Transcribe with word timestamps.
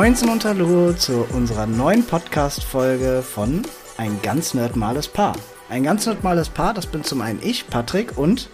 Moinsen 0.00 0.30
und 0.30 0.46
Hallo 0.46 0.94
zu 0.94 1.26
unserer 1.34 1.66
neuen 1.66 2.06
Podcast-Folge 2.06 3.22
von 3.22 3.60
Ein 3.98 4.18
ganz 4.22 4.54
nerdmales 4.54 5.06
Paar. 5.06 5.36
Ein 5.68 5.82
ganz 5.82 6.06
nerdmales 6.06 6.48
Paar, 6.48 6.72
das 6.72 6.86
bin 6.86 7.04
zum 7.04 7.20
einen 7.20 7.38
ich, 7.42 7.66
Patrick 7.68 8.16
und. 8.16 8.48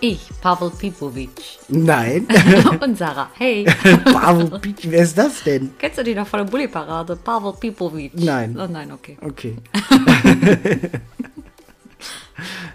Ich, 0.00 0.28
Pavel 0.42 0.68
Pipovic. 0.68 1.30
Nein. 1.68 2.28
und 2.84 2.98
Sarah. 2.98 3.30
Hey. 3.38 3.64
Pavel 4.04 4.50
Pipovic, 4.50 4.90
wer 4.90 5.02
ist 5.02 5.16
das 5.16 5.42
denn? 5.42 5.72
Kennst 5.78 5.96
du 5.96 6.04
die 6.04 6.14
noch 6.14 6.26
von 6.26 6.40
der 6.40 6.52
Bulli-Parade? 6.52 7.16
Pavel 7.16 7.54
Pipovic. 7.58 8.12
Nein. 8.14 8.54
Oh 8.60 8.66
nein, 8.70 8.92
okay. 8.92 9.16
Okay. 9.22 9.56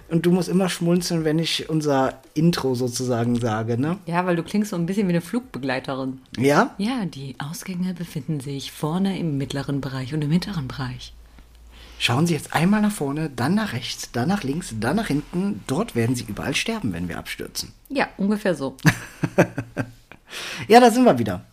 und 0.10 0.26
du 0.26 0.32
musst 0.32 0.50
immer 0.50 0.70
schmunzeln, 0.70 1.24
wenn 1.24 1.40
ich 1.40 1.70
unser 1.70 2.22
Intro 2.34 2.76
sozusagen 2.76 3.40
sage, 3.40 3.80
ne? 3.80 3.98
Ja, 4.06 4.26
weil 4.26 4.36
du 4.36 4.44
klingst 4.44 4.72
so 4.72 4.76
ein 4.76 4.86
bisschen 4.86 5.08
wie 5.08 5.14
eine 5.14 5.22
Flugbegleiterin. 5.22 6.22
Ja? 6.38 6.74
Ja, 6.78 7.06
die 7.06 7.36
Ausgänge 7.40 7.94
befinden 7.94 8.40
sich 8.40 8.72
vorne 8.72 9.20
im 9.20 9.38
mittleren 9.38 9.82
Bereich 9.82 10.14
und 10.14 10.24
im 10.24 10.32
hinteren 10.32 10.68
Bereich. 10.68 11.14
Schauen 12.00 12.28
Sie 12.28 12.36
jetzt 12.36 12.54
einmal 12.54 12.82
nach 12.82 12.92
vorne, 12.92 13.32
dann 13.36 13.56
nach 13.56 13.74
rechts, 13.74 14.12
dann 14.12 14.28
nach 14.28 14.44
links, 14.44 14.74
dann 14.80 14.98
nach 14.98 15.08
hinten. 15.08 15.64
Dort 15.66 15.96
werden 15.96 16.16
Sie 16.16 16.26
überall 16.28 16.56
sterben, 16.56 16.94
wenn 16.94 17.10
wir 17.10 17.18
abstürzen. 17.18 17.74
Ja, 17.90 18.08
ungefähr 18.18 18.54
so. 18.56 18.78
Ja, 20.68 20.80
da 20.80 20.92
sind 20.92 21.06
wir 21.06 21.18
wieder. 21.18 21.46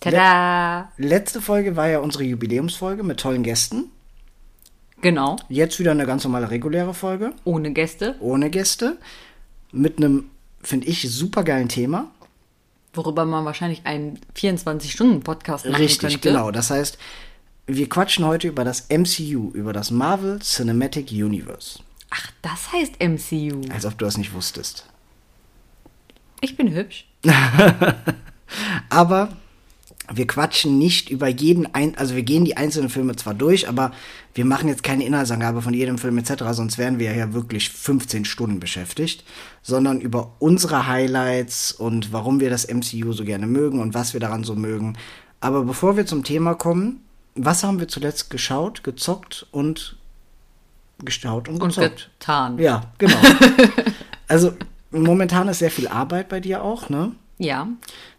Tada! 0.00 0.92
Letzte 0.96 1.40
Folge 1.40 1.76
war 1.76 1.88
ja 1.88 1.98
unsere 1.98 2.24
Jubiläumsfolge 2.24 3.02
mit 3.02 3.18
tollen 3.18 3.42
Gästen. 3.42 3.90
Genau. 5.02 5.36
Jetzt 5.48 5.78
wieder 5.78 5.90
eine 5.92 6.06
ganz 6.06 6.24
normale 6.24 6.50
reguläre 6.50 6.94
Folge, 6.94 7.32
Ohne 7.44 7.72
Gäste, 7.72 8.16
ohne 8.20 8.50
Gäste, 8.50 8.96
mit 9.72 9.98
einem, 9.98 10.30
finde 10.62 10.86
ich, 10.88 11.02
supergeilen 11.10 11.68
Thema. 11.68 12.10
worüber 12.94 13.24
man 13.26 13.44
wahrscheinlich 13.44 13.84
einen 13.84 14.18
24-Stunden-Podcast 14.34 15.66
machen 15.66 15.76
Richtig, 15.76 16.12
könnte. 16.14 16.28
genau. 16.30 16.50
Das 16.50 16.70
heißt, 16.70 16.96
wir 17.66 17.88
quatschen 17.88 18.24
heute 18.24 18.48
über 18.48 18.64
das 18.64 18.88
MCU, 18.88 19.50
über 19.52 19.72
das 19.74 19.90
Marvel 19.90 20.38
Cinematic 20.40 21.10
Universe. 21.12 21.80
Ach, 22.10 22.30
das 22.40 22.72
heißt 22.72 22.94
MCU. 23.02 23.60
Als 23.72 23.84
ob 23.84 23.98
du 23.98 24.04
das 24.06 24.16
nicht 24.16 24.32
wusstest. 24.32 24.86
Ich 26.40 26.56
bin 26.56 26.72
hübsch. 26.74 27.06
Aber 28.88 29.36
wir 30.12 30.26
quatschen 30.26 30.78
nicht 30.78 31.10
über 31.10 31.28
jeden, 31.28 31.74
ein 31.74 31.96
also 31.96 32.14
wir 32.14 32.22
gehen 32.22 32.44
die 32.44 32.56
einzelnen 32.56 32.90
Filme 32.90 33.16
zwar 33.16 33.34
durch, 33.34 33.68
aber 33.68 33.92
wir 34.34 34.44
machen 34.44 34.68
jetzt 34.68 34.82
keine 34.82 35.04
Inhaltsangabe 35.04 35.62
von 35.62 35.74
jedem 35.74 35.98
Film 35.98 36.18
etc., 36.18 36.44
sonst 36.52 36.78
wären 36.78 36.98
wir 36.98 37.14
ja 37.14 37.32
wirklich 37.32 37.70
15 37.70 38.24
Stunden 38.24 38.60
beschäftigt, 38.60 39.24
sondern 39.62 40.00
über 40.00 40.32
unsere 40.38 40.86
Highlights 40.86 41.72
und 41.72 42.12
warum 42.12 42.40
wir 42.40 42.50
das 42.50 42.66
MCU 42.68 43.12
so 43.12 43.24
gerne 43.24 43.46
mögen 43.46 43.80
und 43.80 43.94
was 43.94 44.12
wir 44.12 44.20
daran 44.20 44.44
so 44.44 44.54
mögen. 44.54 44.96
Aber 45.40 45.64
bevor 45.64 45.96
wir 45.96 46.06
zum 46.06 46.24
Thema 46.24 46.54
kommen, 46.54 47.00
was 47.34 47.62
haben 47.64 47.78
wir 47.80 47.88
zuletzt 47.88 48.30
geschaut, 48.30 48.82
gezockt 48.84 49.46
und 49.50 49.96
gestaut 51.04 51.48
und 51.48 51.60
Und 51.60 51.68
gezockt? 51.68 52.10
getan. 52.18 52.58
ja, 52.58 52.82
genau. 52.98 53.16
also 54.28 54.52
momentan 54.90 55.48
ist 55.48 55.58
sehr 55.58 55.70
viel 55.70 55.88
Arbeit 55.88 56.28
bei 56.28 56.40
dir 56.40 56.62
auch, 56.62 56.88
ne? 56.88 57.12
Ja. 57.38 57.68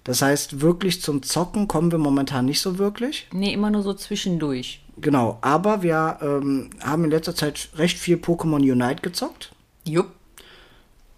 Das 0.08 0.22
heißt, 0.22 0.62
wirklich 0.62 1.02
zum 1.02 1.22
Zocken 1.22 1.68
kommen 1.68 1.92
wir 1.92 2.00
momentan 2.00 2.46
nicht 2.46 2.62
so 2.62 2.78
wirklich. 2.78 3.28
Nee, 3.34 3.52
immer 3.52 3.70
nur 3.70 3.84
so 3.84 3.94
zwischendurch. 3.94 4.82
Genau, 4.96 5.38
aber 5.42 5.84
wir 5.84 6.20
ähm, 6.22 6.70
haben 6.82 7.04
in 7.04 7.12
letzter 7.12 7.36
Zeit 7.36 7.68
recht 7.76 7.98
viel 7.98 8.16
Pokémon 8.16 8.62
Unite 8.62 9.02
gezockt. 9.02 9.52
Jupp. 9.84 10.08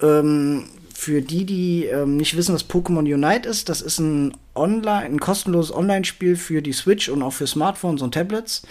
Ähm, 0.01 0.65
für 0.95 1.21
die, 1.21 1.45
die 1.45 1.85
ähm, 1.85 2.17
nicht 2.17 2.35
wissen, 2.35 2.55
was 2.55 2.67
Pokémon 2.67 3.01
Unite 3.01 3.47
ist, 3.47 3.69
das 3.69 3.81
ist 3.81 3.99
ein 3.99 4.35
Online, 4.55 5.05
ein 5.05 5.19
kostenloses 5.19 5.71
Online-Spiel 5.71 6.35
für 6.35 6.63
die 6.63 6.73
Switch 6.73 7.09
und 7.09 7.21
auch 7.21 7.33
für 7.33 7.45
Smartphones 7.45 8.01
und 8.01 8.15
Tablets, 8.15 8.63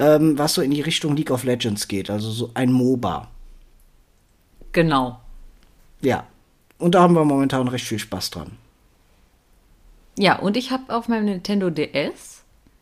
ähm, 0.00 0.36
was 0.36 0.54
so 0.54 0.62
in 0.62 0.72
die 0.72 0.80
Richtung 0.80 1.14
League 1.14 1.30
of 1.30 1.44
Legends 1.44 1.86
geht, 1.86 2.10
also 2.10 2.28
so 2.32 2.50
ein 2.54 2.72
MOBA. 2.72 3.28
Genau. 4.72 5.20
Ja. 6.00 6.26
Und 6.78 6.96
da 6.96 7.02
haben 7.02 7.14
wir 7.14 7.24
momentan 7.24 7.68
recht 7.68 7.86
viel 7.86 8.00
Spaß 8.00 8.30
dran. 8.30 8.58
Ja, 10.18 10.38
und 10.38 10.56
ich 10.56 10.70
habe 10.70 10.94
auf 10.94 11.08
meinem 11.08 11.26
Nintendo 11.26 11.70
DS 11.70 12.40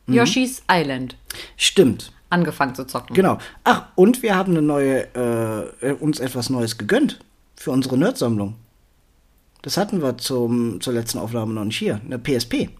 Mhm. 0.09 0.15
Yoshi's 0.15 0.63
Island 0.71 1.17
Stimmt. 1.57 2.13
angefangen 2.31 2.75
zu 2.75 2.85
zocken. 2.87 3.15
Genau. 3.15 3.39
Ach, 3.65 3.85
und 3.95 4.23
wir 4.23 4.35
haben 4.35 4.53
eine 4.53 4.63
neue, 4.63 5.07
äh, 5.81 5.93
uns 5.93 6.19
etwas 6.19 6.51
Neues 6.51 6.79
gegönnt 6.79 7.21
für 7.57 7.71
unsere 7.71 7.97
Nerd-Sammlung. 7.97 8.55
Das 9.63 9.77
hatten 9.77 10.03
wir 10.03 10.19
zum, 10.19 10.81
zur 10.81 10.95
letzten 10.95 11.19
Aufnahme 11.19 11.53
noch 11.53 11.65
nicht 11.65 11.79
hier, 11.79 12.01
eine 12.05 12.19
PSP. 12.19 12.71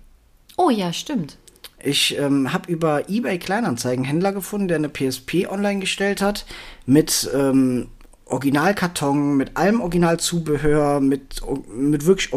Oh 0.57 0.71
ja, 0.71 0.93
stimmt. 0.93 1.37
Ich 1.81 2.19
ähm, 2.19 2.53
habe 2.53 2.71
über 2.71 3.09
eBay 3.09 3.39
Kleinanzeigen 3.39 4.05
Händler 4.05 4.33
gefunden, 4.33 4.69
der 4.69 4.79
eine 4.79 4.89
PSP 4.89 5.47
online 5.49 5.81
gestellt 5.81 6.21
hat 6.21 6.45
mit 6.87 7.31
ähm, 7.35 7.89
Originalkarton, 8.25 9.37
mit 9.37 9.57
allem 9.57 9.81
Originalzubehör, 9.81 11.01
mit, 11.01 11.41
mit 11.73 12.07
wirklich 12.07 12.33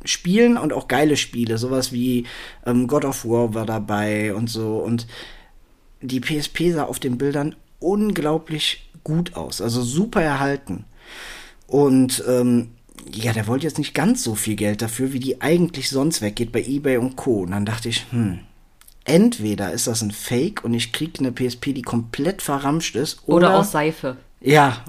Originalspielen 0.00 0.56
und 0.56 0.72
auch 0.72 0.88
geile 0.88 1.16
Spiele. 1.16 1.58
Sowas 1.58 1.92
wie 1.92 2.26
ähm, 2.66 2.86
God 2.86 3.04
of 3.04 3.24
War 3.24 3.54
war 3.54 3.66
dabei 3.66 4.34
und 4.34 4.48
so. 4.48 4.78
Und 4.78 5.06
die 6.00 6.20
PSP 6.20 6.72
sah 6.72 6.84
auf 6.84 6.98
den 6.98 7.18
Bildern 7.18 7.54
unglaublich 7.78 8.90
gut 9.04 9.36
aus, 9.36 9.60
also 9.60 9.82
super 9.82 10.22
erhalten. 10.22 10.84
Und 11.66 12.22
ähm, 12.26 12.70
ja, 13.12 13.32
der 13.32 13.46
wollte 13.46 13.66
jetzt 13.66 13.78
nicht 13.78 13.94
ganz 13.94 14.22
so 14.22 14.34
viel 14.34 14.56
Geld 14.56 14.82
dafür, 14.82 15.12
wie 15.12 15.20
die 15.20 15.40
eigentlich 15.40 15.88
sonst 15.88 16.20
weggeht 16.20 16.52
bei 16.52 16.62
eBay 16.62 16.98
und 16.98 17.16
Co. 17.16 17.40
Und 17.40 17.52
dann 17.52 17.64
dachte 17.64 17.88
ich, 17.88 18.06
hm, 18.10 18.40
entweder 19.04 19.72
ist 19.72 19.86
das 19.86 20.02
ein 20.02 20.10
Fake 20.10 20.64
und 20.64 20.74
ich 20.74 20.92
krieg 20.92 21.18
eine 21.18 21.32
PSP, 21.32 21.72
die 21.72 21.82
komplett 21.82 22.42
verramscht 22.42 22.96
ist, 22.96 23.22
Oder, 23.26 23.48
oder, 23.48 23.58
aus 23.58 23.72
Seife. 23.72 24.16
Ja. 24.40 24.84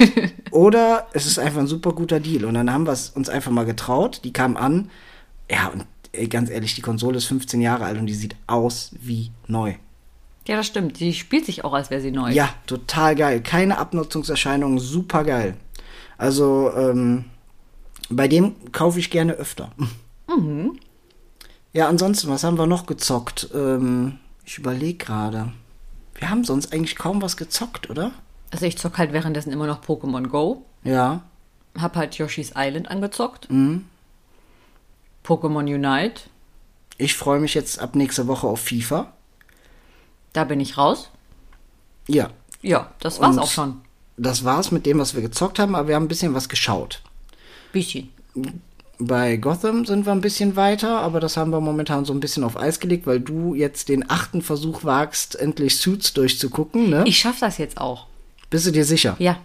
oder 0.50 1.06
es 1.12 1.26
ist 1.26 1.38
einfach 1.38 1.60
ein 1.60 1.66
super 1.66 1.92
guter 1.92 2.20
Deal. 2.20 2.44
Und 2.44 2.54
dann 2.54 2.72
haben 2.72 2.86
wir 2.86 2.92
es 2.92 3.10
uns 3.10 3.28
einfach 3.28 3.50
mal 3.50 3.64
getraut. 3.64 4.20
Die 4.24 4.32
kam 4.32 4.56
an. 4.56 4.90
Ja, 5.50 5.68
und 5.68 5.84
ganz 6.30 6.50
ehrlich, 6.50 6.74
die 6.74 6.82
Konsole 6.82 7.18
ist 7.18 7.26
15 7.26 7.60
Jahre 7.60 7.84
alt 7.84 7.98
und 7.98 8.06
die 8.06 8.14
sieht 8.14 8.36
aus 8.46 8.90
wie 9.00 9.30
neu. 9.46 9.74
Ja, 10.46 10.56
das 10.56 10.66
stimmt. 10.66 11.00
Die 11.00 11.12
spielt 11.12 11.44
sich 11.44 11.64
auch, 11.64 11.72
als 11.72 11.90
wäre 11.90 12.00
sie 12.00 12.12
neu. 12.12 12.30
Ja, 12.30 12.48
total 12.66 13.16
geil. 13.16 13.42
Keine 13.42 13.78
Abnutzungserscheinungen, 13.78 14.78
super 14.78 15.24
geil. 15.24 15.56
Also, 16.18 16.72
ähm, 16.76 17.24
bei 18.08 18.28
dem 18.28 18.54
kaufe 18.72 18.98
ich 18.98 19.10
gerne 19.10 19.34
öfter. 19.34 19.72
Ja, 21.72 21.88
ansonsten, 21.88 22.30
was 22.30 22.42
haben 22.42 22.58
wir 22.58 22.66
noch 22.66 22.86
gezockt? 22.86 23.50
Ähm, 23.54 24.18
ich 24.46 24.56
überlege 24.56 24.96
gerade. 24.96 25.52
Wir 26.14 26.30
haben 26.30 26.42
sonst 26.42 26.72
eigentlich 26.72 26.96
kaum 26.96 27.20
was 27.20 27.36
gezockt, 27.36 27.90
oder? 27.90 28.12
Also 28.50 28.66
ich 28.66 28.78
zock 28.78 28.98
halt 28.98 29.12
währenddessen 29.12 29.52
immer 29.52 29.66
noch 29.66 29.82
Pokémon 29.82 30.28
Go. 30.28 30.64
Ja. 30.84 31.22
Hab 31.78 31.96
halt 31.96 32.16
Yoshi's 32.16 32.52
Island 32.56 32.90
angezockt. 32.90 33.50
Mhm. 33.50 33.86
Pokémon 35.24 35.64
Unite. 35.64 36.22
Ich 36.98 37.14
freue 37.14 37.40
mich 37.40 37.54
jetzt 37.54 37.78
ab 37.80 37.94
nächster 37.94 38.26
Woche 38.26 38.46
auf 38.46 38.60
FIFA. 38.60 39.12
Da 40.32 40.44
bin 40.44 40.60
ich 40.60 40.78
raus. 40.78 41.10
Ja. 42.08 42.30
Ja, 42.62 42.92
das 43.00 43.20
war's 43.20 43.36
Und 43.36 43.42
auch 43.42 43.50
schon. 43.50 43.80
Das 44.16 44.44
war's 44.44 44.70
mit 44.70 44.86
dem, 44.86 44.98
was 44.98 45.14
wir 45.14 45.22
gezockt 45.22 45.58
haben, 45.58 45.74
aber 45.74 45.88
wir 45.88 45.94
haben 45.94 46.04
ein 46.04 46.08
bisschen 46.08 46.34
was 46.34 46.48
geschaut. 46.48 47.02
Bisschen. 47.72 48.08
Bei 48.98 49.36
Gotham 49.36 49.84
sind 49.84 50.06
wir 50.06 50.12
ein 50.12 50.22
bisschen 50.22 50.56
weiter, 50.56 51.00
aber 51.00 51.20
das 51.20 51.36
haben 51.36 51.50
wir 51.50 51.60
momentan 51.60 52.06
so 52.06 52.14
ein 52.14 52.20
bisschen 52.20 52.44
auf 52.44 52.56
Eis 52.56 52.80
gelegt, 52.80 53.06
weil 53.06 53.20
du 53.20 53.54
jetzt 53.54 53.90
den 53.90 54.08
achten 54.08 54.40
Versuch 54.40 54.84
wagst, 54.84 55.38
endlich 55.38 55.78
Suits 55.78 56.14
durchzugucken, 56.14 56.88
ne? 56.88 57.04
Ich 57.06 57.18
schaff 57.18 57.40
das 57.40 57.58
jetzt 57.58 57.78
auch. 57.78 58.06
Bist 58.50 58.66
du 58.66 58.70
dir 58.70 58.84
sicher? 58.84 59.16
Ja, 59.18 59.38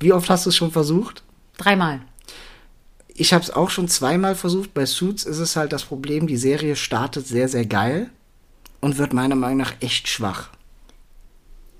Wie 0.00 0.12
oft 0.12 0.28
hast 0.30 0.44
du 0.46 0.50
es 0.50 0.56
schon 0.56 0.70
versucht? 0.72 1.22
dreimal. 1.58 2.00
Ich 3.14 3.32
habe 3.32 3.42
es 3.42 3.50
auch 3.50 3.70
schon 3.70 3.88
zweimal 3.88 4.34
versucht. 4.34 4.74
Bei 4.74 4.84
Suits 4.84 5.24
ist 5.24 5.38
es 5.38 5.56
halt 5.56 5.72
das 5.72 5.84
Problem, 5.84 6.26
die 6.26 6.36
Serie 6.36 6.76
startet 6.76 7.26
sehr, 7.26 7.48
sehr 7.48 7.64
geil 7.64 8.10
und 8.82 8.98
wird 8.98 9.14
meiner 9.14 9.36
Meinung 9.36 9.56
nach 9.58 9.72
echt 9.80 10.06
schwach. 10.08 10.50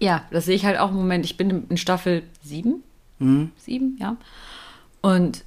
Ja, 0.00 0.24
das 0.30 0.46
sehe 0.46 0.56
ich 0.56 0.64
halt 0.64 0.78
auch 0.78 0.88
im 0.90 0.96
Moment. 0.96 1.26
Ich 1.26 1.36
bin 1.36 1.66
in 1.68 1.76
Staffel 1.76 2.22
7. 2.42 2.82
Mhm. 3.18 3.50
7, 3.58 3.98
ja. 4.00 4.16
Und 5.02 5.44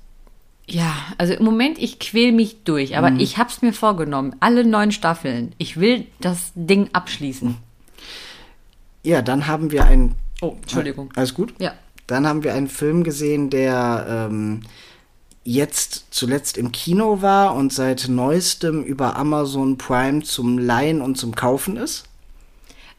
ja, 0.68 0.94
also 1.18 1.34
im 1.34 1.44
Moment, 1.44 1.80
ich 1.80 1.98
quäl 1.98 2.32
mich 2.34 2.64
durch. 2.66 2.96
Aber 2.96 3.10
Mhm. 3.10 3.20
ich 3.20 3.40
hab's 3.40 3.64
mir 3.64 3.74
vorgenommen. 3.74 4.36
Alle 4.42 4.64
neun 4.66 4.92
Staffeln. 4.92 5.54
Ich 5.58 5.80
will 5.80 6.06
das 6.22 6.52
Ding 6.54 6.90
abschließen. 6.94 7.58
Ja, 9.04 9.24
dann 9.24 9.48
haben 9.48 9.72
wir 9.72 9.86
einen. 9.86 10.14
Oh, 10.42 10.56
Entschuldigung. 10.62 11.12
Alles 11.16 11.34
gut? 11.34 11.54
Ja. 11.60 11.74
Dann 12.08 12.26
haben 12.26 12.44
wir 12.44 12.54
einen 12.54 12.68
Film 12.68 13.04
gesehen, 13.04 13.50
der 13.50 14.06
ähm, 14.30 14.62
jetzt 15.44 16.08
zuletzt 16.12 16.58
im 16.58 16.72
Kino 16.72 17.22
war 17.22 17.56
und 17.56 17.74
seit 17.74 18.08
neuestem 18.08 18.84
über 18.84 19.16
Amazon 19.16 19.78
Prime 19.78 20.24
zum 20.24 20.58
Leihen 20.58 21.02
und 21.02 21.18
zum 21.18 21.36
Kaufen 21.36 21.78
ist. 21.78 22.06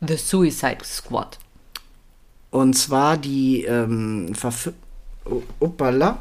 The 0.00 0.16
Suicide 0.16 0.84
Squad. 0.84 1.38
Und 2.50 2.74
zwar 2.74 3.16
die 3.16 3.64
ähm, 3.64 4.34
Verfi 4.34 4.70
oh, 5.24 5.42
Uppala. 5.60 6.18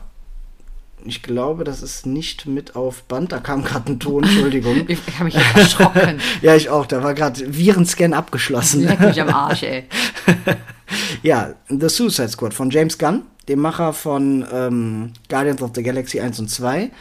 Ich 1.05 1.23
glaube, 1.23 1.63
das 1.63 1.81
ist 1.81 2.05
nicht 2.05 2.45
mit 2.45 2.75
auf 2.75 3.03
Band. 3.03 3.31
Da 3.31 3.39
kam 3.39 3.63
gerade 3.63 3.93
ein 3.93 3.99
Ton, 3.99 4.23
Entschuldigung. 4.25 4.83
Ich, 4.87 4.99
ich 5.07 5.13
habe 5.15 5.25
mich 5.25 5.35
jetzt 5.35 5.55
erschrocken. 5.55 6.19
ja, 6.41 6.55
ich 6.55 6.69
auch. 6.69 6.85
Da 6.85 7.01
war 7.01 7.13
gerade 7.13 7.55
Virenscan 7.57 8.13
abgeschlossen. 8.13 8.83
Leck 8.83 8.99
mich 8.99 9.21
am 9.21 9.29
Arsch, 9.29 9.63
ey. 9.63 9.85
ja, 11.23 11.53
The 11.69 11.89
Suicide 11.89 12.29
Squad 12.29 12.53
von 12.53 12.69
James 12.69 12.97
Gunn, 12.97 13.23
dem 13.47 13.59
Macher 13.59 13.93
von 13.93 14.45
ähm, 14.51 15.13
Guardians 15.29 15.61
of 15.61 15.71
the 15.75 15.83
Galaxy 15.83 16.19
1 16.19 16.39
und 16.39 16.49
2. 16.49 16.91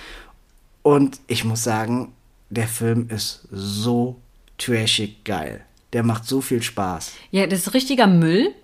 Und 0.82 1.20
ich 1.26 1.44
muss 1.44 1.62
sagen, 1.64 2.12
der 2.50 2.69
Film 2.69 3.08
ist 3.11 3.46
so 3.50 4.17
trashig 4.56 5.25
geil. 5.25 5.62
Der 5.93 6.02
macht 6.02 6.25
so 6.26 6.40
viel 6.40 6.62
Spaß. 6.62 7.12
Ja, 7.31 7.46
das 7.46 7.61
ist 7.61 7.75
richtiger 7.75 8.06
Müll. 8.06 8.55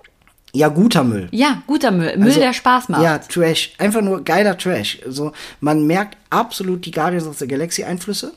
Ja, 0.53 0.69
guter 0.69 1.03
Müll. 1.03 1.29
Ja, 1.33 1.63
guter 1.67 1.91
Müll. 1.91 2.17
Müll, 2.17 2.29
Also, 2.29 2.41
der 2.41 2.53
Spaß 2.53 2.89
macht. 2.89 3.03
Ja, 3.03 3.19
Trash. 3.19 3.73
Einfach 3.79 4.03
nur 4.03 4.23
geiler 4.23 4.57
Trash. 4.57 5.01
Also, 5.05 5.33
man 5.61 5.87
merkt 5.87 6.17
absolut 6.31 6.87
die 6.87 6.93
Guardians 6.93 7.27
of 7.27 7.39
the 7.39 7.49
Galaxy 7.49 7.83
Einflüsse 7.83 8.33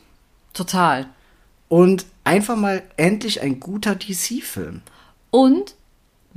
Total. 0.54 1.06
und 1.70 2.06
einfach 2.24 2.56
mal 2.56 2.82
endlich 2.98 3.42
ein 3.42 3.60
guter 3.60 3.94
DC-Film. 3.96 4.82
Und, 5.30 5.76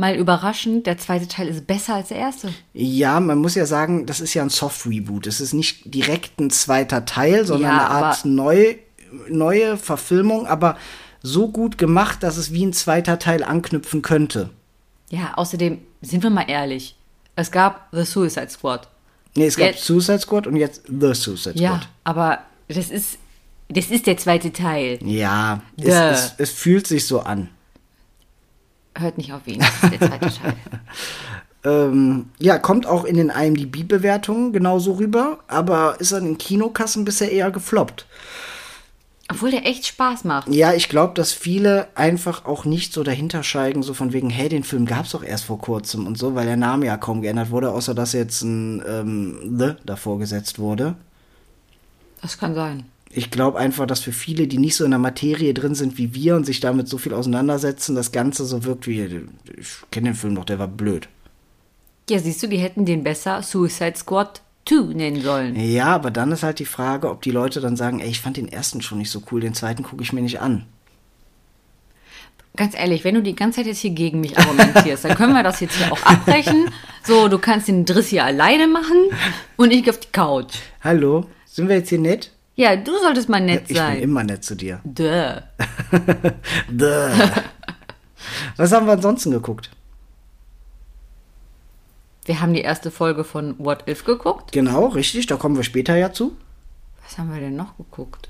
mal 0.00 0.16
überraschend, 0.16 0.86
der 0.86 0.98
zweite 0.98 1.28
Teil 1.28 1.46
ist 1.48 1.66
besser 1.66 1.94
als 1.94 2.08
der 2.08 2.16
erste. 2.18 2.52
Ja, 2.72 3.20
man 3.20 3.38
muss 3.38 3.54
ja 3.54 3.66
sagen, 3.66 4.06
das 4.06 4.20
ist 4.20 4.34
ja 4.34 4.42
ein 4.42 4.50
Soft-Reboot. 4.50 5.26
Es 5.28 5.40
ist 5.40 5.52
nicht 5.52 5.94
direkt 5.94 6.40
ein 6.40 6.50
zweiter 6.50 7.04
Teil, 7.04 7.44
sondern 7.46 7.70
Ja, 7.70 7.86
eine 7.86 8.04
Art 8.06 8.24
neu, 8.24 8.74
neue 9.28 9.76
Verfilmung, 9.76 10.46
aber 10.46 10.76
so 11.22 11.48
gut 11.48 11.78
gemacht, 11.78 12.22
dass 12.22 12.36
es 12.36 12.52
wie 12.52 12.64
ein 12.66 12.72
zweiter 12.72 13.18
Teil 13.18 13.44
anknüpfen 13.44 14.02
könnte. 14.02 14.50
Ja, 15.10 15.34
außerdem, 15.36 15.78
sind 16.02 16.22
wir 16.22 16.30
mal 16.30 16.46
ehrlich, 16.48 16.96
es 17.36 17.50
gab 17.50 17.88
The 17.92 18.04
Suicide 18.04 18.48
Squad. 18.50 18.88
Nee, 19.36 19.46
es 19.46 19.56
gab 19.56 19.66
Jetzt- 19.68 19.84
Suicide 19.84 20.18
Squad 20.20 20.46
und 20.46 20.56
jetzt 20.56 20.82
The 20.88 21.14
Suicide 21.14 21.58
Ja, 21.58 21.76
Squad. 21.76 21.88
aber 22.04 22.38
das 22.68 22.90
ist, 22.90 23.18
das 23.68 23.86
ist 23.90 24.06
der 24.06 24.16
zweite 24.16 24.52
Teil. 24.52 24.98
Ja, 25.04 25.60
es, 25.76 25.94
es, 25.94 26.34
es 26.38 26.50
fühlt 26.50 26.86
sich 26.86 27.06
so 27.06 27.20
an. 27.20 27.48
Hört 29.00 29.18
nicht 29.18 29.32
auf 29.32 29.46
ihn, 29.46 29.60
das 29.60 29.82
ist 29.82 30.00
der 30.00 30.08
zweite 30.08 30.30
Teil. 30.42 30.56
Ähm, 31.62 32.26
ja, 32.38 32.58
kommt 32.58 32.86
auch 32.86 33.04
in 33.04 33.16
den 33.16 33.28
IMDb-Bewertungen 33.28 34.52
genauso 34.52 34.92
rüber, 34.92 35.40
aber 35.46 35.96
ist 35.98 36.12
an 36.12 36.24
den 36.24 36.38
Kinokassen 36.38 37.04
bisher 37.04 37.30
eher 37.30 37.50
gefloppt. 37.50 38.06
Obwohl 39.30 39.52
der 39.52 39.66
echt 39.66 39.86
Spaß 39.86 40.24
macht. 40.24 40.48
Ja, 40.48 40.72
ich 40.72 40.88
glaube, 40.88 41.14
dass 41.14 41.32
viele 41.32 41.86
einfach 41.94 42.46
auch 42.46 42.64
nicht 42.64 42.92
so 42.92 43.04
dahinter 43.04 43.44
steigen, 43.44 43.82
so 43.82 43.94
von 43.94 44.12
wegen, 44.12 44.28
hey, 44.28 44.48
den 44.48 44.64
Film 44.64 44.86
gab's 44.86 45.10
doch 45.10 45.22
erst 45.22 45.44
vor 45.44 45.60
kurzem 45.60 46.06
und 46.06 46.18
so, 46.18 46.34
weil 46.34 46.46
der 46.46 46.56
Name 46.56 46.86
ja 46.86 46.96
kaum 46.96 47.22
geändert 47.22 47.50
wurde, 47.50 47.70
außer 47.70 47.94
dass 47.94 48.12
jetzt 48.12 48.42
ein 48.42 48.82
ähm, 48.88 49.56
The 49.58 49.74
davor 49.84 50.18
gesetzt 50.18 50.58
wurde. 50.58 50.96
Das 52.22 52.38
kann 52.38 52.54
sein. 52.54 52.84
Ich 53.12 53.30
glaube 53.30 53.58
einfach, 53.58 53.86
dass 53.86 54.00
für 54.00 54.12
viele, 54.12 54.46
die 54.46 54.58
nicht 54.58 54.76
so 54.76 54.84
in 54.84 54.92
der 54.92 55.00
Materie 55.00 55.52
drin 55.52 55.74
sind 55.74 55.98
wie 55.98 56.14
wir 56.14 56.36
und 56.36 56.46
sich 56.46 56.60
damit 56.60 56.88
so 56.88 56.96
viel 56.96 57.12
auseinandersetzen, 57.12 57.96
das 57.96 58.12
Ganze 58.12 58.44
so 58.44 58.62
wirkt 58.62 58.86
wie, 58.86 59.00
ich 59.58 59.68
kenne 59.90 60.10
den 60.10 60.14
Film 60.14 60.36
doch, 60.36 60.44
der 60.44 60.60
war 60.60 60.68
blöd. 60.68 61.08
Ja, 62.08 62.20
siehst 62.20 62.42
du, 62.42 62.46
die 62.46 62.58
hätten 62.58 62.84
den 62.84 63.02
besser 63.02 63.42
Suicide 63.42 63.96
Squad 63.96 64.42
2 64.68 64.94
nennen 64.94 65.22
sollen. 65.22 65.56
Ja, 65.58 65.86
aber 65.86 66.12
dann 66.12 66.30
ist 66.30 66.44
halt 66.44 66.60
die 66.60 66.64
Frage, 66.64 67.10
ob 67.10 67.22
die 67.22 67.32
Leute 67.32 67.60
dann 67.60 67.76
sagen, 67.76 67.98
ey, 67.98 68.08
ich 68.08 68.20
fand 68.20 68.36
den 68.36 68.48
ersten 68.48 68.80
schon 68.80 68.98
nicht 68.98 69.10
so 69.10 69.22
cool, 69.32 69.40
den 69.40 69.54
zweiten 69.54 69.82
gucke 69.82 70.04
ich 70.04 70.12
mir 70.12 70.22
nicht 70.22 70.40
an. 70.40 70.66
Ganz 72.56 72.74
ehrlich, 72.74 73.02
wenn 73.02 73.14
du 73.14 73.22
die 73.22 73.34
ganze 73.34 73.56
Zeit 73.56 73.66
jetzt 73.66 73.78
hier 73.78 73.90
gegen 73.90 74.20
mich 74.20 74.38
argumentierst, 74.38 75.04
dann 75.04 75.16
können 75.16 75.34
wir 75.34 75.42
das 75.42 75.60
jetzt 75.60 75.76
hier 75.76 75.92
auch 75.92 76.02
abbrechen. 76.02 76.70
So, 77.04 77.28
du 77.28 77.38
kannst 77.38 77.66
den 77.68 77.84
Driss 77.84 78.08
hier 78.08 78.24
alleine 78.24 78.68
machen 78.68 79.06
und 79.56 79.72
ich 79.72 79.82
gehe 79.82 79.92
auf 79.92 80.00
die 80.00 80.12
Couch. 80.12 80.54
Hallo, 80.82 81.26
sind 81.46 81.68
wir 81.68 81.76
jetzt 81.76 81.88
hier 81.88 81.98
nett? 81.98 82.32
Ja, 82.60 82.76
du 82.76 82.92
solltest 82.98 83.30
mal 83.30 83.40
nett 83.40 83.64
Ich 83.68 83.76
sein. 83.78 83.94
bin 83.94 84.02
immer 84.02 84.22
nett 84.22 84.44
zu 84.44 84.54
dir. 84.54 84.80
Duh. 84.84 85.40
Duh. 86.70 87.08
Was 88.58 88.70
haben 88.72 88.84
wir 88.84 88.92
ansonsten 88.92 89.30
geguckt? 89.30 89.70
Wir 92.26 92.42
haben 92.42 92.52
die 92.52 92.60
erste 92.60 92.90
Folge 92.90 93.24
von 93.24 93.58
What 93.58 93.88
If 93.88 94.04
geguckt. 94.04 94.52
Genau, 94.52 94.88
richtig, 94.88 95.26
da 95.26 95.36
kommen 95.36 95.56
wir 95.56 95.62
später 95.64 95.96
ja 95.96 96.12
zu. 96.12 96.36
Was 97.02 97.16
haben 97.16 97.32
wir 97.32 97.40
denn 97.40 97.56
noch 97.56 97.78
geguckt? 97.78 98.28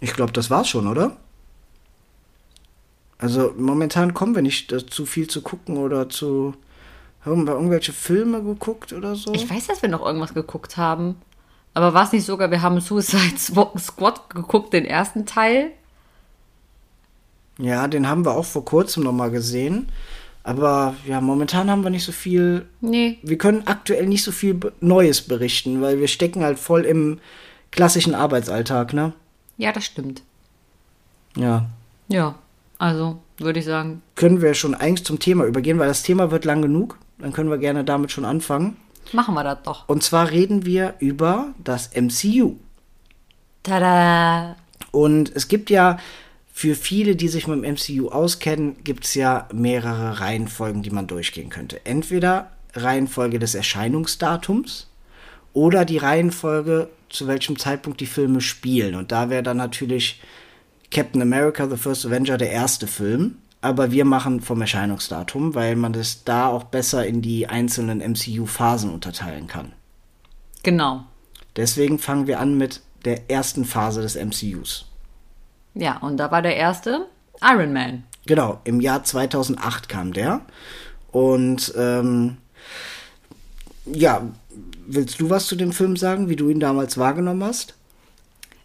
Ich 0.00 0.14
glaube, 0.14 0.32
das 0.32 0.48
war's 0.48 0.70
schon, 0.70 0.88
oder? 0.88 1.18
Also 3.18 3.52
momentan 3.58 4.14
kommen 4.14 4.34
wir 4.34 4.40
nicht 4.40 4.72
dazu 4.72 5.04
viel 5.04 5.28
zu 5.28 5.42
gucken 5.42 5.76
oder 5.76 6.08
zu. 6.08 6.54
Haben 7.26 7.46
wir 7.46 7.52
irgendwelche 7.52 7.92
Filme 7.92 8.42
geguckt 8.42 8.94
oder 8.94 9.16
so? 9.16 9.34
Ich 9.34 9.50
weiß, 9.50 9.66
dass 9.66 9.82
wir 9.82 9.90
noch 9.90 10.00
irgendwas 10.04 10.32
geguckt 10.32 10.78
haben. 10.78 11.16
Aber 11.74 11.92
war 11.92 12.04
es 12.04 12.12
nicht 12.12 12.24
sogar, 12.24 12.50
wir 12.50 12.62
haben 12.62 12.80
Suicide 12.80 13.38
Squad 13.78 14.30
geguckt, 14.30 14.72
den 14.72 14.84
ersten 14.84 15.26
Teil? 15.26 15.72
Ja, 17.58 17.86
den 17.88 18.08
haben 18.08 18.24
wir 18.24 18.32
auch 18.32 18.44
vor 18.44 18.64
kurzem 18.64 19.02
nochmal 19.02 19.30
gesehen. 19.30 19.88
Aber 20.44 20.94
ja, 21.06 21.20
momentan 21.20 21.70
haben 21.70 21.82
wir 21.82 21.90
nicht 21.90 22.04
so 22.04 22.12
viel. 22.12 22.66
Nee. 22.80 23.18
Wir 23.22 23.38
können 23.38 23.66
aktuell 23.66 24.06
nicht 24.06 24.22
so 24.22 24.30
viel 24.30 24.58
Neues 24.80 25.22
berichten, 25.22 25.80
weil 25.80 25.98
wir 26.00 26.08
stecken 26.08 26.44
halt 26.44 26.58
voll 26.58 26.82
im 26.82 27.18
klassischen 27.70 28.14
Arbeitsalltag, 28.14 28.92
ne? 28.92 29.12
Ja, 29.56 29.72
das 29.72 29.84
stimmt. 29.84 30.22
Ja. 31.36 31.66
Ja, 32.08 32.34
also 32.78 33.20
würde 33.38 33.60
ich 33.60 33.64
sagen, 33.64 34.02
Können 34.14 34.42
wir 34.42 34.54
schon 34.54 34.74
eigentlich 34.74 35.06
zum 35.06 35.18
Thema 35.18 35.44
übergehen, 35.44 35.78
weil 35.78 35.88
das 35.88 36.02
Thema 36.02 36.30
wird 36.30 36.44
lang 36.44 36.62
genug. 36.62 36.98
Dann 37.18 37.32
können 37.32 37.50
wir 37.50 37.58
gerne 37.58 37.82
damit 37.82 38.12
schon 38.12 38.24
anfangen. 38.24 38.76
Machen 39.14 39.34
wir 39.34 39.44
das 39.44 39.62
doch. 39.62 39.88
Und 39.88 40.02
zwar 40.02 40.30
reden 40.30 40.66
wir 40.66 40.94
über 40.98 41.54
das 41.62 41.90
MCU. 41.94 42.56
Tada! 43.62 44.56
Und 44.90 45.34
es 45.34 45.48
gibt 45.48 45.70
ja 45.70 45.98
für 46.52 46.76
viele, 46.76 47.16
die 47.16 47.28
sich 47.28 47.48
mit 47.48 47.64
dem 47.64 47.74
MCU 47.74 48.10
auskennen, 48.10 48.76
gibt 48.84 49.04
es 49.04 49.14
ja 49.14 49.48
mehrere 49.52 50.20
Reihenfolgen, 50.20 50.82
die 50.82 50.90
man 50.90 51.08
durchgehen 51.08 51.50
könnte. 51.50 51.84
Entweder 51.84 52.52
Reihenfolge 52.74 53.38
des 53.38 53.54
Erscheinungsdatums 53.54 54.88
oder 55.52 55.84
die 55.84 55.98
Reihenfolge, 55.98 56.88
zu 57.08 57.26
welchem 57.26 57.58
Zeitpunkt 57.58 58.00
die 58.00 58.06
Filme 58.06 58.40
spielen. 58.40 58.94
Und 58.94 59.10
da 59.10 59.30
wäre 59.30 59.42
dann 59.42 59.56
natürlich 59.56 60.20
Captain 60.90 61.22
America, 61.22 61.68
The 61.68 61.76
First 61.76 62.06
Avenger 62.06 62.36
der 62.36 62.50
erste 62.50 62.86
Film. 62.86 63.38
Aber 63.64 63.92
wir 63.92 64.04
machen 64.04 64.42
vom 64.42 64.60
Erscheinungsdatum, 64.60 65.54
weil 65.54 65.74
man 65.74 65.94
das 65.94 66.22
da 66.24 66.48
auch 66.48 66.64
besser 66.64 67.06
in 67.06 67.22
die 67.22 67.46
einzelnen 67.46 68.00
MCU-Phasen 68.00 68.92
unterteilen 68.92 69.46
kann. 69.46 69.72
Genau. 70.62 71.04
Deswegen 71.56 71.98
fangen 71.98 72.26
wir 72.26 72.40
an 72.40 72.58
mit 72.58 72.82
der 73.06 73.30
ersten 73.30 73.64
Phase 73.64 74.02
des 74.02 74.16
MCUs. 74.16 74.84
Ja, 75.72 75.96
und 75.96 76.18
da 76.18 76.30
war 76.30 76.42
der 76.42 76.56
erste 76.56 77.06
Iron 77.42 77.72
Man. 77.72 78.02
Genau, 78.26 78.60
im 78.64 78.82
Jahr 78.82 79.02
2008 79.02 79.88
kam 79.88 80.12
der. 80.12 80.42
Und 81.10 81.72
ähm, 81.74 82.36
ja, 83.86 84.28
willst 84.86 85.20
du 85.20 85.30
was 85.30 85.46
zu 85.46 85.56
dem 85.56 85.72
Film 85.72 85.96
sagen, 85.96 86.28
wie 86.28 86.36
du 86.36 86.50
ihn 86.50 86.60
damals 86.60 86.98
wahrgenommen 86.98 87.42
hast? 87.42 87.74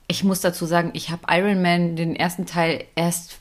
Ich 0.10 0.26
muss 0.26 0.42
dazu 0.42 0.66
sagen, 0.66 0.90
ich 0.92 1.10
habe 1.10 1.22
Iron 1.30 1.62
Man 1.62 1.96
den 1.96 2.18
ersten 2.18 2.46
Teil 2.46 2.84
erst 2.96 3.40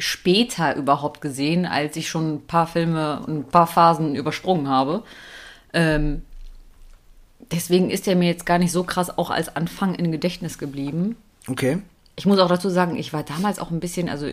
später 0.00 0.74
überhaupt 0.76 1.20
gesehen, 1.20 1.66
als 1.66 1.96
ich 1.96 2.08
schon 2.08 2.34
ein 2.34 2.46
paar 2.46 2.66
Filme 2.66 3.20
und 3.26 3.38
ein 3.38 3.44
paar 3.44 3.66
Phasen 3.66 4.14
übersprungen 4.14 4.68
habe. 4.68 5.02
Ähm, 5.72 6.22
deswegen 7.52 7.90
ist 7.90 8.08
er 8.08 8.16
mir 8.16 8.28
jetzt 8.28 8.46
gar 8.46 8.58
nicht 8.58 8.72
so 8.72 8.82
krass 8.82 9.16
auch 9.16 9.30
als 9.30 9.54
Anfang 9.54 9.94
in 9.94 10.10
Gedächtnis 10.10 10.58
geblieben. 10.58 11.16
Okay. 11.46 11.78
Ich 12.16 12.26
muss 12.26 12.38
auch 12.38 12.48
dazu 12.48 12.68
sagen, 12.68 12.96
ich 12.96 13.12
war 13.12 13.22
damals 13.22 13.58
auch 13.58 13.70
ein 13.70 13.80
bisschen, 13.80 14.08
also 14.08 14.30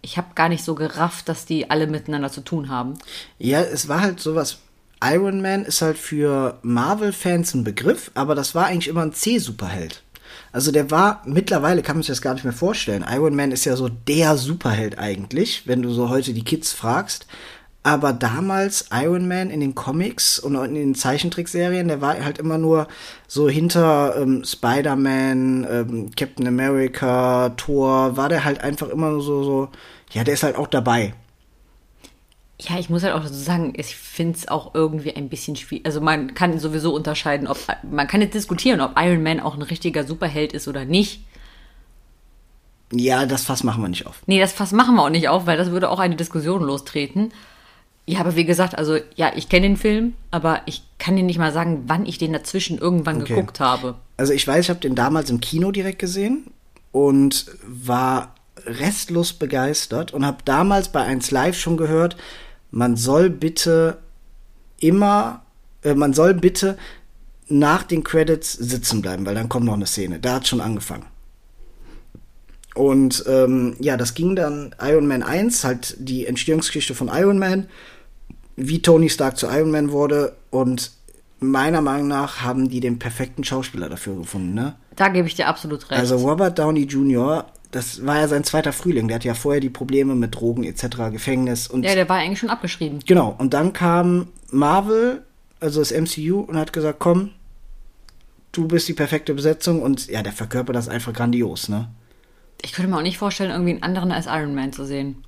ich 0.00 0.16
habe 0.16 0.28
gar 0.34 0.48
nicht 0.48 0.62
so 0.62 0.74
gerafft, 0.74 1.28
dass 1.28 1.46
die 1.46 1.70
alle 1.70 1.86
miteinander 1.86 2.30
zu 2.30 2.42
tun 2.42 2.68
haben. 2.68 2.94
Ja, 3.38 3.60
es 3.60 3.88
war 3.88 4.00
halt 4.00 4.20
sowas. 4.20 4.58
Iron 5.02 5.42
Man 5.42 5.64
ist 5.64 5.82
halt 5.82 5.98
für 5.98 6.58
Marvel-Fans 6.62 7.54
ein 7.54 7.64
Begriff, 7.64 8.10
aber 8.14 8.34
das 8.34 8.54
war 8.54 8.66
eigentlich 8.66 8.88
immer 8.88 9.02
ein 9.02 9.12
C-Superheld. 9.12 10.03
Also 10.54 10.70
der 10.70 10.92
war, 10.92 11.20
mittlerweile 11.26 11.82
kann 11.82 11.96
man 11.96 12.04
sich 12.04 12.10
das 12.10 12.22
gar 12.22 12.34
nicht 12.34 12.44
mehr 12.44 12.52
vorstellen. 12.52 13.04
Iron 13.10 13.34
Man 13.34 13.50
ist 13.50 13.64
ja 13.64 13.74
so 13.74 13.88
der 13.88 14.36
Superheld 14.36 15.00
eigentlich, 15.00 15.66
wenn 15.66 15.82
du 15.82 15.90
so 15.90 16.10
heute 16.10 16.32
die 16.32 16.44
Kids 16.44 16.72
fragst. 16.72 17.26
Aber 17.82 18.12
damals 18.12 18.86
Iron 18.92 19.26
Man 19.26 19.50
in 19.50 19.58
den 19.58 19.74
Comics 19.74 20.38
und 20.38 20.54
in 20.54 20.76
den 20.76 20.94
Zeichentrickserien, 20.94 21.88
der 21.88 22.00
war 22.00 22.24
halt 22.24 22.38
immer 22.38 22.56
nur 22.56 22.86
so 23.26 23.48
hinter 23.48 24.14
ähm, 24.16 24.44
Spider-Man, 24.44 25.66
ähm, 25.68 26.10
Captain 26.16 26.46
America, 26.46 27.48
Thor, 27.56 28.16
war 28.16 28.28
der 28.28 28.44
halt 28.44 28.60
einfach 28.60 28.90
immer 28.90 29.10
nur 29.10 29.22
so, 29.22 29.42
so, 29.42 29.68
ja, 30.12 30.22
der 30.22 30.34
ist 30.34 30.44
halt 30.44 30.54
auch 30.54 30.68
dabei. 30.68 31.14
Ja, 32.60 32.78
ich 32.78 32.88
muss 32.88 33.02
halt 33.02 33.14
auch 33.14 33.22
dazu 33.22 33.34
sagen, 33.34 33.72
ich 33.76 33.96
finde 33.96 34.38
es 34.38 34.48
auch 34.48 34.74
irgendwie 34.74 35.14
ein 35.16 35.28
bisschen 35.28 35.56
schwierig. 35.56 35.84
Also 35.86 36.00
man 36.00 36.34
kann 36.34 36.58
sowieso 36.60 36.94
unterscheiden, 36.94 37.48
ob 37.48 37.58
man 37.82 38.06
kann 38.06 38.20
jetzt 38.20 38.34
diskutieren, 38.34 38.80
ob 38.80 38.92
Iron 38.96 39.22
Man 39.24 39.40
auch 39.40 39.54
ein 39.54 39.62
richtiger 39.62 40.04
Superheld 40.04 40.52
ist 40.52 40.68
oder 40.68 40.84
nicht. 40.84 41.20
Ja, 42.92 43.26
das 43.26 43.44
Fass 43.44 43.64
machen 43.64 43.82
wir 43.82 43.88
nicht 43.88 44.06
auf. 44.06 44.22
Nee, 44.26 44.38
das 44.38 44.52
Fass 44.52 44.72
machen 44.72 44.94
wir 44.94 45.02
auch 45.02 45.10
nicht 45.10 45.28
auf, 45.28 45.46
weil 45.46 45.56
das 45.56 45.70
würde 45.70 45.90
auch 45.90 45.98
eine 45.98 46.14
Diskussion 46.16 46.62
lostreten. 46.62 47.32
Ja, 48.06 48.20
aber 48.20 48.36
wie 48.36 48.44
gesagt, 48.44 48.76
also 48.78 48.98
ja, 49.16 49.32
ich 49.34 49.48
kenne 49.48 49.66
den 49.66 49.76
Film, 49.76 50.12
aber 50.30 50.60
ich 50.66 50.82
kann 50.98 51.16
dir 51.16 51.22
nicht 51.22 51.38
mal 51.38 51.52
sagen, 51.52 51.84
wann 51.86 52.06
ich 52.06 52.18
den 52.18 52.32
dazwischen 52.32 52.78
irgendwann 52.78 53.22
Okay. 53.22 53.34
geguckt 53.34 53.60
habe. 53.60 53.96
Also 54.16 54.32
ich 54.32 54.46
weiß, 54.46 54.66
ich 54.66 54.70
habe 54.70 54.80
den 54.80 54.94
damals 54.94 55.30
im 55.30 55.40
Kino 55.40 55.72
direkt 55.72 55.98
gesehen 55.98 56.44
und 56.92 57.46
war 57.66 58.34
restlos 58.66 59.32
begeistert 59.32 60.12
und 60.12 60.24
habe 60.26 60.38
damals 60.44 60.88
bei 60.88 61.02
1 61.02 61.30
Live 61.30 61.58
schon 61.58 61.76
gehört, 61.76 62.16
man 62.70 62.96
soll 62.96 63.30
bitte 63.30 63.98
immer, 64.80 65.42
äh, 65.82 65.94
man 65.94 66.12
soll 66.12 66.34
bitte 66.34 66.76
nach 67.48 67.82
den 67.82 68.04
Credits 68.04 68.52
sitzen 68.52 69.02
bleiben, 69.02 69.26
weil 69.26 69.34
dann 69.34 69.48
kommt 69.48 69.66
noch 69.66 69.74
eine 69.74 69.86
Szene. 69.86 70.18
Da 70.18 70.34
hat 70.34 70.48
schon 70.48 70.60
angefangen. 70.60 71.06
Und 72.74 73.24
ähm, 73.28 73.76
ja, 73.78 73.96
das 73.96 74.14
ging 74.14 74.34
dann 74.34 74.74
Iron 74.80 75.06
Man 75.06 75.22
1, 75.22 75.62
halt 75.62 75.96
die 75.98 76.26
Entstehungsgeschichte 76.26 76.94
von 76.94 77.08
Iron 77.08 77.38
Man, 77.38 77.68
wie 78.56 78.82
Tony 78.82 79.08
Stark 79.08 79.36
zu 79.36 79.46
Iron 79.46 79.70
Man 79.70 79.92
wurde 79.92 80.34
und 80.50 80.90
meiner 81.38 81.80
Meinung 81.80 82.08
nach 82.08 82.40
haben 82.40 82.68
die 82.68 82.80
den 82.80 82.98
perfekten 82.98 83.44
Schauspieler 83.44 83.88
dafür 83.88 84.16
gefunden, 84.16 84.54
ne? 84.54 84.74
Da 84.96 85.08
gebe 85.08 85.26
ich 85.28 85.34
dir 85.34 85.48
absolut 85.48 85.90
recht. 85.90 86.00
Also 86.00 86.16
Robert 86.16 86.58
Downey 86.58 86.84
Jr., 86.84 87.46
das 87.74 88.06
war 88.06 88.20
ja 88.20 88.28
sein 88.28 88.44
zweiter 88.44 88.72
Frühling, 88.72 89.08
der 89.08 89.16
hatte 89.16 89.26
ja 89.26 89.34
vorher 89.34 89.60
die 89.60 89.70
Probleme 89.70 90.14
mit 90.14 90.34
Drogen 90.34 90.64
etc., 90.64 90.86
Gefängnis 91.10 91.66
und 91.66 91.82
ja, 91.84 91.94
der 91.94 92.08
war 92.08 92.18
eigentlich 92.18 92.38
schon 92.38 92.50
abgeschrieben. 92.50 93.00
genau, 93.04 93.34
und 93.36 93.52
dann 93.52 93.72
kam 93.72 94.28
Marvel, 94.50 95.24
also 95.58 95.80
das 95.80 95.90
MCU 95.90 96.40
und 96.40 96.56
hat 96.56 96.72
gesagt, 96.72 97.00
komm, 97.00 97.30
du 98.52 98.68
bist 98.68 98.86
die 98.86 98.92
perfekte 98.92 99.34
Besetzung 99.34 99.82
und 99.82 100.06
ja, 100.06 100.22
der 100.22 100.32
verkörpert 100.32 100.76
das 100.76 100.88
einfach 100.88 101.12
grandios, 101.12 101.68
ne? 101.68 101.88
Ich 102.62 102.72
könnte 102.72 102.90
mir 102.90 102.96
auch 102.96 103.02
nicht 103.02 103.18
vorstellen, 103.18 103.50
irgendwie 103.50 103.72
einen 103.72 103.82
anderen 103.82 104.12
als 104.12 104.26
Iron 104.26 104.54
Man 104.54 104.72
zu 104.72 104.86
sehen. 104.86 105.24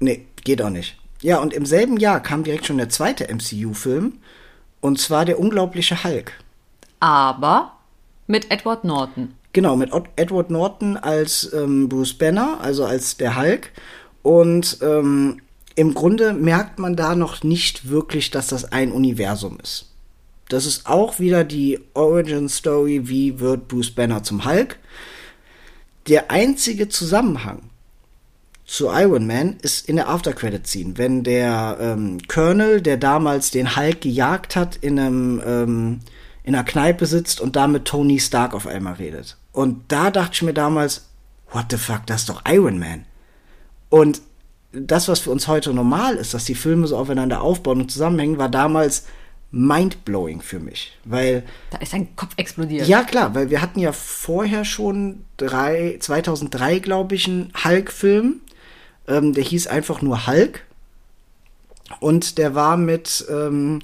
Nee, 0.00 0.26
geht 0.42 0.62
auch 0.62 0.70
nicht. 0.70 0.96
Ja, 1.20 1.38
und 1.38 1.52
im 1.52 1.66
selben 1.66 1.98
Jahr 1.98 2.20
kam 2.20 2.42
direkt 2.42 2.66
schon 2.66 2.78
der 2.78 2.88
zweite 2.88 3.28
MCU-Film. 3.32 4.14
Und 4.80 4.98
zwar 4.98 5.24
der 5.24 5.38
unglaubliche 5.38 6.02
Hulk. 6.02 6.32
Aber 7.00 7.76
mit 8.26 8.50
Edward 8.50 8.84
Norton. 8.84 9.34
Genau, 9.58 9.74
mit 9.74 9.90
Edward 10.14 10.50
Norton 10.50 10.96
als 10.96 11.52
ähm, 11.52 11.88
Bruce 11.88 12.14
Banner, 12.14 12.60
also 12.60 12.84
als 12.84 13.16
der 13.16 13.36
Hulk. 13.36 13.72
Und 14.22 14.78
ähm, 14.82 15.40
im 15.74 15.94
Grunde 15.94 16.32
merkt 16.32 16.78
man 16.78 16.94
da 16.94 17.16
noch 17.16 17.42
nicht 17.42 17.88
wirklich, 17.88 18.30
dass 18.30 18.46
das 18.46 18.70
ein 18.70 18.92
Universum 18.92 19.58
ist. 19.60 19.86
Das 20.48 20.64
ist 20.64 20.86
auch 20.86 21.18
wieder 21.18 21.42
die 21.42 21.80
Origin 21.94 22.48
Story, 22.48 23.08
wie 23.08 23.40
wird 23.40 23.66
Bruce 23.66 23.90
Banner 23.90 24.22
zum 24.22 24.44
Hulk. 24.44 24.78
Der 26.06 26.30
einzige 26.30 26.88
Zusammenhang 26.88 27.62
zu 28.64 28.90
Iron 28.92 29.26
Man 29.26 29.56
ist 29.60 29.88
in 29.88 29.96
der 29.96 30.08
After-Credit-Scene, 30.08 30.98
wenn 30.98 31.24
der 31.24 31.78
ähm, 31.80 32.18
Colonel, 32.28 32.80
der 32.80 32.96
damals 32.96 33.50
den 33.50 33.74
Hulk 33.74 34.02
gejagt 34.02 34.54
hat, 34.54 34.76
in 34.76 35.00
einem 35.00 35.42
ähm, 35.44 36.00
in 36.48 36.54
einer 36.54 36.64
Kneipe 36.64 37.04
sitzt 37.04 37.42
und 37.42 37.56
da 37.56 37.66
mit 37.66 37.84
Tony 37.84 38.18
Stark 38.18 38.54
auf 38.54 38.66
einmal 38.66 38.94
redet. 38.94 39.36
Und 39.52 39.82
da 39.88 40.10
dachte 40.10 40.30
ich 40.32 40.42
mir 40.42 40.54
damals, 40.54 41.06
what 41.52 41.66
the 41.68 41.76
fuck, 41.76 42.06
das 42.06 42.22
ist 42.22 42.30
doch 42.30 42.40
Iron 42.48 42.78
Man. 42.78 43.04
Und 43.90 44.22
das, 44.72 45.08
was 45.08 45.20
für 45.20 45.30
uns 45.30 45.46
heute 45.46 45.74
normal 45.74 46.14
ist, 46.14 46.32
dass 46.32 46.46
die 46.46 46.54
Filme 46.54 46.86
so 46.86 46.96
aufeinander 46.96 47.42
aufbauen 47.42 47.82
und 47.82 47.90
zusammenhängen, 47.90 48.38
war 48.38 48.48
damals 48.48 49.04
mindblowing 49.50 50.40
für 50.40 50.58
mich. 50.58 50.96
Weil 51.04 51.42
Da 51.70 51.78
ist 51.78 51.92
sein 51.92 52.16
Kopf 52.16 52.32
explodiert. 52.38 52.88
ja, 52.88 53.02
klar, 53.02 53.34
weil 53.34 53.50
wir 53.50 53.60
hatten 53.60 53.80
ja 53.80 53.92
vorher 53.92 54.64
schon 54.64 55.26
drei, 55.36 55.98
2003, 56.00 56.78
glaube 56.78 57.14
ich, 57.14 57.26
einen 57.26 57.52
Hulk-Film. 57.62 58.40
Ähm, 59.06 59.34
der 59.34 59.44
hieß 59.44 59.66
einfach 59.66 60.00
nur 60.00 60.26
Hulk. 60.26 60.64
Und 62.00 62.38
der 62.38 62.54
war 62.54 62.78
mit, 62.78 63.26
ähm, 63.30 63.80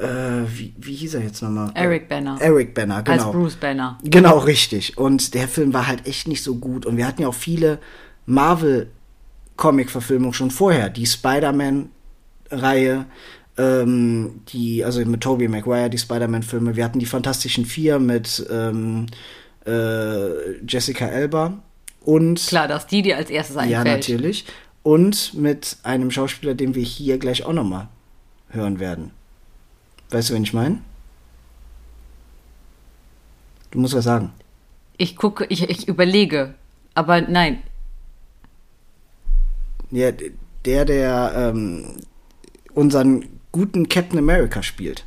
äh, 0.00 0.48
wie, 0.48 0.74
wie 0.78 0.94
hieß 0.94 1.14
er 1.14 1.22
jetzt 1.22 1.42
nochmal? 1.42 1.70
Eric 1.74 2.08
Banner. 2.08 2.38
Eric 2.40 2.74
Banner, 2.74 3.02
genau. 3.02 3.24
Als 3.24 3.32
Bruce 3.32 3.56
Banner. 3.56 3.98
Genau, 4.02 4.38
richtig. 4.38 4.96
Und 4.96 5.34
der 5.34 5.46
Film 5.46 5.74
war 5.74 5.86
halt 5.86 6.06
echt 6.06 6.26
nicht 6.26 6.42
so 6.42 6.56
gut. 6.56 6.86
Und 6.86 6.96
wir 6.96 7.06
hatten 7.06 7.22
ja 7.22 7.28
auch 7.28 7.34
viele 7.34 7.78
Marvel-Comic-Verfilmungen 8.26 10.32
schon 10.32 10.50
vorher. 10.50 10.88
Die 10.88 11.06
Spider-Man-Reihe, 11.06 13.04
ähm, 13.58 14.40
die, 14.48 14.84
also 14.84 15.04
mit 15.04 15.20
Tobey 15.20 15.48
Maguire, 15.48 15.90
die 15.90 15.98
Spider-Man-Filme. 15.98 16.76
Wir 16.76 16.84
hatten 16.84 16.98
die 16.98 17.06
Fantastischen 17.06 17.66
Vier 17.66 17.98
mit 17.98 18.46
ähm, 18.50 19.06
äh, 19.66 20.56
Jessica 20.66 21.06
Elba. 21.06 21.58
Und 22.02 22.46
Klar, 22.46 22.68
dass 22.68 22.86
die 22.86 23.02
dir 23.02 23.18
als 23.18 23.28
erstes 23.28 23.56
ja, 23.56 23.80
einfällt. 23.80 24.08
natürlich. 24.08 24.46
Und 24.82 25.34
mit 25.34 25.76
einem 25.82 26.10
Schauspieler, 26.10 26.54
den 26.54 26.74
wir 26.74 26.82
hier 26.82 27.18
gleich 27.18 27.44
auch 27.44 27.52
nochmal 27.52 27.88
hören 28.48 28.80
werden. 28.80 29.10
Weißt 30.10 30.30
du, 30.30 30.34
wen 30.34 30.42
ich 30.42 30.52
meine? 30.52 30.80
Du 33.70 33.78
musst 33.78 33.94
was 33.94 34.04
sagen. 34.04 34.32
Ich 34.96 35.16
gucke, 35.16 35.46
ich, 35.48 35.68
ich 35.68 35.88
überlege. 35.88 36.54
Aber 36.94 37.20
nein, 37.20 37.62
Ja, 39.90 40.12
der, 40.64 40.84
der 40.84 41.32
ähm, 41.36 41.84
unseren 42.74 43.24
guten 43.52 43.88
Captain 43.88 44.18
America 44.18 44.62
spielt. 44.62 45.04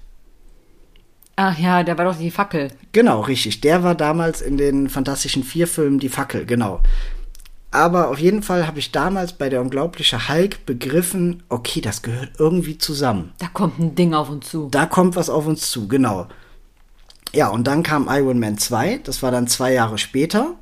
Ach 1.35 1.57
ja, 1.57 1.83
der 1.83 1.97
war 1.97 2.05
doch 2.05 2.17
die 2.17 2.31
Fackel. 2.31 2.69
Genau, 2.91 3.21
richtig. 3.21 3.61
Der 3.61 3.83
war 3.83 3.95
damals 3.95 4.41
in 4.41 4.57
den 4.57 4.89
Fantastischen 4.89 5.43
Vier-Filmen 5.43 5.99
die 5.99 6.09
Fackel, 6.09 6.45
genau. 6.45 6.81
Aber 7.73 8.09
auf 8.09 8.19
jeden 8.19 8.43
Fall 8.43 8.67
habe 8.67 8.77
ich 8.77 8.91
damals 8.91 9.33
bei 9.33 9.49
der 9.49 9.59
unglaubliche 9.59 10.29
Hulk 10.29 10.63
begriffen, 10.67 11.41
okay, 11.49 11.81
das 11.81 12.03
gehört 12.03 12.33
irgendwie 12.37 12.77
zusammen. 12.77 13.33
Da 13.39 13.47
kommt 13.47 13.79
ein 13.79 13.95
Ding 13.95 14.13
auf 14.13 14.29
uns 14.29 14.47
zu. 14.47 14.69
Da 14.69 14.85
kommt 14.85 15.15
was 15.15 15.27
auf 15.27 15.47
uns 15.47 15.71
zu, 15.71 15.87
genau. 15.87 16.27
Ja, 17.33 17.49
und 17.49 17.65
dann 17.65 17.81
kam 17.81 18.07
Iron 18.11 18.39
Man 18.39 18.59
2, 18.59 18.99
das 18.99 19.23
war 19.23 19.31
dann 19.31 19.47
zwei 19.47 19.73
Jahre 19.73 19.97
später. 19.97 20.53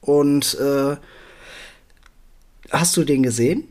Und 0.00 0.58
äh, 0.58 0.96
hast 2.72 2.96
du 2.96 3.04
den 3.04 3.22
gesehen? 3.22 3.68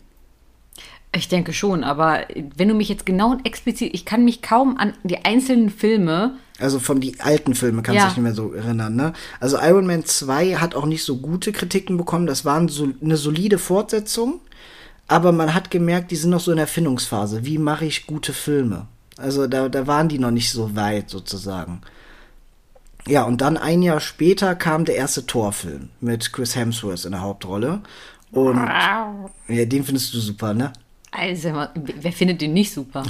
Ich 1.14 1.28
denke 1.28 1.52
schon, 1.52 1.84
aber 1.84 2.22
wenn 2.56 2.70
du 2.70 2.74
mich 2.74 2.88
jetzt 2.88 3.06
genau 3.06 3.32
und 3.32 3.46
explizit, 3.46 3.94
ich 3.94 4.06
kann 4.06 4.24
mich 4.24 4.42
kaum 4.42 4.78
an 4.78 4.94
die 5.04 5.26
einzelnen 5.26 5.70
Filme. 5.70 6.36
Also 6.58 6.80
von 6.80 7.02
die 7.02 7.20
alten 7.20 7.54
Filme 7.54 7.82
kannst 7.82 7.98
du 7.98 8.04
Ja. 8.04 8.08
dich 8.08 8.16
nicht 8.18 8.24
mehr 8.24 8.34
so 8.34 8.54
erinnern, 8.54 8.96
ne? 8.96 9.12
Also 9.42 9.58
Iron 9.60 9.86
Man 9.86 10.06
2 10.06 10.56
hat 10.56 10.74
auch 10.74 10.86
nicht 10.86 11.04
so 11.04 11.18
gute 11.18 11.52
Kritiken 11.52 11.98
bekommen. 11.98 12.28
Das 12.28 12.46
war 12.46 12.56
eine 12.58 13.18
solide 13.18 13.58
Fortsetzung. 13.58 14.40
Aber 15.08 15.34
man 15.34 15.54
hat 15.54 15.70
gemerkt, 15.70 16.12
die 16.12 16.16
sind 16.16 16.30
noch 16.30 16.40
so 16.40 16.52
in 16.52 16.58
der 16.58 16.68
Erfindungsphase. 16.68 17.44
Wie 17.44 17.58
mache 17.58 17.84
ich 17.84 18.08
gute 18.08 18.32
Filme? 18.32 18.88
Also 19.18 19.48
da, 19.48 19.68
da 19.68 19.86
waren 19.88 20.08
die 20.08 20.20
noch 20.20 20.32
nicht 20.32 20.50
so 20.52 20.78
weit 20.78 21.10
sozusagen. 21.10 21.82
Ja, 23.06 23.24
und 23.24 23.42
dann 23.42 23.58
ein 23.58 23.82
Jahr 23.82 24.00
später 24.00 24.56
kam 24.56 24.86
der 24.86 24.96
erste 24.96 25.26
Torfilm 25.26 25.90
mit 26.00 26.32
Chris 26.32 26.56
Hemsworth 26.56 27.04
in 27.04 27.12
der 27.12 27.22
Hauptrolle. 27.22 27.82
Und 28.32 28.56
ja, 28.56 29.66
den 29.66 29.84
findest 29.84 30.14
du 30.14 30.20
super, 30.20 30.54
ne? 30.54 30.72
Also, 31.12 31.50
wer 31.76 32.14
findet 32.14 32.42
den 32.42 32.54
nicht 32.54 32.74
super? 32.74 33.04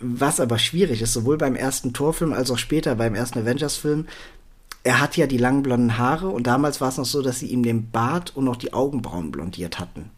Was 0.00 0.40
aber 0.40 0.58
schwierig 0.58 1.00
ist, 1.00 1.12
sowohl 1.12 1.38
beim 1.38 1.54
ersten 1.54 1.92
Torfilm 1.92 2.32
als 2.32 2.50
auch 2.50 2.58
später 2.58 2.96
beim 2.96 3.14
ersten 3.14 3.38
Avengers-Film, 3.38 4.06
er 4.84 5.00
hat 5.00 5.16
ja 5.16 5.28
die 5.28 5.38
langen 5.38 5.62
blonden 5.62 5.96
Haare 5.96 6.28
und 6.28 6.48
damals 6.48 6.80
war 6.80 6.88
es 6.88 6.96
noch 6.96 7.04
so, 7.04 7.22
dass 7.22 7.38
sie 7.38 7.46
ihm 7.46 7.62
den 7.62 7.90
Bart 7.90 8.36
und 8.36 8.44
noch 8.44 8.56
die 8.56 8.72
Augenbrauen 8.72 9.30
blondiert 9.30 9.78
hatten. 9.78 10.10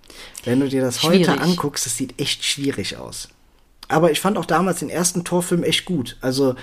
Wenn 0.44 0.60
du 0.60 0.68
dir 0.68 0.80
das 0.80 1.02
heute 1.02 1.24
Schwierig. 1.24 1.40
anguckst, 1.42 1.84
das 1.84 1.96
sieht 1.98 2.18
echt 2.18 2.44
schwierig 2.44 2.96
aus. 2.96 3.28
Aber 3.88 4.10
ich 4.10 4.20
fand 4.20 4.38
auch 4.38 4.46
damals 4.46 4.78
den 4.78 4.88
ersten 4.88 5.24
Torfilm 5.24 5.62
echt 5.62 5.84
gut. 5.84 6.16
Also 6.22 6.54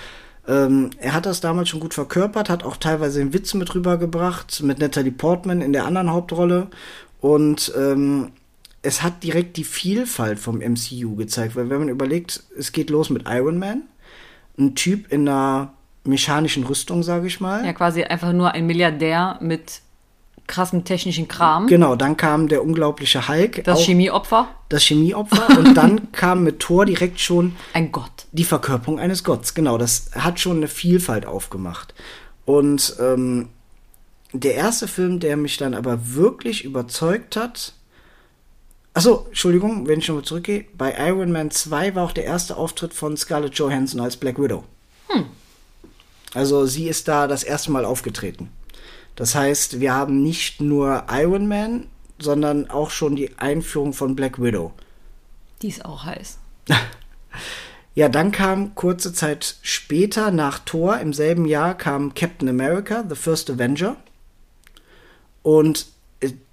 ähm, 0.48 0.90
er 0.98 1.14
hat 1.14 1.26
das 1.26 1.40
damals 1.40 1.68
schon 1.68 1.78
gut 1.78 1.94
verkörpert, 1.94 2.50
hat 2.50 2.64
auch 2.64 2.76
teilweise 2.76 3.20
den 3.20 3.32
Witz 3.32 3.54
mit 3.54 3.72
rübergebracht, 3.72 4.62
mit 4.64 4.80
Natalie 4.80 5.12
Portman 5.12 5.60
in 5.60 5.72
der 5.72 5.84
anderen 5.84 6.10
Hauptrolle. 6.10 6.66
Und 7.20 7.72
ähm, 7.78 8.32
es 8.82 9.02
hat 9.02 9.22
direkt 9.22 9.56
die 9.56 9.64
Vielfalt 9.64 10.38
vom 10.38 10.58
MCU 10.58 11.14
gezeigt, 11.16 11.54
weil 11.56 11.70
wenn 11.70 11.78
man 11.78 11.88
überlegt, 11.88 12.42
es 12.58 12.72
geht 12.72 12.90
los 12.90 13.10
mit 13.10 13.24
Iron 13.28 13.58
Man, 13.58 13.82
ein 14.58 14.74
Typ 14.74 15.10
in 15.12 15.28
einer 15.28 15.72
mechanischen 16.04 16.64
Rüstung, 16.64 17.02
sage 17.02 17.26
ich 17.28 17.40
mal. 17.40 17.64
Ja, 17.64 17.72
quasi 17.72 18.02
einfach 18.02 18.32
nur 18.32 18.50
ein 18.52 18.66
Milliardär 18.66 19.38
mit 19.40 19.80
krassem 20.48 20.84
technischen 20.84 21.28
Kram. 21.28 21.68
Genau, 21.68 21.94
dann 21.94 22.16
kam 22.16 22.48
der 22.48 22.64
unglaubliche 22.64 23.28
Hulk, 23.28 23.62
Das 23.64 23.78
auch 23.78 23.84
Chemieopfer. 23.84 24.48
das 24.68 24.82
Chemieopfer 24.82 25.56
und 25.58 25.74
dann 25.74 26.10
kam 26.10 26.42
mit 26.42 26.58
Thor 26.58 26.84
direkt 26.84 27.20
schon 27.20 27.54
Ein 27.72 27.92
Gott. 27.92 28.26
die 28.32 28.42
Verkörperung 28.44 28.98
eines 28.98 29.22
Gotts. 29.22 29.54
Genau, 29.54 29.78
das 29.78 30.10
hat 30.16 30.40
schon 30.40 30.56
eine 30.56 30.66
Vielfalt 30.68 31.24
aufgemacht. 31.24 31.94
Und 32.44 32.96
ähm, 33.00 33.48
der 34.32 34.54
erste 34.56 34.88
Film, 34.88 35.20
der 35.20 35.36
mich 35.36 35.56
dann 35.58 35.74
aber 35.74 36.14
wirklich 36.14 36.64
überzeugt 36.64 37.36
hat. 37.36 37.74
Achso, 38.94 39.24
Entschuldigung, 39.28 39.88
wenn 39.88 40.00
ich 40.00 40.06
schon 40.06 40.16
mal 40.16 40.24
zurückgehe. 40.24 40.66
Bei 40.76 40.94
Iron 41.08 41.32
Man 41.32 41.50
2 41.50 41.94
war 41.94 42.04
auch 42.04 42.12
der 42.12 42.24
erste 42.24 42.56
Auftritt 42.56 42.92
von 42.92 43.16
Scarlett 43.16 43.54
Johansson 43.54 44.00
als 44.00 44.16
Black 44.16 44.38
Widow. 44.38 44.64
Also 46.34 46.66
sie 46.66 46.88
ist 46.88 47.08
da 47.08 47.26
das 47.26 47.42
erste 47.42 47.70
Mal 47.70 47.84
aufgetreten. 47.84 48.50
Das 49.16 49.34
heißt, 49.34 49.80
wir 49.80 49.94
haben 49.94 50.22
nicht 50.22 50.60
nur 50.60 51.04
Iron 51.10 51.46
Man, 51.46 51.86
sondern 52.18 52.70
auch 52.70 52.90
schon 52.90 53.16
die 53.16 53.36
Einführung 53.38 53.92
von 53.92 54.16
Black 54.16 54.40
Widow. 54.40 54.72
Die 55.60 55.68
ist 55.68 55.84
auch 55.84 56.04
heiß. 56.04 56.38
Ja, 57.94 58.08
dann 58.08 58.32
kam 58.32 58.74
kurze 58.74 59.12
Zeit 59.12 59.56
später, 59.60 60.30
nach 60.30 60.60
Thor, 60.60 60.98
im 61.00 61.12
selben 61.12 61.44
Jahr, 61.44 61.76
kam 61.76 62.14
Captain 62.14 62.48
America, 62.48 63.04
The 63.06 63.14
First 63.14 63.50
Avenger. 63.50 63.96
Und 65.42 65.91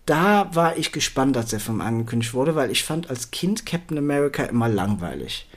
da 0.10 0.50
war 0.54 0.76
ich 0.78 0.92
gespannt, 0.92 1.38
als 1.38 1.52
der 1.52 1.60
Film 1.60 1.82
angekündigt 1.82 2.34
wurde, 2.34 2.56
weil 2.56 2.72
ich 2.72 2.84
fand 2.84 3.10
als 3.10 3.30
Kind 3.30 3.66
Captain 3.66 3.98
America 3.98 4.44
immer 4.44 4.68
langweilig. 4.68 5.48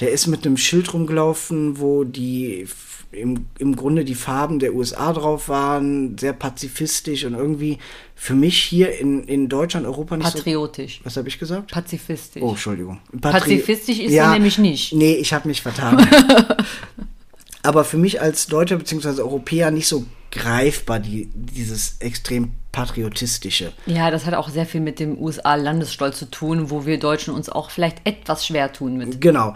Der 0.00 0.10
ist 0.10 0.26
mit 0.26 0.46
einem 0.46 0.56
Schild 0.56 0.94
rumgelaufen, 0.94 1.78
wo 1.78 2.04
die 2.04 2.66
im, 3.12 3.46
im 3.58 3.76
Grunde 3.76 4.04
die 4.04 4.14
Farben 4.14 4.58
der 4.58 4.74
USA 4.74 5.12
drauf 5.12 5.48
waren, 5.50 6.16
sehr 6.16 6.32
pazifistisch 6.32 7.24
und 7.24 7.34
irgendwie 7.34 7.78
für 8.14 8.34
mich 8.34 8.56
hier 8.62 8.98
in, 8.98 9.24
in 9.24 9.48
Deutschland, 9.48 9.84
Europa 9.84 10.16
nicht 10.16 10.32
Patriotisch. 10.32 10.98
so. 10.98 11.04
Was 11.04 11.16
habe 11.18 11.28
ich 11.28 11.38
gesagt? 11.38 11.70
Pazifistisch. 11.70 12.42
Oh, 12.42 12.50
Entschuldigung. 12.50 13.00
Pazifistisch 13.20 13.98
ist 13.98 14.12
sie 14.12 14.20
nämlich 14.20 14.56
nicht. 14.56 14.94
Nee, 14.94 15.14
ich 15.14 15.34
habe 15.34 15.46
mich 15.46 15.60
vertan. 15.60 16.08
Aber 17.62 17.84
für 17.84 17.98
mich 17.98 18.22
als 18.22 18.46
Deutscher 18.46 18.76
bzw. 18.76 19.20
Europäer 19.20 19.70
nicht 19.70 19.88
so 19.88 20.06
greifbar, 20.30 21.00
die, 21.00 21.30
dieses 21.34 21.96
extrem 21.98 22.52
patriotistische. 22.72 23.72
Ja, 23.86 24.10
das 24.10 24.26
hat 24.26 24.34
auch 24.34 24.48
sehr 24.48 24.66
viel 24.66 24.80
mit 24.80 25.00
dem 25.00 25.18
USA-Landesstolz 25.18 26.18
zu 26.18 26.30
tun, 26.30 26.70
wo 26.70 26.86
wir 26.86 26.98
Deutschen 26.98 27.34
uns 27.34 27.48
auch 27.48 27.70
vielleicht 27.70 28.06
etwas 28.06 28.46
schwer 28.46 28.72
tun 28.72 28.96
mit. 28.96 29.20
Genau. 29.20 29.54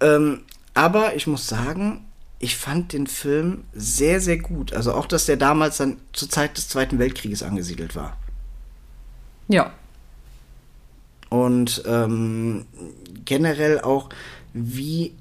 Ähm, 0.00 0.42
aber 0.74 1.16
ich 1.16 1.26
muss 1.26 1.46
sagen, 1.46 2.04
ich 2.38 2.56
fand 2.56 2.92
den 2.92 3.06
Film 3.06 3.64
sehr, 3.72 4.20
sehr 4.20 4.38
gut. 4.38 4.72
Also 4.72 4.92
auch, 4.94 5.06
dass 5.06 5.26
der 5.26 5.36
damals 5.36 5.76
dann 5.76 5.98
zur 6.12 6.28
Zeit 6.28 6.56
des 6.56 6.68
Zweiten 6.68 6.98
Weltkrieges 6.98 7.42
angesiedelt 7.42 7.94
war. 7.94 8.16
Ja. 9.48 9.72
Und 11.28 11.82
ähm, 11.86 12.66
generell 13.24 13.80
auch, 13.80 14.10
wie 14.52 15.14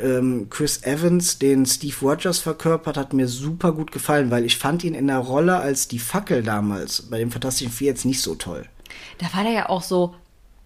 ähm, 0.00 0.48
Chris 0.50 0.82
Evans 0.82 1.38
den 1.38 1.66
Steve 1.66 1.96
Rogers 2.02 2.38
verkörpert, 2.38 2.96
hat 2.96 3.12
mir 3.12 3.28
super 3.28 3.72
gut 3.72 3.92
gefallen, 3.92 4.30
weil 4.30 4.44
ich 4.44 4.58
fand 4.58 4.84
ihn 4.84 4.94
in 4.94 5.06
der 5.06 5.18
Rolle 5.18 5.58
als 5.58 5.88
die 5.88 5.98
Fackel 5.98 6.42
damals 6.42 7.02
bei 7.02 7.18
dem 7.18 7.30
Fantastischen 7.30 7.72
Vier 7.72 7.88
jetzt 7.88 8.04
nicht 8.04 8.22
so 8.22 8.34
toll. 8.34 8.66
Da 9.18 9.26
war 9.34 9.44
der 9.44 9.52
ja 9.52 9.68
auch 9.68 9.82
so 9.82 10.14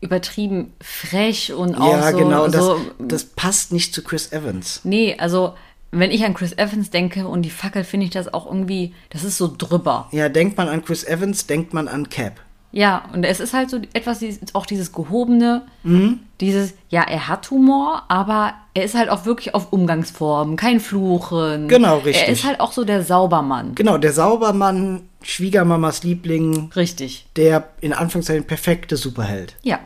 übertrieben 0.01 0.73
frech 0.81 1.53
und 1.53 1.75
auch 1.75 1.93
ja, 1.93 2.13
so. 2.13 2.19
genau. 2.19 2.49
so 2.49 2.81
das, 2.99 3.09
das 3.09 3.25
passt 3.25 3.73
nicht 3.73 3.95
zu 3.95 4.03
Chris 4.03 4.33
Evans. 4.33 4.81
nee, 4.85 5.17
also 5.19 5.55
wenn 5.93 6.11
ich 6.11 6.25
an 6.25 6.35
Chris 6.35 6.53
Evans 6.53 6.91
denke 6.91 7.27
und 7.27 7.43
die 7.43 7.51
Fackel, 7.51 7.85
finde 7.85 8.07
ich 8.07 8.13
das 8.13 8.33
auch 8.33 8.47
irgendwie, 8.47 8.93
das 9.11 9.25
ist 9.25 9.39
so 9.39 9.55
drüber. 9.57 10.09
Ja, 10.13 10.29
denkt 10.29 10.57
man 10.57 10.69
an 10.69 10.85
Chris 10.85 11.05
Evans, 11.05 11.47
denkt 11.47 11.73
man 11.73 11.89
an 11.89 12.09
Cap. 12.11 12.41
Ja, 12.73 13.05
und 13.15 13.25
es 13.25 13.41
ist 13.41 13.55
halt 13.55 13.71
so 13.71 13.79
etwas, 13.95 14.21
auch 14.53 14.67
dieses 14.67 14.93
gehobene, 14.93 15.63
Mhm. 15.83 16.21
dieses, 16.41 16.75
ja, 16.91 17.03
er 17.03 17.29
hat 17.29 17.51
Humor, 17.51 18.03
aber 18.09 18.53
er 18.75 18.85
ist 18.85 18.95
halt 18.95 19.09
auch 19.09 19.25
wirklich 19.25 19.55
auf 19.55 19.73
Umgangsformen, 19.73 20.57
kein 20.57 20.81
Fluchen. 20.81 21.69
Genau, 21.69 21.99
richtig. 21.99 22.27
Er 22.27 22.29
ist 22.29 22.45
halt 22.45 22.61
auch 22.61 22.73
so 22.73 22.85
der 22.85 23.03
Saubermann. 23.03 23.75
Genau, 23.75 23.97
der 23.99 24.13
Saubermann, 24.13 25.03
Schwiegermamas 25.23 26.03
Liebling, 26.05 26.71
Richtig. 26.77 27.27
der 27.37 27.69
in 27.81 27.93
Anführungszeichen 27.93 28.47
perfekte 28.47 28.97
Superheld. 28.97 29.57
Ja. 29.63 29.79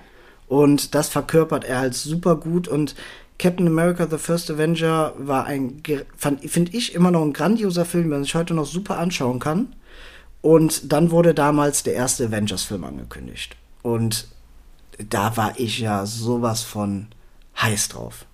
Und 0.49 0.95
das 0.95 1.09
verkörpert 1.09 1.65
er 1.65 1.79
halt 1.79 1.95
super 1.95 2.35
gut. 2.37 2.67
Und 2.67 2.95
Captain 3.39 3.69
America 3.69 4.07
The 4.11 4.19
First 4.19 4.51
Avenger 4.51 5.15
war 5.17 5.45
ein, 5.47 5.83
finde 6.47 6.77
ich, 6.77 6.95
immer 6.95 7.11
noch 7.11 7.23
ein 7.23 7.33
grandioser 7.33 7.85
Film, 7.85 8.05
den 8.05 8.11
man 8.11 8.23
sich 8.25 8.35
heute 8.35 8.53
noch 8.53 8.67
super 8.67 8.99
anschauen 8.99 9.39
kann. 9.39 9.75
Und 10.42 10.92
dann 10.92 11.11
wurde 11.11 11.35
damals 11.35 11.82
der 11.82 11.94
erste 11.94 12.26
Avengers-Film 12.26 12.85
angekündigt. 12.85 13.56
Und 13.82 14.28
da 15.09 15.37
war 15.37 15.59
ich 15.59 15.78
ja 15.78 16.06
sowas 16.06 16.62
von 16.62 17.09
heiß 17.61 17.88
drauf. 17.88 18.26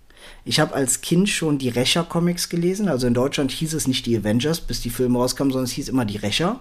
Ich 0.45 0.61
habe 0.61 0.75
als 0.75 1.01
Kind 1.01 1.29
schon 1.29 1.59
die 1.59 1.69
Rächer-Comics 1.69 2.49
gelesen. 2.49 2.88
Also 2.88 3.07
in 3.07 3.14
Deutschland 3.14 3.51
hieß 3.51 3.75
es 3.75 3.88
nicht 3.88 4.07
die 4.07 4.16
Avengers, 4.16 4.61
bis 4.61 4.81
die 4.81 4.90
Filme 4.90 5.19
rauskamen, 5.19 5.53
sondern 5.53 5.64
es 5.64 5.73
hieß 5.73 5.88
immer 5.88 6.05
die 6.05 6.16
Rächer. 6.16 6.61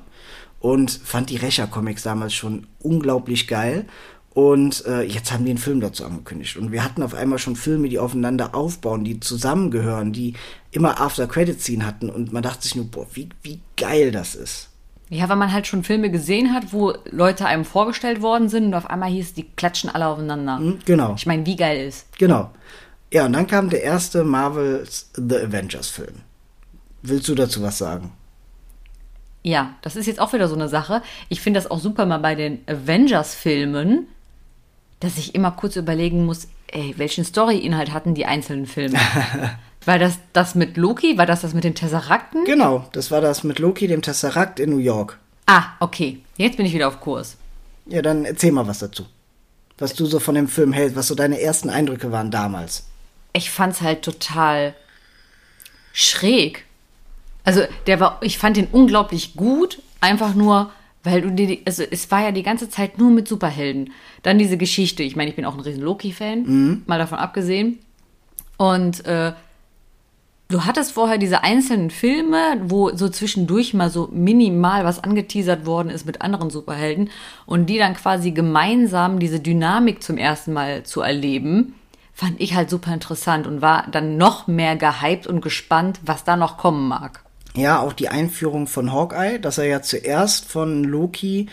Und 0.60 0.92
fand 0.92 1.30
die 1.30 1.38
Rächer-Comics 1.38 2.04
damals 2.04 2.34
schon 2.34 2.68
unglaublich 2.80 3.48
geil. 3.48 3.86
Und 4.34 4.86
äh, 4.86 5.04
jetzt 5.04 5.32
haben 5.32 5.46
die 5.46 5.52
einen 5.52 5.60
Film 5.60 5.80
dazu 5.80 6.04
angekündigt. 6.06 6.58
Und 6.58 6.72
wir 6.72 6.84
hatten 6.84 7.04
auf 7.04 7.14
einmal 7.14 7.40
schon 7.40 7.56
Filme, 7.56 7.88
die 7.88 8.00
aufeinander 8.00 8.54
aufbauen, 8.54 9.04
die 9.04 9.20
zusammengehören, 9.20 10.12
die 10.12 10.34
immer 10.72 11.00
After-Credit-Scene 11.00 11.86
hatten. 11.86 12.10
Und 12.10 12.34
man 12.34 12.44
dachte 12.44 12.64
sich 12.64 12.76
nur, 12.76 12.86
boah, 12.86 13.08
wie, 13.14 13.30
wie 13.44 13.62
geil 13.78 14.12
das 14.12 14.36
ist. 14.36 14.70
Ja, 15.10 15.30
weil 15.30 15.36
man 15.36 15.54
halt 15.54 15.68
schon 15.68 15.84
Filme 15.84 16.10
gesehen 16.10 16.54
hat, 16.54 16.74
wo 16.74 16.94
Leute 17.12 17.46
einem 17.46 17.64
vorgestellt 17.64 18.22
worden 18.22 18.50
sind 18.50 18.66
und 18.66 18.74
auf 18.74 18.90
einmal 18.90 19.10
hieß, 19.10 19.34
die 19.36 19.44
klatschen 19.44 19.90
alle 19.90 20.08
aufeinander. 20.08 20.58
Hm, 20.58 20.80
Genau. 20.86 21.14
Ich 21.16 21.26
meine, 21.28 21.46
wie 21.46 21.56
geil 21.56 21.86
ist. 21.88 22.08
Genau. 22.18 22.50
Ja, 23.14 23.26
und 23.28 23.34
dann 23.34 23.46
kam 23.48 23.70
der 23.70 23.84
erste 23.84 24.24
Marvels 24.24 25.12
The 25.16 25.38
Avengers-Film. 25.38 26.16
Willst 27.04 27.28
du 27.28 27.36
dazu 27.36 27.62
was 27.62 27.78
sagen? 27.78 28.12
Ja, 29.44 29.76
das 29.84 29.96
ist 29.96 30.08
jetzt 30.08 30.20
auch 30.20 30.34
wieder 30.34 30.48
so 30.48 30.56
eine 30.56 30.68
Sache. 30.70 31.04
Ich 31.30 31.40
finde 31.40 31.60
das 31.60 31.70
auch 31.70 31.78
super 31.80 32.08
mal 32.08 32.18
bei 32.18 32.34
den 32.34 32.60
Avengers-Filmen, 32.68 34.08
dass 35.00 35.20
ich 35.20 35.36
immer 35.36 35.52
kurz 35.52 35.76
überlegen 35.76 36.26
muss, 36.26 36.48
ey, 36.68 36.96
welchen 36.98 37.24
Story-Inhalt 37.24 37.94
hatten 37.94 38.16
die 38.16 38.26
einzelnen 38.26 38.66
Filme? 38.66 38.98
war 39.86 40.00
das 40.00 40.18
das 40.34 40.56
mit 40.56 40.78
Loki? 40.78 41.18
War 41.18 41.26
das 41.26 41.42
das 41.42 41.54
mit 41.54 41.64
den 41.64 41.76
Tesserakten? 41.76 42.46
Genau, 42.46 42.88
das 42.94 43.12
war 43.12 43.22
das 43.22 43.44
mit 43.44 43.60
Loki, 43.60 43.88
dem 43.88 44.02
Tesseract 44.02 44.60
in 44.60 44.70
New 44.72 44.78
York. 44.78 45.18
Ah, 45.46 45.64
okay. 45.80 46.20
Jetzt 46.38 46.58
bin 46.58 46.66
ich 46.66 46.74
wieder 46.74 46.88
auf 46.88 47.00
Kurs. 47.00 47.38
Ja, 47.86 48.02
dann 48.02 48.26
erzähl 48.26 48.52
mal 48.52 48.68
was 48.68 48.80
dazu. 48.80 49.06
Was 49.78 49.94
du 49.94 50.06
so 50.06 50.20
von 50.20 50.36
dem 50.36 50.48
Film 50.48 50.74
hältst, 50.74 50.96
was 50.96 51.08
so 51.08 51.16
deine 51.16 51.40
ersten 51.42 51.70
Eindrücke 51.70 52.12
waren 52.12 52.32
damals. 52.32 52.86
Ich 53.34 53.52
fand's 53.52 53.82
halt 53.82 54.02
total 54.02 54.74
schräg. 55.94 56.66
Also, 57.44 57.62
der 57.88 58.00
war, 58.00 58.18
ich 58.22 58.38
fand 58.38 58.58
den 58.58 58.68
unglaublich 58.72 59.36
gut, 59.36 59.82
einfach 60.02 60.34
nur, 60.34 60.72
weil 61.04 61.22
du 61.22 61.32
die- 61.32 61.62
also 61.66 61.84
es 61.84 62.10
war 62.10 62.22
ja 62.24 62.32
die 62.32 62.42
ganze 62.44 62.70
Zeit 62.70 62.98
nur 62.98 63.12
mit 63.12 63.28
Superhelden. 63.28 63.92
Dann 64.24 64.40
diese 64.40 64.58
Geschichte, 64.58 65.04
ich 65.04 65.16
meine, 65.16 65.30
ich 65.30 65.36
bin 65.36 65.46
auch 65.46 65.54
ein 65.54 65.60
riesen 65.60 65.84
Loki-Fan, 65.84 66.84
mal 66.88 66.98
davon 66.98 67.20
abgesehen. 67.20 67.80
Und 68.58 69.06
äh, 69.06 69.34
du 70.50 70.66
hattest 70.66 70.92
vorher 70.92 71.18
diese 71.18 71.44
einzelnen 71.44 71.90
Filme, 71.90 72.62
wo 72.64 72.96
so 72.96 73.10
zwischendurch 73.10 73.74
mal 73.74 73.90
so 73.90 74.10
minimal 74.12 74.86
was 74.86 75.04
angeteasert 75.04 75.66
worden 75.66 75.90
ist 75.90 76.06
mit 76.06 76.22
anderen 76.22 76.50
Superhelden 76.50 77.10
und 77.46 77.68
die 77.68 77.78
dann 77.78 77.96
quasi 77.96 78.32
gemeinsam 78.32 79.20
diese 79.20 79.40
Dynamik 79.40 80.04
zum 80.04 80.18
ersten 80.18 80.54
Mal 80.54 80.84
zu 80.84 81.02
erleben, 81.02 81.76
fand 82.14 82.40
ich 82.40 82.56
halt 82.56 82.70
super 82.70 82.94
interessant 82.94 83.46
und 83.46 83.62
war 83.62 83.88
dann 83.92 84.18
noch 84.18 84.48
mehr 84.48 84.76
gehypt 84.76 85.28
und 85.28 85.42
gespannt, 85.42 86.00
was 86.06 86.24
da 86.24 86.38
noch 86.38 86.58
kommen 86.58 86.88
mag. 86.88 87.22
Ja, 87.56 87.80
auch 87.80 87.94
die 87.94 88.10
Einführung 88.10 88.68
von 88.68 88.92
Hawkeye, 88.92 89.40
dass 89.40 89.58
er 89.58 89.66
ja 89.66 89.82
zuerst 89.82 90.46
von 90.46 90.84
Loki 90.84 91.48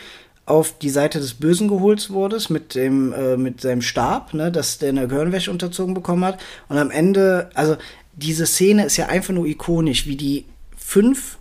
auf 0.45 0.77
die 0.77 0.91
Seite 0.91 1.21
des 1.21 1.35
Bösen 1.35 1.69
geholt 1.69 2.11
wurde, 2.11 2.39
mit 2.49 2.75
dem, 2.75 3.13
äh, 3.13 3.37
mit 3.37 3.61
seinem 3.61 3.81
Stab, 3.81 4.35
ne, 4.35 4.51
dass 4.51 4.79
der 4.79 4.89
eine 4.89 5.07
Gehirnwäsche 5.07 5.51
unterzogen 5.51 5.95
bekommen 5.95 6.25
hat. 6.25 6.41
Und 6.69 6.79
am 6.79 6.91
Ende, 6.91 7.51
also 7.55 7.77
diese 8.15 8.47
Szene 8.47 8.85
ist 8.85 8.97
ja 8.97 9.07
einfach 9.07 9.35
nur 9.35 9.47
ikonisch, 9.47 10.07
wie 10.07 10.17
die 10.17 10.45
fünf, 10.77 11.39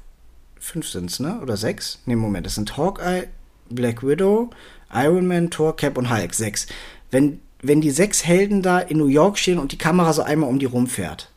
fünf 0.59 0.87
sind's, 0.87 1.19
ne? 1.19 1.39
Oder 1.41 1.57
sechs? 1.57 1.99
Ne, 2.05 2.15
Moment, 2.15 2.45
das 2.45 2.55
sind 2.55 2.77
Hawkeye, 2.77 3.27
Black 3.69 4.05
Widow, 4.05 4.49
Iron 4.93 5.27
Man, 5.27 5.49
Thor, 5.49 5.75
Cap 5.75 5.97
und 5.97 6.09
Hulk, 6.09 6.33
sechs. 6.33 6.67
Wenn, 7.09 7.39
wenn 7.61 7.81
die 7.81 7.91
sechs 7.91 8.25
Helden 8.25 8.61
da 8.61 8.79
in 8.79 8.97
New 8.97 9.07
York 9.07 9.37
stehen 9.37 9.59
und 9.59 9.71
die 9.71 9.77
Kamera 9.77 10.13
so 10.13 10.21
einmal 10.21 10.49
um 10.49 10.59
die 10.59 10.65
rumfährt 10.65 11.29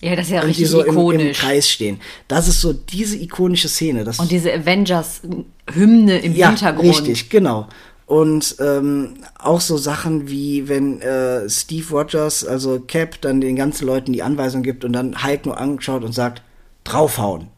Ja, 0.00 0.16
das 0.16 0.26
ist 0.26 0.32
ja 0.32 0.40
und 0.40 0.46
die 0.46 0.48
richtig 0.48 0.68
so 0.68 0.82
im, 0.82 0.88
im 0.88 1.00
ikonisch. 1.00 1.38
Kreis 1.38 1.70
stehen. 1.70 2.00
Das 2.28 2.48
ist 2.48 2.60
so 2.60 2.72
diese 2.72 3.16
ikonische 3.16 3.68
Szene. 3.68 4.04
Und 4.18 4.30
diese 4.30 4.52
Avengers-Hymne 4.52 6.18
im 6.18 6.34
ja, 6.34 6.48
Hintergrund. 6.48 6.88
richtig, 6.88 7.30
genau. 7.30 7.68
Und 8.06 8.56
ähm, 8.60 9.14
auch 9.38 9.60
so 9.60 9.78
Sachen 9.78 10.28
wie, 10.28 10.68
wenn 10.68 11.00
äh, 11.00 11.48
Steve 11.48 11.88
Rogers, 11.90 12.44
also 12.44 12.80
Cap, 12.80 13.20
dann 13.22 13.40
den 13.40 13.56
ganzen 13.56 13.86
Leuten 13.86 14.12
die 14.12 14.22
Anweisung 14.22 14.62
gibt 14.62 14.84
und 14.84 14.92
dann 14.92 15.24
Hulk 15.24 15.46
nur 15.46 15.58
anschaut 15.58 16.04
und 16.04 16.12
sagt, 16.12 16.42
draufhauen. 16.84 17.48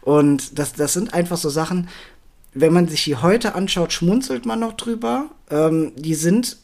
Und 0.00 0.58
das, 0.58 0.72
das 0.72 0.92
sind 0.92 1.14
einfach 1.14 1.36
so 1.36 1.48
Sachen, 1.48 1.88
wenn 2.54 2.72
man 2.72 2.88
sich 2.88 3.04
die 3.04 3.16
heute 3.16 3.54
anschaut, 3.54 3.92
schmunzelt 3.92 4.46
man 4.46 4.60
noch 4.60 4.72
drüber. 4.72 5.26
Ähm, 5.50 5.92
die 5.96 6.14
sind 6.14 6.56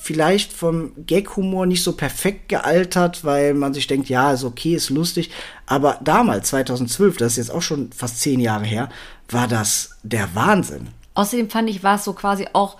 vielleicht 0.00 0.52
vom 0.52 0.92
Gag-Humor 1.06 1.66
nicht 1.66 1.82
so 1.82 1.92
perfekt 1.92 2.48
gealtert, 2.48 3.24
weil 3.24 3.54
man 3.54 3.72
sich 3.72 3.86
denkt, 3.86 4.08
ja, 4.08 4.32
ist 4.32 4.44
okay, 4.44 4.74
ist 4.74 4.90
lustig. 4.90 5.30
Aber 5.66 5.98
damals, 6.02 6.48
2012, 6.48 7.16
das 7.16 7.32
ist 7.32 7.36
jetzt 7.38 7.50
auch 7.50 7.62
schon 7.62 7.92
fast 7.92 8.20
zehn 8.20 8.40
Jahre 8.40 8.64
her, 8.64 8.88
war 9.30 9.48
das 9.48 9.96
der 10.02 10.34
Wahnsinn. 10.34 10.88
Außerdem 11.18 11.50
fand 11.50 11.68
ich, 11.68 11.82
war 11.82 11.96
es 11.96 12.04
so 12.04 12.12
quasi 12.12 12.46
auch 12.52 12.76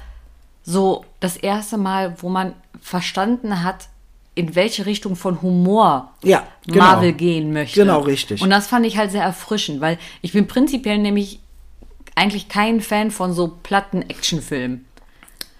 so 0.62 1.04
das 1.18 1.36
erste 1.36 1.76
Mal, 1.76 2.14
wo 2.22 2.28
man 2.28 2.54
verstanden 2.80 3.64
hat, 3.64 3.88
in 4.36 4.54
welche 4.54 4.86
Richtung 4.86 5.16
von 5.16 5.42
Humor 5.42 6.12
Ja, 6.22 6.46
genau. 6.64 6.84
Marvel 6.84 7.14
gehen 7.14 7.52
möchte. 7.52 7.80
Genau, 7.80 7.98
richtig. 7.98 8.40
Und 8.40 8.50
das 8.50 8.68
fand 8.68 8.86
ich 8.86 8.96
halt 8.96 9.10
sehr 9.10 9.24
erfrischend, 9.24 9.80
weil 9.80 9.98
ich 10.22 10.32
bin 10.34 10.46
prinzipiell 10.46 10.98
nämlich 10.98 11.40
eigentlich 12.14 12.48
kein 12.48 12.80
Fan 12.80 13.10
von 13.10 13.32
so 13.32 13.58
platten 13.60 14.02
Actionfilmen. 14.02 14.84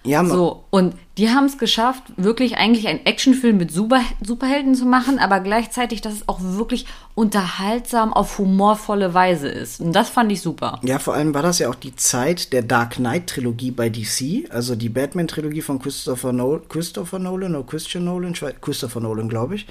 Ja, 0.05 0.23
ma- 0.23 0.33
so, 0.33 0.63
und 0.69 0.95
die 1.17 1.29
haben 1.29 1.45
es 1.45 1.57
geschafft, 1.57 2.03
wirklich 2.15 2.55
eigentlich 2.57 2.87
einen 2.87 3.05
Actionfilm 3.05 3.57
mit 3.57 3.71
Super 3.71 3.99
Superhelden 4.25 4.73
zu 4.73 4.85
machen, 4.85 5.19
aber 5.19 5.41
gleichzeitig, 5.41 5.99
dass 6.01 6.13
es 6.13 6.27
auch 6.29 6.39
wirklich 6.41 6.85
unterhaltsam 7.15 8.13
auf 8.13 8.37
humorvolle 8.37 9.13
Weise 9.13 9.49
ist. 9.49 9.81
Und 9.81 9.93
das 9.93 10.09
fand 10.09 10.31
ich 10.31 10.41
super. 10.41 10.79
Ja, 10.83 10.99
vor 10.99 11.13
allem 11.13 11.33
war 11.33 11.41
das 11.41 11.59
ja 11.59 11.69
auch 11.69 11.75
die 11.75 11.95
Zeit 11.95 12.53
der 12.53 12.61
Dark 12.63 12.95
Knight-Trilogie 12.95 13.71
bei 13.71 13.89
DC, 13.89 14.49
also 14.51 14.75
die 14.75 14.89
Batman-Trilogie 14.89 15.61
von 15.61 15.79
Christopher, 15.79 16.31
Nol 16.31 16.61
Christopher 16.67 17.19
Nolan 17.19 17.55
oder 17.55 17.65
Christian 17.67 18.05
Nolan, 18.05 18.33
Christopher 18.61 18.99
Nolan, 19.01 19.29
glaube 19.29 19.55
ich, 19.55 19.67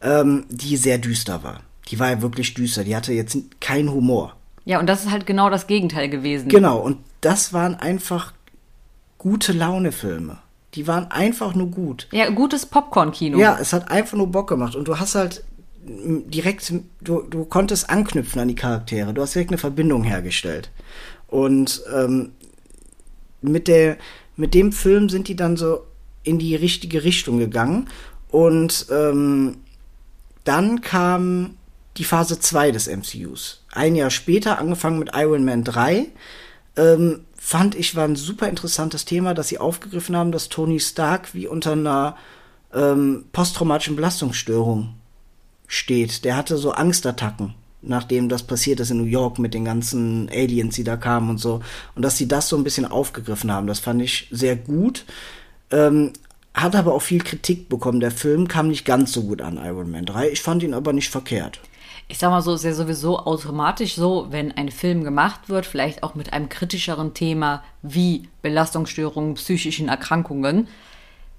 ähm, 0.00 0.44
die 0.48 0.76
sehr 0.76 0.98
düster 0.98 1.42
war. 1.42 1.60
Die 1.88 1.98
war 1.98 2.10
ja 2.10 2.22
wirklich 2.22 2.54
düster, 2.54 2.84
die 2.84 2.94
hatte 2.96 3.12
jetzt 3.12 3.36
keinen 3.60 3.90
Humor. 3.92 4.36
Ja, 4.64 4.78
und 4.78 4.86
das 4.86 5.04
ist 5.04 5.10
halt 5.10 5.26
genau 5.26 5.50
das 5.50 5.66
Gegenteil 5.66 6.08
gewesen. 6.08 6.48
Genau, 6.48 6.78
und 6.78 6.98
das 7.20 7.52
waren 7.52 7.74
einfach 7.74 8.32
gute 9.22 9.52
Laune-Filme. 9.52 10.38
Die 10.74 10.88
waren 10.88 11.08
einfach 11.12 11.54
nur 11.54 11.68
gut. 11.68 12.08
Ja, 12.10 12.28
gutes 12.30 12.66
Popcorn-Kino. 12.66 13.38
Ja, 13.38 13.56
es 13.60 13.72
hat 13.72 13.88
einfach 13.88 14.16
nur 14.18 14.26
Bock 14.26 14.48
gemacht 14.48 14.74
und 14.74 14.88
du 14.88 14.98
hast 14.98 15.14
halt 15.14 15.44
direkt, 15.84 16.72
du, 17.00 17.22
du 17.22 17.44
konntest 17.44 17.88
anknüpfen 17.88 18.40
an 18.40 18.48
die 18.48 18.56
Charaktere. 18.56 19.14
Du 19.14 19.22
hast 19.22 19.34
direkt 19.34 19.50
eine 19.50 19.58
Verbindung 19.58 20.02
hergestellt. 20.02 20.70
Und 21.28 21.82
ähm, 21.94 22.32
mit, 23.42 23.68
der, 23.68 23.96
mit 24.36 24.54
dem 24.54 24.72
Film 24.72 25.08
sind 25.08 25.28
die 25.28 25.36
dann 25.36 25.56
so 25.56 25.84
in 26.24 26.40
die 26.40 26.56
richtige 26.56 27.04
Richtung 27.04 27.38
gegangen. 27.38 27.88
Und 28.28 28.86
ähm, 28.90 29.58
dann 30.42 30.80
kam 30.80 31.58
die 31.96 32.04
Phase 32.04 32.40
2 32.40 32.72
des 32.72 32.88
MCUs. 32.88 33.62
Ein 33.70 33.94
Jahr 33.94 34.10
später, 34.10 34.58
angefangen 34.58 34.98
mit 34.98 35.10
Iron 35.14 35.44
Man 35.44 35.62
3, 35.62 36.06
ähm, 36.76 37.20
fand 37.44 37.74
ich, 37.74 37.96
war 37.96 38.04
ein 38.04 38.14
super 38.14 38.48
interessantes 38.48 39.04
Thema, 39.04 39.34
dass 39.34 39.48
sie 39.48 39.58
aufgegriffen 39.58 40.16
haben, 40.16 40.30
dass 40.30 40.48
Tony 40.48 40.78
Stark 40.78 41.34
wie 41.34 41.48
unter 41.48 41.72
einer 41.72 42.16
ähm, 42.72 43.24
posttraumatischen 43.32 43.96
Belastungsstörung 43.96 44.94
steht. 45.66 46.24
Der 46.24 46.36
hatte 46.36 46.56
so 46.56 46.70
Angstattacken, 46.70 47.54
nachdem 47.82 48.28
das 48.28 48.44
passiert 48.44 48.78
ist 48.78 48.92
in 48.92 48.98
New 48.98 49.04
York 49.04 49.40
mit 49.40 49.54
den 49.54 49.64
ganzen 49.64 50.28
Aliens, 50.28 50.76
die 50.76 50.84
da 50.84 50.96
kamen 50.96 51.30
und 51.30 51.38
so. 51.38 51.60
Und 51.96 52.02
dass 52.02 52.16
sie 52.16 52.28
das 52.28 52.48
so 52.48 52.56
ein 52.56 52.62
bisschen 52.62 52.86
aufgegriffen 52.86 53.50
haben, 53.50 53.66
das 53.66 53.80
fand 53.80 54.00
ich 54.02 54.28
sehr 54.30 54.54
gut. 54.54 55.04
Ähm, 55.72 56.12
hat 56.54 56.76
aber 56.76 56.94
auch 56.94 57.02
viel 57.02 57.24
Kritik 57.24 57.68
bekommen. 57.68 57.98
Der 57.98 58.12
Film 58.12 58.46
kam 58.46 58.68
nicht 58.68 58.84
ganz 58.84 59.12
so 59.12 59.24
gut 59.24 59.42
an, 59.42 59.56
Iron 59.56 59.90
Man 59.90 60.06
3. 60.06 60.30
Ich 60.30 60.42
fand 60.42 60.62
ihn 60.62 60.74
aber 60.74 60.92
nicht 60.92 61.10
verkehrt. 61.10 61.58
Ich 62.08 62.18
sag 62.18 62.30
mal 62.30 62.42
so, 62.42 62.54
ist 62.54 62.64
ja 62.64 62.74
sowieso 62.74 63.18
automatisch 63.18 63.94
so, 63.94 64.26
wenn 64.30 64.52
ein 64.52 64.70
Film 64.70 65.02
gemacht 65.02 65.48
wird, 65.48 65.66
vielleicht 65.66 66.02
auch 66.02 66.14
mit 66.14 66.32
einem 66.32 66.48
kritischeren 66.48 67.14
Thema 67.14 67.62
wie 67.82 68.28
Belastungsstörungen, 68.42 69.34
psychischen 69.34 69.88
Erkrankungen, 69.88 70.68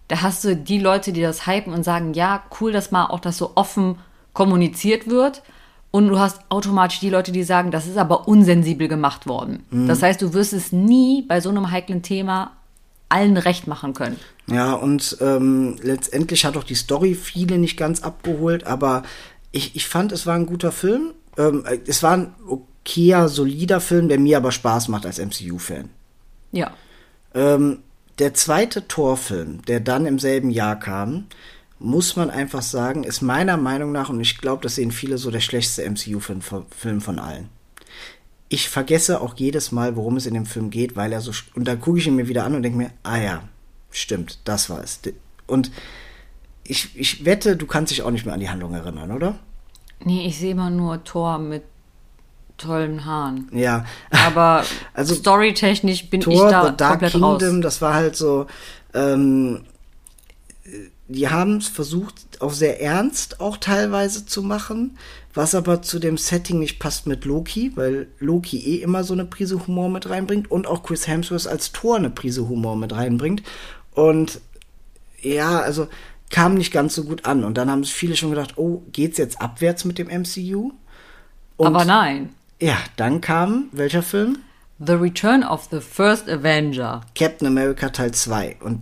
da 0.08 0.22
hast 0.22 0.44
du 0.44 0.56
die 0.56 0.80
Leute, 0.80 1.14
die 1.14 1.22
das 1.22 1.48
hypen 1.48 1.74
und 1.74 1.84
sagen, 1.84 2.14
ja, 2.14 2.44
cool, 2.60 2.72
dass 2.72 2.92
mal 2.92 3.06
auch 3.08 3.20
das 3.20 3.38
so 3.38 3.52
offen 3.56 3.98
kommuniziert 4.34 5.08
wird. 5.08 5.42
Und 5.92 6.08
du 6.08 6.20
hast 6.20 6.42
automatisch 6.50 7.00
die 7.00 7.10
Leute, 7.12 7.32
die 7.32 7.44
sagen, 7.44 7.70
das 7.70 7.86
ist 7.86 7.98
aber 7.98 8.28
unsensibel 8.28 8.88
gemacht 8.88 9.28
worden. 9.28 9.64
Das 9.88 10.02
heißt, 10.02 10.22
du 10.22 10.34
wirst 10.34 10.52
es 10.54 10.72
nie 10.72 11.22
bei 11.22 11.40
so 11.40 11.50
einem 11.50 11.70
heiklen 11.70 12.02
Thema 12.02 12.52
allen 13.10 13.38
recht 13.38 13.68
machen 13.68 13.94
können. 13.94 14.20
Ja, 14.48 14.74
und 14.74 15.18
ähm, 15.22 15.78
letztendlich 15.84 16.46
hat 16.46 16.58
auch 16.58 16.64
die 16.64 16.76
Story 16.76 17.14
viele 17.14 17.60
nicht 17.60 17.78
ganz 17.78 18.02
abgeholt, 18.02 18.66
aber 18.66 19.04
ich, 19.54 19.76
ich 19.76 19.88
fand, 19.88 20.12
es 20.12 20.26
war 20.26 20.36
ein 20.36 20.48
guter 20.48 20.74
Film. 20.74 21.14
Ähm, 21.38 21.64
es 21.88 22.04
war 22.04 22.18
ein 22.18 22.36
okayer, 22.46 23.30
solider 23.30 23.80
Film, 23.80 24.10
der 24.10 24.20
mir 24.20 24.38
aber 24.38 24.52
Spaß 24.52 24.90
macht 24.90 25.06
als 25.06 25.20
MCU-Fan. 25.20 25.90
Ja. 26.52 26.74
Ähm, 27.34 27.80
der 28.20 28.34
zweite 28.34 28.88
Torfilm, 28.88 29.62
der 29.64 29.80
dann 29.80 30.06
im 30.06 30.20
selben 30.20 30.50
Jahr 30.50 30.78
kam, 30.78 31.28
muss 31.80 32.16
man 32.16 32.30
einfach 32.30 32.62
sagen, 32.62 33.04
ist 33.04 33.22
meiner 33.22 33.58
Meinung 33.58 33.92
nach, 33.92 34.10
und 34.10 34.20
ich 34.20 34.38
glaube, 34.38 34.64
das 34.64 34.76
sehen 34.76 34.92
viele 34.92 35.18
so, 35.18 35.32
der 35.32 35.40
schlechteste 35.40 35.90
MCU-Film 35.90 36.42
Film 36.42 37.02
von 37.02 37.20
allen. 37.20 37.50
Ich 38.50 38.70
vergesse 38.70 39.22
auch 39.22 39.36
jedes 39.36 39.72
Mal, 39.72 39.96
worum 39.96 40.18
es 40.18 40.26
in 40.26 40.34
dem 40.34 40.46
Film 40.46 40.70
geht, 40.70 40.96
weil 40.96 41.12
er 41.12 41.22
so. 41.22 41.32
Und 41.56 41.68
dann 41.68 41.80
gucke 41.80 41.98
ich 42.00 42.08
ihn 42.08 42.16
mir 42.16 42.28
wieder 42.28 42.44
an 42.44 42.56
und 42.56 42.64
denke 42.64 42.78
mir, 42.78 42.92
ah 43.02 43.18
ja, 43.18 43.44
stimmt, 43.90 44.40
das 44.46 44.70
war 44.70 44.84
es. 44.84 45.00
Und 45.48 45.72
ich, 46.66 46.98
ich 46.98 47.26
wette, 47.26 47.56
du 47.56 47.66
kannst 47.66 47.92
dich 47.92 48.02
auch 48.04 48.12
nicht 48.12 48.26
mehr 48.26 48.34
an 48.34 48.40
die 48.40 48.50
Handlung 48.50 48.74
erinnern, 48.74 49.12
oder? 49.12 49.36
Nee, 50.04 50.26
ich 50.28 50.38
sehe 50.38 50.52
immer 50.52 50.70
nur 50.70 51.04
Thor 51.04 51.38
mit 51.38 51.64
tollen 52.58 53.06
Haaren. 53.06 53.50
Ja. 53.52 53.86
Aber 54.12 54.64
Also, 54.94 55.16
storytechnisch 55.16 56.10
bin 56.10 56.22
Thor, 56.22 56.34
ich 56.34 56.52
da 56.52 56.68
The 56.68 56.78
Dark 56.78 56.92
komplett 56.92 57.12
Kingdom, 57.14 57.56
raus. 57.56 57.62
das 57.62 57.82
war 57.82 57.94
halt 57.94 58.16
so, 58.16 58.48
ähm, 58.94 59.64
die 61.08 61.28
haben 61.30 61.58
es 61.58 61.68
versucht, 61.68 62.42
auch 62.42 62.54
sehr 62.54 62.82
ernst 62.82 63.40
auch 63.40 63.58
teilweise 63.58 64.26
zu 64.26 64.42
machen, 64.42 64.98
was 65.34 65.56
aber 65.56 65.82
zu 65.82 66.00
dem 66.00 66.18
Setting 66.18 66.60
nicht 66.60 66.80
passt 66.80 67.08
mit 67.08 67.26
Loki, 67.26 67.72
weil 67.76 68.08
Loki 68.20 68.58
eh 68.60 68.82
immer 68.82 69.04
so 69.04 69.14
eine 69.14 69.26
Prise 69.26 69.68
Humor 69.68 69.90
mit 69.90 70.10
reinbringt 70.10 70.50
und 70.50 70.68
auch 70.68 70.84
Chris 70.84 71.08
Hemsworth 71.08 71.48
als 71.48 71.72
Thor 71.72 71.98
eine 71.98 72.10
Prise 72.10 72.48
Humor 72.48 72.76
mit 72.76 72.94
reinbringt. 72.94 73.44
Und 73.92 74.40
ja, 75.22 75.60
also 75.60 75.88
kam 76.34 76.56
nicht 76.56 76.74
ganz 76.74 76.96
so 76.96 77.04
gut 77.04 77.26
an. 77.26 77.44
Und 77.44 77.58
dann 77.60 77.70
haben 77.70 77.84
sich 77.84 77.94
viele 77.94 78.16
schon 78.16 78.32
gedacht, 78.32 78.58
oh, 78.58 78.82
geht's 78.92 79.20
jetzt 79.20 79.40
abwärts 79.40 79.86
mit 79.86 80.00
dem 80.00 80.08
MCU? 80.08 80.72
Und 81.58 81.68
Aber 81.68 81.86
nein. 81.86 82.34
Ja, 82.60 82.76
dann 82.96 83.22
kam, 83.22 83.68
welcher 83.72 84.02
Film? 84.02 84.40
The 84.80 84.94
Return 84.94 85.44
of 85.44 85.68
the 85.70 85.80
First 85.80 86.28
Avenger. 86.28 87.02
Captain 87.14 87.48
America 87.48 87.90
Teil 87.90 88.14
2. 88.14 88.58
Und 88.62 88.82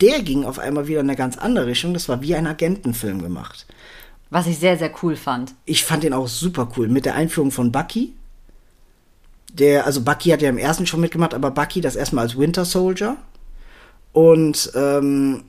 der 0.00 0.22
ging 0.22 0.44
auf 0.44 0.58
einmal 0.58 0.88
wieder 0.88 0.98
in 0.98 1.08
eine 1.08 1.16
ganz 1.16 1.38
andere 1.38 1.66
Richtung. 1.66 1.94
Das 1.94 2.08
war 2.08 2.20
wie 2.20 2.34
ein 2.34 2.48
Agentenfilm 2.48 3.22
gemacht. 3.22 3.66
Was 4.30 4.48
ich 4.48 4.58
sehr, 4.58 4.76
sehr 4.76 4.90
cool 5.02 5.14
fand. 5.14 5.54
Ich 5.66 5.84
fand 5.84 6.02
den 6.02 6.12
auch 6.12 6.26
super 6.26 6.68
cool. 6.76 6.88
Mit 6.88 7.04
der 7.04 7.14
Einführung 7.14 7.52
von 7.52 7.70
Bucky. 7.70 8.12
Der, 9.52 9.86
also 9.86 10.00
Bucky 10.00 10.30
hat 10.30 10.42
ja 10.42 10.48
im 10.48 10.58
ersten 10.58 10.86
schon 10.86 11.00
mitgemacht, 11.00 11.32
aber 11.32 11.52
Bucky 11.52 11.80
das 11.80 11.94
erstmal 11.94 12.24
als 12.24 12.36
Winter 12.36 12.64
Soldier. 12.64 13.16
Und 14.12 14.72
ähm, 14.74 15.44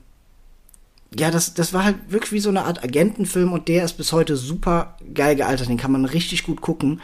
ja, 1.18 1.30
das, 1.30 1.54
das 1.54 1.72
war 1.72 1.84
halt 1.84 1.96
wirklich 2.08 2.32
wie 2.32 2.40
so 2.40 2.50
eine 2.50 2.64
Art 2.64 2.82
Agentenfilm 2.84 3.52
und 3.52 3.68
der 3.68 3.84
ist 3.84 3.94
bis 3.94 4.12
heute 4.12 4.36
super 4.36 4.96
geil 5.14 5.36
gealtert. 5.36 5.68
Den 5.68 5.76
kann 5.76 5.92
man 5.92 6.04
richtig 6.04 6.44
gut 6.44 6.60
gucken. 6.60 7.00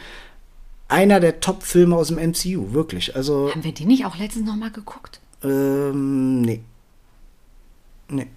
Einer 0.87 1.19
der 1.19 1.41
Top-Filme 1.41 1.95
aus 1.95 2.07
dem 2.07 2.17
MCU, 2.17 2.71
wirklich. 2.73 3.15
Also, 3.15 3.49
Haben 3.51 3.63
wir 3.65 3.73
den 3.73 3.87
nicht 3.87 4.05
auch 4.05 4.17
letztens 4.17 4.45
nochmal 4.47 4.71
geguckt? 4.71 5.19
ähm, 5.43 6.41
nee. 6.41 6.61
Nee. 8.09 8.27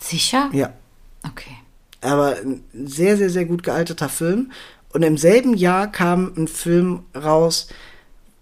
Sicher? 0.00 0.50
Ja. 0.52 0.72
Okay. 1.24 1.56
aber 2.00 2.36
ein 2.36 2.62
sehr, 2.72 3.16
sehr, 3.16 3.30
sehr 3.30 3.44
gut 3.44 3.62
gealterter 3.62 4.08
Film. 4.08 4.50
Und 4.92 5.02
im 5.02 5.16
selben 5.18 5.54
Jahr 5.56 5.86
kam 5.90 6.32
ein 6.36 6.48
Film 6.48 7.04
raus, 7.14 7.68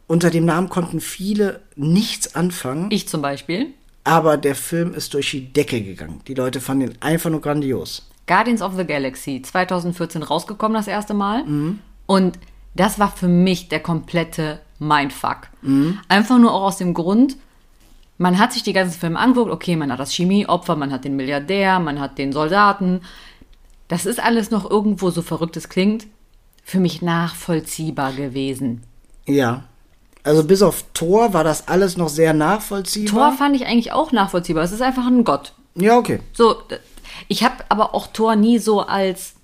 unter 0.07 0.31
dem 0.31 0.45
Namen 0.45 0.69
konnten 0.69 1.01
viele 1.01 1.61
nichts 1.75 2.35
anfangen, 2.35 2.91
Ich 2.91 3.09
zum 3.09 3.21
Beispiel. 3.23 3.75
Aber 4.07 4.37
der 4.37 4.55
Film 4.55 4.95
ist 4.95 5.13
durch 5.15 5.33
die 5.33 5.53
Decke 5.53 5.83
gegangen. 5.83 6.21
Die 6.29 6.35
Leute 6.35 6.61
fanden 6.61 6.91
ihn 6.91 6.99
einfach 7.01 7.29
nur 7.29 7.41
grandios. 7.41 8.09
Guardians 8.27 8.63
of 8.63 8.77
the 8.77 8.85
Galaxy 8.85 9.43
2014 9.43 10.23
rausgekommen 10.23 10.77
das 10.77 10.87
erste 10.87 11.13
Mal. 11.13 11.45
Und 12.07 12.39
das 12.75 12.99
war 12.99 13.11
für 13.11 13.29
mich 13.29 13.69
der 13.69 13.81
komplette 13.81 14.61
Mindfuck. 14.79 15.49
Einfach 16.09 16.39
nur 16.39 16.55
auch 16.55 16.63
aus 16.63 16.79
dem 16.79 16.95
Grund, 16.95 17.37
man 18.19 18.39
hat 18.39 18.53
sich 18.53 18.63
die 18.63 18.73
ganzen 18.73 18.99
Filme 18.99 19.19
angeguckt, 19.19 19.51
okay, 19.51 19.77
man 19.77 19.93
hat 19.93 20.01
das 20.01 20.13
Chemieopfer, 20.13 20.77
man 20.77 20.93
hat 20.93 21.05
den 21.05 21.17
Milliardär, 21.17 21.81
man 21.81 22.01
hat 22.01 22.17
den 22.19 22.33
Soldaten. 22.33 23.01
Das 23.89 24.07
ist 24.07 24.23
alles 24.23 24.51
noch 24.51 24.71
irgendwo, 24.71 25.11
so 25.11 25.23
verrückt 25.23 25.57
es 25.57 25.69
klingt, 25.69 26.07
für 26.63 26.81
mich 26.81 27.03
nachvollziehbar 27.03 28.13
gewesen. 28.13 28.83
Ja. 29.27 29.65
Also 30.27 30.45
bis 30.45 30.61
auf 30.63 30.85
Thor 30.93 31.33
war 31.33 31.45
das 31.45 31.69
alles 31.69 31.97
noch 31.97 32.09
sehr 32.09 32.33
Thor 32.33 32.39
nachvollziehbar. 32.39 33.33
fand 33.33 33.55
ich 33.57 33.67
eigentlich 33.67 33.93
auch 33.93 34.13
nachvollziehbar. 34.13 34.65
Es 34.65 34.73
ist 34.73 34.83
einfach 34.83 35.07
ein 35.07 35.25
Gott. 35.25 35.53
ja, 35.77 35.97
okay. 35.97 36.21
So, 36.33 36.57
ich 37.29 37.45
habe 37.45 37.55
aber 37.69 37.95
auch 37.95 38.09
Thor 38.09 38.37
nie 38.37 38.59
so 38.59 38.81
als 38.81 39.35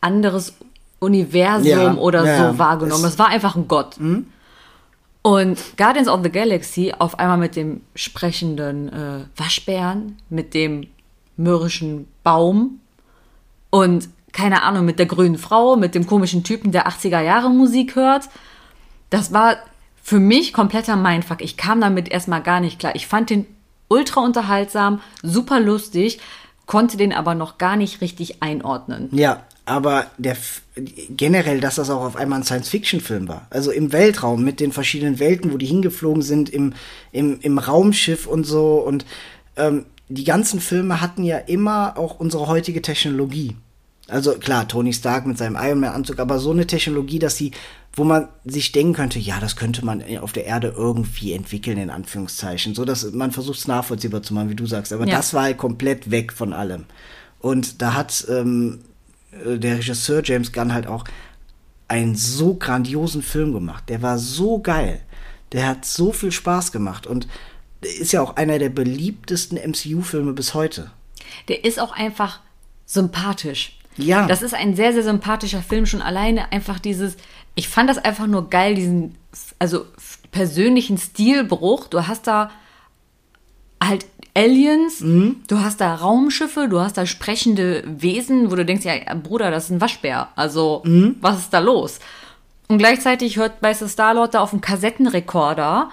anderes 0.00 0.54
Universum 0.98 1.66
Ja, 1.66 1.94
oder 1.94 2.24
ja, 2.24 2.52
so 2.52 2.58
wahrgenommen. 2.58 3.04
Es- 3.04 3.18
war 3.18 3.28
einfach 3.28 3.56
ein 3.56 3.68
Gott. 3.68 3.96
Und 5.22 5.58
Guardians 5.76 6.08
of 6.08 6.20
the 6.22 6.30
Galaxy 6.30 6.94
auf 6.98 7.18
einmal 7.18 7.36
mit 7.36 7.54
dem 7.56 7.82
sprechenden 7.94 8.88
äh, 8.88 9.20
Waschbären, 9.36 10.16
mit 10.30 10.54
dem 10.54 10.86
mürrischen 11.36 12.08
Baum 12.24 12.80
und 13.68 14.08
keine 14.32 14.62
Ahnung, 14.62 14.84
mit 14.86 14.98
der 14.98 15.06
grünen 15.06 15.36
Frau, 15.36 15.76
mit 15.76 15.94
dem 15.94 16.06
komischen 16.06 16.44
Typen, 16.44 16.72
der 16.72 16.88
80er 16.88 17.20
Jahre 17.20 17.50
Musik 17.50 17.96
hört. 17.96 18.28
Das 19.10 19.32
war 19.32 19.58
für 20.02 20.18
mich 20.18 20.52
kompletter 20.52 20.96
Mindfuck. 20.96 21.42
Ich 21.42 21.56
kam 21.56 21.80
damit 21.80 22.08
erstmal 22.08 22.42
gar 22.42 22.60
nicht 22.60 22.78
klar. 22.78 22.94
Ich 22.94 23.06
fand 23.06 23.30
den 23.30 23.46
ultra 23.88 24.20
unterhaltsam, 24.20 25.00
super 25.22 25.60
lustig, 25.60 26.20
konnte 26.66 26.96
den 26.96 27.12
aber 27.12 27.34
noch 27.34 27.58
gar 27.58 27.76
nicht 27.76 28.00
richtig 28.00 28.42
einordnen. 28.42 29.08
Ja, 29.12 29.42
aber 29.66 30.06
der 30.18 30.36
generell, 31.10 31.60
dass 31.60 31.74
das 31.76 31.90
auch 31.90 32.02
auf 32.02 32.16
einmal 32.16 32.40
ein 32.40 32.44
Science-Fiction-Film 32.44 33.28
war. 33.28 33.46
Also 33.50 33.70
im 33.70 33.92
Weltraum 33.92 34.42
mit 34.42 34.60
den 34.60 34.72
verschiedenen 34.72 35.18
Welten, 35.18 35.52
wo 35.52 35.58
die 35.58 35.66
hingeflogen 35.66 36.22
sind, 36.22 36.48
im, 36.48 36.72
im, 37.12 37.38
im 37.40 37.58
Raumschiff 37.58 38.26
und 38.26 38.44
so. 38.44 38.76
Und 38.76 39.04
ähm, 39.56 39.86
die 40.08 40.24
ganzen 40.24 40.60
Filme 40.60 41.00
hatten 41.00 41.22
ja 41.22 41.38
immer 41.38 41.98
auch 41.98 42.18
unsere 42.18 42.46
heutige 42.48 42.82
Technologie. 42.82 43.56
Also 44.10 44.32
klar, 44.32 44.66
Tony 44.66 44.92
Stark 44.92 45.26
mit 45.26 45.38
seinem 45.38 45.56
Iron 45.60 45.80
Man-Anzug, 45.80 46.18
aber 46.18 46.38
so 46.38 46.50
eine 46.50 46.66
Technologie, 46.66 47.18
dass 47.18 47.36
sie, 47.36 47.52
wo 47.92 48.04
man 48.04 48.28
sich 48.44 48.72
denken 48.72 48.94
könnte, 48.94 49.18
ja, 49.18 49.40
das 49.40 49.56
könnte 49.56 49.84
man 49.84 50.02
auf 50.18 50.32
der 50.32 50.46
Erde 50.46 50.74
irgendwie 50.76 51.32
entwickeln, 51.32 51.78
in 51.78 51.90
Anführungszeichen. 51.90 52.74
So 52.74 52.84
dass 52.84 53.10
man 53.12 53.30
versucht 53.30 53.58
es 53.58 53.68
nachvollziehbar 53.68 54.22
zu 54.22 54.34
machen, 54.34 54.50
wie 54.50 54.56
du 54.56 54.66
sagst. 54.66 54.92
Aber 54.92 55.06
ja. 55.06 55.16
das 55.16 55.32
war 55.32 55.44
halt 55.44 55.58
komplett 55.58 56.10
weg 56.10 56.32
von 56.32 56.52
allem. 56.52 56.84
Und 57.38 57.80
da 57.82 57.94
hat 57.94 58.26
ähm, 58.28 58.80
äh, 59.32 59.58
der 59.58 59.78
Regisseur 59.78 60.22
James 60.24 60.52
Gunn 60.52 60.74
halt 60.74 60.86
auch 60.86 61.04
einen 61.88 62.14
so 62.14 62.54
grandiosen 62.54 63.22
Film 63.22 63.52
gemacht. 63.52 63.84
Der 63.88 64.02
war 64.02 64.18
so 64.18 64.58
geil. 64.60 65.00
Der 65.52 65.66
hat 65.66 65.84
so 65.84 66.12
viel 66.12 66.30
Spaß 66.30 66.70
gemacht 66.70 67.06
und 67.06 67.26
ist 67.80 68.12
ja 68.12 68.22
auch 68.22 68.36
einer 68.36 68.58
der 68.58 68.68
beliebtesten 68.68 69.58
MCU-Filme 69.58 70.32
bis 70.32 70.54
heute. 70.54 70.90
Der 71.48 71.64
ist 71.64 71.80
auch 71.80 71.92
einfach 71.92 72.40
sympathisch. 72.86 73.79
Ja. 74.02 74.26
Das 74.26 74.42
ist 74.42 74.54
ein 74.54 74.74
sehr, 74.74 74.92
sehr 74.92 75.02
sympathischer 75.02 75.62
Film. 75.62 75.86
Schon 75.86 76.02
alleine 76.02 76.52
einfach 76.52 76.78
dieses, 76.78 77.16
ich 77.54 77.68
fand 77.68 77.88
das 77.90 77.98
einfach 77.98 78.26
nur 78.26 78.50
geil, 78.50 78.74
diesen, 78.74 79.16
also 79.58 79.86
persönlichen 80.32 80.98
Stilbruch. 80.98 81.88
Du 81.88 82.06
hast 82.06 82.26
da 82.26 82.50
halt 83.82 84.06
Aliens, 84.34 85.00
mhm. 85.00 85.42
du 85.48 85.58
hast 85.58 85.80
da 85.80 85.94
Raumschiffe, 85.94 86.68
du 86.68 86.80
hast 86.80 86.96
da 86.96 87.06
sprechende 87.06 87.82
Wesen, 87.86 88.50
wo 88.50 88.54
du 88.54 88.64
denkst, 88.64 88.84
ja, 88.84 89.14
Bruder, 89.14 89.50
das 89.50 89.64
ist 89.64 89.70
ein 89.70 89.80
Waschbär. 89.80 90.28
Also, 90.36 90.82
mhm. 90.84 91.16
was 91.20 91.38
ist 91.38 91.52
da 91.52 91.58
los? 91.58 91.98
Und 92.68 92.78
gleichzeitig 92.78 93.36
hört 93.36 93.60
weißt 93.60 93.82
du, 93.82 93.88
Star-Lord 93.88 94.34
da 94.34 94.40
auf 94.40 94.50
dem 94.50 94.60
Kassettenrekorder 94.60 95.90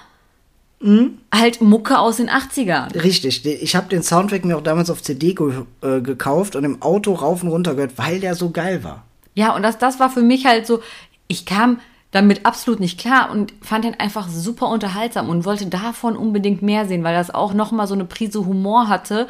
mhm. 0.79 1.17
halt 1.33 1.61
Mucke 1.61 1.99
aus 1.99 2.17
den 2.17 2.29
80ern. 2.29 2.93
Richtig. 3.03 3.45
Ich 3.45 3.75
habe 3.75 3.89
den 3.89 4.03
Soundtrack 4.03 4.45
mir 4.45 4.57
auch 4.57 4.63
damals 4.63 4.89
auf 4.89 5.01
CD 5.01 5.33
ge 5.33 5.63
äh, 5.81 6.01
gekauft 6.01 6.55
und 6.55 6.63
im 6.63 6.81
Auto 6.81 7.13
rauf 7.13 7.43
und 7.43 7.49
runter 7.49 7.75
gehört, 7.75 7.97
weil 7.97 8.19
der 8.19 8.35
so 8.35 8.51
geil 8.51 8.83
war. 8.83 9.03
Ja, 9.33 9.55
und 9.55 9.63
das, 9.63 9.77
das 9.77 9.99
war 9.99 10.09
für 10.09 10.21
mich 10.21 10.45
halt 10.45 10.65
so, 10.65 10.81
ich 11.27 11.45
kam 11.45 11.79
damit 12.11 12.45
absolut 12.45 12.79
nicht 12.79 12.99
klar 12.99 13.29
und 13.31 13.53
fand 13.61 13.85
ihn 13.85 13.95
einfach 13.99 14.29
super 14.29 14.69
unterhaltsam 14.69 15.29
und 15.29 15.45
wollte 15.45 15.67
davon 15.67 16.15
unbedingt 16.15 16.61
mehr 16.61 16.87
sehen, 16.87 17.03
weil 17.03 17.13
das 17.13 17.33
auch 17.33 17.53
nochmal 17.53 17.87
so 17.87 17.93
eine 17.93 18.05
Prise 18.05 18.45
Humor 18.45 18.87
hatte. 18.87 19.27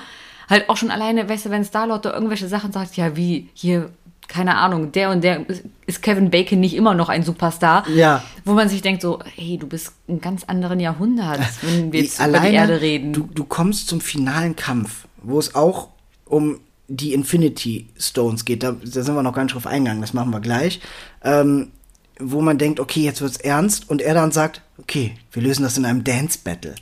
Halt 0.49 0.69
auch 0.69 0.77
schon 0.77 0.91
alleine, 0.91 1.27
weißt 1.27 1.47
du, 1.47 1.49
wenn 1.49 1.65
Starlord 1.65 2.05
da 2.05 2.13
irgendwelche 2.13 2.47
Sachen 2.47 2.71
sagt, 2.71 2.95
ja, 2.95 3.17
wie 3.17 3.49
hier, 3.53 3.89
keine 4.27 4.57
Ahnung, 4.57 4.91
der 4.91 5.09
und 5.09 5.23
der 5.23 5.45
ist 5.85 6.01
Kevin 6.01 6.29
Bacon 6.29 6.59
nicht 6.59 6.75
immer 6.75 6.93
noch 6.93 7.09
ein 7.09 7.23
Superstar. 7.23 7.87
Ja. 7.89 8.23
Wo 8.45 8.53
man 8.53 8.69
sich 8.69 8.81
denkt 8.81 9.01
so, 9.01 9.19
hey, 9.35 9.57
du 9.57 9.67
bist 9.67 9.93
in 10.07 10.19
ganz 10.21 10.43
anderen 10.43 10.79
Jahrhundert, 10.79 11.39
wenn 11.61 11.91
wir 11.91 12.01
jetzt 12.01 12.19
alleine, 12.19 12.39
über 12.39 12.49
die 12.49 12.55
Erde 12.55 12.81
reden. 12.81 13.13
Du, 13.13 13.29
du 13.33 13.43
kommst 13.45 13.87
zum 13.87 14.01
finalen 14.01 14.55
Kampf, 14.55 15.07
wo 15.21 15.39
es 15.39 15.55
auch 15.55 15.89
um 16.25 16.59
die 16.87 17.13
Infinity 17.13 17.87
Stones 17.97 18.45
geht. 18.45 18.63
Da, 18.63 18.71
da 18.71 19.03
sind 19.03 19.15
wir 19.15 19.23
noch 19.23 19.33
gar 19.33 19.43
nicht 19.43 19.55
drauf 19.55 19.67
eingegangen, 19.67 20.01
das 20.01 20.13
machen 20.13 20.31
wir 20.31 20.39
gleich. 20.39 20.79
Ähm, 21.23 21.71
wo 22.19 22.41
man 22.41 22.57
denkt, 22.57 22.79
okay, 22.79 23.01
jetzt 23.01 23.21
wird's 23.21 23.37
ernst 23.37 23.89
und 23.89 24.01
er 24.01 24.13
dann 24.13 24.31
sagt, 24.31 24.61
okay, 24.77 25.15
wir 25.31 25.43
lösen 25.43 25.63
das 25.63 25.77
in 25.77 25.85
einem 25.85 26.03
Dance 26.03 26.39
Battle. 26.43 26.75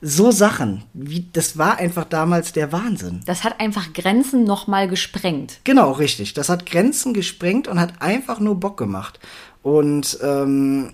So 0.00 0.30
Sachen, 0.30 0.84
wie 0.94 1.26
das 1.32 1.58
war 1.58 1.78
einfach 1.78 2.04
damals 2.04 2.52
der 2.52 2.70
Wahnsinn. 2.70 3.20
Das 3.26 3.42
hat 3.42 3.58
einfach 3.60 3.92
Grenzen 3.92 4.44
nochmal 4.44 4.88
gesprengt. 4.88 5.60
Genau, 5.64 5.92
richtig. 5.92 6.34
Das 6.34 6.48
hat 6.48 6.66
Grenzen 6.66 7.14
gesprengt 7.14 7.66
und 7.66 7.80
hat 7.80 8.00
einfach 8.00 8.38
nur 8.38 8.54
Bock 8.54 8.76
gemacht. 8.76 9.18
Und 9.62 10.18
ähm, 10.22 10.92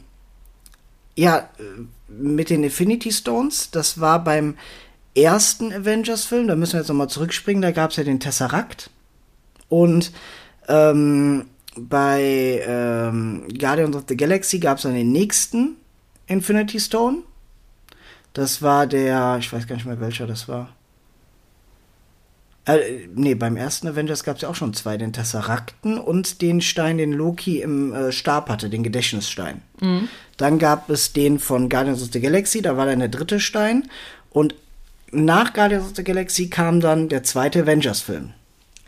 ja, 1.16 1.48
mit 2.08 2.50
den 2.50 2.64
Infinity 2.64 3.12
Stones, 3.12 3.70
das 3.70 4.00
war 4.00 4.24
beim 4.24 4.56
ersten 5.14 5.72
Avengers-Film, 5.72 6.48
da 6.48 6.56
müssen 6.56 6.74
wir 6.74 6.80
jetzt 6.80 6.88
nochmal 6.88 7.08
zurückspringen, 7.08 7.62
da 7.62 7.70
gab 7.70 7.90
es 7.90 7.96
ja 7.96 8.04
den 8.04 8.20
Tesseract. 8.20 8.90
Und 9.68 10.12
ähm, 10.68 11.46
bei 11.76 12.62
ähm, 12.66 13.46
Guardians 13.58 13.96
of 13.96 14.04
the 14.08 14.16
Galaxy 14.16 14.58
gab 14.58 14.78
es 14.78 14.84
dann 14.84 14.94
den 14.94 15.12
nächsten 15.12 15.76
Infinity 16.26 16.80
Stone. 16.80 17.18
Das 18.34 18.62
war 18.62 18.86
der, 18.86 19.36
ich 19.38 19.52
weiß 19.52 19.66
gar 19.66 19.76
nicht 19.76 19.86
mehr 19.86 20.00
welcher 20.00 20.26
das 20.26 20.48
war. 20.48 20.68
Äh, 22.66 23.08
nee, 23.14 23.34
beim 23.34 23.56
ersten 23.56 23.88
Avengers 23.88 24.24
gab 24.24 24.36
es 24.36 24.42
ja 24.42 24.48
auch 24.48 24.54
schon 24.54 24.72
zwei, 24.74 24.96
den 24.96 25.12
Tesseracten 25.12 25.98
und 25.98 26.40
den 26.40 26.60
Stein, 26.60 26.98
den 26.98 27.12
Loki 27.12 27.60
im 27.60 27.92
äh, 27.92 28.10
Stab 28.10 28.48
hatte, 28.48 28.70
den 28.70 28.82
Gedächtnisstein. 28.82 29.62
Mhm. 29.80 30.08
Dann 30.36 30.58
gab 30.58 30.88
es 30.88 31.12
den 31.12 31.38
von 31.38 31.68
Guardians 31.68 32.02
of 32.02 32.08
the 32.12 32.20
Galaxy, 32.20 32.62
da 32.62 32.76
war 32.76 32.86
dann 32.86 33.00
der 33.00 33.08
dritte 33.08 33.38
Stein. 33.38 33.88
Und 34.30 34.54
nach 35.12 35.52
Guardians 35.52 35.84
of 35.84 35.92
the 35.94 36.04
Galaxy 36.04 36.48
kam 36.48 36.80
dann 36.80 37.08
der 37.08 37.22
zweite 37.22 37.62
Avengers-Film. 37.62 38.32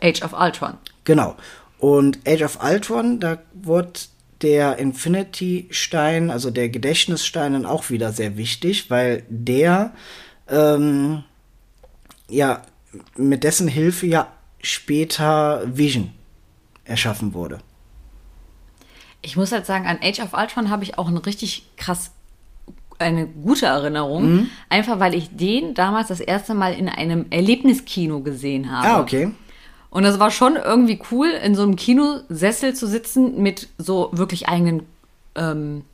Age 0.01 0.23
of 0.23 0.33
Ultron. 0.33 0.73
Genau. 1.03 1.35
Und 1.79 2.19
Age 2.27 2.41
of 2.41 2.59
Ultron, 2.63 3.19
da 3.19 3.37
wurde 3.53 3.93
der 4.41 4.77
Infinity-Stein, 4.77 6.29
also 6.31 6.51
der 6.51 6.69
Gedächtnisstein, 6.69 7.53
dann 7.53 7.65
auch 7.65 7.89
wieder 7.89 8.11
sehr 8.11 8.37
wichtig, 8.37 8.89
weil 8.89 9.23
der, 9.29 9.93
ähm, 10.47 11.23
ja, 12.29 12.61
mit 13.15 13.43
dessen 13.43 13.67
Hilfe 13.67 14.05
ja 14.07 14.31
später 14.61 15.63
Vision 15.65 16.11
erschaffen 16.85 17.33
wurde. 17.33 17.59
Ich 19.21 19.35
muss 19.35 19.51
halt 19.51 19.65
sagen, 19.65 19.87
an 19.87 19.99
Age 20.01 20.19
of 20.19 20.33
Ultron 20.33 20.69
habe 20.69 20.83
ich 20.83 20.97
auch 20.97 21.07
eine 21.07 21.25
richtig 21.25 21.67
krass 21.75 22.11
eine 22.99 23.27
gute 23.27 23.67
Erinnerung, 23.67 24.31
mhm. 24.31 24.49
einfach 24.69 24.99
weil 24.99 25.13
ich 25.13 25.35
den 25.35 25.73
damals 25.73 26.07
das 26.07 26.19
erste 26.19 26.53
Mal 26.53 26.73
in 26.73 26.89
einem 26.89 27.27
Erlebniskino 27.29 28.21
gesehen 28.21 28.71
habe. 28.71 28.87
Ah, 28.87 29.01
okay. 29.01 29.31
Und 29.97 30.03
das 30.03 30.19
war 30.19 30.29
schon 30.29 30.57
irgendwie 30.57 30.99
cool, 31.11 31.25
in 31.25 31.55
so 31.55 31.63
einem 31.63 31.75
Kinosessel 31.75 32.75
zu 32.75 32.85
sitzen 32.85 33.41
mit 33.41 33.67
so 33.79 34.11
wirklich 34.11 34.47
eigenen 34.47 34.83
ähm, 35.33 35.85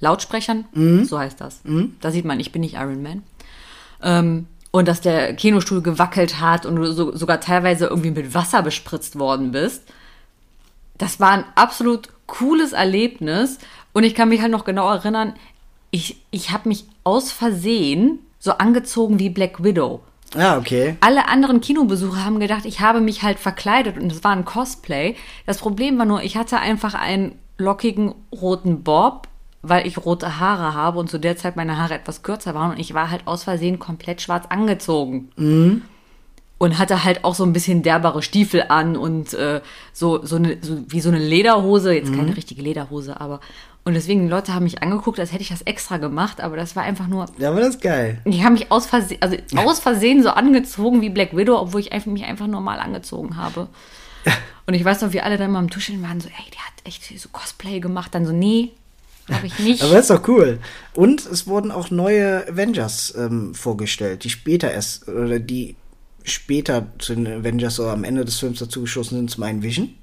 Lautsprechern. 0.00 0.64
Mhm. 0.72 1.04
So 1.04 1.20
heißt 1.20 1.40
das. 1.40 1.60
Mhm. 1.62 1.94
Da 2.00 2.10
sieht 2.10 2.24
man, 2.24 2.40
ich 2.40 2.50
bin 2.50 2.62
nicht 2.62 2.74
Iron 2.74 3.00
Man. 3.00 3.22
Ähm, 4.02 4.48
und 4.72 4.88
dass 4.88 5.02
der 5.02 5.34
Kinostuhl 5.34 5.82
gewackelt 5.82 6.40
hat 6.40 6.66
und 6.66 6.74
du 6.74 6.92
so, 6.92 7.14
sogar 7.16 7.38
teilweise 7.38 7.86
irgendwie 7.86 8.10
mit 8.10 8.34
Wasser 8.34 8.60
bespritzt 8.60 9.20
worden 9.20 9.52
bist. 9.52 9.84
Das 10.98 11.20
war 11.20 11.30
ein 11.30 11.44
absolut 11.54 12.08
cooles 12.26 12.72
Erlebnis. 12.72 13.60
Und 13.92 14.02
ich 14.02 14.16
kann 14.16 14.30
mich 14.30 14.40
halt 14.40 14.50
noch 14.50 14.64
genau 14.64 14.90
erinnern, 14.90 15.34
ich, 15.92 16.16
ich 16.32 16.50
habe 16.50 16.68
mich 16.68 16.86
aus 17.04 17.30
Versehen 17.30 18.18
so 18.40 18.54
angezogen 18.54 19.20
wie 19.20 19.30
Black 19.30 19.62
Widow. 19.62 20.00
Ah, 20.34 20.58
okay. 20.58 20.96
Alle 21.00 21.28
anderen 21.28 21.60
Kinobesucher 21.60 22.24
haben 22.24 22.40
gedacht, 22.40 22.64
ich 22.64 22.80
habe 22.80 23.00
mich 23.00 23.22
halt 23.22 23.38
verkleidet 23.38 23.98
und 23.98 24.10
es 24.10 24.24
war 24.24 24.32
ein 24.32 24.44
Cosplay. 24.44 25.16
Das 25.46 25.58
Problem 25.58 25.98
war 25.98 26.04
nur, 26.04 26.22
ich 26.22 26.36
hatte 26.36 26.58
einfach 26.58 26.94
einen 26.94 27.38
lockigen 27.58 28.14
roten 28.32 28.82
Bob, 28.82 29.28
weil 29.62 29.86
ich 29.86 30.04
rote 30.04 30.38
Haare 30.38 30.74
habe 30.74 30.98
und 30.98 31.08
zu 31.08 31.18
der 31.18 31.36
Zeit 31.36 31.56
meine 31.56 31.78
Haare 31.78 31.94
etwas 31.94 32.22
kürzer 32.22 32.54
waren 32.54 32.72
und 32.72 32.78
ich 32.78 32.94
war 32.94 33.10
halt 33.10 33.26
aus 33.26 33.44
Versehen 33.44 33.78
komplett 33.78 34.20
schwarz 34.20 34.46
angezogen. 34.48 35.30
Mhm. 35.36 35.82
Und 36.56 36.78
hatte 36.78 37.04
halt 37.04 37.24
auch 37.24 37.34
so 37.34 37.44
ein 37.44 37.52
bisschen 37.52 37.82
derbare 37.82 38.22
Stiefel 38.22 38.64
an 38.68 38.96
und 38.96 39.34
äh, 39.34 39.60
so, 39.92 40.24
so, 40.24 40.36
eine, 40.36 40.58
so 40.62 40.78
wie 40.88 41.00
so 41.00 41.10
eine 41.10 41.18
Lederhose, 41.18 41.92
jetzt 41.92 42.10
mhm. 42.10 42.16
keine 42.16 42.36
richtige 42.36 42.62
Lederhose, 42.62 43.20
aber 43.20 43.40
und 43.86 43.92
deswegen, 43.92 44.22
die 44.22 44.28
Leute 44.28 44.54
haben 44.54 44.64
mich 44.64 44.82
angeguckt, 44.82 45.20
als 45.20 45.32
hätte 45.32 45.42
ich 45.42 45.50
das 45.50 45.60
extra 45.62 45.98
gemacht, 45.98 46.40
aber 46.40 46.56
das 46.56 46.74
war 46.74 46.84
einfach 46.84 47.06
nur. 47.06 47.26
Ja, 47.36 47.50
aber 47.50 47.60
das 47.60 47.76
ist 47.76 47.82
geil. 47.82 48.18
Ich 48.24 48.42
habe 48.42 48.54
mich 48.54 48.72
aus 48.72 48.86
Versehen, 48.86 49.20
also 49.20 49.36
aus 49.56 49.78
Versehen 49.78 50.22
so 50.22 50.30
angezogen 50.30 51.02
wie 51.02 51.10
Black 51.10 51.36
Widow, 51.36 51.58
obwohl 51.58 51.80
ich 51.80 51.92
einfach, 51.92 52.10
mich 52.10 52.24
einfach 52.24 52.46
normal 52.46 52.80
angezogen 52.80 53.36
habe. 53.36 53.68
Und 54.66 54.72
ich 54.72 54.82
weiß 54.82 55.02
noch, 55.02 55.12
wie 55.12 55.20
alle 55.20 55.36
dann 55.36 55.50
mal 55.50 55.58
am 55.58 55.68
Tuscheln 55.68 56.02
waren, 56.02 56.18
so, 56.18 56.28
ey, 56.28 56.50
der 56.50 56.60
hat 56.60 56.72
echt 56.84 57.04
so 57.20 57.28
Cosplay 57.28 57.80
gemacht. 57.80 58.14
Dann 58.14 58.24
so, 58.24 58.32
nee, 58.32 58.72
habe 59.30 59.46
ich 59.46 59.58
nicht. 59.58 59.82
aber 59.82 59.92
das 59.92 60.08
ist 60.08 60.10
doch 60.10 60.26
cool. 60.28 60.60
Und 60.94 61.26
es 61.26 61.46
wurden 61.46 61.70
auch 61.70 61.90
neue 61.90 62.48
Avengers 62.48 63.14
ähm, 63.18 63.54
vorgestellt, 63.54 64.24
die 64.24 64.30
später 64.30 64.70
erst, 64.70 65.08
oder 65.08 65.38
die 65.38 65.76
später 66.22 66.86
zu 66.98 67.14
den 67.14 67.26
Avengers 67.26 67.78
oder 67.78 67.92
am 67.92 68.04
Ende 68.04 68.24
des 68.24 68.38
Films 68.38 68.60
dazu 68.60 68.80
geschossen 68.80 69.16
sind, 69.16 69.30
zum 69.30 69.42
einen 69.42 69.62
Vision. 69.62 69.94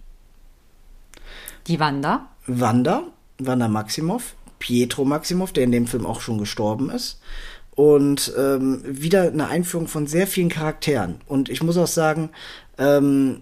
Die 1.66 1.80
Wanda. 1.80 2.28
Wanda 2.46 3.06
Wanda 3.46 3.68
Maximoff, 3.68 4.36
Pietro 4.60 5.06
Maximoff, 5.06 5.54
der 5.54 5.64
in 5.64 5.72
dem 5.72 5.88
Film 5.88 6.06
auch 6.06 6.22
schon 6.22 6.38
gestorben 6.38 6.90
ist. 6.90 7.20
Und 7.76 8.34
ähm, 8.38 8.82
wieder 8.86 9.24
eine 9.24 9.48
Einführung 9.48 9.88
von 9.88 10.06
sehr 10.08 10.28
vielen 10.28 10.50
Charakteren. 10.50 11.22
Und 11.26 11.50
ich 11.50 11.64
muss 11.64 11.78
auch 11.78 11.88
sagen, 11.88 12.30
ähm, 12.78 13.42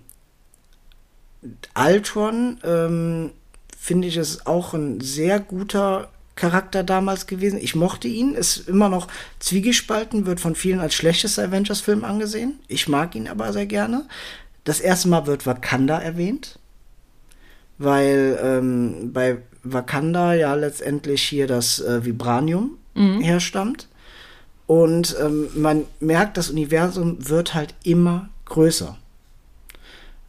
Altron 1.73 2.59
ähm, 2.63 3.31
finde 3.77 4.07
ich 4.07 4.17
es 4.17 4.45
auch 4.45 4.73
ein 4.73 5.01
sehr 5.01 5.39
guter 5.39 6.09
Charakter 6.35 6.83
damals 6.83 7.27
gewesen. 7.27 7.59
Ich 7.61 7.75
mochte 7.75 8.07
ihn, 8.07 8.33
ist 8.33 8.69
immer 8.69 8.87
noch 8.87 9.07
zwiegespalten, 9.39 10.25
wird 10.25 10.39
von 10.39 10.55
vielen 10.55 10.79
als 10.79 10.93
schlechtester 10.93 11.43
Avengers-Film 11.43 12.03
angesehen. 12.05 12.59
Ich 12.67 12.87
mag 12.87 13.15
ihn 13.15 13.27
aber 13.27 13.51
sehr 13.51 13.65
gerne. 13.65 14.05
Das 14.63 14.79
erste 14.79 15.09
Mal 15.09 15.27
wird 15.27 15.45
Wakanda 15.45 15.99
erwähnt. 15.99 16.59
weil 17.77 18.39
ähm, 18.41 19.11
bei 19.13 19.37
Wakanda 19.73 20.33
ja 20.33 20.53
letztendlich 20.55 21.21
hier 21.23 21.47
das 21.47 21.79
äh, 21.79 22.05
Vibranium 22.05 22.77
herstammt. 23.21 23.87
Und 24.67 25.15
ähm, 25.19 25.47
man 25.55 25.85
merkt, 25.99 26.37
das 26.37 26.49
Universum 26.49 27.29
wird 27.29 27.53
halt 27.53 27.73
immer 27.83 28.29
größer. 28.45 28.97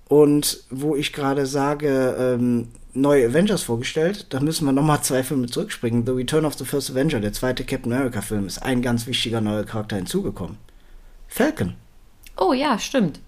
Und 0.08 0.64
wo 0.70 0.96
ich 0.96 1.12
gerade 1.12 1.46
sage, 1.46 2.16
ähm, 2.18 2.68
neue 2.94 3.26
Avengers 3.26 3.62
vorgestellt, 3.62 4.26
da 4.30 4.40
müssen 4.40 4.64
wir 4.64 4.72
nochmal 4.72 5.02
zwei 5.02 5.22
Filme 5.22 5.46
zurückspringen. 5.46 6.04
The 6.06 6.12
Return 6.12 6.44
of 6.44 6.54
the 6.54 6.64
First 6.64 6.90
Avenger, 6.90 7.20
der 7.20 7.32
zweite 7.32 7.64
Captain 7.64 7.92
America-Film, 7.92 8.46
ist 8.46 8.62
ein 8.62 8.82
ganz 8.82 9.06
wichtiger 9.06 9.40
neuer 9.40 9.64
Charakter 9.64 9.96
hinzugekommen. 9.96 10.56
Falcon. 11.28 11.74
Oh 12.36 12.52
ja, 12.52 12.78
stimmt. 12.78 13.20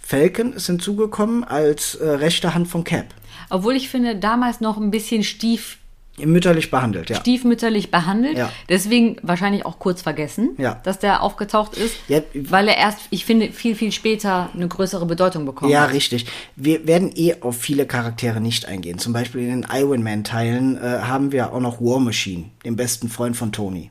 Falcon 0.00 0.52
ist 0.52 0.66
hinzugekommen 0.66 1.44
als 1.44 1.94
äh, 1.94 2.08
rechte 2.08 2.54
Hand 2.54 2.68
von 2.68 2.84
Cap. 2.84 3.14
Obwohl 3.50 3.74
ich 3.76 3.88
finde, 3.88 4.16
damals 4.16 4.60
noch 4.60 4.76
ein 4.78 4.90
bisschen 4.90 5.22
stief, 5.24 5.76
Mütterlich 6.18 6.70
behandelt, 6.70 7.08
ja. 7.08 7.16
stiefmütterlich 7.16 7.90
behandelt. 7.90 8.36
Ja. 8.36 8.52
Deswegen 8.68 9.16
wahrscheinlich 9.22 9.64
auch 9.64 9.78
kurz 9.78 10.02
vergessen, 10.02 10.50
Ja. 10.58 10.74
dass 10.82 10.98
der 10.98 11.22
aufgetaucht 11.22 11.76
ist. 11.78 11.94
Ja. 12.08 12.20
Weil 12.34 12.68
er 12.68 12.76
erst, 12.76 12.98
ich 13.08 13.24
finde, 13.24 13.52
viel, 13.52 13.74
viel 13.74 13.90
später 13.90 14.50
eine 14.52 14.68
größere 14.68 15.06
Bedeutung 15.06 15.46
bekommen 15.46 15.70
Ja, 15.72 15.82
hat. 15.82 15.92
richtig. 15.94 16.26
Wir 16.56 16.86
werden 16.86 17.10
eh 17.14 17.36
auf 17.40 17.56
viele 17.56 17.86
Charaktere 17.86 18.40
nicht 18.40 18.66
eingehen. 18.66 18.98
Zum 18.98 19.14
Beispiel 19.14 19.42
in 19.42 19.62
den 19.62 19.66
Iron 19.72 20.02
Man-Teilen 20.02 20.76
äh, 20.76 20.80
haben 21.02 21.32
wir 21.32 21.54
auch 21.54 21.60
noch 21.60 21.80
War 21.80 22.00
Machine, 22.00 22.44
den 22.66 22.76
besten 22.76 23.08
Freund 23.08 23.34
von 23.36 23.50
Tony. 23.52 23.90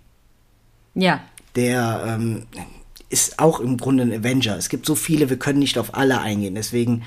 Ja. 0.93 1.21
Der 1.55 2.03
ähm, 2.05 2.45
ist 3.09 3.39
auch 3.39 3.59
im 3.59 3.77
Grunde 3.77 4.03
ein 4.03 4.13
Avenger. 4.13 4.55
Es 4.55 4.69
gibt 4.69 4.85
so 4.85 4.93
viele, 4.93 5.29
wir 5.31 5.37
können 5.39 5.59
nicht 5.59 5.79
auf 5.79 5.95
alle 5.95 6.21
eingehen. 6.21 6.53
Deswegen 6.53 7.03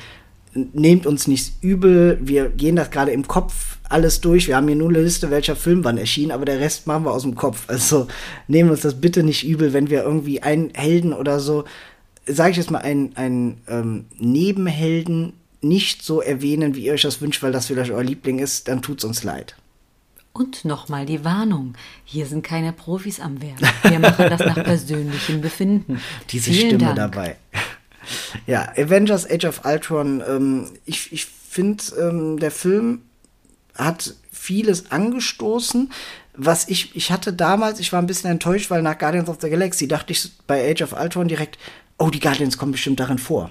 nehmt 0.55 1.07
uns 1.07 1.27
nichts 1.27 1.53
übel. 1.61 2.19
Wir 2.23 2.49
gehen 2.49 2.77
das 2.77 2.91
gerade 2.91 3.11
im 3.11 3.27
Kopf 3.27 3.79
alles 3.89 4.21
durch. 4.21 4.49
Wir 4.49 4.57
haben 4.57 4.67
hier 4.67 4.77
nur 4.77 4.89
eine 4.89 5.03
Liste, 5.03 5.31
welcher 5.31 5.57
Film 5.57 5.85
wann 5.85 5.99
erschien, 5.99 6.33
aber 6.33 6.45
der 6.45 6.61
Rest 6.61 6.87
machen 6.87 7.05
wir 7.05 7.13
aus 7.13 7.23
dem 7.23 7.35
Kopf. 7.35 7.65
Also 7.69 8.07
nehmen 8.49 8.71
uns 8.71 8.81
das 8.81 9.01
bitte 9.01 9.23
nicht 9.23 9.45
übel, 9.45 9.73
wenn 9.73 9.91
wir 9.91 10.03
irgendwie 10.03 10.43
einen 10.43 10.71
Helden 10.75 11.13
oder 11.13 11.41
so, 11.41 11.65
sage 12.27 12.53
ich 12.53 12.57
jetzt 12.57 12.71
mal, 12.71 12.79
einen, 12.79 13.17
einen 13.17 13.61
ähm, 13.69 14.05
Nebenhelden 14.19 15.35
nicht 15.61 16.03
so 16.03 16.21
erwähnen, 16.21 16.75
wie 16.75 16.87
ihr 16.87 16.95
euch 16.95 17.03
das 17.03 17.21
wünscht, 17.21 17.43
weil 17.43 17.53
das 17.53 17.67
vielleicht 17.67 17.91
euer 17.93 18.03
Liebling 18.03 18.39
ist, 18.39 18.69
dann 18.69 18.83
tut's 18.83 19.05
uns 19.05 19.23
leid. 19.23 19.57
Und 20.33 20.65
nochmal 20.65 21.05
die 21.05 21.25
Warnung. 21.25 21.75
Hier 22.05 22.25
sind 22.25 22.43
keine 22.43 22.73
Profis 22.73 23.21
am 23.21 23.43
Werk. 23.43 23.61
Wir 23.83 23.99
machen 23.99 24.31
das 24.31 24.41
nach 24.41 24.55
persönlichem 24.65 25.43
Befinden. 25.43 26.01
diese 26.31 26.51
Vielen 26.51 26.69
Stimme 26.69 26.95
Dank. 26.95 26.97
dabei. 26.97 27.37
Ja, 28.47 28.69
Avengers 28.77 29.29
Age 29.29 29.45
of 29.45 29.65
Ultron, 29.65 30.23
ähm, 30.27 30.71
ich, 30.85 31.13
ich 31.13 31.27
finde, 31.27 31.85
ähm, 32.01 32.39
der 32.39 32.51
Film 32.51 33.03
hat 33.77 34.15
vieles 34.31 34.91
angestoßen. 34.91 35.91
Was 36.35 36.69
ich, 36.69 36.97
ich 36.97 37.13
hatte 37.13 37.33
damals, 37.33 37.79
ich 37.79 37.93
war 37.93 38.01
ein 38.01 38.07
bisschen 38.07 38.31
enttäuscht, 38.31 38.71
weil 38.71 38.83
nach 38.83 38.99
Guardians 38.99 39.29
of 39.29 39.39
the 39.41 39.51
Galaxy 39.51 39.87
dachte 39.87 40.13
ich 40.13 40.31
bei 40.47 40.71
Age 40.71 40.83
of 40.83 40.93
Ultron 40.99 41.29
direkt, 41.29 41.59
oh, 41.99 42.09
die 42.09 42.21
Guardians 42.21 42.57
kommen 42.57 42.73
bestimmt 42.73 43.01
darin 43.01 43.19
vor. 43.19 43.51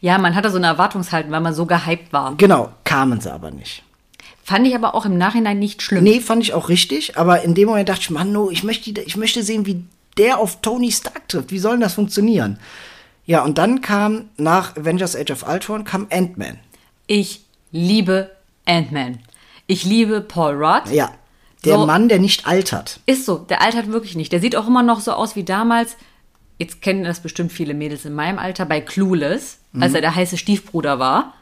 Ja, 0.00 0.18
man 0.18 0.34
hatte 0.34 0.50
so 0.50 0.58
eine 0.58 0.66
Erwartungshaltung, 0.66 1.32
weil 1.32 1.40
man 1.40 1.54
so 1.54 1.66
gehypt 1.66 2.12
war. 2.12 2.34
Genau, 2.36 2.72
kamen 2.84 3.20
sie 3.20 3.32
aber 3.32 3.50
nicht. 3.50 3.82
Fand 4.42 4.66
ich 4.66 4.74
aber 4.74 4.94
auch 4.94 5.06
im 5.06 5.16
Nachhinein 5.16 5.58
nicht 5.58 5.80
schlimm. 5.80 6.04
Nee, 6.04 6.20
fand 6.20 6.42
ich 6.42 6.54
auch 6.54 6.68
richtig, 6.68 7.16
aber 7.16 7.42
in 7.42 7.54
dem 7.54 7.68
Moment 7.68 7.88
dachte 7.88 8.00
ich, 8.02 8.10
Mann, 8.10 8.32
no, 8.32 8.50
ich 8.50 8.64
möchte, 8.64 9.00
ich 9.00 9.16
möchte 9.16 9.42
sehen, 9.42 9.64
wie 9.64 9.84
der 10.18 10.38
auf 10.38 10.60
Tony 10.60 10.90
Stark 10.90 11.28
trifft. 11.28 11.50
Wie 11.50 11.58
soll 11.58 11.72
denn 11.72 11.80
das 11.80 11.94
funktionieren? 11.94 12.58
Ja, 13.30 13.44
und 13.44 13.58
dann 13.58 13.80
kam 13.80 14.28
nach 14.36 14.76
Avengers 14.76 15.14
Age 15.14 15.30
of 15.30 15.46
Ultron 15.48 15.84
kam 15.84 16.08
Ant-Man. 16.10 16.58
Ich 17.06 17.44
liebe 17.70 18.30
Ant-Man. 18.66 19.20
Ich 19.68 19.84
liebe 19.84 20.20
Paul 20.20 20.54
Rudd. 20.62 20.90
Ja, 20.92 21.12
der 21.64 21.76
So. 21.76 21.86
Mann, 21.86 22.08
der 22.08 22.18
nicht 22.18 22.46
altert. 22.48 22.98
Ist 23.06 23.26
so, 23.26 23.38
der 23.38 23.62
altert 23.62 23.86
wirklich 23.92 24.16
nicht. 24.16 24.32
Der 24.32 24.40
sieht 24.40 24.56
auch 24.56 24.66
immer 24.66 24.82
noch 24.82 24.98
so 24.98 25.12
aus 25.12 25.36
wie 25.36 25.44
damals. 25.44 25.96
Jetzt 26.58 26.82
kennen 26.82 27.04
das 27.04 27.20
bestimmt 27.20 27.52
viele 27.52 27.72
Mädels 27.72 28.04
in 28.04 28.14
meinem 28.14 28.38
Alter 28.40 28.66
bei 28.66 28.80
Clueless, 28.80 29.58
Mhm. 29.72 29.82
als 29.84 29.94
er 29.94 30.00
der 30.00 30.16
heiße 30.16 30.36
Stiefbruder 30.36 30.98
war. 30.98 31.34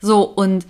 So, 0.00 0.22
und 0.24 0.66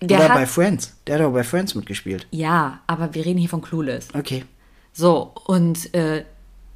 der 0.00 0.18
Oder 0.20 0.28
hat. 0.28 0.34
bei 0.34 0.46
Friends. 0.46 0.94
Der 1.08 1.18
hat 1.18 1.22
auch 1.26 1.32
bei 1.32 1.42
Friends 1.42 1.74
mitgespielt. 1.74 2.28
ja, 2.30 2.78
aber 2.86 3.14
wir 3.14 3.24
reden 3.26 3.38
hier 3.40 3.48
von 3.48 3.62
Clueless. 3.62 4.08
Okay. 4.14 4.44
So, 4.92 5.32
und 5.46 5.92
äh, 5.92 6.24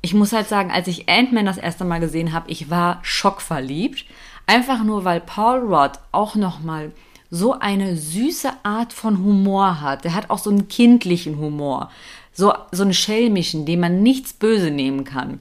ich 0.02 0.14
muss 0.14 0.32
halt 0.32 0.48
sagen, 0.48 0.70
als 0.70 0.88
ich 0.88 1.08
Ant-Man 1.08 1.46
das 1.46 1.58
erste 1.58 1.84
Mal 1.84 2.00
gesehen 2.00 2.32
habe, 2.32 2.50
ich 2.50 2.70
war 2.70 3.00
schockverliebt. 3.02 4.06
Einfach 4.46 4.82
nur, 4.82 5.04
weil 5.04 5.20
Paul 5.20 5.60
Rudd 5.60 5.98
auch 6.12 6.34
nochmal 6.34 6.92
so 7.30 7.58
eine 7.58 7.96
süße 7.96 8.50
Art 8.62 8.92
von 8.92 9.18
Humor 9.18 9.80
hat. 9.80 10.04
Der 10.04 10.14
hat 10.14 10.30
auch 10.30 10.38
so 10.38 10.50
einen 10.50 10.68
kindlichen 10.68 11.38
Humor. 11.38 11.90
So, 12.32 12.52
so 12.72 12.82
einen 12.82 12.94
schelmischen, 12.94 13.66
dem 13.66 13.80
man 13.80 14.02
nichts 14.02 14.32
böse 14.32 14.70
nehmen 14.70 15.04
kann. 15.04 15.40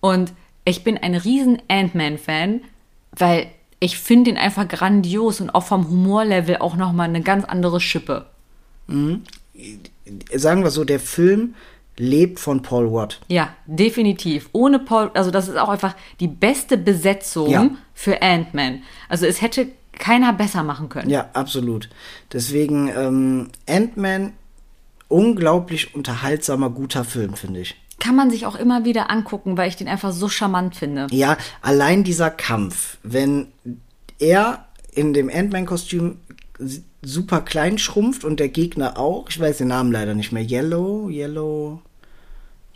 Und 0.00 0.32
ich 0.64 0.84
bin 0.84 0.96
ein 0.96 1.14
riesen 1.14 1.60
Ant-Man-Fan, 1.68 2.60
weil 3.12 3.48
ich 3.80 3.98
finde 3.98 4.30
ihn 4.30 4.36
einfach 4.36 4.66
grandios 4.68 5.40
und 5.40 5.50
auch 5.50 5.64
vom 5.64 5.88
Humorlevel 5.88 6.58
auch 6.58 6.76
nochmal 6.76 7.08
eine 7.08 7.22
ganz 7.22 7.44
andere 7.44 7.80
Schippe. 7.80 8.26
Sagen 10.34 10.62
wir 10.62 10.70
so, 10.70 10.84
der 10.84 11.00
Film 11.00 11.54
lebt 11.98 12.40
von 12.40 12.62
Paul 12.62 12.86
Rudd. 12.86 13.20
Ja, 13.28 13.50
definitiv. 13.66 14.48
Ohne 14.52 14.78
Paul, 14.78 15.10
also 15.14 15.30
das 15.30 15.48
ist 15.48 15.56
auch 15.56 15.68
einfach 15.68 15.94
die 16.20 16.28
beste 16.28 16.78
Besetzung 16.78 17.50
Ja. 17.50 17.70
für 17.94 18.22
Ant-Man. 18.22 18.82
Also 19.08 19.26
es 19.26 19.42
hätte 19.42 19.68
keiner 19.92 20.32
besser 20.32 20.62
machen 20.62 20.88
können. 20.88 21.10
Ja, 21.10 21.28
absolut. 21.32 21.88
Deswegen 22.32 22.88
ähm, 22.96 23.48
Ant-Man, 23.68 24.32
unglaublich 25.08 25.94
unterhaltsamer, 25.94 26.70
guter 26.70 27.04
Film, 27.04 27.34
finde 27.34 27.60
ich. 27.60 27.74
Kann 27.98 28.14
man 28.14 28.30
sich 28.30 28.46
auch 28.46 28.54
immer 28.54 28.84
wieder 28.84 29.10
angucken, 29.10 29.56
weil 29.56 29.68
ich 29.68 29.76
den 29.76 29.88
einfach 29.88 30.12
so 30.12 30.28
charmant 30.28 30.76
finde. 30.76 31.08
Ja, 31.10 31.36
allein 31.62 32.04
dieser 32.04 32.30
Kampf, 32.30 32.98
wenn 33.02 33.48
er 34.20 34.66
in 34.92 35.12
dem 35.14 35.28
Ant-Man-Kostüm 35.28 36.18
super 37.02 37.40
klein 37.40 37.78
schrumpft 37.78 38.24
und 38.24 38.38
der 38.40 38.48
Gegner 38.48 38.98
auch, 38.98 39.28
ich 39.30 39.40
weiß 39.40 39.58
den 39.58 39.68
Namen 39.68 39.90
leider 39.92 40.14
nicht 40.14 40.30
mehr, 40.32 40.42
Yellow, 40.44 41.08
Yellow, 41.08 41.80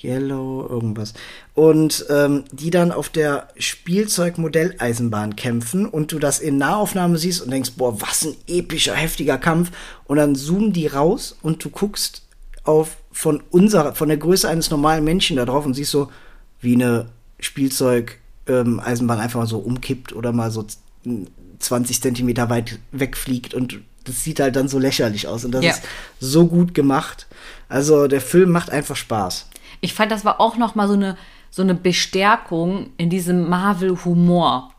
Yellow, 0.03 0.67
irgendwas. 0.69 1.15
Und 1.55 2.07
ähm, 2.11 2.45
die 2.53 2.71
dann 2.71 2.93
auf 2.93 3.09
der 3.09 3.49
Spielzeugmodelleisenbahn 3.57 5.37
kämpfen 5.37 5.87
und 5.87 6.13
du 6.13 6.19
das 6.19 6.41
in 6.41 6.59
Nahaufnahme 6.59 7.19
siehst 7.19 7.43
und 7.43 7.51
denkst, 7.51 7.73
boah, 7.77 8.01
was 8.01 8.25
ein 8.25 8.35
epischer, 8.47 8.95
heftiger 8.95 9.39
Kampf. 9.39 9.71
Und 10.05 10.17
dann 10.19 10.35
zoomen 10.35 10.73
die 10.73 10.87
raus 10.87 11.37
und 11.43 11.65
du 11.65 11.71
guckst 11.71 12.23
auf 12.65 12.97
von 13.11 13.43
unserer, 13.51 13.95
von 13.95 14.09
der 14.09 14.19
Größe 14.19 14.49
eines 14.49 14.71
normalen 14.71 15.05
Menschen 15.05 15.37
da 15.37 15.45
drauf 15.45 15.67
und 15.67 15.75
siehst 15.75 15.91
so, 15.91 16.11
wie 16.61 16.75
eine 16.75 17.07
Spielzeug 17.41 18.19
ähm, 18.47 18.81
einfach 18.81 19.35
mal 19.35 19.47
so 19.47 19.59
umkippt 19.59 20.13
oder 20.15 20.33
mal 20.33 20.51
so 20.51 20.63
z- 20.63 20.79
20 21.59 22.01
Zentimeter 22.01 22.49
weit 22.51 22.79
wegfliegt 22.93 23.55
und 23.55 23.81
das 24.05 24.25
sieht 24.25 24.41
halt 24.41 24.57
dann 24.57 24.67
so 24.69 24.79
lächerlich 24.81 25.29
aus 25.29 25.45
und 25.45 25.53
das 25.53 25.65
Ja. 25.65 25.71
ist 25.73 25.83
so 26.19 26.47
gut 26.49 26.75
gemacht. 26.75 27.27
Also 27.69 28.09
der 28.09 28.21
Film 28.21 28.51
macht 28.51 28.71
einfach 28.71 28.97
Spaß. 28.97 29.49
Ich 29.83 29.93
fand, 29.93 30.11
das 30.11 30.25
war 30.25 30.41
auch 30.41 30.57
noch 30.57 30.75
mal 30.75 30.89
so 30.89 30.95
eine, 30.95 31.19
so 31.51 31.61
eine 31.61 31.75
Bestärkung 31.75 32.91
in 32.97 33.11
diesem 33.11 33.51
Marvel-Humor. 33.51 34.73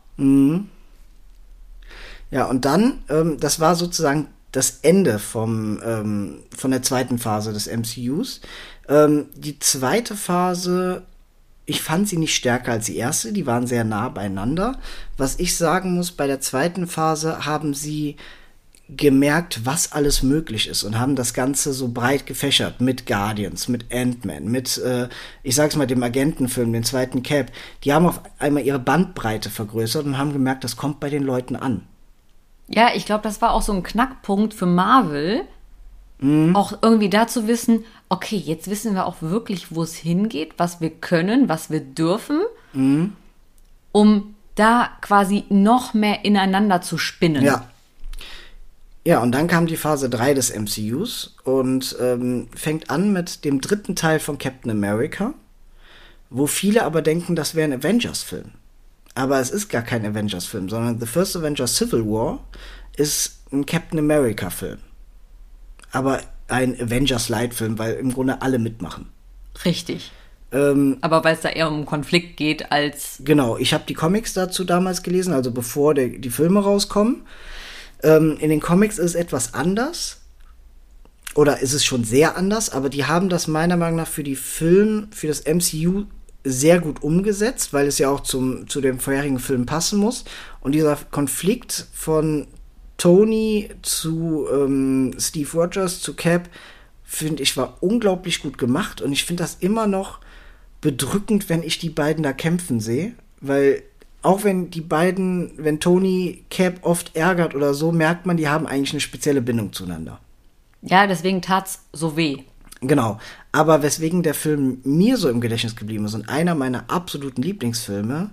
Ja, 2.30 2.46
und 2.46 2.64
dann, 2.64 3.04
ähm, 3.08 3.38
das 3.38 3.60
war 3.60 3.76
sozusagen 3.76 4.26
das 4.50 4.80
Ende 4.82 5.18
vom, 5.18 5.80
ähm, 5.84 6.38
von 6.56 6.70
der 6.70 6.82
zweiten 6.82 7.18
Phase 7.18 7.52
des 7.52 7.68
MCUs. 7.68 8.40
Ähm, 8.88 9.26
die 9.36 9.58
zweite 9.58 10.16
Phase, 10.16 11.02
ich 11.66 11.82
fand 11.82 12.08
sie 12.08 12.16
nicht 12.16 12.34
stärker 12.34 12.72
als 12.72 12.86
die 12.86 12.96
erste, 12.96 13.32
die 13.32 13.46
waren 13.46 13.66
sehr 13.66 13.84
nah 13.84 14.08
beieinander. 14.08 14.78
Was 15.16 15.38
ich 15.38 15.56
sagen 15.56 15.94
muss, 15.94 16.12
bei 16.12 16.26
der 16.26 16.40
zweiten 16.40 16.86
Phase 16.86 17.46
haben 17.46 17.74
sie 17.74 18.16
gemerkt, 18.88 19.64
was 19.64 19.92
alles 19.92 20.22
möglich 20.22 20.68
ist 20.68 20.82
und 20.84 20.98
haben 20.98 21.16
das 21.16 21.32
Ganze 21.32 21.72
so 21.72 21.88
breit 21.88 22.26
gefächert 22.26 22.80
mit 22.80 23.06
Guardians, 23.06 23.68
mit 23.68 23.92
Ant-Man, 23.92 24.44
mit, 24.44 24.76
äh, 24.78 25.08
ich 25.42 25.54
sag's 25.54 25.76
mal, 25.76 25.86
dem 25.86 26.02
Agentenfilm, 26.02 26.72
den 26.72 26.84
zweiten 26.84 27.22
Cap. 27.22 27.50
Die 27.82 27.92
haben 27.92 28.06
auf 28.06 28.20
einmal 28.38 28.62
ihre 28.62 28.78
Bandbreite 28.78 29.48
vergrößert 29.48 30.04
und 30.04 30.18
haben 30.18 30.32
gemerkt, 30.32 30.64
das 30.64 30.76
kommt 30.76 31.00
bei 31.00 31.08
den 31.08 31.22
Leuten 31.22 31.56
an. 31.56 31.86
Ja, 32.68 32.90
ich 32.94 33.06
glaube, 33.06 33.22
das 33.22 33.40
war 33.40 33.52
auch 33.52 33.62
so 33.62 33.72
ein 33.72 33.82
Knackpunkt 33.82 34.54
für 34.54 34.66
Marvel. 34.66 35.42
Auch 36.54 36.78
irgendwie 36.80 37.10
da 37.10 37.26
zu 37.26 37.48
wissen, 37.48 37.84
okay, 38.08 38.36
jetzt 38.36 38.70
wissen 38.70 38.94
wir 38.94 39.04
auch 39.04 39.16
wirklich, 39.20 39.74
wo 39.74 39.82
es 39.82 39.94
hingeht, 39.94 40.54
was 40.56 40.80
wir 40.80 40.88
können, 40.88 41.50
was 41.50 41.70
wir 41.70 41.80
dürfen, 41.80 42.40
um 43.92 44.34
da 44.54 44.88
quasi 45.02 45.44
noch 45.50 45.92
mehr 45.92 46.24
ineinander 46.24 46.80
zu 46.80 46.96
spinnen. 46.96 47.42
Ja. 47.44 47.68
Ja, 49.06 49.22
und 49.22 49.32
dann 49.32 49.48
kam 49.48 49.66
die 49.66 49.76
Phase 49.76 50.08
3 50.08 50.32
des 50.32 50.54
MCUs 50.54 51.36
und 51.44 51.94
ähm, 52.00 52.48
fängt 52.54 52.88
an 52.88 53.12
mit 53.12 53.44
dem 53.44 53.60
dritten 53.60 53.96
Teil 53.96 54.18
von 54.18 54.38
Captain 54.38 54.70
America, 54.70 55.34
wo 56.30 56.46
viele 56.46 56.84
aber 56.84 57.02
denken, 57.02 57.36
das 57.36 57.54
wäre 57.54 57.70
ein 57.70 57.78
Avengers-Film. 57.78 58.52
Aber 59.14 59.38
es 59.40 59.50
ist 59.50 59.68
gar 59.68 59.82
kein 59.82 60.06
Avengers-Film, 60.06 60.68
sondern 60.68 60.98
The 60.98 61.06
First 61.06 61.36
Avengers 61.36 61.76
Civil 61.76 62.04
War 62.06 62.40
ist 62.96 63.42
ein 63.52 63.66
Captain 63.66 63.98
America-Film. 63.98 64.78
Aber 65.92 66.20
ein 66.48 66.80
Avengers-Light-Film, 66.80 67.78
weil 67.78 67.94
im 67.94 68.12
Grunde 68.12 68.40
alle 68.42 68.58
mitmachen. 68.58 69.10
Richtig. 69.64 70.12
Ähm, 70.50 70.98
Aber 71.00 71.22
weil 71.24 71.34
es 71.34 71.42
da 71.42 71.50
eher 71.50 71.68
um 71.68 71.84
Konflikt 71.84 72.36
geht 72.36 72.72
als. 72.72 73.20
Genau, 73.24 73.56
ich 73.58 73.74
habe 73.74 73.84
die 73.86 73.94
Comics 73.94 74.32
dazu 74.32 74.64
damals 74.64 75.02
gelesen, 75.02 75.34
also 75.34 75.50
bevor 75.50 75.94
der, 75.94 76.08
die 76.08 76.30
Filme 76.30 76.62
rauskommen. 76.62 77.22
Ähm, 78.04 78.36
in 78.38 78.50
den 78.50 78.60
Comics 78.60 78.98
ist 78.98 79.10
es 79.10 79.14
etwas 79.16 79.54
anders. 79.54 80.20
Oder 81.34 81.60
ist 81.60 81.72
es 81.72 81.84
schon 81.84 82.04
sehr 82.04 82.36
anders, 82.36 82.70
aber 82.70 82.88
die 82.88 83.06
haben 83.06 83.28
das 83.28 83.48
meiner 83.48 83.76
Meinung 83.76 83.96
nach 83.96 84.06
für 84.06 84.22
die 84.22 84.36
Film, 84.36 85.08
für 85.10 85.26
das 85.26 85.44
MCU 85.44 86.04
sehr 86.44 86.78
gut 86.78 87.02
umgesetzt, 87.02 87.72
weil 87.72 87.88
es 87.88 87.98
ja 87.98 88.08
auch 88.10 88.20
zum, 88.20 88.68
zu 88.68 88.80
dem 88.80 89.00
vorherigen 89.00 89.40
Film 89.40 89.66
passen 89.66 89.98
muss. 89.98 90.24
Und 90.60 90.72
dieser 90.72 90.96
Konflikt 91.10 91.88
von 91.92 92.46
Tony 92.98 93.70
zu 93.82 94.46
ähm, 94.52 95.14
Steve 95.18 95.50
Rogers 95.52 96.00
zu 96.00 96.14
Cap, 96.14 96.48
finde 97.02 97.42
ich, 97.42 97.56
war 97.56 97.78
unglaublich 97.80 98.40
gut 98.40 98.56
gemacht. 98.56 99.00
Und 99.00 99.12
ich 99.12 99.24
finde 99.24 99.42
das 99.42 99.56
immer 99.58 99.86
noch 99.88 100.20
bedrückend, 100.80 101.48
wenn 101.48 101.62
ich 101.62 101.78
die 101.78 101.90
beiden 101.90 102.22
da 102.22 102.32
kämpfen 102.32 102.78
sehe, 102.78 103.14
weil 103.40 103.82
auch 104.24 104.42
wenn 104.42 104.70
die 104.70 104.80
beiden, 104.80 105.52
wenn 105.56 105.80
Tony 105.80 106.44
Cap 106.50 106.78
oft 106.82 107.14
ärgert 107.14 107.54
oder 107.54 107.74
so, 107.74 107.92
merkt 107.92 108.26
man, 108.26 108.36
die 108.36 108.48
haben 108.48 108.66
eigentlich 108.66 108.92
eine 108.92 109.00
spezielle 109.00 109.42
Bindung 109.42 109.72
zueinander. 109.72 110.18
Ja, 110.82 111.06
deswegen 111.06 111.42
tat's 111.42 111.80
so 111.92 112.16
weh. 112.16 112.38
Genau. 112.80 113.18
Aber 113.52 113.82
weswegen 113.82 114.22
der 114.22 114.34
Film 114.34 114.80
mir 114.84 115.16
so 115.16 115.28
im 115.28 115.40
Gedächtnis 115.40 115.76
geblieben 115.76 116.04
ist 116.06 116.14
und 116.14 116.28
einer 116.28 116.54
meiner 116.54 116.90
absoluten 116.90 117.42
Lieblingsfilme, 117.42 118.30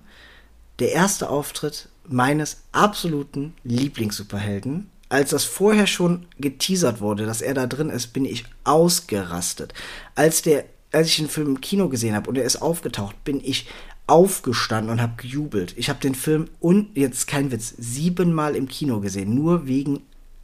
der 0.80 0.92
erste 0.92 1.30
Auftritt 1.30 1.90
meines 2.08 2.64
absoluten 2.72 3.54
Lieblings-Superhelden. 3.64 4.90
Als 5.10 5.32
das 5.32 5.44
vorher 5.44 5.88
schon 5.88 6.26
geteasert 6.40 7.02
wurde, 7.02 7.26
dass 7.26 7.42
er 7.42 7.54
da 7.54 7.68
drin 7.68 7.90
ist, 7.90 8.14
bin 8.14 8.26
ich 8.26 8.46
ausgerastet. 8.64 9.74
Als 10.16 10.42
der, 10.42 10.66
als 10.92 11.08
ich 11.08 11.18
den 11.18 11.30
Film 11.30 11.48
im 11.48 11.62
Kino 11.62 11.90
gesehen 11.90 12.16
habe 12.16 12.30
und 12.30 12.38
er 12.38 12.46
ist 12.46 12.62
aufgetaucht, 12.62 13.22
bin 13.24 13.42
ich 13.44 13.68
aufgestanden 14.12 14.92
und 14.92 15.02
habe 15.02 15.14
gejubelt. 15.16 15.74
Ich 15.78 15.90
habe 15.90 16.00
den 16.02 16.16
Film 16.16 16.50
und 16.60 16.98
jetzt 16.98 17.28
kein 17.28 17.50
Witz 17.50 17.74
siebenmal 17.78 18.58
im 18.58 18.68
Kino 18.68 19.00
gesehen, 19.00 19.34
nur 19.34 19.68
wegen 19.68 20.02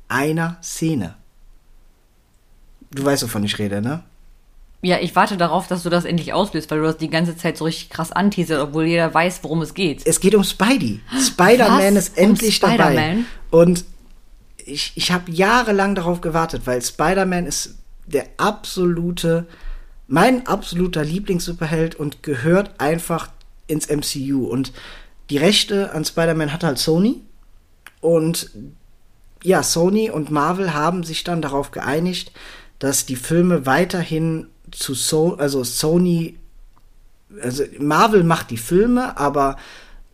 einer 0.08 0.58
Szene. 0.64 1.16
Du 2.92 3.04
weißt, 3.04 3.24
wovon 3.24 3.44
ich 3.44 3.60
rede, 3.60 3.82
ne? 3.82 4.04
Ja, 4.82 5.00
ich 5.00 5.14
warte 5.18 5.36
darauf, 5.36 5.68
dass 5.68 5.84
du 5.84 5.90
das 5.90 6.06
endlich 6.06 6.32
auslöst, 6.32 6.72
weil 6.72 6.80
du 6.80 6.86
das 6.86 6.98
die 6.98 7.10
ganze 7.10 7.36
Zeit 7.36 7.58
so 7.58 7.66
richtig 7.66 7.90
krass 7.90 8.14
anteasert, 8.14 8.62
obwohl 8.62 8.86
jeder 8.86 9.14
weiß, 9.14 9.40
worum 9.44 9.62
es 9.62 9.74
geht. 9.74 10.08
Es 10.08 10.22
geht 10.22 10.34
um 10.34 10.46
Spidey. 10.46 11.02
Spider-Man 11.20 11.98
ist 11.98 12.18
endlich 12.18 12.64
Um 12.64 12.70
dabei. 12.70 12.94
Spider-Man? 12.94 13.26
Und 13.52 13.86
ich, 14.58 14.94
ich 14.96 15.12
habe 15.12 15.30
jahrelang 15.30 15.94
darauf 15.94 16.22
gewartet, 16.22 16.62
weil 16.66 16.82
Spider-Man 16.82 17.48
ist 17.48 17.76
der 18.06 18.28
absolute, 18.38 19.46
mein 20.08 20.48
absoluter 20.48 21.04
Lieblings-Superheld 21.04 21.96
und 21.96 22.24
gehört 22.24 22.80
einfach 22.80 23.30
ins 23.68 23.88
MCU. 23.90 24.46
Und 24.48 24.72
die 25.30 25.38
Rechte 25.38 25.92
an 25.92 26.06
Spider-Man 26.06 26.54
hat 26.54 26.64
halt 26.64 26.78
Sony. 26.78 27.22
Und 28.02 28.52
ja, 29.44 29.64
Sony 29.64 30.10
und 30.10 30.32
Marvel 30.32 30.74
haben 30.74 31.04
sich 31.04 31.24
dann 31.24 31.42
darauf 31.42 31.72
geeinigt, 31.72 32.32
dass 32.80 33.06
die 33.06 33.16
Filme 33.16 33.66
weiterhin 33.66 34.48
zu 34.72 34.94
so 34.94 35.36
also 35.38 35.64
Sony, 35.64 36.38
also 37.42 37.64
Marvel 37.80 38.24
macht 38.24 38.52
die 38.52 38.58
Filme, 38.58 39.18
aber 39.18 39.58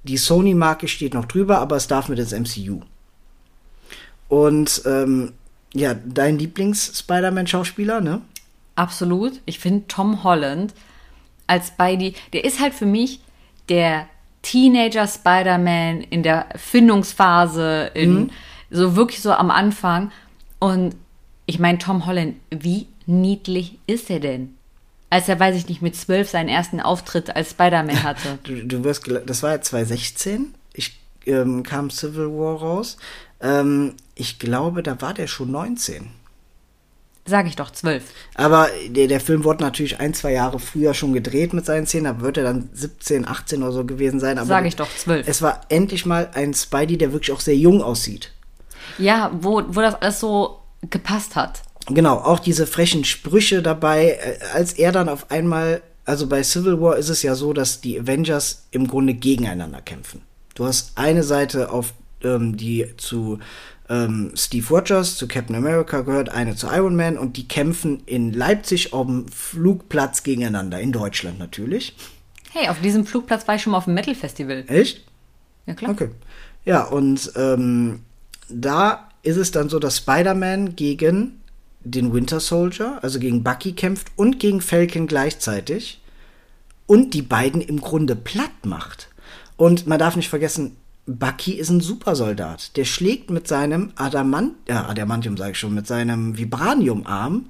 die 0.04 0.18
Sony-Marke 0.18 0.88
steht 0.88 1.14
noch 1.14 1.26
drüber, 1.26 1.60
aber 1.60 1.78
es 1.78 1.88
darf 1.88 2.10
mit 2.10 2.20
ins 2.20 2.32
MCU. 2.32 2.82
Und 4.28 4.82
ähm, 4.86 5.34
ja, 5.74 5.94
dein 5.94 6.38
Lieblings-Spider-Man-Schauspieler, 6.38 8.02
ne? 8.02 8.22
Absolut. 8.76 9.40
Ich 9.46 9.60
finde 9.60 9.88
Tom 9.88 10.24
Holland 10.24 10.74
als 11.48 11.68
Spidey, 11.68 12.16
der 12.34 12.44
ist 12.44 12.60
halt 12.60 12.74
für 12.74 12.86
mich 12.86 13.20
der 13.70 14.08
Teenager 14.42 15.08
Spider-Man 15.08 16.02
in 16.02 16.24
der 16.24 16.48
Findungsphase, 16.56 17.92
in 17.94 18.32
so 18.70 18.96
wirklich 18.96 19.22
so 19.22 19.32
am 19.32 19.52
Anfang. 19.52 20.12
Und 20.60 20.96
ich 21.46 21.60
meine, 21.60 21.78
Tom 21.78 22.06
Holland, 22.06 22.36
wie 22.50 22.88
niedlich 23.06 23.80
ist 23.88 24.10
er 24.10 24.20
denn? 24.20 24.56
Als 25.10 25.30
er, 25.30 25.40
weiß 25.40 25.56
ich 25.56 25.70
nicht, 25.70 25.82
mit 25.82 25.96
zwölf 25.96 26.30
seinen 26.30 26.50
ersten 26.50 26.80
Auftritt 26.80 27.36
als 27.36 27.52
Spider-Man 27.52 28.04
hatte. 28.04 28.40
Du, 28.44 28.66
du 28.66 28.84
wirst, 28.84 29.10
das 29.26 29.44
war 29.44 29.52
ja 29.52 29.62
2016. 29.62 30.54
Ich 30.74 31.00
ähm, 31.26 31.64
kam 31.64 31.90
Civil 31.90 32.28
War 32.28 32.58
raus. 32.58 32.98
Ähm, 33.40 33.94
ich 34.16 34.40
glaube, 34.40 34.84
da 34.84 35.02
war 35.02 35.14
der 35.14 35.28
schon 35.28 35.52
19. 35.52 36.10
Sag 37.26 37.48
ich 37.48 37.56
doch, 37.56 37.72
zwölf. 37.72 38.04
Aber 38.36 38.68
der, 38.90 39.08
der 39.08 39.22
Film 39.22 39.46
wurde 39.46 39.64
natürlich 39.64 40.00
ein, 40.00 40.14
zwei 40.14 40.34
Jahre 40.34 40.60
früher 40.60 40.94
schon 40.94 41.14
gedreht 41.14 41.54
mit 41.54 41.66
seinen 41.66 41.88
Szenen. 41.88 42.06
Da 42.06 42.22
wird 42.22 42.38
er 42.38 42.44
dann 42.44 42.70
17, 42.74 43.26
18 43.26 43.64
oder 43.64 43.72
so 43.72 43.86
gewesen 43.86 44.20
sein. 44.20 44.38
Aber 44.38 44.48
Sag 44.48 44.66
ich 44.66 44.76
doch, 44.76 44.90
zwölf. 44.98 45.26
Es 45.28 45.42
war 45.42 45.62
endlich 45.70 46.06
mal 46.06 46.30
ein 46.34 46.54
Spidey, 46.54 46.98
der 46.98 47.14
wirklich 47.14 47.32
auch 47.32 47.40
sehr 47.40 47.56
jung 47.56 47.82
aussieht. 47.82 48.34
Ja, 48.98 49.32
wo, 49.40 49.64
wo 49.68 49.80
das 49.80 49.96
alles 49.96 50.20
so 50.20 50.60
gepasst 50.90 51.38
hat. 51.38 51.64
Genau, 51.88 52.18
auch 52.18 52.40
diese 52.40 52.68
frechen 52.68 53.06
Sprüche 53.06 53.62
dabei, 53.62 54.20
äh, 54.22 54.40
als 54.54 54.74
er 54.74 54.92
dann 54.92 55.08
auf 55.08 55.32
einmal, 55.32 55.82
also 56.06 56.28
bei 56.28 56.44
Civil 56.44 56.82
War 56.82 56.98
ist 56.98 57.10
es 57.10 57.24
ja 57.24 57.36
so, 57.36 57.54
dass 57.54 57.80
die 57.80 58.00
Avengers 58.00 58.68
im 58.72 58.88
Grunde 58.88 59.14
gegeneinander 59.14 59.82
kämpfen. 59.82 60.22
Du 60.56 60.66
hast 60.66 60.98
eine 60.98 61.24
Seite 61.24 61.72
auf 61.72 61.94
ähm, 62.24 62.58
die 62.58 62.88
zu 62.98 63.40
ähm, 63.94 64.32
Steve 64.36 64.68
Rogers, 64.70 65.18
zu 65.18 65.28
Captain 65.28 65.56
America 65.56 66.02
gehört, 66.02 66.30
eine 66.30 66.56
zu 66.56 66.68
Iron 66.68 66.96
Man 66.96 67.18
und 67.18 67.38
die 67.38 67.48
kämpfen 67.48 68.02
in 68.06 68.34
Leipzig 68.34 68.92
auf 68.92 69.06
dem 69.06 69.28
Flugplatz 69.28 70.24
gegeneinander, 70.24 70.80
in 70.80 70.92
Deutschland 70.92 71.38
natürlich. 71.38 71.96
Hey, 72.52 72.70
auf 72.70 72.82
diesem 72.82 73.06
Flugplatz 73.06 73.48
war 73.48 73.56
ich 73.56 73.62
schon 73.62 73.72
mal 73.72 73.78
auf 73.78 73.86
dem 73.86 73.94
Metal 73.94 74.16
Festival. 74.16 74.64
Echt? 74.68 75.04
Ja, 75.66 75.76
klar. 75.76 75.92
Okay. 75.92 76.10
Ja, 76.66 76.84
und 76.84 77.32
ähm, 77.36 78.02
da 78.50 79.10
ist 79.22 79.38
es 79.38 79.52
dann 79.52 79.70
so, 79.70 79.80
dass 79.80 79.98
Spider-Man 79.98 80.76
gegen 80.76 81.42
den 81.84 82.14
Winter 82.14 82.40
Soldier, 82.40 83.00
also 83.02 83.20
gegen 83.20 83.44
Bucky 83.44 83.74
kämpft 83.74 84.08
und 84.16 84.40
gegen 84.40 84.62
Falcon 84.62 85.08
gleichzeitig 85.08 86.02
und 86.88 87.14
die 87.14 87.22
beiden 87.22 87.62
im 87.62 87.82
Grunde 87.82 88.16
platt 88.16 88.66
macht. 88.66 89.10
Und 89.58 89.86
man 89.88 90.00
darf 90.00 90.16
nicht 90.16 90.30
vergessen, 90.30 90.78
Bucky 91.06 91.54
ist 91.54 91.70
ein 91.70 91.82
Supersoldat. 91.82 92.78
Der 92.78 92.86
schlägt 92.86 93.30
mit 93.30 93.48
seinem 93.48 93.92
Adamant, 93.96 94.54
ja, 94.68 94.88
Adamantium 94.88 95.36
sage 95.36 95.52
ich 95.52 95.60
schon, 95.60 95.74
mit 95.74 95.88
seinem 95.88 96.38
Vibraniumarm, 96.38 97.50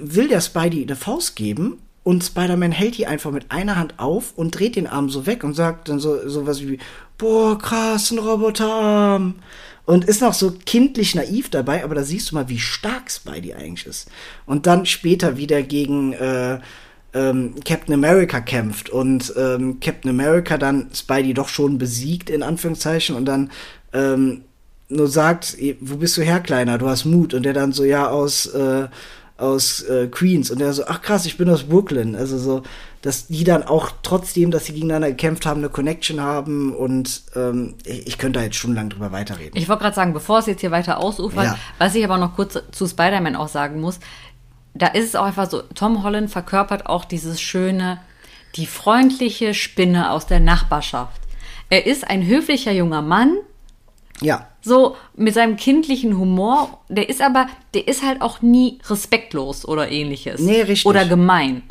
will 0.00 0.28
der 0.28 0.40
Spidey 0.40 0.82
eine 0.82 0.96
Faust 0.96 1.36
geben 1.36 1.78
und 2.02 2.24
Spider-Man 2.24 2.72
hält 2.72 2.98
die 2.98 3.06
einfach 3.06 3.30
mit 3.30 3.50
einer 3.50 3.76
Hand 3.76 3.98
auf 3.98 4.32
und 4.36 4.58
dreht 4.58 4.76
den 4.76 4.86
Arm 4.86 5.10
so 5.10 5.26
weg 5.26 5.44
und 5.44 5.54
sagt 5.54 5.88
dann 5.88 5.98
so 5.98 6.28
sowas 6.28 6.60
wie, 6.62 6.78
boah, 7.18 7.58
krass, 7.58 8.10
ein 8.10 8.18
Roboterarm. 8.18 9.34
Und 9.84 10.04
ist 10.04 10.20
noch 10.20 10.34
so 10.34 10.52
kindlich 10.64 11.14
naiv 11.14 11.48
dabei, 11.48 11.84
aber 11.84 11.94
da 11.94 12.02
siehst 12.02 12.30
du 12.30 12.34
mal, 12.34 12.48
wie 12.48 12.58
stark 12.58 13.10
Spidey 13.10 13.54
eigentlich 13.54 13.86
ist. 13.86 14.10
Und 14.44 14.66
dann 14.66 14.84
später 14.84 15.36
wieder 15.36 15.62
gegen 15.62 16.12
äh, 16.12 16.58
ähm, 17.16 17.54
Captain 17.64 17.94
America 17.94 18.40
kämpft 18.40 18.90
und 18.90 19.32
ähm, 19.36 19.80
Captain 19.80 20.10
America 20.10 20.58
dann 20.58 20.88
Spidey 20.94 21.32
doch 21.34 21.48
schon 21.48 21.78
besiegt, 21.78 22.28
in 22.30 22.42
Anführungszeichen, 22.42 23.16
und 23.16 23.24
dann 23.24 23.50
ähm, 23.92 24.42
nur 24.88 25.08
sagt, 25.08 25.56
wo 25.80 25.96
bist 25.96 26.16
du 26.16 26.22
her, 26.22 26.40
Kleiner, 26.40 26.78
du 26.78 26.88
hast 26.88 27.06
Mut. 27.06 27.34
Und 27.34 27.42
der 27.44 27.52
dann 27.54 27.72
so, 27.72 27.82
ja, 27.82 28.08
aus, 28.08 28.46
äh, 28.46 28.86
aus 29.36 29.82
äh, 29.82 30.06
Queens. 30.06 30.50
Und 30.50 30.60
der 30.60 30.72
so, 30.72 30.84
ach 30.86 31.02
krass, 31.02 31.26
ich 31.26 31.36
bin 31.36 31.48
aus 31.50 31.64
Brooklyn. 31.64 32.14
Also 32.14 32.38
so, 32.38 32.62
dass 33.02 33.26
die 33.26 33.42
dann 33.42 33.64
auch 33.64 33.90
trotzdem, 34.04 34.52
dass 34.52 34.66
sie 34.66 34.74
gegeneinander 34.74 35.08
gekämpft 35.08 35.44
haben, 35.44 35.58
eine 35.58 35.70
Connection 35.70 36.20
haben. 36.20 36.72
Und 36.72 37.24
ähm, 37.34 37.74
ich 37.84 38.16
könnte 38.18 38.38
da 38.38 38.44
jetzt 38.44 38.56
stundenlang 38.56 38.90
drüber 38.90 39.10
weiterreden. 39.10 39.56
Ich 39.56 39.68
wollte 39.68 39.82
gerade 39.82 39.96
sagen, 39.96 40.12
bevor 40.12 40.38
es 40.38 40.46
jetzt 40.46 40.60
hier 40.60 40.70
weiter 40.70 40.98
ausufert, 40.98 41.44
Ja. 41.44 41.58
was 41.78 41.94
ich 41.96 42.04
aber 42.04 42.18
noch 42.18 42.36
kurz 42.36 42.56
zu 42.70 42.86
Spider-Man 42.86 43.34
auch 43.34 43.48
sagen 43.48 43.80
muss, 43.80 43.98
da 44.78 44.88
ist 44.88 45.04
es 45.04 45.14
auch 45.16 45.24
einfach 45.26 45.50
so, 45.50 45.62
Tom 45.74 46.02
Holland 46.02 46.30
verkörpert 46.30 46.86
auch 46.86 47.04
dieses 47.04 47.40
schöne, 47.40 47.98
die 48.56 48.66
freundliche 48.66 49.54
Spinne 49.54 50.10
aus 50.10 50.26
der 50.26 50.40
Nachbarschaft. 50.40 51.20
Er 51.68 51.86
ist 51.86 52.06
ein 52.08 52.26
höflicher 52.26 52.72
junger 52.72 53.02
Mann, 53.02 53.36
Ja, 54.20 54.46
so 54.62 54.96
mit 55.14 55.34
seinem 55.34 55.56
kindlichen 55.56 56.16
Humor, 56.18 56.80
der 56.88 57.08
ist 57.08 57.20
aber, 57.20 57.46
der 57.74 57.86
ist 57.88 58.02
halt 58.04 58.22
auch 58.22 58.42
nie 58.42 58.78
respektlos 58.88 59.64
oder 59.66 59.90
ähnliches. 59.90 60.40
Nee, 60.40 60.62
richtig. 60.62 60.86
Oder 60.86 61.04
gemein. 61.04 61.62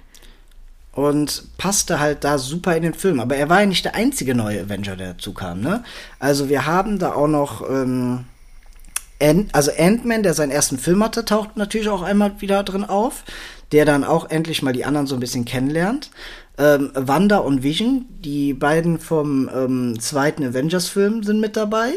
und 0.93 1.43
passte 1.58 1.99
halt 1.99 2.24
da 2.24 2.38
super 2.38 2.76
in 2.78 2.84
den 2.84 2.93
Film. 2.93 3.20
Aber 3.20 3.36
er 3.36 3.49
war 3.49 3.62
ja 3.62 3.66
nicht 3.66 3.84
der 3.84 3.95
einzige 3.95 4.34
neue 4.36 4.62
Avenger, 4.62 4.95
der 4.95 5.14
dazu 5.14 5.34
kam, 5.34 5.60
ne? 5.62 5.84
Also 6.20 6.47
wir 6.47 6.66
haben 6.66 6.99
da 6.99 7.14
auch 7.14 7.28
noch, 7.28 7.70
ähm, 7.70 8.26
Ant, 9.22 9.53
also 9.53 9.72
Ant-Man, 9.78 10.24
der 10.24 10.34
seinen 10.34 10.51
ersten 10.51 10.78
Film 10.78 11.03
hatte, 11.03 11.26
taucht 11.26 11.57
natürlich 11.57 11.89
auch 11.89 12.01
einmal 12.01 12.41
wieder 12.41 12.63
drin 12.63 12.84
auf, 12.84 13.24
der 13.72 13.86
dann 13.86 14.03
auch 14.03 14.30
endlich 14.30 14.61
mal 14.61 14.74
die 14.74 14.86
anderen 14.86 15.07
so 15.07 15.16
ein 15.16 15.20
bisschen 15.20 15.45
kennenlernt. 15.45 16.11
Ähm, 16.57 16.91
Wanda 16.93 17.38
und 17.38 17.63
Vision, 17.63 18.05
die 18.24 18.53
beiden 18.53 18.99
vom 18.99 19.49
ähm, 19.53 19.99
zweiten 19.99 20.43
Avengers-Film 20.43 21.24
sind 21.24 21.39
mit 21.39 21.55
dabei. 21.55 21.93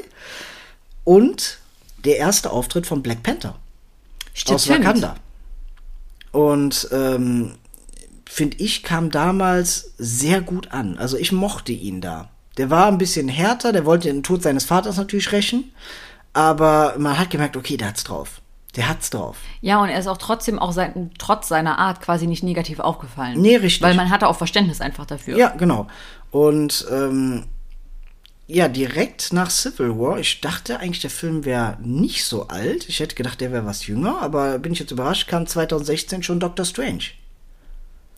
Und 1.04 1.58
der 2.04 2.18
erste 2.18 2.50
Auftritt 2.50 2.86
von 2.86 3.02
Black 3.02 3.22
Panther 3.22 3.56
Stimmt. 4.34 4.54
aus 4.54 4.68
Wakanda. 4.68 5.16
Und 6.32 6.88
ähm, 6.92 7.52
finde 8.28 8.58
ich, 8.58 8.82
kam 8.82 9.10
damals 9.10 9.92
sehr 9.98 10.40
gut 10.40 10.70
an. 10.70 10.98
Also 10.98 11.16
ich 11.16 11.32
mochte 11.32 11.72
ihn 11.72 12.00
da. 12.00 12.30
Der 12.58 12.70
war 12.70 12.88
ein 12.88 12.98
bisschen 12.98 13.28
härter, 13.28 13.72
der 13.72 13.84
wollte 13.84 14.08
den 14.08 14.22
Tod 14.22 14.42
seines 14.42 14.64
Vaters 14.64 14.96
natürlich 14.96 15.32
rächen, 15.32 15.72
aber 16.32 16.94
man 16.98 17.18
hat 17.18 17.30
gemerkt, 17.30 17.56
okay, 17.56 17.76
der 17.76 17.88
hat's 17.88 18.04
drauf. 18.04 18.40
Der 18.76 18.88
hat's 18.88 19.10
drauf. 19.10 19.38
Ja, 19.60 19.82
und 19.82 19.88
er 19.88 19.98
ist 19.98 20.06
auch 20.06 20.18
trotzdem 20.18 20.58
auch 20.58 20.72
sein, 20.72 21.10
trotz 21.18 21.48
seiner 21.48 21.78
Art 21.78 22.00
quasi 22.00 22.26
nicht 22.26 22.42
negativ 22.42 22.80
aufgefallen. 22.80 23.40
Nee, 23.40 23.56
richtig. 23.56 23.82
Weil 23.82 23.94
man 23.94 24.10
hatte 24.10 24.28
auch 24.28 24.36
Verständnis 24.36 24.80
einfach 24.80 25.06
dafür. 25.06 25.36
Ja, 25.36 25.48
genau. 25.50 25.86
Und 26.30 26.86
ähm, 26.90 27.44
ja, 28.46 28.68
direkt 28.68 29.32
nach 29.32 29.50
Civil 29.50 29.98
War, 29.98 30.18
ich 30.18 30.40
dachte 30.40 30.80
eigentlich, 30.80 31.00
der 31.00 31.10
Film 31.10 31.44
wäre 31.44 31.76
nicht 31.82 32.24
so 32.24 32.48
alt. 32.48 32.88
Ich 32.88 33.00
hätte 33.00 33.14
gedacht, 33.14 33.40
der 33.40 33.52
wäre 33.52 33.66
was 33.66 33.86
jünger, 33.86 34.20
aber 34.22 34.58
bin 34.58 34.72
ich 34.72 34.78
jetzt 34.78 34.90
überrascht, 34.90 35.28
kam 35.28 35.46
2016 35.46 36.22
schon 36.22 36.40
Doctor 36.40 36.64
Strange. 36.64 37.04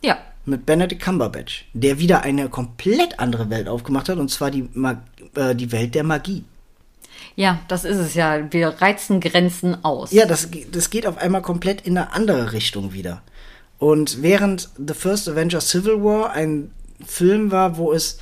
Ja. 0.02 0.18
mit 0.46 0.64
Benedict 0.64 1.02
Cumberbatch, 1.02 1.66
der 1.74 1.98
wieder 1.98 2.22
eine 2.22 2.48
komplett 2.48 3.18
andere 3.18 3.50
Welt 3.50 3.68
aufgemacht 3.68 4.08
hat, 4.08 4.18
und 4.18 4.30
zwar 4.30 4.50
die, 4.50 4.68
Mag 4.72 4.98
äh, 5.34 5.54
die 5.54 5.72
Welt 5.72 5.94
der 5.94 6.04
Magie. 6.04 6.44
Ja, 7.36 7.60
das 7.68 7.84
ist 7.84 7.98
es 7.98 8.14
ja. 8.14 8.52
Wir 8.52 8.68
reizen 8.68 9.20
Grenzen 9.20 9.84
aus. 9.84 10.12
Ja, 10.12 10.26
das, 10.26 10.48
das 10.70 10.90
geht 10.90 11.06
auf 11.06 11.18
einmal 11.18 11.42
komplett 11.42 11.82
in 11.82 11.96
eine 11.96 12.12
andere 12.12 12.52
Richtung 12.52 12.92
wieder. 12.92 13.22
Und 13.78 14.22
während 14.22 14.68
The 14.76 14.94
First 14.94 15.28
Avenger 15.28 15.60
Civil 15.60 16.02
War 16.04 16.32
ein 16.32 16.70
Film 17.06 17.50
war, 17.50 17.78
wo 17.78 17.92
es 17.92 18.18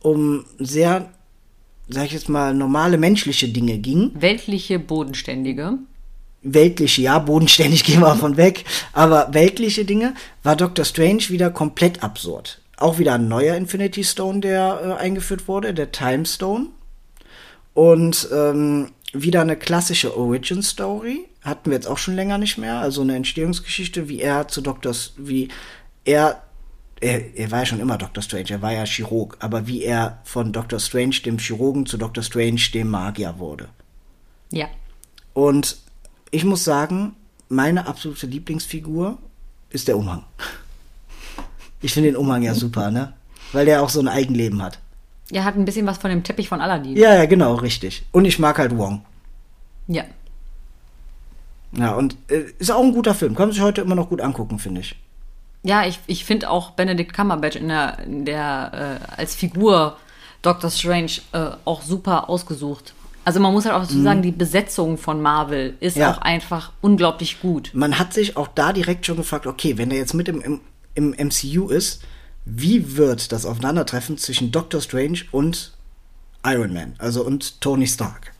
um 0.00 0.46
sehr, 0.58 1.10
sag 1.88 2.06
ich 2.06 2.12
jetzt 2.12 2.28
mal, 2.28 2.54
normale 2.54 2.96
menschliche 2.96 3.48
Dinge 3.48 3.78
ging, 3.78 4.12
Weltliche 4.14 4.78
Bodenständige. 4.78 5.74
weltliche, 6.42 7.02
ja, 7.02 7.18
bodenständig 7.18 7.84
gehen 7.86 8.00
wir 8.00 8.14
von 8.16 8.36
weg, 8.38 8.64
aber 8.94 9.34
weltliche 9.34 9.84
Dinge, 9.84 10.14
war 10.42 10.56
Doctor 10.56 10.84
Strange 10.86 11.28
wieder 11.28 11.50
komplett 11.50 12.02
absurd. 12.02 12.62
Auch 12.78 12.98
wieder 12.98 13.14
ein 13.14 13.28
neuer 13.28 13.56
Infinity 13.56 14.04
Stone, 14.04 14.40
der 14.40 14.96
äh, 14.98 15.02
eingeführt 15.02 15.48
wurde, 15.48 15.74
der 15.74 15.90
Time 15.92 16.24
Stone. 16.24 16.68
Und 17.78 18.28
ähm, 18.32 18.90
wieder 19.12 19.40
eine 19.40 19.54
klassische 19.54 20.16
Origin 20.16 20.64
Story. 20.64 21.28
Hatten 21.42 21.70
wir 21.70 21.76
jetzt 21.76 21.86
auch 21.86 21.96
schon 21.96 22.16
länger 22.16 22.36
nicht 22.36 22.58
mehr. 22.58 22.80
Also 22.80 23.02
eine 23.02 23.14
Entstehungsgeschichte, 23.14 24.08
wie 24.08 24.20
er 24.20 24.48
zu 24.48 24.64
S- 24.82 25.12
wie 25.16 25.48
er, 26.04 26.42
er, 27.00 27.36
er 27.36 27.52
war 27.52 27.60
ja 27.60 27.66
schon 27.66 27.78
immer 27.78 27.96
Doctor 27.96 28.20
Strange, 28.20 28.50
er 28.50 28.62
war 28.62 28.72
ja 28.72 28.84
Chirurg, 28.84 29.36
aber 29.38 29.68
wie 29.68 29.84
er 29.84 30.18
von 30.24 30.52
Doctor 30.52 30.80
Strange, 30.80 31.20
dem 31.24 31.38
Chirurgen, 31.38 31.86
zu 31.86 31.98
Doctor 31.98 32.24
Strange, 32.24 32.60
dem 32.74 32.90
Magier 32.90 33.38
wurde. 33.38 33.68
Ja. 34.50 34.66
Und 35.32 35.76
ich 36.32 36.44
muss 36.44 36.64
sagen, 36.64 37.14
meine 37.48 37.86
absolute 37.86 38.26
Lieblingsfigur 38.26 39.18
ist 39.70 39.86
der 39.86 39.96
Umhang. 39.96 40.24
Ich 41.80 41.92
finde 41.94 42.08
den 42.08 42.16
Umhang 42.16 42.42
ja 42.42 42.54
super, 42.54 42.90
ne? 42.90 43.12
Weil 43.52 43.66
der 43.66 43.82
auch 43.82 43.88
so 43.88 44.00
ein 44.00 44.08
Eigenleben 44.08 44.60
hat. 44.62 44.80
Er 45.30 45.44
hat 45.44 45.56
ein 45.56 45.64
bisschen 45.64 45.86
was 45.86 45.98
von 45.98 46.10
dem 46.10 46.22
Teppich 46.22 46.48
von 46.48 46.60
Aladdin. 46.60 46.96
Ja, 46.96 47.14
ja, 47.14 47.26
genau, 47.26 47.54
richtig. 47.56 48.04
Und 48.12 48.24
ich 48.24 48.38
mag 48.38 48.58
halt 48.58 48.76
Wong. 48.78 49.04
Ja. 49.86 50.04
Ja, 51.72 51.92
und 51.94 52.16
äh, 52.28 52.44
ist 52.58 52.70
auch 52.70 52.82
ein 52.82 52.92
guter 52.92 53.14
Film. 53.14 53.34
Kann 53.34 53.48
man 53.48 53.52
sich 53.52 53.62
heute 53.62 53.82
immer 53.82 53.94
noch 53.94 54.08
gut 54.08 54.20
angucken, 54.20 54.58
finde 54.58 54.80
ich. 54.80 54.96
Ja, 55.62 55.84
ich, 55.84 55.98
ich 56.06 56.24
finde 56.24 56.48
auch 56.50 56.70
Benedict 56.70 57.12
Cumberbatch 57.12 57.56
in 57.56 57.68
der, 57.68 57.98
in 58.00 58.24
der 58.24 59.00
äh, 59.16 59.20
als 59.20 59.34
Figur 59.34 59.96
Doctor 60.40 60.70
Strange 60.70 61.12
äh, 61.32 61.50
auch 61.64 61.82
super 61.82 62.30
ausgesucht. 62.30 62.94
Also 63.24 63.40
man 63.40 63.52
muss 63.52 63.66
halt 63.66 63.74
auch 63.74 63.82
dazu 63.82 64.00
sagen, 64.02 64.22
die 64.22 64.30
Besetzung 64.32 64.96
von 64.96 65.20
Marvel 65.20 65.74
ist 65.80 65.96
Mhm. 65.96 66.02
Ja. 66.02 66.12
auch 66.14 66.18
einfach 66.22 66.72
unglaublich 66.80 67.42
gut. 67.42 67.70
Man 67.74 67.98
hat 67.98 68.14
sich 68.14 68.38
auch 68.38 68.48
da 68.48 68.72
direkt 68.72 69.04
schon 69.04 69.18
gefragt, 69.18 69.46
okay, 69.46 69.76
wenn 69.76 69.90
er 69.90 69.98
jetzt 69.98 70.14
mit 70.14 70.28
im, 70.28 70.40
im, 70.40 70.60
im 70.94 71.10
MCU 71.10 71.68
ist, 71.68 72.02
wie 72.50 72.96
wird 72.96 73.32
das 73.32 73.44
Aufeinandertreffen 73.44 74.18
zwischen 74.18 74.50
Doctor 74.50 74.80
Strange 74.80 75.20
und 75.32 75.72
Iron 76.44 76.72
Man, 76.72 76.94
also 76.98 77.24
und 77.24 77.60
Tony 77.60 77.86
Stark? 77.86 78.32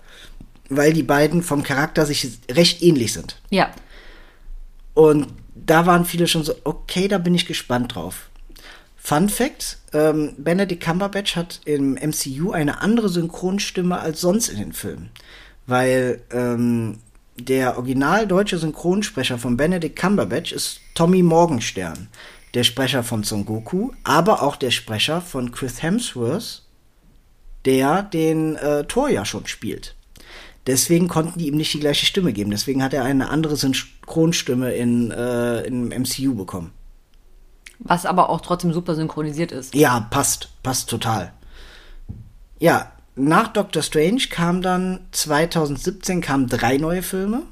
Weil 0.71 0.93
die 0.93 1.03
beiden 1.03 1.43
vom 1.43 1.63
Charakter 1.63 2.07
sich 2.07 2.39
recht 2.51 2.83
ähnlich 2.83 3.13
sind. 3.13 3.41
Ja. 3.51 3.71
Und 4.95 5.29
da 5.55 5.87
waren 5.87 6.05
viele 6.05 6.27
schon 6.27 6.45
so, 6.45 6.55
okay, 6.65 7.09
da 7.09 7.19
bin 7.19 7.35
ich 7.35 7.47
gespannt 7.47 7.95
drauf. 7.95 8.31
Fun 8.97 9.29
Fact: 9.29 9.79
ähm, 9.93 10.35
Benedict 10.39 10.83
Cumberbatch 10.83 11.37
hat 11.37 11.61
im 11.65 11.95
MCU 11.95 12.53
eine 12.53 12.81
andere 12.81 13.09
Synchronstimme 13.09 13.99
als 13.99 14.21
sonst 14.21 14.49
in 14.49 14.59
den 14.59 14.73
Filmen. 14.73 15.11
Weil 15.67 16.21
ähm, 16.33 16.99
der 17.37 17.77
original 17.77 18.27
deutsche 18.27 18.59
Synchronsprecher 18.59 19.39
von 19.39 19.57
Benedict 19.57 19.97
Cumberbatch 19.97 20.53
ist 20.53 20.81
Tommy 20.95 21.23
Morgenstern, 21.23 22.09
der 22.55 22.65
Sprecher 22.65 23.03
von 23.03 23.23
Son 23.23 23.45
Goku, 23.45 23.91
aber 24.05 24.43
auch 24.43 24.57
der 24.57 24.71
Sprecher 24.71 25.21
von 25.21 25.53
Chris 25.53 25.83
Hemsworth, 25.83 26.63
der 27.65 28.03
den 28.03 28.57
äh, 28.57 28.85
Thor 28.85 29.09
ja 29.09 29.25
schon 29.25 29.47
spielt. 29.47 29.95
Deswegen 30.67 31.09
konnten 31.09 31.39
die 31.39 31.49
ihm 31.49 31.57
nicht 31.57 31.73
die 31.73 31.81
gleiche 31.81 32.05
Stimme 32.05 32.33
geben. 32.33 32.51
Deswegen 32.51 32.83
hat 32.83 32.93
er 32.93 33.03
eine 33.05 33.31
andere 33.31 33.57
Synchronstimme 33.57 34.75
in, 34.75 35.11
äh, 35.11 35.63
im 35.63 35.89
MCU 35.89 36.35
bekommen. 36.35 36.73
Was 37.79 38.05
aber 38.05 38.29
auch 38.29 38.43
trotzdem 38.43 38.73
super 38.73 38.95
synchronisiert 38.95 39.51
ist. 39.51 39.75
Ja, 39.75 40.01
passt. 40.11 40.51
Passt 40.63 40.91
total. 40.91 41.33
Ja, 42.59 42.93
nach 43.15 43.49
Doctor 43.49 43.83
Strange 43.83 44.25
kam 44.31 44.61
dann 44.63 45.01
2017 45.13 46.21
kamen 46.21 46.49
drei 46.49 46.77
neue 46.77 47.03
Filme. 47.03 47.43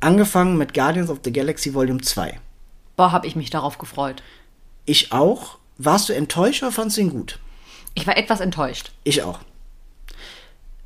Angefangen 0.00 0.58
mit 0.58 0.74
Guardians 0.74 1.10
of 1.10 1.20
the 1.24 1.32
Galaxy 1.32 1.74
Volume 1.74 2.00
2. 2.00 2.40
Boah, 2.96 3.12
hab 3.12 3.24
ich 3.24 3.36
mich 3.36 3.50
darauf 3.50 3.78
gefreut. 3.78 4.22
Ich 4.84 5.12
auch. 5.12 5.58
Warst 5.78 6.08
du 6.08 6.14
enttäuscht 6.14 6.62
oder 6.62 6.72
fandst 6.72 6.96
du 6.96 7.02
ihn 7.02 7.10
gut? 7.10 7.38
Ich 7.94 8.06
war 8.06 8.16
etwas 8.16 8.40
enttäuscht. 8.40 8.92
Ich 9.04 9.22
auch. 9.22 9.40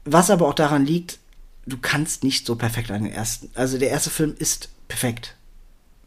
Was 0.05 0.31
aber 0.31 0.49
auch 0.49 0.55
daran 0.55 0.85
liegt, 0.87 1.19
du 1.67 1.77
kannst 1.79 2.25
nicht 2.25 2.47
so 2.47 2.57
perfekt 2.57 2.91
an 2.91 3.05
den 3.05 3.13
ersten. 3.13 3.51
Also 3.55 3.79
der 3.79 3.91
erste 3.91 4.11
Film 4.11 4.35
ist 4.39 4.71
perfekt. 4.89 5.37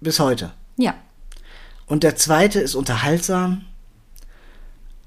Bis 0.02 0.20
heute. 0.20 0.52
Ja. 0.78 0.96
Und 1.86 2.04
der 2.04 2.16
zweite 2.16 2.60
ist 2.60 2.76
unterhaltsam, 2.76 3.66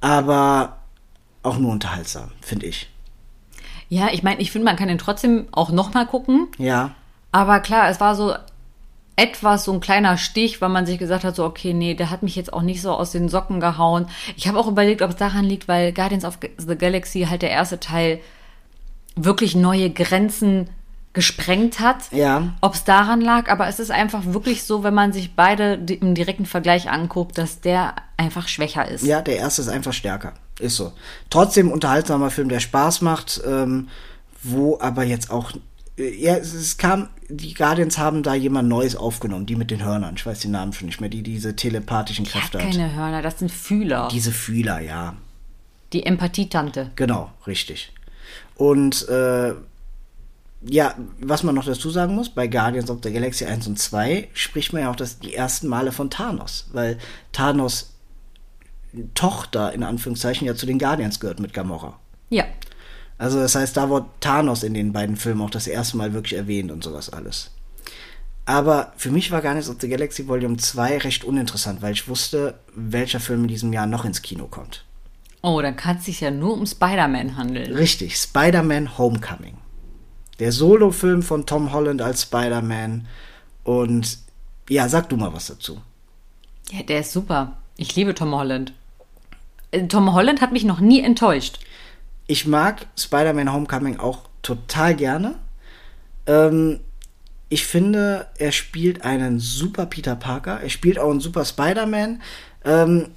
aber 0.01 0.79
auch 1.43 1.59
nur 1.59 1.73
unterhaltsam, 1.73 2.31
finde 2.41 2.67
ich. 2.67 2.89
Ja, 3.89 4.09
ich 4.13 4.23
meine, 4.23 4.41
ich 4.41 4.51
finde, 4.51 4.65
man 4.65 4.77
kann 4.77 4.89
den 4.89 4.99
trotzdem 4.99 5.49
auch 5.53 5.71
nochmal 5.71 6.07
gucken. 6.07 6.49
Ja, 6.59 6.95
Aber 7.33 7.61
klar, 7.61 7.89
es 7.89 8.01
war 8.01 8.15
so 8.15 8.35
etwas 9.17 9.65
so 9.65 9.73
ein 9.73 9.81
kleiner 9.81 10.19
Stich, 10.19 10.61
weil 10.61 10.69
man 10.69 10.87
sich 10.87 10.99
gesagt 10.99 11.25
hat, 11.25 11.35
so, 11.35 11.45
okay, 11.45 11.73
nee, 11.73 11.95
der 11.95 12.11
hat 12.11 12.23
mich 12.23 12.37
jetzt 12.37 12.53
auch 12.53 12.63
nicht 12.63 12.83
so 12.83 12.93
aus 12.93 13.13
den 13.13 13.29
Socken 13.29 13.61
gehauen. 13.61 14.07
Ich 14.37 14.47
habe 14.47 14.59
auch 14.59 14.69
überlegt, 14.69 15.01
ob 15.03 15.11
es 15.11 15.17
daran 15.17 15.45
liegt, 15.45 15.69
weil 15.69 15.93
Guardians 15.93 16.25
of 16.25 16.39
the 16.59 16.77
Galaxy 16.77 17.27
halt 17.29 17.43
der 17.43 17.51
erste 17.51 17.81
Teil 17.81 18.21
wirklich 19.17 19.57
neue 19.57 19.91
Grenzen 19.91 20.69
gesprengt 21.15 21.81
hat. 21.81 22.13
Ja. 22.13 22.53
Ob 22.61 22.75
es 22.75 22.85
daran 22.85 23.23
lag, 23.23 23.51
aber 23.51 23.67
es 23.69 23.81
ist 23.81 23.91
einfach 23.91 24.27
wirklich 24.27 24.65
so, 24.65 24.83
wenn 24.85 24.93
man 24.93 25.15
sich 25.15 25.35
beide 25.35 25.73
im 25.75 26.15
direkten 26.15 26.45
Vergleich 26.45 26.91
anguckt, 26.91 27.39
dass 27.39 27.63
der 27.63 27.95
einfach 28.19 28.49
schwächer 28.49 28.87
ist. 28.87 29.03
ja, 29.03 29.23
der 29.23 29.39
erste 29.39 29.63
ist 29.63 29.69
einfach 29.69 29.95
stärker. 29.95 30.35
Ist 30.61 30.77
so. 30.77 30.93
Trotzdem 31.31 31.73
unterhaltsamer 31.73 32.31
Film, 32.31 32.51
der 32.51 32.61
Spaß 32.61 33.01
macht, 33.01 33.41
ähm, 33.47 33.89
wo 34.43 34.79
aber 34.79 35.05
jetzt 35.05 35.31
auch. 35.31 35.53
Ja, 35.99 36.37
es, 36.37 36.53
es 36.53 36.77
kam, 36.77 37.09
die 37.29 37.55
Guardians 37.55 37.97
haben 37.97 38.23
da 38.23 38.35
jemand 38.35 38.69
Neues 38.69 38.97
aufgenommen, 38.97 39.47
die 39.47 39.57
mit 39.57 39.71
den 39.71 39.85
Hörnern. 39.85 40.15
Ich 40.17 40.27
weiß 40.27 40.41
den 40.41 40.51
Namen 40.51 40.73
schon 40.73 40.87
nicht 40.87 41.01
mehr, 41.01 41.09
die 41.09 41.23
diese 41.23 41.57
telepathischen 41.57 42.27
Kräfte 42.27 42.59
hat. 42.59 42.71
keine 42.71 42.95
Hörner, 42.95 43.23
das 43.23 43.39
sind 43.39 43.51
Fühler. 43.51 44.09
Diese 44.13 44.33
Fühler, 44.33 44.81
ja. 44.81 45.17
Die 45.93 46.05
Empathietante. 46.05 46.91
Genau, 46.97 47.31
richtig. 47.47 47.93
Und 48.57 49.09
äh, 49.09 49.55
ja, 50.63 50.95
was 51.21 51.43
man 51.43 51.55
noch 51.55 51.65
dazu 51.65 51.91
sagen 51.91 52.15
muss, 52.15 52.29
bei 52.29 52.47
Guardians 52.47 52.91
of 52.91 52.99
the 53.03 53.13
Galaxy 53.13 53.45
1 53.45 53.67
und 53.67 53.79
2 53.79 54.29
spricht 54.35 54.73
man 54.73 54.83
ja 54.83 54.91
auch 54.91 54.97
das, 54.97 55.19
die 55.19 55.35
ersten 55.35 55.69
Male 55.69 55.93
von 55.93 56.11
Thanos, 56.11 56.69
weil 56.73 56.99
Thanos 57.33 57.93
Tochter 59.15 59.73
in 59.73 59.83
Anführungszeichen 59.83 60.47
ja 60.47 60.55
zu 60.55 60.67
den 60.67 60.79
Guardians 60.79 61.21
gehört 61.21 61.41
mit 61.41 61.53
Gamora. 61.53 61.99
Ja. 62.31 62.45
Also 63.19 63.39
das 63.41 63.55
heißt, 63.55 63.77
da 63.77 63.89
wurde 63.89 64.07
Thanos 64.21 64.63
in 64.63 64.75
den 64.75 64.93
beiden 64.93 65.17
Filmen 65.17 65.41
auch 65.41 65.51
das 65.51 65.67
erste 65.67 65.97
Mal 65.97 66.13
wirklich 66.13 66.39
erwähnt 66.39 66.71
und 66.71 66.85
sowas 66.85 67.11
alles. 67.11 67.51
Aber 68.45 68.93
für 68.97 69.11
mich 69.11 69.33
war 69.33 69.43
Guardians 69.43 69.69
of 69.69 69.77
the 69.81 69.89
Galaxy 69.89 70.29
Volume 70.29 70.57
2 70.57 70.99
recht 70.99 71.25
uninteressant, 71.25 71.83
weil 71.83 71.93
ich 71.93 72.09
wusste, 72.09 72.59
welcher 72.75 73.19
Film 73.19 73.43
in 73.43 73.49
diesem 73.49 73.73
Jahr 73.73 73.87
noch 73.87 74.05
ins 74.05 74.23
Kino 74.23 74.47
kommt. 74.47 74.85
Oh, 75.43 75.61
dann 75.61 75.77
kann 75.77 75.97
es 75.97 76.05
sich 76.05 76.21
ja 76.21 76.31
nur 76.31 76.55
um 76.55 76.67
Spider-Man 76.67 77.37
handeln. 77.37 77.73
Richtig, 77.75 78.17
Spider-Man 78.17 78.99
Homecoming. 78.99 79.57
Der 80.39 80.53
Solo-Film 80.53 81.23
von 81.23 81.47
Tom 81.47 81.73
Holland 81.73 82.03
als 82.03 82.23
Spider-Man. 82.23 83.09
Und 83.65 84.19
ja, 84.69 84.89
sag 84.89 85.09
du 85.09 85.17
mal 85.17 85.33
was 85.33 85.47
dazu. 85.47 85.81
Ja, 86.71 86.83
der 86.83 87.01
ist 87.01 87.13
super. 87.13 87.57
Ich 87.77 87.95
liebe 87.97 88.15
Tom 88.15 88.35
Holland. 88.35 88.73
Äh, 89.71 89.87
Tom 89.87 90.13
Holland 90.13 90.41
hat 90.41 90.53
mich 90.53 90.65
noch 90.65 90.81
nie 90.81 91.01
enttäuscht. 91.01 91.59
Ich 92.27 92.47
mag 92.47 92.87
Spider-Man 92.99 93.53
Homecoming 93.53 93.99
auch 93.99 94.29
total 94.43 94.95
gerne. 94.95 95.37
Ähm, 96.27 96.81
ich 97.49 97.67
finde, 97.67 98.27
er 98.39 98.53
spielt 98.53 99.03
einen 99.03 99.39
super 99.39 99.87
Peter 99.87 100.17
Parker. 100.17 100.61
Er 100.61 100.71
spielt 100.71 100.99
auch 100.99 101.11
einen 101.11 101.21
super 101.21 101.45
Spider-Man. 101.45 102.21
Ähm, 102.65 103.09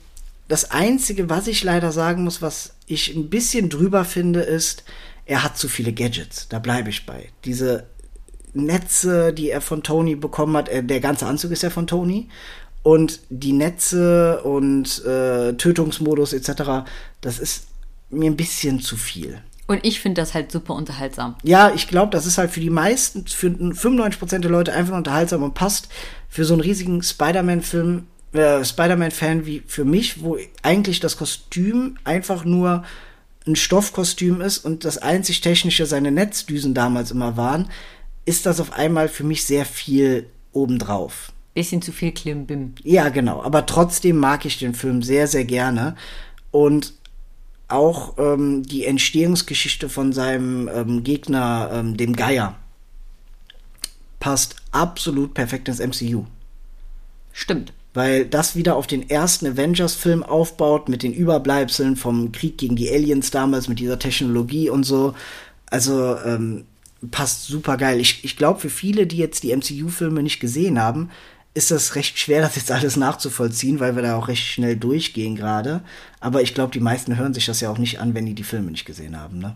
das 0.48 0.72
Einzige, 0.72 1.30
was 1.30 1.48
ich 1.48 1.64
leider 1.64 1.92
sagen 1.92 2.24
muss, 2.24 2.42
was 2.42 2.74
ich 2.86 3.16
ein 3.16 3.30
bisschen 3.30 3.70
drüber 3.70 4.06
finde, 4.06 4.42
ist, 4.42 4.84
er 5.26 5.44
hat 5.44 5.58
zu 5.58 5.68
viele 5.68 5.94
Gadgets. 5.94 6.48
Da 6.50 6.60
bleibe 6.60 6.90
ich 6.90 7.06
bei. 7.06 7.30
Diese 7.46 7.86
Netze, 8.54 9.34
die 9.34 9.50
er 9.50 9.62
von 9.62 9.84
Tony 9.84 10.16
bekommen 10.16 10.58
hat, 10.58 10.70
äh, 10.70 10.84
der 10.84 11.00
ganze 11.00 11.26
Anzug 11.26 11.52
ist 11.52 11.64
ja 11.64 11.70
von 11.70 11.88
Tony. 11.88 12.30
Und 12.82 13.20
die 13.30 13.54
Netze 13.54 14.42
und 14.44 15.04
äh, 15.06 15.54
Tötungsmodus 15.54 16.34
etc., 16.34 16.90
das 17.22 17.40
ist 17.40 17.68
mir 18.10 18.30
ein 18.30 18.38
bisschen 18.38 18.80
zu 18.82 18.98
viel. 18.98 19.42
Und 19.68 19.86
ich 19.86 20.00
finde 20.00 20.22
das 20.22 20.34
halt 20.34 20.52
super 20.52 20.74
unterhaltsam. 20.74 21.36
Ja, 21.44 21.72
ich 21.76 21.88
glaube, 21.88 22.12
das 22.12 22.26
ist 22.26 22.40
halt 22.40 22.50
für 22.50 22.60
die 22.60 22.72
meisten, 22.72 23.28
für 23.28 23.50
95% 23.50 24.40
der 24.40 24.50
Leute 24.50 24.74
einfach 24.74 24.98
unterhaltsam 24.98 25.44
und 25.44 25.54
passt 25.54 25.90
für 26.28 26.44
so 26.44 26.56
einen 26.56 26.62
riesigen 26.62 27.04
Spider-Man-Film, 27.04 28.08
äh, 28.34 28.66
Spider-Man-Fan 28.66 29.46
wie 29.46 29.62
für 29.68 29.86
mich, 29.86 30.24
wo 30.24 30.38
eigentlich 30.64 31.00
das 31.00 31.18
Kostüm 31.18 31.98
einfach 32.04 32.46
nur 32.46 32.84
ein 33.46 33.56
Stoffkostüm 33.56 34.42
ist 34.42 34.60
und 34.60 34.86
das 34.86 34.98
einzig 34.98 35.42
Technische 35.42 35.86
seine 35.86 36.12
Netzdüsen 36.12 36.74
damals 36.74 37.12
immer 37.12 37.38
waren, 37.38 37.70
ist 38.26 38.48
das 38.48 38.60
auf 38.60 38.74
einmal 38.74 39.08
für 39.08 39.24
mich 39.24 39.46
sehr 39.46 39.66
viel 39.66 40.26
obendrauf. 40.52 41.32
Bisschen 41.54 41.82
zu 41.82 41.92
viel 41.92 42.12
Klimbim. 42.12 42.74
Ja, 42.84 43.10
genau. 43.10 43.44
Aber 43.44 43.66
trotzdem 43.66 44.18
mag 44.18 44.46
ich 44.46 44.58
den 44.58 44.74
Film 44.74 45.04
sehr, 45.04 45.28
sehr 45.28 45.46
gerne. 45.46 45.96
Und 46.52 46.94
auch 47.70 48.18
ähm, 48.18 48.64
die 48.64 48.86
Entstehungsgeschichte 48.86 49.90
von 49.90 50.12
seinem 50.12 50.70
ähm, 50.74 51.04
Gegner, 51.04 51.70
ähm, 51.74 51.98
dem 51.98 52.16
Geier, 52.16 52.56
passt 54.20 54.56
absolut 54.72 55.34
perfekt 55.34 55.70
ins 55.70 55.80
MCU. 55.80 56.26
Stimmt. 57.32 57.74
Weil 57.94 58.26
das 58.26 58.56
wieder 58.56 58.76
auf 58.76 58.86
den 58.86 59.10
ersten 59.10 59.48
Avengers-Film 59.48 60.24
aufbaut, 60.24 60.90
mit 60.90 61.02
den 61.02 61.14
Überbleibseln 61.14 61.96
vom 61.96 62.32
Krieg 62.32 62.58
gegen 62.58 62.76
die 62.76 62.90
Aliens 62.90 63.32
damals, 63.32 63.68
mit 63.68 63.80
dieser 63.80 63.98
Technologie 63.98 64.70
und 64.70 64.84
so. 64.84 65.14
Also 65.68 66.18
ähm, 66.18 66.66
passt 67.12 67.48
super 67.48 67.78
geil. 67.78 68.00
Ich, 68.00 68.24
ich 68.24 68.38
glaube, 68.38 68.60
für 68.60 68.70
viele, 68.70 69.08
die 69.08 69.18
jetzt 69.18 69.44
die 69.44 69.56
MCU-Filme 69.56 70.22
nicht 70.22 70.40
gesehen 70.40 70.80
haben, 70.80 71.10
ist 71.54 71.72
das 71.72 71.96
recht 71.96 72.18
schwer, 72.20 72.42
das 72.44 72.56
jetzt 72.56 72.72
alles 72.72 72.96
nachzuvollziehen, 72.96 73.80
weil 73.80 73.96
wir 73.96 74.04
da 74.04 74.16
auch 74.16 74.28
recht 74.28 74.46
schnell 74.46 74.76
durchgehen 74.76 75.36
gerade. 75.36 75.82
Aber 76.20 76.42
ich 76.42 76.54
glaube, 76.54 76.72
die 76.72 76.80
meisten 76.80 77.18
hören 77.18 77.34
sich 77.34 77.46
das 77.46 77.62
ja 77.62 77.70
auch 77.70 77.78
nicht 77.78 78.00
an, 78.00 78.14
wenn 78.14 78.26
die 78.26 78.34
die 78.34 78.44
Filme 78.44 78.72
nicht 78.72 78.86
gesehen 78.86 79.20
haben, 79.20 79.40
ne? 79.40 79.56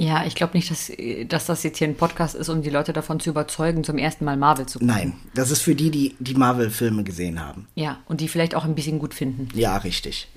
Ja, 0.00 0.24
ich 0.24 0.36
glaube 0.36 0.56
nicht, 0.56 0.70
dass, 0.70 0.92
dass 1.26 1.46
das 1.46 1.64
jetzt 1.64 1.78
hier 1.78 1.88
ein 1.88 1.96
Podcast 1.96 2.36
ist, 2.36 2.48
um 2.48 2.62
die 2.62 2.70
Leute 2.70 2.92
davon 2.92 3.18
zu 3.18 3.30
überzeugen, 3.30 3.82
zum 3.82 3.98
ersten 3.98 4.24
Mal 4.24 4.36
Marvel 4.36 4.64
zu 4.66 4.78
gucken. 4.78 4.94
Nein, 4.94 5.14
das 5.34 5.50
ist 5.50 5.62
für 5.62 5.74
die, 5.74 5.90
die 5.90 6.14
die 6.20 6.34
Marvel-Filme 6.34 7.02
gesehen 7.02 7.44
haben. 7.44 7.66
Ja, 7.74 7.98
und 8.06 8.20
die 8.20 8.28
vielleicht 8.28 8.54
auch 8.54 8.64
ein 8.64 8.76
bisschen 8.76 9.00
gut 9.00 9.12
finden. 9.12 9.48
Ja, 9.54 9.76
richtig. 9.78 10.28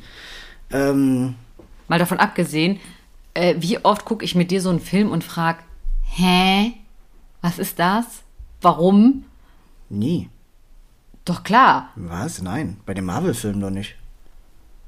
Ähm, 0.71 1.35
Mal 1.87 1.99
davon 1.99 2.17
abgesehen, 2.17 2.79
äh, 3.35 3.53
wie 3.59 3.77
oft 3.85 4.03
gucke 4.03 4.25
ich 4.25 4.33
mit 4.33 4.49
dir 4.49 4.61
so 4.61 4.71
einen 4.71 4.79
Film 4.79 5.11
und 5.11 5.23
frage, 5.23 5.59
hä? 6.05 6.73
Was 7.41 7.59
ist 7.59 7.77
das? 7.77 8.05
Warum? 8.61 9.25
nie. 9.89 10.29
Doch 11.25 11.43
klar. 11.43 11.89
Was? 11.95 12.41
Nein, 12.41 12.77
bei 12.85 12.93
dem 12.93 13.05
Marvel-Film 13.05 13.59
doch 13.59 13.69
nicht. 13.69 13.95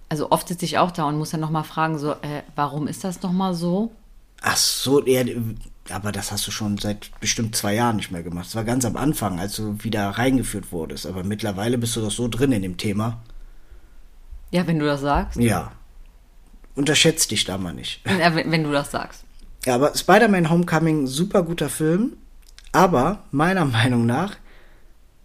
Also 0.09 0.31
oft 0.31 0.47
sitze 0.47 0.65
ich 0.65 0.77
auch 0.77 0.91
da 0.91 1.05
und 1.05 1.17
muss 1.17 1.31
dann 1.31 1.39
nochmal 1.39 1.63
fragen, 1.63 1.97
so, 1.97 2.11
äh, 2.11 2.43
warum 2.55 2.87
ist 2.87 3.03
das 3.03 3.21
nochmal 3.21 3.53
so? 3.53 3.91
Ach 4.41 4.57
so, 4.57 5.05
ja, 5.05 5.23
aber 5.89 6.11
das 6.11 6.31
hast 6.31 6.45
du 6.47 6.51
schon 6.51 6.77
seit 6.77 7.11
bestimmt 7.19 7.55
zwei 7.55 7.73
Jahren 7.75 7.95
nicht 7.95 8.11
mehr 8.11 8.23
gemacht. 8.23 8.45
Das 8.45 8.55
war 8.55 8.63
ganz 8.63 8.85
am 8.85 8.97
Anfang, 8.97 9.39
als 9.39 9.55
du 9.55 9.83
wieder 9.83 10.09
reingeführt 10.09 10.71
wurdest. 10.71 11.05
Aber 11.05 11.23
mittlerweile 11.23 11.77
bist 11.77 11.95
du 11.95 12.01
doch 12.01 12.11
so 12.11 12.27
drin 12.27 12.51
in 12.51 12.61
dem 12.61 12.77
Thema. 12.77 13.21
Ja, 14.51 14.67
wenn 14.67 14.79
du 14.79 14.85
das 14.85 15.01
sagst. 15.01 15.39
Ja. 15.39 15.71
Unterschätzt 16.75 17.31
dich 17.31 17.43
da 17.45 17.57
mal 17.57 17.73
nicht. 17.73 18.01
Ja, 18.05 18.35
wenn, 18.35 18.51
wenn 18.51 18.63
du 18.63 18.71
das 18.71 18.91
sagst. 18.91 19.23
Ja, 19.65 19.75
aber 19.75 19.95
Spider-Man 19.95 20.49
Homecoming, 20.49 21.07
super 21.07 21.43
guter 21.43 21.69
Film. 21.69 22.13
Aber 22.71 23.23
meiner 23.31 23.65
Meinung 23.65 24.05
nach 24.05 24.35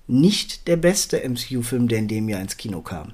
nicht 0.09 0.67
der 0.67 0.77
beste 0.77 1.19
MCU-Film, 1.29 1.87
der 1.89 1.99
in 1.99 2.09
dem 2.09 2.29
Jahr 2.29 2.41
ins 2.41 2.57
Kino 2.57 2.81
kam. 2.81 3.13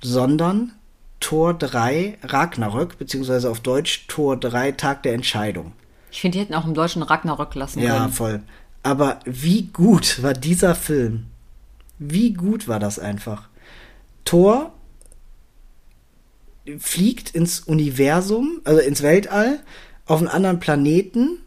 Sondern 0.00 0.72
Tor 1.20 1.54
3 1.54 2.18
Ragnarök, 2.22 2.98
beziehungsweise 2.98 3.50
auf 3.50 3.60
Deutsch 3.60 4.06
Tor 4.08 4.36
3 4.38 4.72
Tag 4.72 5.02
der 5.02 5.14
Entscheidung. 5.14 5.72
Ich 6.10 6.20
finde, 6.20 6.38
die 6.38 6.44
hätten 6.44 6.54
auch 6.54 6.66
im 6.66 6.74
Deutschen 6.74 7.02
Ragnarök 7.02 7.54
lassen 7.54 7.80
Ja, 7.80 7.98
können. 7.98 8.12
voll. 8.12 8.42
Aber 8.82 9.18
wie 9.24 9.62
gut 9.66 10.22
war 10.22 10.34
dieser 10.34 10.74
Film? 10.74 11.26
Wie 11.98 12.32
gut 12.34 12.68
war 12.68 12.78
das 12.78 12.98
einfach? 12.98 13.48
Thor 14.24 14.72
fliegt 16.78 17.30
ins 17.30 17.60
Universum, 17.60 18.60
also 18.64 18.80
ins 18.80 19.02
Weltall, 19.02 19.60
auf 20.06 20.18
einen 20.18 20.28
anderen 20.28 20.60
Planeten, 20.60 21.38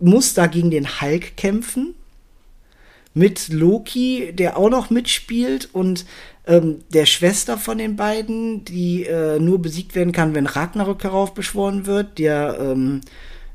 muss 0.00 0.34
da 0.34 0.46
gegen 0.46 0.70
den 0.70 1.00
Hulk 1.00 1.36
kämpfen, 1.36 1.94
mit 3.14 3.48
Loki, 3.48 4.32
der 4.32 4.56
auch 4.56 4.70
noch 4.70 4.90
mitspielt 4.90 5.68
und 5.72 6.04
ähm, 6.46 6.82
der 6.92 7.06
Schwester 7.06 7.58
von 7.58 7.78
den 7.78 7.96
beiden, 7.96 8.64
die 8.64 9.04
äh, 9.04 9.38
nur 9.38 9.60
besiegt 9.60 9.94
werden 9.94 10.12
kann, 10.12 10.34
wenn 10.34 10.46
Ragnarök 10.46 11.02
heraufbeschworen 11.02 11.86
wird, 11.86 12.18
der 12.18 12.58
ähm, 12.60 13.00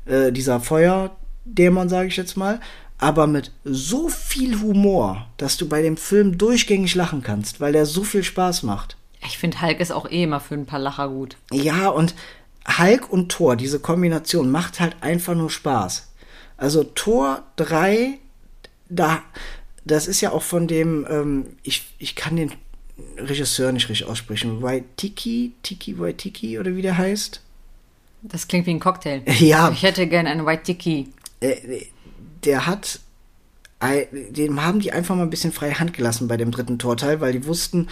äh, 0.04 0.30
dieser 0.30 0.60
Feuerdämon, 0.60 1.88
sage 1.88 2.08
ich 2.08 2.16
jetzt 2.16 2.36
mal, 2.36 2.60
aber 2.98 3.26
mit 3.26 3.52
so 3.64 4.08
viel 4.08 4.60
Humor, 4.60 5.26
dass 5.36 5.56
du 5.56 5.68
bei 5.68 5.82
dem 5.82 5.96
Film 5.96 6.38
durchgängig 6.38 6.94
lachen 6.94 7.22
kannst, 7.22 7.60
weil 7.60 7.72
der 7.72 7.86
so 7.86 8.04
viel 8.04 8.24
Spaß 8.24 8.62
macht. 8.62 8.96
Ich 9.26 9.38
finde, 9.38 9.60
Hulk 9.60 9.80
ist 9.80 9.92
auch 9.92 10.10
eh 10.10 10.22
immer 10.22 10.40
für 10.40 10.54
ein 10.54 10.66
paar 10.66 10.78
Lacher 10.78 11.08
gut. 11.08 11.36
Ja, 11.52 11.88
und 11.88 12.14
Hulk 12.78 13.12
und 13.12 13.30
Thor, 13.30 13.56
diese 13.56 13.80
Kombination 13.80 14.50
macht 14.50 14.80
halt 14.80 14.96
einfach 15.00 15.34
nur 15.34 15.50
Spaß. 15.50 16.12
Also 16.56 16.84
Thor 16.84 17.42
3, 17.56 18.18
da, 18.88 19.22
das 19.84 20.06
ist 20.08 20.20
ja 20.20 20.32
auch 20.32 20.42
von 20.42 20.66
dem, 20.66 21.06
ähm, 21.08 21.46
ich, 21.62 21.86
ich 21.98 22.14
kann 22.14 22.36
den 22.36 22.52
Regisseur 23.18 23.72
nicht 23.72 23.88
richtig 23.88 24.06
aussprechen, 24.06 24.62
Waitiki, 24.62 25.52
Tiki 25.62 25.98
Waitiki 25.98 26.58
oder 26.58 26.74
wie 26.76 26.82
der 26.82 26.96
heißt. 26.96 27.40
Das 28.22 28.48
klingt 28.48 28.66
wie 28.66 28.72
ein 28.72 28.80
Cocktail. 28.80 29.22
Ja. 29.38 29.70
Ich 29.70 29.82
hätte 29.82 30.06
gern 30.06 30.26
einen 30.26 30.46
White 30.46 30.64
Tiki. 30.64 31.08
Äh, 31.40 31.86
der 32.44 32.66
hat, 32.66 33.00
dem 33.82 34.64
haben 34.64 34.80
die 34.80 34.92
einfach 34.92 35.14
mal 35.14 35.22
ein 35.22 35.30
bisschen 35.30 35.52
freie 35.52 35.78
Hand 35.78 35.92
gelassen 35.92 36.28
bei 36.28 36.36
dem 36.36 36.50
dritten 36.50 36.78
Torteil, 36.78 37.20
weil 37.20 37.32
die 37.32 37.46
wussten, 37.46 37.88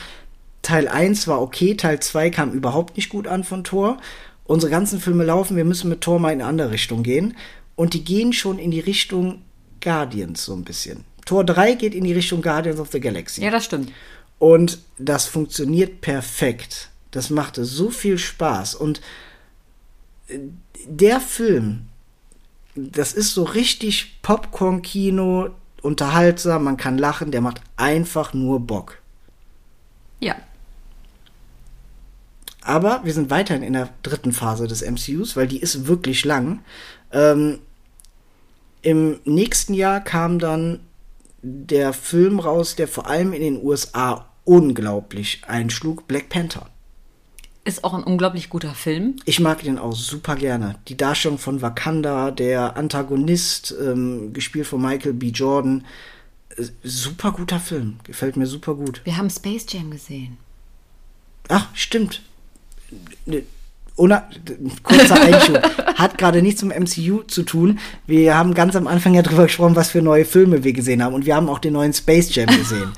Teil 0.62 0.88
1 0.88 1.28
war 1.28 1.42
okay, 1.42 1.74
Teil 1.74 2.01
2 2.01 2.30
kam 2.30 2.53
überhaupt 2.53 2.97
nicht 2.97 3.11
gut 3.11 3.26
an 3.26 3.45
von 3.45 3.64
Tor. 3.64 3.99
Unsere 4.45 4.70
ganzen 4.70 5.01
Filme 5.01 5.24
laufen, 5.24 5.57
wir 5.57 5.64
müssen 5.64 5.90
mit 5.90 6.01
Tor 6.01 6.18
mal 6.18 6.32
in 6.32 6.40
eine 6.40 6.49
andere 6.49 6.70
Richtung 6.70 7.03
gehen. 7.03 7.36
Und 7.76 7.95
die 7.95 8.05
gehen 8.05 8.32
schon 8.32 8.59
in 8.59 8.70
die 8.70 8.80
Richtung 8.80 9.42
Guardians 9.85 10.45
so 10.45 10.55
ein 10.55 10.64
bisschen. 10.64 11.05
Tor 11.24 11.45
3 11.45 11.74
geht 11.74 11.95
in 11.95 12.05
die 12.05 12.12
Richtung 12.12 12.43
Guardians 12.43 12.80
of 12.80 12.91
the 12.91 13.01
Galaxy. 13.01 13.43
Ja, 13.43 13.51
das 13.51 13.64
stimmt. 13.64 13.93
Und 14.39 14.78
das 14.99 15.26
funktioniert 15.26 16.01
perfekt. 16.01 16.91
Das 17.12 17.30
machte 17.30 17.64
so 17.64 17.91
viel 17.91 18.18
Spaß. 18.18 18.74
Und 18.74 19.01
äh, 20.28 20.39
der 20.87 21.20
Film, 21.20 21.87
das 22.74 23.12
ist 23.12 23.35
so 23.35 23.45
richtig 23.45 24.20
Popcorn-Kino, 24.22 25.51
unterhaltsam, 25.80 26.64
man 26.64 26.76
kann 26.76 26.99
lachen, 26.99 27.30
der 27.30 27.43
macht 27.43 27.61
einfach 27.76 28.32
nur 28.35 28.61
Bock. 28.61 28.99
Ja. 30.20 30.37
Aber 32.62 33.03
wir 33.05 33.12
sind 33.12 33.30
weiterhin 33.30 33.62
in 33.62 33.74
der 33.74 33.91
dritten 34.03 34.32
Phase 34.32 34.66
des 34.66 34.82
MCUs, 34.82 35.37
weil 35.37 35.47
die 35.47 35.61
ist 35.61 35.87
wirklich 35.87 36.24
lang. 36.24 36.61
Ähm, 37.12 37.59
Im 38.85 39.18
nächsten 39.24 39.72
Jahr 39.72 40.01
kam 40.03 40.39
dann 40.39 40.80
der 41.41 41.95
Film 41.95 42.39
raus, 42.39 42.76
der 42.76 42.87
vor 42.87 43.07
allem 43.07 43.32
in 43.32 43.41
den 43.41 43.64
USA 43.64 44.28
unglaublich 44.45 45.41
einschlug, 45.47 46.07
Black 46.07 46.28
Panther. 46.28 46.68
Ist 47.64 47.82
auch 47.82 47.95
ein 47.95 48.03
unglaublich 48.03 48.51
guter 48.51 48.74
Film. 48.74 49.16
Ich 49.24 49.41
mag 49.41 49.62
den 49.62 49.78
auch 49.78 49.97
super 49.97 50.37
gerne. 50.37 50.76
Die 50.89 50.99
Darstellung 50.99 51.39
von 51.39 51.62
Wakanda, 51.62 52.30
der 52.30 52.76
Antagonist, 52.76 53.74
ähm, 53.80 54.35
gespielt 54.35 54.66
von 54.66 54.82
Michael 54.82 55.14
B. 55.14 55.28
Jordan. 55.28 55.87
Äh, 56.51 56.64
Super 56.82 57.32
guter 57.32 57.61
Film. 57.61 57.97
Gefällt 58.05 58.37
mir 58.37 58.47
super 58.47 58.74
gut. 58.74 59.01
Wir 59.05 59.16
haben 59.16 59.30
Space 59.30 59.64
Jam 59.70 59.91
gesehen. 59.91 60.37
Ach, 61.49 61.68
stimmt. 61.74 62.20
Kurzer 63.97 65.20
Einschub. 65.20 65.61
Hat 65.97 66.18
gerade 66.18 66.42
nichts 66.42 66.62
mit 66.62 66.78
MCU 66.78 67.22
zu 67.22 67.42
tun. 67.45 67.78
Wir 68.07 68.36
haben 68.36 68.55
ganz 68.55 68.74
am 68.76 68.86
Anfang 68.86 69.14
ja 69.14 69.22
drüber 69.22 69.45
gesprochen, 69.45 69.76
was 69.76 69.90
für 69.90 70.03
neue 70.03 70.24
Filme 70.24 70.64
wir 70.64 70.72
gesehen 70.72 71.03
haben. 71.03 71.14
Und 71.14 71.26
wir 71.26 71.36
haben 71.36 71.49
auch 71.49 71.59
den 71.61 71.74
neuen 71.74 71.92
Space 71.92 72.34
Jam 72.34 72.47
gesehen. 72.49 72.92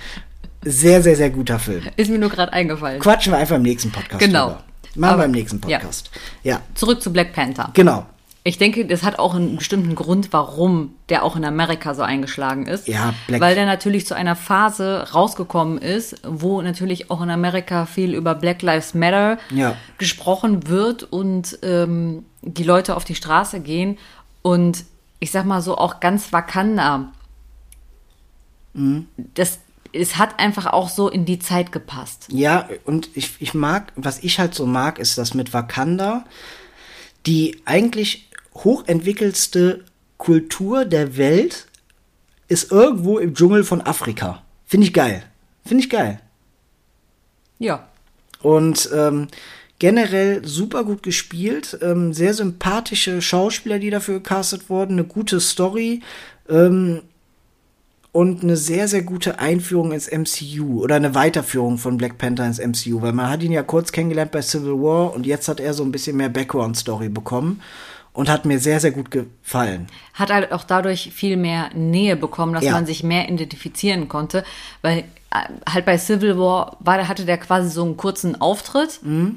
Sehr, 0.64 1.02
sehr, 1.02 1.14
sehr 1.16 1.30
guter 1.30 1.58
Film. 1.58 1.82
Ist 1.96 2.10
mir 2.10 2.18
nur 2.18 2.30
gerade 2.30 2.52
eingefallen. 2.52 3.00
Quatschen 3.00 3.32
wir 3.32 3.38
einfach 3.38 3.56
im 3.56 3.62
nächsten 3.62 3.90
Podcast 3.92 4.18
Genau. 4.20 4.46
drüber. 4.48 4.62
Machen 4.96 5.12
Aber- 5.12 5.22
wir 5.22 5.26
im 5.26 5.32
nächsten 5.32 5.60
ja. 5.68 5.78
Podcast. 5.78 6.10
Ja. 6.42 6.60
Zurück 6.74 7.02
zu 7.02 7.12
Black 7.12 7.32
Panther. 7.34 7.70
genau. 7.74 8.06
Ich 8.46 8.58
denke, 8.58 8.86
das 8.86 9.02
hat 9.02 9.18
auch 9.18 9.34
einen 9.34 9.56
bestimmten 9.56 9.96
Grund, 9.96 10.32
warum 10.32 10.94
der 11.08 11.24
auch 11.24 11.34
in 11.34 11.44
Amerika 11.44 11.94
so 11.94 12.02
eingeschlagen 12.02 12.66
ist. 12.66 12.86
Ja, 12.86 13.12
Black- 13.26 13.40
Weil 13.40 13.54
der 13.56 13.66
natürlich 13.66 14.06
zu 14.06 14.14
einer 14.14 14.36
Phase 14.36 15.08
rausgekommen 15.12 15.78
ist, 15.78 16.20
wo 16.24 16.62
natürlich 16.62 17.10
auch 17.10 17.20
in 17.22 17.30
Amerika 17.30 17.86
viel 17.86 18.14
über 18.14 18.36
Black 18.36 18.62
Lives 18.62 18.94
Matter 18.94 19.38
Ja. 19.50 19.76
gesprochen 19.98 20.68
wird 20.68 21.02
und 21.02 21.58
ähm, 21.62 22.24
die 22.42 22.62
Leute 22.62 22.94
auf 22.94 23.02
die 23.04 23.16
Straße 23.16 23.58
gehen 23.58 23.98
und 24.42 24.84
ich 25.18 25.32
sag 25.32 25.44
mal 25.44 25.60
so 25.60 25.76
auch 25.76 25.98
ganz 25.98 26.32
Wakanda. 26.32 27.10
Das, 29.34 29.58
es 29.92 30.18
hat 30.18 30.38
einfach 30.38 30.66
auch 30.66 30.88
so 30.88 31.08
in 31.08 31.24
die 31.24 31.40
Zeit 31.40 31.72
gepasst. 31.72 32.26
Ja, 32.30 32.68
und 32.84 33.08
ich, 33.14 33.32
ich 33.40 33.54
mag, 33.54 33.92
was 33.96 34.22
ich 34.22 34.38
halt 34.38 34.54
so 34.54 34.66
mag, 34.66 35.00
ist, 35.00 35.18
dass 35.18 35.34
mit 35.34 35.52
Wakanda 35.52 36.24
die 37.26 37.60
eigentlich 37.64 38.28
hochentwickelste 38.64 39.84
Kultur 40.18 40.84
der 40.84 41.16
Welt 41.16 41.66
ist 42.48 42.70
irgendwo 42.70 43.18
im 43.18 43.34
Dschungel 43.34 43.64
von 43.64 43.80
Afrika. 43.80 44.42
Finde 44.64 44.86
ich 44.86 44.92
geil. 44.92 45.22
Finde 45.64 45.82
ich 45.84 45.90
geil. 45.90 46.20
Ja. 47.58 47.88
Und 48.42 48.90
ähm, 48.94 49.28
generell 49.78 50.46
super 50.46 50.84
gut 50.84 51.02
gespielt, 51.02 51.78
ähm, 51.82 52.12
sehr 52.12 52.34
sympathische 52.34 53.20
Schauspieler, 53.20 53.78
die 53.78 53.90
dafür 53.90 54.16
gecastet 54.16 54.70
wurden, 54.70 54.92
eine 54.92 55.04
gute 55.04 55.40
Story 55.40 56.00
ähm, 56.48 57.02
und 58.12 58.42
eine 58.42 58.56
sehr, 58.56 58.88
sehr 58.88 59.02
gute 59.02 59.38
Einführung 59.38 59.92
ins 59.92 60.10
MCU 60.10 60.82
oder 60.82 60.94
eine 60.94 61.14
Weiterführung 61.14 61.76
von 61.78 61.98
Black 61.98 62.16
Panther 62.16 62.46
ins 62.46 62.58
MCU, 62.58 63.02
weil 63.02 63.12
man 63.12 63.28
hat 63.28 63.42
ihn 63.42 63.52
ja 63.52 63.62
kurz 63.62 63.92
kennengelernt 63.92 64.32
bei 64.32 64.40
Civil 64.40 64.80
War 64.80 65.12
und 65.12 65.26
jetzt 65.26 65.48
hat 65.48 65.60
er 65.60 65.74
so 65.74 65.82
ein 65.82 65.92
bisschen 65.92 66.16
mehr 66.16 66.30
Background-Story 66.30 67.08
bekommen 67.08 67.60
und 68.16 68.28
hat 68.28 68.44
mir 68.46 68.58
sehr, 68.58 68.80
sehr 68.80 68.90
gut 68.90 69.10
gefallen. 69.10 69.86
hat 70.14 70.30
halt 70.32 70.50
auch 70.52 70.64
dadurch 70.64 71.12
viel 71.12 71.36
mehr 71.36 71.70
Nähe 71.74 72.16
bekommen, 72.16 72.54
dass 72.54 72.64
Ja. 72.64 72.72
man 72.72 72.86
sich 72.86 73.02
mehr 73.02 73.28
identifizieren 73.28 74.08
konnte, 74.08 74.42
weil 74.82 75.04
äh, 75.30 75.40
halt 75.70 75.84
bei 75.84 75.98
Civil 75.98 76.38
War 76.38 76.76
war, 76.80 77.06
hatte 77.08 77.24
der 77.26 77.36
quasi 77.38 77.68
so 77.70 77.84
einen 77.84 77.96
kurzen 77.96 78.40
Auftritt. 78.40 79.00
Mhm. 79.02 79.36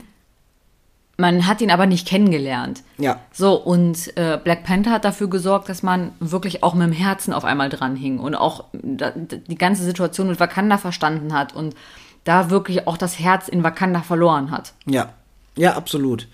Man 1.18 1.46
hat 1.48 1.60
ihn 1.60 1.70
aber 1.70 1.86
nicht 1.86 2.08
kennengelernt. 2.08 2.82
Ja. 2.98 3.20
So, 3.34 3.56
und 3.56 4.16
äh, 4.18 4.40
Black 4.42 4.64
Panther 4.64 4.92
hat 4.92 5.04
dafür 5.04 5.30
gesorgt, 5.30 5.68
dass 5.68 5.84
man 5.84 6.14
wirklich 6.22 6.64
auch 6.64 6.74
mit 6.74 6.88
dem 6.88 6.94
Herzen 6.94 7.34
auf 7.34 7.44
einmal 7.44 7.68
dran 7.68 7.98
hing 7.98 8.20
und 8.20 8.36
auch 8.36 8.64
die 8.72 9.56
ganze 9.58 9.84
Situation 9.84 10.30
mit 10.30 10.40
Wakanda 10.40 10.78
verstanden 10.78 11.34
hat 11.34 11.54
und 11.54 11.76
da 12.24 12.50
wirklich 12.50 12.88
auch 12.88 12.96
das 12.96 13.20
Herz 13.20 13.50
in 13.50 13.64
Wakanda 13.66 14.02
verloren 14.02 14.50
hat. 14.52 14.72
Ja, 14.86 15.10
ja, 15.58 15.74
absolut. 15.76 16.30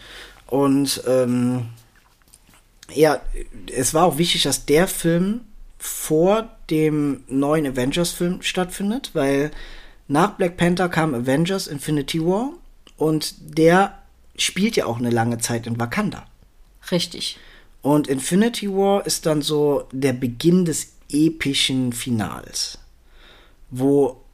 Und 0.46 1.02
ähm, 1.08 1.66
ja, 2.94 3.22
es 3.74 3.94
war 3.94 4.06
auch 4.06 4.18
wichtig, 4.18 4.44
dass 4.44 4.66
der 4.66 4.88
Film 4.88 5.42
vor 5.78 6.50
dem 6.70 7.24
neuen 7.28 7.68
Avengers-Film 7.68 8.42
stattfindet, 8.42 9.12
weil 9.14 9.52
nach 10.08 10.32
Black 10.32 10.58
Panther 10.58 10.90
kam 10.90 11.14
Avengers 11.14 11.68
Infinity 11.68 12.24
War 12.24 12.52
und 12.98 13.36
der 13.58 13.98
spielt 14.38 14.76
ja 14.76 14.86
auch 14.86 14.98
eine 14.98 15.10
lange 15.10 15.38
Zeit 15.40 15.68
in 15.68 15.80
Wakanda. 15.80 16.28
Richtig. 16.92 17.38
Und 17.82 18.08
Infinity 18.08 18.70
War 18.72 19.06
ist 19.06 19.26
dann 19.26 19.42
so 19.42 19.88
der 19.92 20.14
Beginn 20.14 20.66
des 20.66 20.94
epischen 21.10 21.94
Finals, 21.94 22.80
wo 23.70 24.25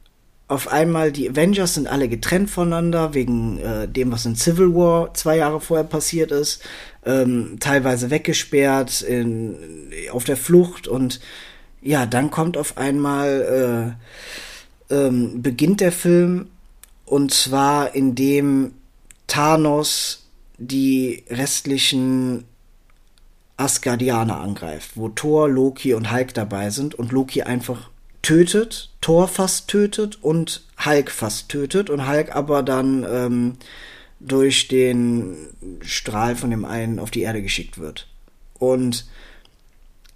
auf 0.52 0.68
einmal 0.68 1.12
die 1.12 1.30
Avengers 1.30 1.74
sind 1.74 1.86
alle 1.86 2.08
getrennt 2.08 2.50
voneinander 2.50 3.14
wegen 3.14 3.58
äh, 3.58 3.88
dem, 3.88 4.12
was 4.12 4.26
in 4.26 4.36
Civil 4.36 4.74
War 4.74 5.14
zwei 5.14 5.38
Jahre 5.38 5.60
vorher 5.60 5.86
passiert 5.86 6.30
ist, 6.30 6.62
ähm, 7.06 7.56
teilweise 7.58 8.10
weggesperrt, 8.10 9.00
in, 9.00 9.56
auf 10.12 10.24
der 10.24 10.36
Flucht 10.36 10.86
und 10.86 11.20
ja, 11.80 12.04
dann 12.04 12.30
kommt 12.30 12.56
auf 12.58 12.76
einmal 12.76 13.96
äh, 14.90 14.94
ähm, 14.94 15.40
beginnt 15.40 15.80
der 15.80 15.90
Film 15.90 16.48
und 17.06 17.32
zwar 17.32 17.94
indem 17.94 18.72
Thanos 19.26 20.26
die 20.58 21.24
restlichen 21.30 22.44
Asgardianer 23.56 24.38
angreift, 24.38 24.92
wo 24.96 25.08
Thor, 25.08 25.48
Loki 25.48 25.94
und 25.94 26.12
Hulk 26.12 26.34
dabei 26.34 26.68
sind 26.68 26.94
und 26.94 27.10
Loki 27.10 27.42
einfach 27.42 27.91
tötet, 28.22 28.90
Thor 29.00 29.28
fast 29.28 29.68
tötet 29.68 30.22
und 30.22 30.62
Hulk 30.84 31.10
fast 31.10 31.48
tötet 31.48 31.90
und 31.90 32.08
Hulk 32.08 32.34
aber 32.34 32.62
dann 32.62 33.04
ähm, 33.08 33.56
durch 34.20 34.68
den 34.68 35.36
Strahl 35.80 36.36
von 36.36 36.50
dem 36.50 36.64
einen 36.64 36.98
auf 36.98 37.10
die 37.10 37.22
Erde 37.22 37.42
geschickt 37.42 37.78
wird. 37.78 38.08
Und 38.58 39.06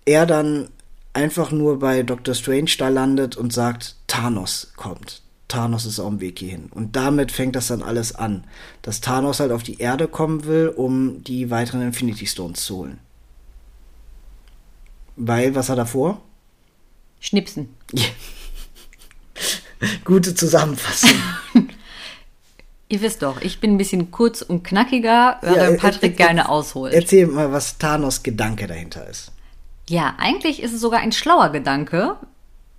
er 0.04 0.24
dann 0.24 0.68
einfach 1.12 1.50
nur 1.50 1.80
bei 1.80 2.02
Dr. 2.02 2.34
Strange 2.34 2.70
da 2.78 2.88
landet 2.88 3.36
und 3.36 3.52
sagt, 3.52 3.96
Thanos 4.06 4.72
kommt. 4.76 5.22
Thanos 5.48 5.86
ist 5.86 6.00
auf 6.00 6.08
dem 6.08 6.20
Weg 6.20 6.38
hierhin. 6.38 6.66
Und 6.70 6.96
damit 6.96 7.32
fängt 7.32 7.56
das 7.56 7.68
dann 7.68 7.82
alles 7.82 8.14
an, 8.14 8.44
dass 8.82 9.00
Thanos 9.00 9.40
halt 9.40 9.52
auf 9.52 9.62
die 9.62 9.78
Erde 9.78 10.08
kommen 10.08 10.44
will, 10.44 10.68
um 10.68 11.22
die 11.24 11.50
weiteren 11.50 11.82
Infinity 11.82 12.26
Stones 12.26 12.64
zu 12.64 12.76
holen. 12.76 12.98
Weil, 15.16 15.54
was 15.54 15.68
hat 15.68 15.78
er 15.78 15.86
vor? 15.86 16.20
Schnipsen. 17.26 17.74
Gute 20.04 20.34
Zusammenfassung. 20.34 21.10
Ihr 22.88 23.00
wisst 23.00 23.22
doch, 23.22 23.40
ich 23.40 23.58
bin 23.58 23.74
ein 23.74 23.78
bisschen 23.78 24.12
kurz 24.12 24.42
und 24.42 24.62
knackiger, 24.62 25.40
Ja, 25.42 25.54
während 25.54 25.78
äh, 25.78 25.80
Patrick 25.80 26.12
äh, 26.12 26.16
gerne 26.16 26.48
ausholt. 26.48 26.94
Erzähl 26.94 27.26
mal, 27.26 27.50
was 27.50 27.78
Thanos 27.78 28.22
Gedanke 28.22 28.68
dahinter 28.68 29.08
ist. 29.08 29.32
Ja, 29.88 30.14
eigentlich 30.18 30.62
ist 30.62 30.72
es 30.72 30.80
sogar 30.80 31.00
ein 31.00 31.10
schlauer 31.10 31.50
Gedanke, 31.50 32.16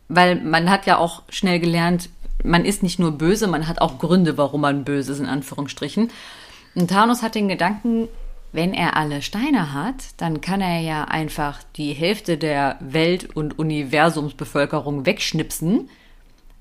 weil 0.07 0.37
man 0.41 0.69
hat 0.69 0.85
ja 0.85 0.97
auch 0.97 1.23
schnell 1.27 1.59
gelernt, 1.59 2.09
man 2.41 2.63
ist 2.63 2.83
nicht 2.83 2.99
nur 2.99 3.11
böse, 3.11 3.47
man 3.47 3.67
hat 3.67 3.81
auch 3.81 3.99
Gründe, 3.99 4.37
warum 4.37 4.61
man 4.61 4.85
böse 4.85 5.11
ist, 5.11 5.19
in 5.19 5.25
Anführungsstrichen. 5.25 6.09
Und 6.75 6.89
Thanos 6.89 7.21
hat 7.21 7.35
den 7.35 7.49
Gedanken, 7.49 8.07
wenn 8.57 8.73
er 8.73 8.97
alle 8.97 9.21
Steine 9.21 9.71
hat, 9.71 10.03
dann 10.17 10.41
kann 10.41 10.61
er 10.61 10.81
ja 10.81 11.03
einfach 11.03 11.59
die 11.75 11.93
Hälfte 11.93 12.39
der 12.39 12.77
Welt- 12.79 13.35
und 13.35 13.59
Universumsbevölkerung 13.59 15.05
wegschnipsen, 15.05 15.89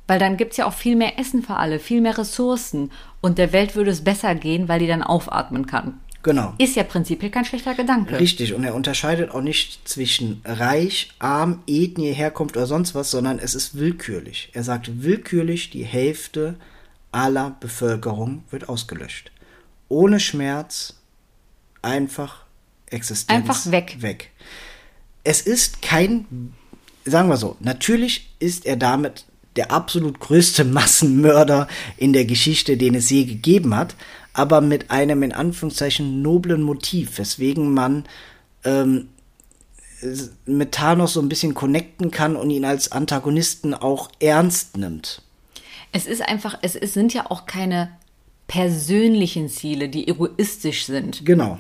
weil 0.07 0.19
dann 0.19 0.37
gibt's 0.37 0.59
ja 0.59 0.67
auch 0.67 0.75
viel 0.75 0.95
mehr 0.95 1.19
Essen 1.19 1.43
für 1.43 1.57
alle, 1.57 1.79
viel 1.79 2.03
mehr 2.03 2.19
Ressourcen 2.19 2.93
und 3.23 3.39
der 3.39 3.55
Welt 3.55 3.75
würde 3.75 3.91
es 3.91 4.05
besser 4.05 4.35
gehen, 4.35 4.69
weil 4.69 4.79
die 4.79 4.87
dann 4.87 5.03
aufatmen 5.03 5.67
kann. 5.67 5.99
Genau. 6.23 6.53
Ist 6.59 6.77
ja 6.77 6.83
prinzipiell 6.83 7.31
kein 7.31 7.47
schlechter 7.47 7.75
Gedanke. 7.75 8.21
Richtig, 8.21 8.53
und 8.53 8.65
er 8.65 8.75
unterscheidet 8.75 9.31
auch 9.31 9.41
nicht 9.41 9.89
zwischen 9.89 10.43
reich, 10.45 11.13
arm, 11.19 11.63
Ethnie, 11.67 12.13
Herkunft 12.13 12.59
oder 12.59 12.67
sonst 12.67 12.95
was, 12.95 13.11
sondern 13.11 13.39
es 13.39 13.55
ist 13.55 13.79
willkürlich. 13.79 14.51
Er 14.53 14.65
sagt 14.65 15.03
willkürlich, 15.03 15.71
die 15.71 15.85
Hälfte 15.85 16.57
aller 17.11 17.57
Bevölkerung 17.59 18.45
wird 18.51 18.69
ausgelöscht. 18.69 19.31
Ohne 19.89 20.21
Schmerz, 20.21 20.96
einfach 21.83 22.45
Existenz. 22.91 23.37
Einfach 23.37 23.71
weg. 23.71 23.97
Weg. 24.01 24.31
Es 25.25 25.41
ist 25.41 25.83
kein, 25.83 26.55
sagen 27.05 27.29
wir 27.29 27.37
so, 27.37 27.57
natürlich 27.61 28.31
ist 28.39 28.67
er 28.67 28.77
damit 28.77 29.25
der 29.57 29.73
absolut 29.73 30.21
größte 30.21 30.65
Massenmörder 30.65 31.69
in 31.97 32.13
der 32.13 32.25
Geschichte, 32.25 32.77
den 32.77 32.95
es 32.95 33.11
je 33.11 33.25
gegeben 33.25 33.75
hat, 33.75 33.95
aber 34.33 34.61
mit 34.61 34.91
einem 34.91 35.23
in 35.23 35.33
Anführungszeichen 35.33 36.23
noblen 36.23 36.63
Motiv, 36.63 37.19
weswegen 37.19 37.73
man 37.73 38.05
ähm, 38.65 39.09
mit 40.45 40.73
Thanos 40.73 41.15
so 41.15 41.21
ein 41.21 41.29
bisschen 41.29 41.55
connecten 41.55 42.11
kann 42.11 42.37
und 42.37 42.51
ihn 42.51 42.67
als 42.67 42.93
Antagonisten 42.93 43.73
auch 43.73 44.11
ernst 44.21 44.77
nimmt. 44.77 45.23
Es 45.93 46.07
ist 46.07 46.21
einfach, 46.21 46.59
es, 46.61 46.77
es 46.77 46.93
sind 46.93 47.15
ja 47.15 47.31
auch 47.31 47.47
keine 47.47 47.91
persönlichen 48.47 49.49
Ziele, 49.49 49.89
die 49.89 50.09
egoistisch 50.09 50.87
sind. 50.87 51.25
Genau. 51.27 51.59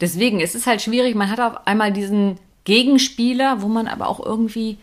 Deswegen, 0.00 0.40
es 0.40 0.54
ist 0.54 0.66
halt 0.66 0.80
schwierig, 0.80 1.14
man 1.14 1.30
hat 1.30 1.40
auf 1.40 1.66
einmal 1.66 1.92
diesen 1.92 2.38
Gegenspieler, 2.64 3.62
wo 3.62 3.68
man 3.68 3.86
aber 3.86 4.08
auch 4.08 4.24
irgendwie 4.24 4.78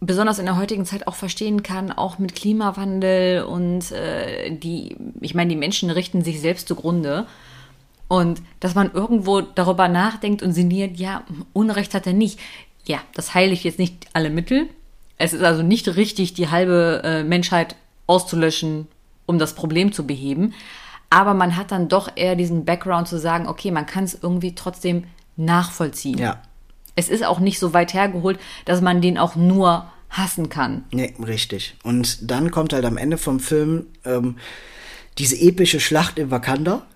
besonders 0.00 0.38
in 0.38 0.46
der 0.46 0.56
heutigen 0.56 0.84
Zeit 0.84 1.06
auch 1.08 1.16
verstehen 1.16 1.62
kann, 1.62 1.90
auch 1.90 2.18
mit 2.18 2.34
Klimawandel 2.36 3.42
und 3.42 3.90
äh, 3.90 4.50
die, 4.50 4.96
ich 5.20 5.34
meine, 5.34 5.50
die 5.50 5.56
Menschen 5.56 5.90
richten 5.90 6.22
sich 6.22 6.40
selbst 6.40 6.68
zugrunde. 6.68 7.26
Und 8.06 8.40
dass 8.60 8.74
man 8.74 8.92
irgendwo 8.92 9.42
darüber 9.42 9.88
nachdenkt 9.88 10.42
und 10.42 10.54
sinniert, 10.54 10.96
ja, 10.96 11.24
Unrecht 11.52 11.92
hat 11.94 12.06
er 12.06 12.14
nicht. 12.14 12.38
Ja, 12.86 13.00
das 13.14 13.34
heiligt 13.34 13.64
jetzt 13.64 13.78
nicht 13.78 14.06
alle 14.14 14.30
Mittel. 14.30 14.68
Es 15.18 15.34
ist 15.34 15.42
also 15.42 15.62
nicht 15.62 15.96
richtig, 15.96 16.32
die 16.32 16.48
halbe 16.48 17.02
äh, 17.04 17.24
Menschheit 17.24 17.76
auszulöschen, 18.06 18.86
um 19.28 19.38
das 19.38 19.54
Problem 19.54 19.92
zu 19.92 20.06
beheben. 20.06 20.54
Aber 21.10 21.34
man 21.34 21.56
hat 21.56 21.70
dann 21.70 21.88
doch 21.88 22.10
eher 22.16 22.34
diesen 22.34 22.64
Background 22.64 23.08
zu 23.08 23.18
sagen, 23.18 23.46
okay, 23.46 23.70
man 23.70 23.86
kann 23.86 24.04
es 24.04 24.18
irgendwie 24.20 24.54
trotzdem 24.54 25.04
nachvollziehen. 25.36 26.18
Ja. 26.18 26.42
Es 26.96 27.08
ist 27.08 27.24
auch 27.24 27.38
nicht 27.38 27.58
so 27.58 27.72
weit 27.72 27.94
hergeholt, 27.94 28.40
dass 28.64 28.80
man 28.80 29.00
den 29.00 29.18
auch 29.18 29.36
nur 29.36 29.90
hassen 30.10 30.48
kann. 30.48 30.84
Nee, 30.90 31.14
richtig. 31.24 31.76
Und 31.82 32.30
dann 32.30 32.50
kommt 32.50 32.72
halt 32.72 32.84
am 32.84 32.96
Ende 32.96 33.18
vom 33.18 33.38
Film 33.40 33.86
ähm, 34.04 34.36
diese 35.18 35.36
epische 35.36 35.80
Schlacht 35.80 36.18
in 36.18 36.30
Wakanda. 36.30 36.86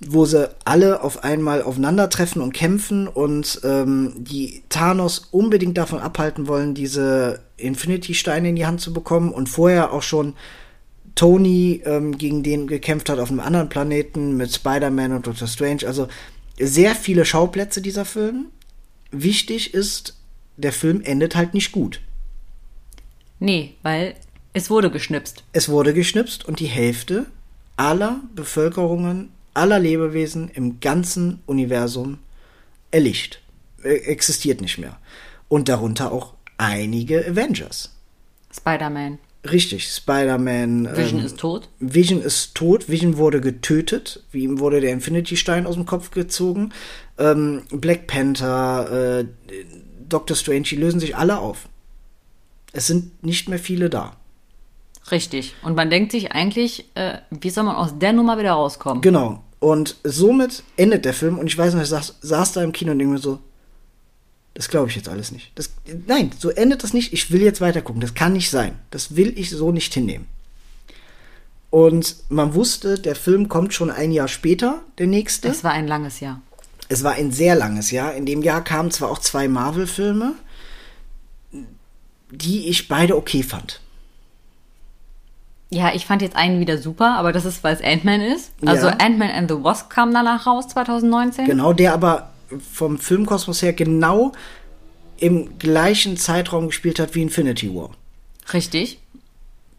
Wo 0.00 0.24
sie 0.24 0.48
alle 0.64 1.02
auf 1.02 1.24
einmal 1.24 1.62
aufeinandertreffen 1.62 2.40
und 2.40 2.52
kämpfen 2.52 3.08
und 3.08 3.60
ähm, 3.64 4.14
die 4.16 4.62
Thanos 4.68 5.28
unbedingt 5.32 5.76
davon 5.76 5.98
abhalten 5.98 6.46
wollen, 6.46 6.74
diese 6.74 7.40
Infinity-Steine 7.56 8.50
in 8.50 8.56
die 8.56 8.66
Hand 8.66 8.80
zu 8.80 8.92
bekommen 8.92 9.32
und 9.32 9.48
vorher 9.48 9.92
auch 9.92 10.02
schon 10.02 10.34
Tony 11.16 11.82
ähm, 11.84 12.16
gegen 12.16 12.44
den 12.44 12.68
gekämpft 12.68 13.08
hat 13.08 13.18
auf 13.18 13.30
einem 13.30 13.40
anderen 13.40 13.68
Planeten 13.68 14.36
mit 14.36 14.54
Spider-Man 14.54 15.12
und 15.12 15.26
Doctor 15.26 15.48
Strange. 15.48 15.84
Also 15.84 16.06
sehr 16.60 16.94
viele 16.94 17.24
Schauplätze 17.24 17.82
dieser 17.82 18.04
Film. 18.04 18.46
Wichtig 19.10 19.74
ist, 19.74 20.16
der 20.56 20.72
Film 20.72 21.00
endet 21.00 21.34
halt 21.34 21.54
nicht 21.54 21.72
gut. 21.72 22.00
Nee, 23.40 23.74
weil 23.82 24.14
es 24.52 24.70
wurde 24.70 24.92
geschnipst. 24.92 25.42
Es 25.52 25.68
wurde 25.68 25.92
geschnipst 25.92 26.44
und 26.44 26.60
die 26.60 26.66
Hälfte 26.66 27.26
aller 27.76 28.20
Bevölkerungen, 28.34 29.30
aller 29.58 29.78
Lebewesen 29.78 30.48
im 30.48 30.80
ganzen 30.80 31.42
Universum 31.46 32.18
erlicht. 32.90 33.42
Äh, 33.82 33.96
existiert 34.06 34.60
nicht 34.60 34.78
mehr. 34.78 34.98
Und 35.48 35.68
darunter 35.68 36.12
auch 36.12 36.34
einige 36.56 37.26
Avengers. 37.26 37.94
Spider-Man. 38.54 39.18
Richtig, 39.48 39.88
Spider-Man. 39.88 40.96
Vision 40.96 41.20
ähm, 41.20 41.26
ist 41.26 41.38
tot. 41.38 41.68
Vision 41.78 42.20
ist 42.20 42.54
tot. 42.54 42.88
Vision 42.88 43.16
wurde 43.16 43.40
getötet. 43.40 44.24
Wie 44.30 44.44
ihm 44.44 44.58
wurde 44.58 44.80
der 44.80 44.92
Infinity-Stein 44.92 45.66
aus 45.66 45.74
dem 45.74 45.86
Kopf 45.86 46.10
gezogen. 46.10 46.72
Ähm, 47.18 47.62
Black 47.70 48.06
Panther, 48.06 49.20
äh, 49.20 49.24
Doctor 50.08 50.36
Strange, 50.36 50.62
die 50.62 50.76
lösen 50.76 51.00
sich 51.00 51.16
alle 51.16 51.38
auf. 51.38 51.68
Es 52.72 52.86
sind 52.86 53.22
nicht 53.24 53.48
mehr 53.48 53.58
viele 53.58 53.90
da. 53.90 54.16
Richtig. 55.10 55.54
Und 55.62 55.74
man 55.74 55.88
denkt 55.88 56.12
sich 56.12 56.32
eigentlich, 56.32 56.84
äh, 56.94 57.18
wie 57.30 57.50
soll 57.50 57.64
man 57.64 57.76
aus 57.76 57.98
der 57.98 58.12
Nummer 58.12 58.38
wieder 58.38 58.52
rauskommen? 58.52 59.00
Genau. 59.00 59.42
Und 59.60 59.96
somit 60.04 60.62
endet 60.76 61.04
der 61.04 61.14
Film. 61.14 61.38
Und 61.38 61.46
ich 61.46 61.58
weiß 61.58 61.74
noch, 61.74 61.82
ich 61.82 61.88
saß, 61.88 62.16
saß 62.20 62.52
da 62.52 62.62
im 62.62 62.72
Kino 62.72 62.92
und 62.92 62.98
denke 62.98 63.14
mir 63.14 63.18
so, 63.18 63.40
das 64.54 64.68
glaube 64.68 64.88
ich 64.88 64.96
jetzt 64.96 65.08
alles 65.08 65.30
nicht. 65.30 65.52
Das, 65.54 65.70
nein, 66.06 66.32
so 66.38 66.50
endet 66.50 66.82
das 66.82 66.92
nicht. 66.92 67.12
Ich 67.12 67.30
will 67.30 67.42
jetzt 67.42 67.60
weiter 67.60 67.82
gucken. 67.82 68.00
Das 68.00 68.14
kann 68.14 68.32
nicht 68.32 68.50
sein. 68.50 68.78
Das 68.90 69.16
will 69.16 69.32
ich 69.38 69.50
so 69.50 69.72
nicht 69.72 69.94
hinnehmen. 69.94 70.26
Und 71.70 72.16
man 72.28 72.54
wusste, 72.54 72.98
der 72.98 73.14
Film 73.14 73.48
kommt 73.48 73.74
schon 73.74 73.90
ein 73.90 74.10
Jahr 74.10 74.28
später, 74.28 74.82
der 74.98 75.06
nächste. 75.06 75.48
Es 75.48 75.64
war 75.64 75.72
ein 75.72 75.86
langes 75.86 76.20
Jahr. 76.20 76.40
Es 76.88 77.04
war 77.04 77.12
ein 77.12 77.30
sehr 77.30 77.54
langes 77.54 77.90
Jahr. 77.90 78.14
In 78.14 78.24
dem 78.24 78.42
Jahr 78.42 78.64
kamen 78.64 78.90
zwar 78.90 79.10
auch 79.10 79.18
zwei 79.18 79.46
Marvel-Filme, 79.48 80.34
die 82.30 82.68
ich 82.68 82.88
beide 82.88 83.16
okay 83.16 83.42
fand. 83.42 83.80
Ja, 85.70 85.94
ich 85.94 86.06
fand 86.06 86.22
jetzt 86.22 86.34
einen 86.34 86.60
wieder 86.60 86.78
super, 86.78 87.16
aber 87.16 87.32
das 87.32 87.44
ist, 87.44 87.62
weil 87.62 87.74
es 87.74 87.82
Ant-Man 87.82 88.20
ist. 88.22 88.52
Also 88.64 88.86
Ja. 88.86 88.96
Ant-Man 88.98 89.30
and 89.30 89.50
the 89.50 89.62
Wasp 89.62 89.90
kam 89.90 90.14
danach 90.14 90.46
raus, 90.46 90.68
2019. 90.68 91.44
Genau, 91.46 91.72
der 91.72 91.92
aber 91.92 92.30
vom 92.72 92.98
Filmkosmos 92.98 93.60
her 93.60 93.74
genau 93.74 94.32
im 95.18 95.58
gleichen 95.58 96.16
Zeitraum 96.16 96.68
gespielt 96.68 96.98
hat 96.98 97.14
wie 97.14 97.22
Infinity 97.22 97.74
War. 97.74 97.90
Richtig. 98.52 98.98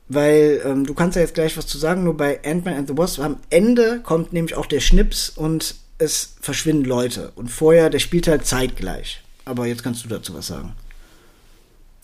Weil 0.10 0.62
ähm, 0.66 0.86
du 0.86 0.94
kannst 0.94 1.16
ja 1.16 1.22
jetzt 1.22 1.34
gleich 1.34 1.58
was 1.58 1.66
zu 1.66 1.78
sagen, 1.78 2.04
nur 2.04 2.18
bei 2.18 2.40
Ant-Man 2.44 2.76
and 2.76 2.88
the 2.88 2.98
Wasp 2.98 3.20
am 3.20 3.38
Ende 3.50 4.00
kommt 4.02 4.34
nämlich 4.34 4.56
auch 4.56 4.66
der 4.68 4.82
Schnips 4.82 5.30
und 5.30 5.76
es 5.98 6.36
verschwinden 6.42 6.86
Leute. 6.86 7.32
Und 7.36 7.50
vorher, 7.50 7.90
der 7.90 8.00
spielt 8.00 8.28
halt 8.28 8.46
zeitgleich. 8.46 9.22
Aber 9.46 9.66
jetzt 9.66 9.84
kannst 9.84 10.04
du 10.06 10.10
dazu 10.10 10.34
was 10.36 10.48
sagen. 10.48 10.74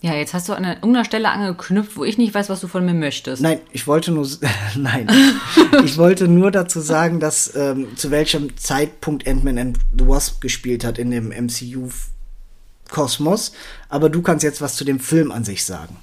Ja, 0.06 0.14
jetzt 0.14 0.34
hast 0.34 0.48
du 0.48 0.52
an 0.52 0.62
irgendeiner 0.62 1.04
Stelle 1.04 1.28
angeknüpft, 1.30 1.96
wo 1.96 2.04
ich 2.04 2.16
nicht 2.16 2.32
weiß, 2.32 2.48
was 2.48 2.60
du 2.60 2.68
von 2.68 2.84
mir 2.84 2.94
möchtest. 2.94 3.42
Nein, 3.42 3.58
ich 3.72 3.88
wollte 3.88 4.12
nur, 4.12 4.24
nein, 4.76 5.10
ich 5.84 5.98
wollte 5.98 6.28
nur 6.28 6.52
dazu 6.52 6.78
sagen, 6.78 7.18
dass 7.18 7.52
ähm, 7.56 7.96
zu 7.96 8.12
welchem 8.12 8.56
Zeitpunkt 8.56 9.26
Ant-Man 9.26 9.58
and 9.58 9.78
the 9.98 10.06
Wasp 10.06 10.40
gespielt 10.40 10.84
hat 10.84 10.98
in 10.98 11.10
dem 11.10 11.30
MCU-Kosmos. 11.30 11.90
Aber 13.88 14.08
du 14.08 14.22
kannst 14.22 14.44
jetzt 14.44 14.60
was 14.60 14.76
zu 14.76 14.84
dem 14.84 15.00
Film 15.00 15.32
an 15.32 15.42
sich 15.42 15.64
sagen. 15.64 15.96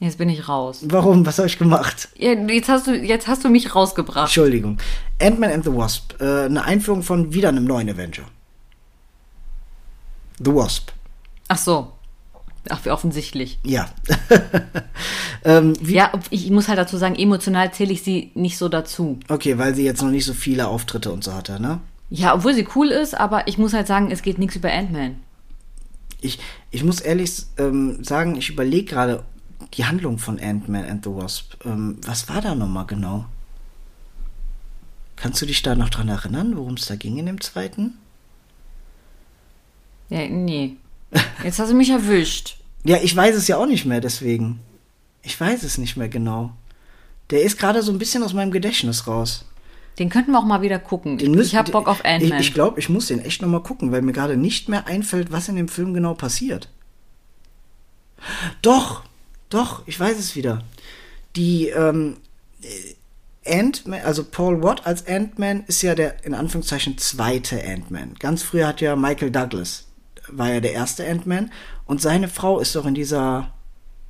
Jetzt 0.00 0.18
bin 0.18 0.30
ich 0.30 0.48
raus. 0.48 0.80
Warum? 0.82 1.24
Was 1.24 1.38
habe 1.38 1.46
ich 1.46 1.60
gemacht? 1.60 2.08
Ja, 2.16 2.32
jetzt, 2.32 2.68
hast 2.68 2.88
du, 2.88 2.96
jetzt 2.96 3.28
hast 3.28 3.44
du 3.44 3.48
mich 3.48 3.72
rausgebracht. 3.72 4.26
Entschuldigung. 4.26 4.78
Ant-Man 5.20 5.52
and 5.52 5.62
the 5.64 5.72
Wasp. 5.72 6.20
Äh, 6.20 6.46
eine 6.46 6.64
Einführung 6.64 7.04
von 7.04 7.32
wieder 7.32 7.50
einem 7.50 7.66
neuen 7.66 7.88
Avenger. 7.88 8.24
The 10.44 10.52
Wasp. 10.52 10.90
Ach 11.48 11.58
so. 11.58 11.92
Ach, 12.68 12.84
wie 12.84 12.90
offensichtlich. 12.90 13.58
Ja. 13.64 13.90
ähm, 15.44 15.74
Ja, 15.82 16.12
ich 16.30 16.48
muss 16.50 16.68
halt 16.68 16.78
dazu 16.78 16.96
sagen, 16.96 17.16
emotional 17.16 17.72
zähle 17.72 17.92
ich 17.92 18.02
sie 18.02 18.30
nicht 18.34 18.56
so 18.56 18.68
dazu. 18.68 19.18
okay, 19.28 19.58
weil 19.58 19.74
sie 19.74 19.84
jetzt 19.84 20.02
noch 20.02 20.10
nicht 20.10 20.24
so 20.24 20.32
viele 20.32 20.68
Auftritte 20.68 21.10
und 21.12 21.24
so 21.24 21.34
hatte, 21.34 21.60
ne? 21.60 21.80
Ja, 22.08 22.34
obwohl 22.34 22.54
sie 22.54 22.68
cool 22.76 22.88
ist, 22.88 23.18
aber 23.18 23.48
ich 23.48 23.58
muss 23.58 23.72
halt 23.72 23.86
sagen, 23.86 24.10
es 24.10 24.22
geht 24.22 24.38
nichts 24.38 24.54
über 24.54 24.70
Ant-Man. 24.72 25.16
Ich, 26.20 26.38
ich 26.70 26.84
muss 26.84 27.00
ehrlich 27.00 27.32
ähm, 27.58 28.04
sagen, 28.04 28.36
ich 28.36 28.48
überlege 28.48 28.84
gerade 28.84 29.24
die 29.74 29.86
Handlung 29.86 30.18
von 30.18 30.38
Ant-Man 30.38 30.84
and 30.84 31.04
the 31.04 31.10
Wasp. 31.10 31.54
Ähm, 31.64 31.98
was 32.06 32.28
war 32.28 32.40
da 32.40 32.54
nochmal 32.54 32.86
genau? 32.86 33.24
Kannst 35.16 35.40
du 35.42 35.46
dich 35.46 35.62
da 35.62 35.74
noch 35.74 35.88
dran 35.88 36.08
erinnern, 36.08 36.56
worum 36.56 36.74
es 36.74 36.86
da 36.86 36.94
ging 36.96 37.16
in 37.16 37.26
dem 37.26 37.40
zweiten? 37.40 37.94
Ja, 40.10 40.28
nee. 40.28 40.76
Jetzt 41.44 41.58
hast 41.58 41.70
du 41.70 41.74
mich 41.74 41.90
erwischt. 41.90 42.56
Ja, 42.84 42.98
ich 43.02 43.14
weiß 43.14 43.34
es 43.36 43.48
ja 43.48 43.56
auch 43.58 43.66
nicht 43.66 43.84
mehr, 43.84 44.00
deswegen. 44.00 44.60
Ich 45.22 45.40
weiß 45.40 45.62
es 45.62 45.78
nicht 45.78 45.96
mehr 45.96 46.08
genau. 46.08 46.52
Der 47.30 47.42
ist 47.42 47.58
gerade 47.58 47.82
so 47.82 47.92
ein 47.92 47.98
bisschen 47.98 48.22
aus 48.22 48.32
meinem 48.34 48.50
Gedächtnis 48.50 49.06
raus. 49.06 49.44
Den 49.98 50.08
könnten 50.08 50.32
wir 50.32 50.38
auch 50.38 50.44
mal 50.44 50.62
wieder 50.62 50.78
gucken. 50.78 51.18
Den 51.18 51.30
ich 51.32 51.36
müssen- 51.36 51.48
ich 51.50 51.56
hab 51.56 51.70
Bock 51.70 51.86
auf 51.86 52.00
Ich, 52.00 52.06
Ant-Man. 52.06 52.40
ich 52.40 52.54
glaube, 52.54 52.80
ich 52.80 52.88
muss 52.88 53.06
den 53.06 53.20
echt 53.20 53.42
nochmal 53.42 53.62
gucken, 53.62 53.92
weil 53.92 54.02
mir 54.02 54.12
gerade 54.12 54.36
nicht 54.36 54.68
mehr 54.68 54.86
einfällt, 54.86 55.30
was 55.32 55.48
in 55.48 55.56
dem 55.56 55.68
Film 55.68 55.94
genau 55.94 56.14
passiert. 56.14 56.68
Doch, 58.62 59.02
doch, 59.50 59.82
ich 59.86 59.98
weiß 59.98 60.18
es 60.18 60.36
wieder. 60.36 60.62
Die, 61.36 61.68
ähm, 61.68 62.16
äh, 62.62 63.58
Ant-Man, 63.58 64.00
also 64.02 64.24
Paul 64.24 64.62
Watt 64.62 64.86
als 64.86 65.06
Ant-Man 65.06 65.64
ist 65.66 65.82
ja 65.82 65.94
der, 65.94 66.24
in 66.24 66.32
Anführungszeichen, 66.34 66.96
zweite 66.98 67.62
Ant-Man. 67.64 68.14
Ganz 68.18 68.42
früher 68.42 68.68
hat 68.68 68.80
ja 68.80 68.94
Michael 68.94 69.30
Douglas, 69.32 69.84
war 70.32 70.52
ja 70.52 70.60
der 70.60 70.72
erste 70.72 71.08
Ant-Man. 71.08 71.50
Und 71.86 72.00
seine 72.00 72.28
Frau 72.28 72.58
ist 72.58 72.74
doch 72.76 72.86
in 72.86 72.94
dieser 72.94 73.52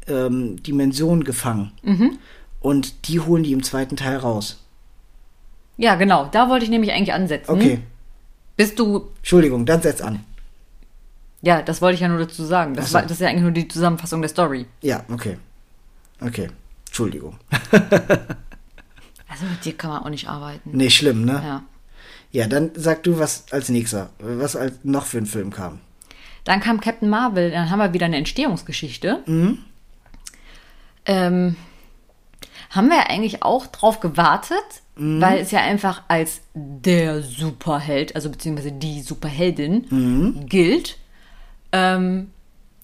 ähm, 0.06 0.62
Dimension 0.62 1.24
gefangen. 1.24 1.72
Mhm. 1.82 2.18
Und 2.60 3.08
die 3.08 3.20
holen 3.20 3.42
die 3.42 3.52
im 3.52 3.62
zweiten 3.62 3.96
Teil 3.96 4.16
raus. 4.18 4.64
ja, 5.76 5.94
genau. 5.96 6.28
Da 6.30 6.48
wollte 6.48 6.64
ich 6.64 6.70
nämlich 6.70 6.92
eigentlich 6.92 7.12
ansetzen. 7.12 7.50
Okay, 7.50 7.78
Bist 8.56 8.78
du. 8.78 9.08
Entschuldigung, 9.18 9.66
dann 9.66 9.82
setz 9.82 10.00
an. 10.00 10.24
Ja, 11.40 11.60
das 11.62 11.82
wollte 11.82 11.94
ich 11.96 12.00
ja 12.00 12.08
nur 12.08 12.18
dazu 12.18 12.44
sagen. 12.44 12.74
Das, 12.74 12.90
so. 12.90 12.94
war, 12.94 13.02
das 13.02 13.12
ist 13.12 13.20
ja 13.20 13.28
eigentlich 13.28 13.42
nur 13.42 13.50
die 13.50 13.66
Zusammenfassung 13.66 14.20
der 14.22 14.28
Story. 14.28 14.66
Ja, 14.80 15.02
okay. 15.10 15.38
Okay. 16.20 16.48
Entschuldigung. 16.86 17.36
Also 19.28 19.46
mit 19.46 19.64
dir 19.64 19.72
kann 19.72 19.90
man 19.90 20.02
auch 20.02 20.10
nicht 20.10 20.28
arbeiten. 20.28 20.70
Nee, 20.74 20.90
schlimm, 20.90 21.24
ne? 21.24 21.32
Ja. 21.42 21.62
Ja, 22.32 22.46
dann 22.46 22.70
sag 22.74 23.02
du, 23.02 23.18
was 23.18 23.44
als 23.50 23.70
nächster, 23.70 24.10
was 24.18 24.56
als 24.56 24.74
noch 24.82 25.06
für 25.06 25.16
ein 25.16 25.24
Film 25.26 25.50
kam. 25.50 25.80
Dann 26.44 26.60
kam 26.60 26.80
Captain 26.80 27.08
Marvel, 27.08 27.50
dann 27.50 27.70
haben 27.70 27.78
wir 27.78 27.92
wieder 27.92 28.06
eine 28.06 28.16
Entstehungsgeschichte. 28.16 29.22
Ähm, 31.04 31.56
haben 32.70 32.88
wir 32.88 33.10
eigentlich 33.10 33.42
auch 33.42 33.66
drauf 33.66 34.00
gewartet, 34.00 34.64
weil 34.96 35.38
es 35.38 35.50
ja 35.50 35.60
einfach 35.60 36.02
als 36.08 36.42
der 36.54 37.22
Superheld, 37.22 38.14
also 38.14 38.30
beziehungsweise 38.30 38.72
die 38.72 39.00
Superheldin 39.00 39.86
gilt. 40.48 40.98
Ähm, 41.72 42.30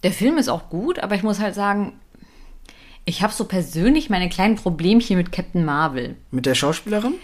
der 0.03 0.13
Film 0.13 0.39
ist 0.39 0.49
auch 0.49 0.71
gut, 0.71 0.99
aber 1.01 1.15
ich 1.15 1.23
muss 1.23 1.41
halt 1.41 1.55
sagen, 1.55 1.99
ich 3.05 3.23
habe 3.23 3.33
so 3.33 3.45
persönlich 3.45 4.11
meine 4.11 4.29
kleinen 4.29 4.57
Problemchen 4.57 5.17
mit 5.17 5.33
Captain 5.33 5.65
Marvel. 5.65 6.17
Mit 6.31 6.47
der 6.47 6.55
Schauspielerin? 6.55 7.15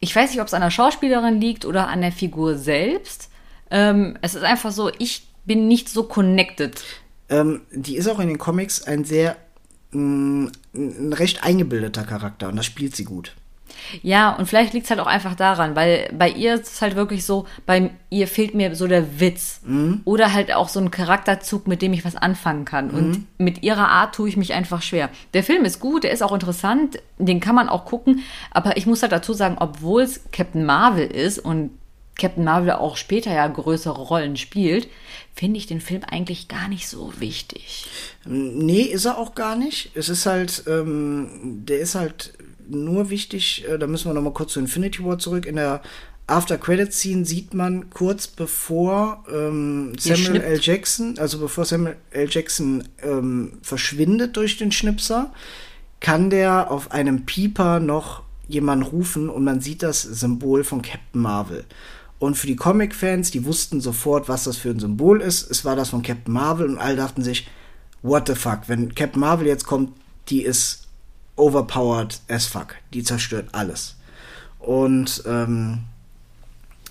Ich 0.00 0.14
weiß 0.14 0.30
nicht, 0.30 0.40
ob 0.40 0.46
es 0.46 0.54
an 0.54 0.62
der 0.62 0.70
Schauspielerin 0.70 1.40
liegt 1.40 1.64
oder 1.64 1.88
an 1.88 2.00
der 2.00 2.12
Figur 2.12 2.56
selbst. 2.56 3.30
Ähm, 3.70 4.16
es 4.22 4.34
ist 4.34 4.44
einfach 4.44 4.70
so, 4.70 4.90
ich 4.98 5.26
bin 5.44 5.68
nicht 5.68 5.88
so 5.88 6.04
connected. 6.04 6.82
Ähm, 7.28 7.62
die 7.72 7.96
ist 7.96 8.08
auch 8.08 8.20
in 8.20 8.28
den 8.28 8.38
Comics 8.38 8.82
ein 8.82 9.04
sehr, 9.04 9.36
mh, 9.92 10.50
ein 10.74 11.12
recht 11.12 11.44
eingebildeter 11.44 12.04
Charakter 12.04 12.48
und 12.48 12.56
das 12.56 12.66
spielt 12.66 12.96
sie 12.96 13.04
gut. 13.04 13.34
Ja, 14.02 14.34
und 14.36 14.46
vielleicht 14.46 14.72
liegt 14.72 14.84
es 14.84 14.90
halt 14.90 15.00
auch 15.00 15.06
einfach 15.06 15.34
daran, 15.34 15.74
weil 15.74 16.08
bei 16.16 16.28
ihr 16.28 16.54
ist 16.54 16.66
es 16.74 16.82
halt 16.82 16.96
wirklich 16.96 17.24
so, 17.24 17.46
bei 17.66 17.90
ihr 18.10 18.28
fehlt 18.28 18.54
mir 18.54 18.74
so 18.76 18.86
der 18.86 19.20
Witz. 19.20 19.60
Oder 20.04 20.32
halt 20.32 20.54
auch 20.54 20.68
so 20.68 20.80
ein 20.80 20.90
Charakterzug, 20.90 21.66
mit 21.66 21.82
dem 21.82 21.92
ich 21.92 22.04
was 22.04 22.16
anfangen 22.16 22.64
kann. 22.64 22.90
Und 22.90 23.26
mit 23.38 23.62
ihrer 23.62 23.88
Art 23.88 24.14
tue 24.14 24.28
ich 24.28 24.36
mich 24.36 24.52
einfach 24.52 24.82
schwer. 24.82 25.10
Der 25.32 25.42
Film 25.42 25.64
ist 25.64 25.80
gut, 25.80 26.04
der 26.04 26.12
ist 26.12 26.22
auch 26.22 26.32
interessant, 26.32 27.00
den 27.18 27.40
kann 27.40 27.54
man 27.54 27.68
auch 27.68 27.84
gucken. 27.84 28.20
Aber 28.50 28.76
ich 28.76 28.86
muss 28.86 29.02
halt 29.02 29.12
dazu 29.12 29.32
sagen, 29.32 29.56
obwohl 29.58 30.02
es 30.02 30.20
Captain 30.30 30.64
Marvel 30.64 31.06
ist 31.06 31.38
und 31.38 31.70
Captain 32.16 32.44
Marvel 32.44 32.72
auch 32.72 32.96
später 32.96 33.32
ja 33.32 33.46
größere 33.46 34.00
Rollen 34.00 34.36
spielt, 34.36 34.88
finde 35.34 35.58
ich 35.58 35.66
den 35.66 35.80
Film 35.80 36.02
eigentlich 36.04 36.48
gar 36.48 36.68
nicht 36.68 36.88
so 36.88 37.12
wichtig. 37.18 37.86
Nee, 38.24 38.82
ist 38.82 39.04
er 39.04 39.18
auch 39.18 39.34
gar 39.34 39.56
nicht. 39.56 39.90
Es 39.94 40.08
ist 40.08 40.26
halt, 40.26 40.64
ähm, 40.66 41.62
der 41.66 41.80
ist 41.80 41.94
halt 41.94 42.34
nur 42.68 43.10
wichtig, 43.10 43.64
äh, 43.68 43.78
da 43.78 43.86
müssen 43.86 44.08
wir 44.08 44.14
noch 44.14 44.22
mal 44.22 44.32
kurz 44.32 44.52
zu 44.52 44.60
Infinity 44.60 45.04
War 45.04 45.18
zurück. 45.18 45.46
In 45.46 45.56
der 45.56 45.82
After 46.26 46.56
Credit 46.56 46.92
Scene 46.92 47.26
sieht 47.26 47.52
man 47.52 47.90
kurz 47.90 48.26
bevor 48.26 49.24
ähm, 49.30 49.92
Samuel. 49.98 50.40
L. 50.40 50.58
Jackson, 50.60 51.18
also 51.18 51.38
bevor 51.38 51.66
Samuel 51.66 51.96
L. 52.12 52.28
Jackson 52.30 52.84
ähm, 53.02 53.58
verschwindet 53.62 54.36
durch 54.36 54.56
den 54.56 54.72
Schnipser, 54.72 55.32
kann 56.00 56.30
der 56.30 56.70
auf 56.70 56.92
einem 56.92 57.26
Pieper 57.26 57.80
noch 57.80 58.22
jemanden 58.48 58.84
rufen 58.84 59.28
und 59.28 59.44
man 59.44 59.60
sieht 59.60 59.82
das 59.82 60.02
Symbol 60.02 60.64
von 60.64 60.82
Captain 60.82 61.20
Marvel. 61.20 61.64
Und 62.24 62.36
für 62.36 62.46
die 62.46 62.56
Comic-Fans, 62.56 63.32
die 63.32 63.44
wussten 63.44 63.82
sofort, 63.82 64.30
was 64.30 64.44
das 64.44 64.56
für 64.56 64.70
ein 64.70 64.80
Symbol 64.80 65.20
ist. 65.20 65.50
Es 65.50 65.66
war 65.66 65.76
das 65.76 65.90
von 65.90 66.02
Captain 66.02 66.32
Marvel 66.32 66.70
und 66.70 66.78
alle 66.78 66.96
dachten 66.96 67.22
sich, 67.22 67.46
what 68.00 68.26
the 68.28 68.34
fuck, 68.34 68.60
wenn 68.66 68.94
Captain 68.94 69.20
Marvel 69.20 69.46
jetzt 69.46 69.66
kommt, 69.66 69.92
die 70.30 70.40
ist 70.40 70.88
overpowered 71.36 72.18
as 72.28 72.46
fuck. 72.46 72.76
Die 72.94 73.02
zerstört 73.02 73.50
alles. 73.52 73.96
Und 74.58 75.22
ähm, 75.26 75.80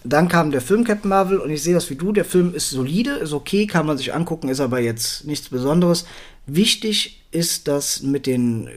dann 0.04 0.28
kam 0.28 0.52
der 0.52 0.62
Film 0.62 0.84
Captain 0.84 1.10
Marvel 1.10 1.40
und 1.40 1.50
ich 1.50 1.64
sehe 1.64 1.74
das 1.74 1.90
wie 1.90 1.96
du. 1.96 2.12
Der 2.12 2.26
Film 2.26 2.54
ist 2.54 2.70
solide, 2.70 3.14
ist 3.14 3.34
okay, 3.34 3.66
kann 3.66 3.88
man 3.88 3.98
sich 3.98 4.14
angucken, 4.14 4.50
ist 4.50 4.60
aber 4.60 4.82
jetzt 4.82 5.26
nichts 5.26 5.50
Besonderes. 5.50 6.06
Wichtig 6.46 7.24
ist, 7.32 7.68
dass 7.68 8.04
mit 8.04 8.28
den, 8.28 8.70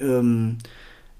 ähm, 0.00 0.58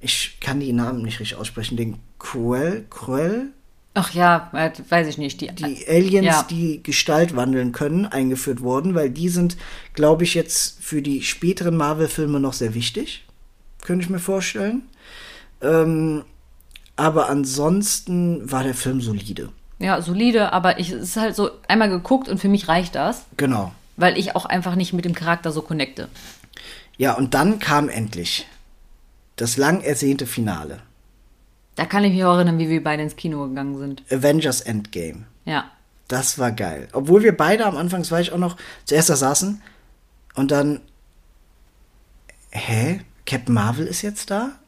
ich 0.00 0.38
kann 0.40 0.58
die 0.58 0.72
Namen 0.72 1.02
nicht 1.02 1.20
richtig 1.20 1.38
aussprechen, 1.38 1.76
den 1.76 1.98
Quell, 2.18 2.86
Quell, 2.90 3.52
Ach 4.00 4.10
ja, 4.14 4.50
äh, 4.54 4.70
weiß 4.88 5.06
ich 5.08 5.18
nicht. 5.18 5.40
Die, 5.40 5.48
die 5.48 5.86
Aliens, 5.88 6.26
Ja. 6.26 6.46
die 6.48 6.82
Gestalt 6.82 7.36
wandeln 7.36 7.72
können, 7.72 8.06
eingeführt 8.06 8.60
worden, 8.62 8.94
weil 8.94 9.10
die 9.10 9.28
sind, 9.28 9.56
glaube 9.94 10.24
ich, 10.24 10.34
jetzt 10.34 10.82
für 10.82 11.02
die 11.02 11.22
späteren 11.22 11.76
Marvel-Filme 11.76 12.40
noch 12.40 12.52
sehr 12.54 12.74
wichtig. 12.74 13.24
Könnte 13.82 14.04
ich 14.04 14.10
mir 14.10 14.18
vorstellen. 14.18 14.82
Ähm, 15.62 16.24
aber 16.96 17.28
ansonsten 17.28 18.50
war 18.50 18.62
der 18.62 18.74
Film 18.74 19.00
solide. 19.00 19.50
ja, 19.78 20.00
solide, 20.02 20.52
aber 20.52 20.78
ich, 20.78 20.90
es 20.90 21.02
ist 21.02 21.16
halt 21.16 21.34
so 21.36 21.50
einmal 21.68 21.88
geguckt 21.88 22.28
und 22.28 22.38
für 22.38 22.48
mich 22.48 22.68
reicht 22.68 22.94
das, 22.94 23.24
Genau. 23.36 23.72
weil 23.96 24.18
ich 24.18 24.36
auch 24.36 24.44
einfach 24.46 24.74
nicht 24.74 24.92
mit 24.92 25.04
dem 25.06 25.14
Charakter 25.14 25.52
so 25.52 25.62
connecte. 25.62 26.08
Ja, 26.98 27.14
und 27.14 27.32
dann 27.34 27.58
kam 27.58 27.88
endlich 27.88 28.46
das 29.36 29.56
lang 29.56 29.80
ersehnte 29.82 30.26
Finale. 30.26 30.80
Da 31.80 31.86
kann 31.86 32.04
ich 32.04 32.12
mich 32.12 32.22
auch 32.26 32.34
erinnern, 32.34 32.58
wie 32.58 32.68
wir 32.68 32.84
beide 32.84 33.02
ins 33.02 33.16
Kino 33.16 33.48
gegangen 33.48 33.78
sind. 33.78 34.02
Avengers 34.12 34.60
Endgame. 34.60 35.24
Ja. 35.46 35.70
Das 36.08 36.38
war 36.38 36.52
geil. 36.52 36.88
Obwohl 36.92 37.22
wir 37.22 37.34
beide 37.34 37.64
am 37.64 37.78
Anfang, 37.78 38.02
das 38.02 38.10
war 38.10 38.20
ich 38.20 38.32
auch 38.32 38.38
noch, 38.38 38.58
zuerst 38.84 39.08
da 39.08 39.16
saßen 39.16 39.62
und 40.34 40.50
dann, 40.50 40.82
hä? 42.50 43.00
Captain 43.24 43.54
Marvel 43.54 43.86
ist 43.86 44.02
jetzt 44.02 44.30
da? 44.30 44.58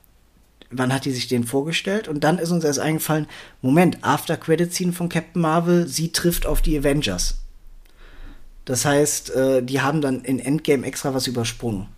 Wann 0.70 0.90
hat 0.90 1.04
die 1.04 1.10
sich 1.10 1.28
den 1.28 1.44
vorgestellt? 1.44 2.08
Und 2.08 2.24
dann 2.24 2.38
ist 2.38 2.50
uns 2.50 2.64
erst 2.64 2.78
eingefallen, 2.78 3.26
Moment, 3.60 3.98
After 4.00 4.38
Credit 4.38 4.72
Scene 4.72 4.94
von 4.94 5.10
Captain 5.10 5.42
Marvel, 5.42 5.86
sie 5.88 6.12
trifft 6.12 6.46
auf 6.46 6.62
die 6.62 6.78
Avengers. 6.78 7.42
Das 8.64 8.86
heißt, 8.86 9.34
äh, 9.34 9.62
die 9.62 9.82
haben 9.82 10.00
dann 10.00 10.22
in 10.22 10.38
Endgame 10.38 10.86
extra 10.86 11.12
was 11.12 11.26
übersprungen. 11.26 11.88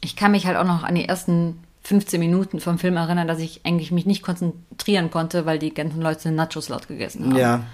Ich 0.00 0.14
kann 0.14 0.30
mich 0.30 0.46
halt 0.46 0.56
auch 0.56 0.64
noch 0.64 0.84
an 0.84 0.94
die 0.94 1.08
ersten 1.08 1.58
15 1.84 2.20
Minuten 2.20 2.60
vom 2.60 2.78
Film 2.78 2.96
erinnern, 2.96 3.28
dass 3.28 3.40
ich 3.40 3.60
eigentlich 3.64 3.90
mich 3.90 4.06
nicht 4.06 4.22
konzentrieren 4.22 5.10
konnte, 5.10 5.46
weil 5.46 5.58
die 5.58 5.74
ganzen 5.74 6.00
Leute 6.00 6.30
Nachos 6.30 6.68
laut 6.68 6.88
gegessen 6.88 7.24
haben. 7.26 7.36
Ja. 7.36 7.64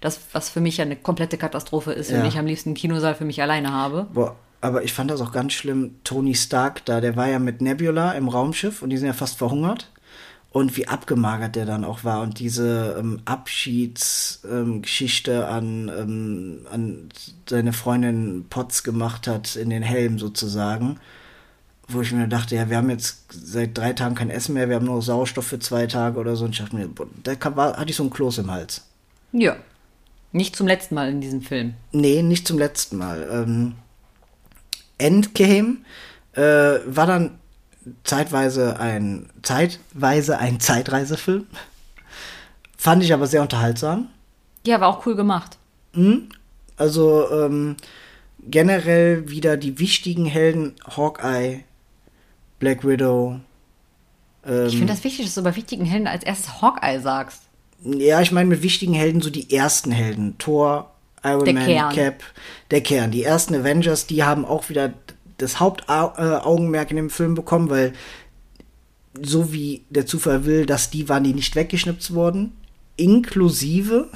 Das, 0.00 0.20
was 0.32 0.50
für 0.50 0.60
mich 0.60 0.76
ja 0.76 0.84
eine 0.84 0.96
komplette 0.96 1.38
Katastrophe 1.38 1.92
ist, 1.92 2.10
Ja. 2.10 2.18
wenn 2.18 2.26
ich 2.26 2.38
am 2.38 2.46
liebsten 2.46 2.70
einen 2.70 2.76
Kinosaal 2.76 3.14
für 3.14 3.24
mich 3.24 3.42
alleine 3.42 3.72
habe. 3.72 4.06
Boah, 4.12 4.36
aber 4.60 4.84
ich 4.84 4.92
fand 4.92 5.10
das 5.10 5.20
auch 5.20 5.32
ganz 5.32 5.52
schlimm. 5.54 5.96
Tony 6.04 6.34
Stark 6.34 6.84
da, 6.84 7.00
der 7.00 7.16
war 7.16 7.28
ja 7.28 7.38
mit 7.38 7.60
Nebula 7.60 8.12
im 8.12 8.28
Raumschiff 8.28 8.82
und 8.82 8.90
die 8.90 8.98
sind 8.98 9.06
ja 9.08 9.14
fast 9.14 9.38
verhungert. 9.38 9.90
Und 10.52 10.76
wie 10.76 10.88
abgemagert 10.88 11.56
der 11.56 11.66
dann 11.66 11.84
auch 11.84 12.04
war 12.04 12.22
und 12.22 12.38
diese 12.38 12.96
ähm, 12.98 13.20
Abschiedsgeschichte 13.26 15.32
ähm, 15.32 15.44
an, 15.50 15.90
ähm, 15.98 16.58
an 16.70 17.08
seine 17.48 17.72
Freundin 17.72 18.46
Potts 18.48 18.82
gemacht 18.82 19.26
hat, 19.26 19.56
in 19.56 19.70
den 19.70 19.82
Helm 19.82 20.18
sozusagen. 20.18 20.98
Wo 21.88 22.00
ich 22.00 22.10
mir 22.12 22.26
dachte, 22.26 22.56
ja, 22.56 22.68
wir 22.68 22.78
haben 22.78 22.90
jetzt 22.90 23.26
seit 23.30 23.78
drei 23.78 23.92
Tagen 23.92 24.16
kein 24.16 24.30
Essen 24.30 24.54
mehr, 24.54 24.68
wir 24.68 24.76
haben 24.76 24.86
nur 24.86 25.00
Sauerstoff 25.02 25.46
für 25.46 25.60
zwei 25.60 25.86
Tage 25.86 26.18
oder 26.18 26.34
so. 26.34 26.44
Und 26.44 26.50
ich 26.50 26.58
dachte 26.58 26.74
mir, 26.74 26.88
boah, 26.88 27.06
da 27.22 27.34
kam- 27.36 27.54
war, 27.56 27.76
hatte 27.76 27.90
ich 27.90 27.96
so 27.96 28.02
ein 28.02 28.10
Kloß 28.10 28.38
im 28.38 28.50
Hals. 28.50 28.84
Ja. 29.32 29.56
Nicht 30.32 30.56
zum 30.56 30.66
letzten 30.66 30.96
Mal 30.96 31.08
in 31.10 31.20
diesem 31.20 31.42
Film. 31.42 31.74
Nee, 31.92 32.22
nicht 32.22 32.46
zum 32.46 32.58
letzten 32.58 32.96
Mal. 32.98 33.26
Ähm, 33.30 33.74
Endgame 34.98 35.76
äh, 36.32 36.42
war 36.86 37.06
dann 37.06 37.38
zeitweise 38.02 38.80
ein 38.80 39.28
zeitweise 39.42 40.38
ein 40.38 40.58
Zeitreisefilm. 40.58 41.46
Fand 42.76 43.02
ich 43.04 43.12
aber 43.14 43.26
sehr 43.26 43.42
unterhaltsam. 43.42 44.08
Ja, 44.66 44.80
war 44.80 44.88
auch 44.88 45.06
cool 45.06 45.14
gemacht. 45.14 45.56
Also 46.76 47.30
ähm, 47.30 47.76
generell 48.42 49.30
wieder 49.30 49.56
die 49.56 49.78
wichtigen 49.78 50.26
Helden 50.26 50.74
Hawkeye, 50.96 51.64
Black 52.58 52.86
Widow. 52.86 53.40
Ähm, 54.46 54.66
Ich 54.66 54.76
finde 54.76 54.92
das 54.92 55.04
wichtig, 55.04 55.24
dass 55.26 55.34
du 55.34 55.42
bei 55.42 55.54
wichtigen 55.56 55.84
Helden 55.84 56.06
als 56.06 56.24
erstes 56.24 56.60
Hawkeye 56.62 57.00
sagst. 57.00 57.42
Ja, 57.82 58.20
ich 58.22 58.32
meine 58.32 58.48
mit 58.48 58.62
wichtigen 58.62 58.94
Helden 58.94 59.20
so 59.20 59.30
die 59.30 59.52
ersten 59.54 59.90
Helden. 59.92 60.36
Thor, 60.38 60.90
Iron 61.22 61.44
Der 61.44 61.54
Man, 61.54 61.66
Kern. 61.66 61.94
Cap, 61.94 62.22
der 62.70 62.80
Kern. 62.80 63.10
Die 63.10 63.22
ersten 63.22 63.54
Avengers, 63.54 64.06
die 64.06 64.22
haben 64.24 64.44
auch 64.44 64.68
wieder 64.68 64.94
das 65.38 65.60
Hauptaugenmerk 65.60 66.90
in 66.90 66.96
dem 66.96 67.10
Film 67.10 67.34
bekommen, 67.34 67.68
weil 67.68 67.92
so 69.20 69.52
wie 69.52 69.82
der 69.90 70.06
Zufall 70.06 70.44
will, 70.46 70.66
dass 70.66 70.90
die 70.90 71.08
waren, 71.08 71.24
die 71.24 71.34
nicht 71.34 71.54
weggeschnipst 71.54 72.14
wurden. 72.14 72.52
Inklusive 72.96 74.08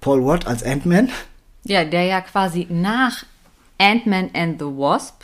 Paul 0.00 0.24
Watt 0.24 0.46
als 0.46 0.62
Ant-Man. 0.64 1.10
Ja, 1.64 1.84
der 1.84 2.04
ja 2.04 2.20
quasi 2.20 2.66
nach 2.68 3.24
Ant-Man 3.78 4.30
and 4.34 4.58
the 4.58 4.66
Wasp 4.66 5.22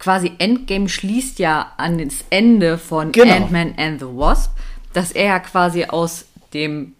quasi 0.00 0.32
Endgame 0.38 0.88
schließt 0.88 1.38
ja 1.38 1.72
an 1.76 1.98
das 1.98 2.24
Ende 2.30 2.78
von 2.78 3.12
Genau. 3.12 3.32
Ant-Man 3.36 3.74
and 3.76 4.00
the 4.00 4.06
Wasp, 4.06 4.50
dass 4.92 5.12
er 5.12 5.26
ja 5.26 5.38
quasi 5.38 5.84
aus 5.84 6.24
dem 6.52 6.94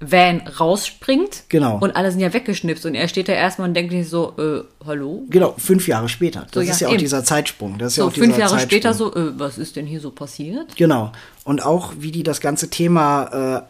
Van 0.00 0.40
rausspringt. 0.58 1.44
Genau. 1.48 1.78
Und 1.78 1.94
alle 1.94 2.10
sind 2.10 2.18
ja 2.20 2.32
weggeschnipst 2.32 2.84
und 2.86 2.96
er 2.96 3.06
steht 3.06 3.28
da 3.28 3.34
erstmal 3.34 3.68
und 3.68 3.74
denkt 3.74 3.92
sich 3.92 4.08
so, 4.08 4.34
äh, 4.36 4.64
hallo? 4.84 5.22
Genau, 5.30 5.54
fünf 5.58 5.86
Jahre 5.86 6.08
später. 6.08 6.40
Das 6.40 6.54
So, 6.54 6.60
ist 6.60 6.68
ja, 6.80 6.86
ja 6.86 6.88
auch 6.88 6.92
eben. 6.94 7.00
dieser 7.00 7.22
Zeitsprung. 7.22 7.78
Das 7.78 7.92
ist 7.92 7.98
ja 7.98 8.02
So, 8.04 8.08
auch 8.08 8.12
fünf 8.14 8.36
Jahre 8.36 8.50
Zeitsprung. 8.50 8.68
später 8.70 8.94
so, 8.94 9.14
äh, 9.14 9.38
was 9.38 9.58
ist 9.58 9.76
denn 9.76 9.86
hier 9.86 10.00
so 10.00 10.10
passiert? 10.10 10.74
Genau. 10.74 11.12
Und 11.44 11.64
auch, 11.64 11.92
wie 11.98 12.10
die 12.10 12.24
das 12.24 12.40
ganze 12.40 12.68
Thema 12.70 13.66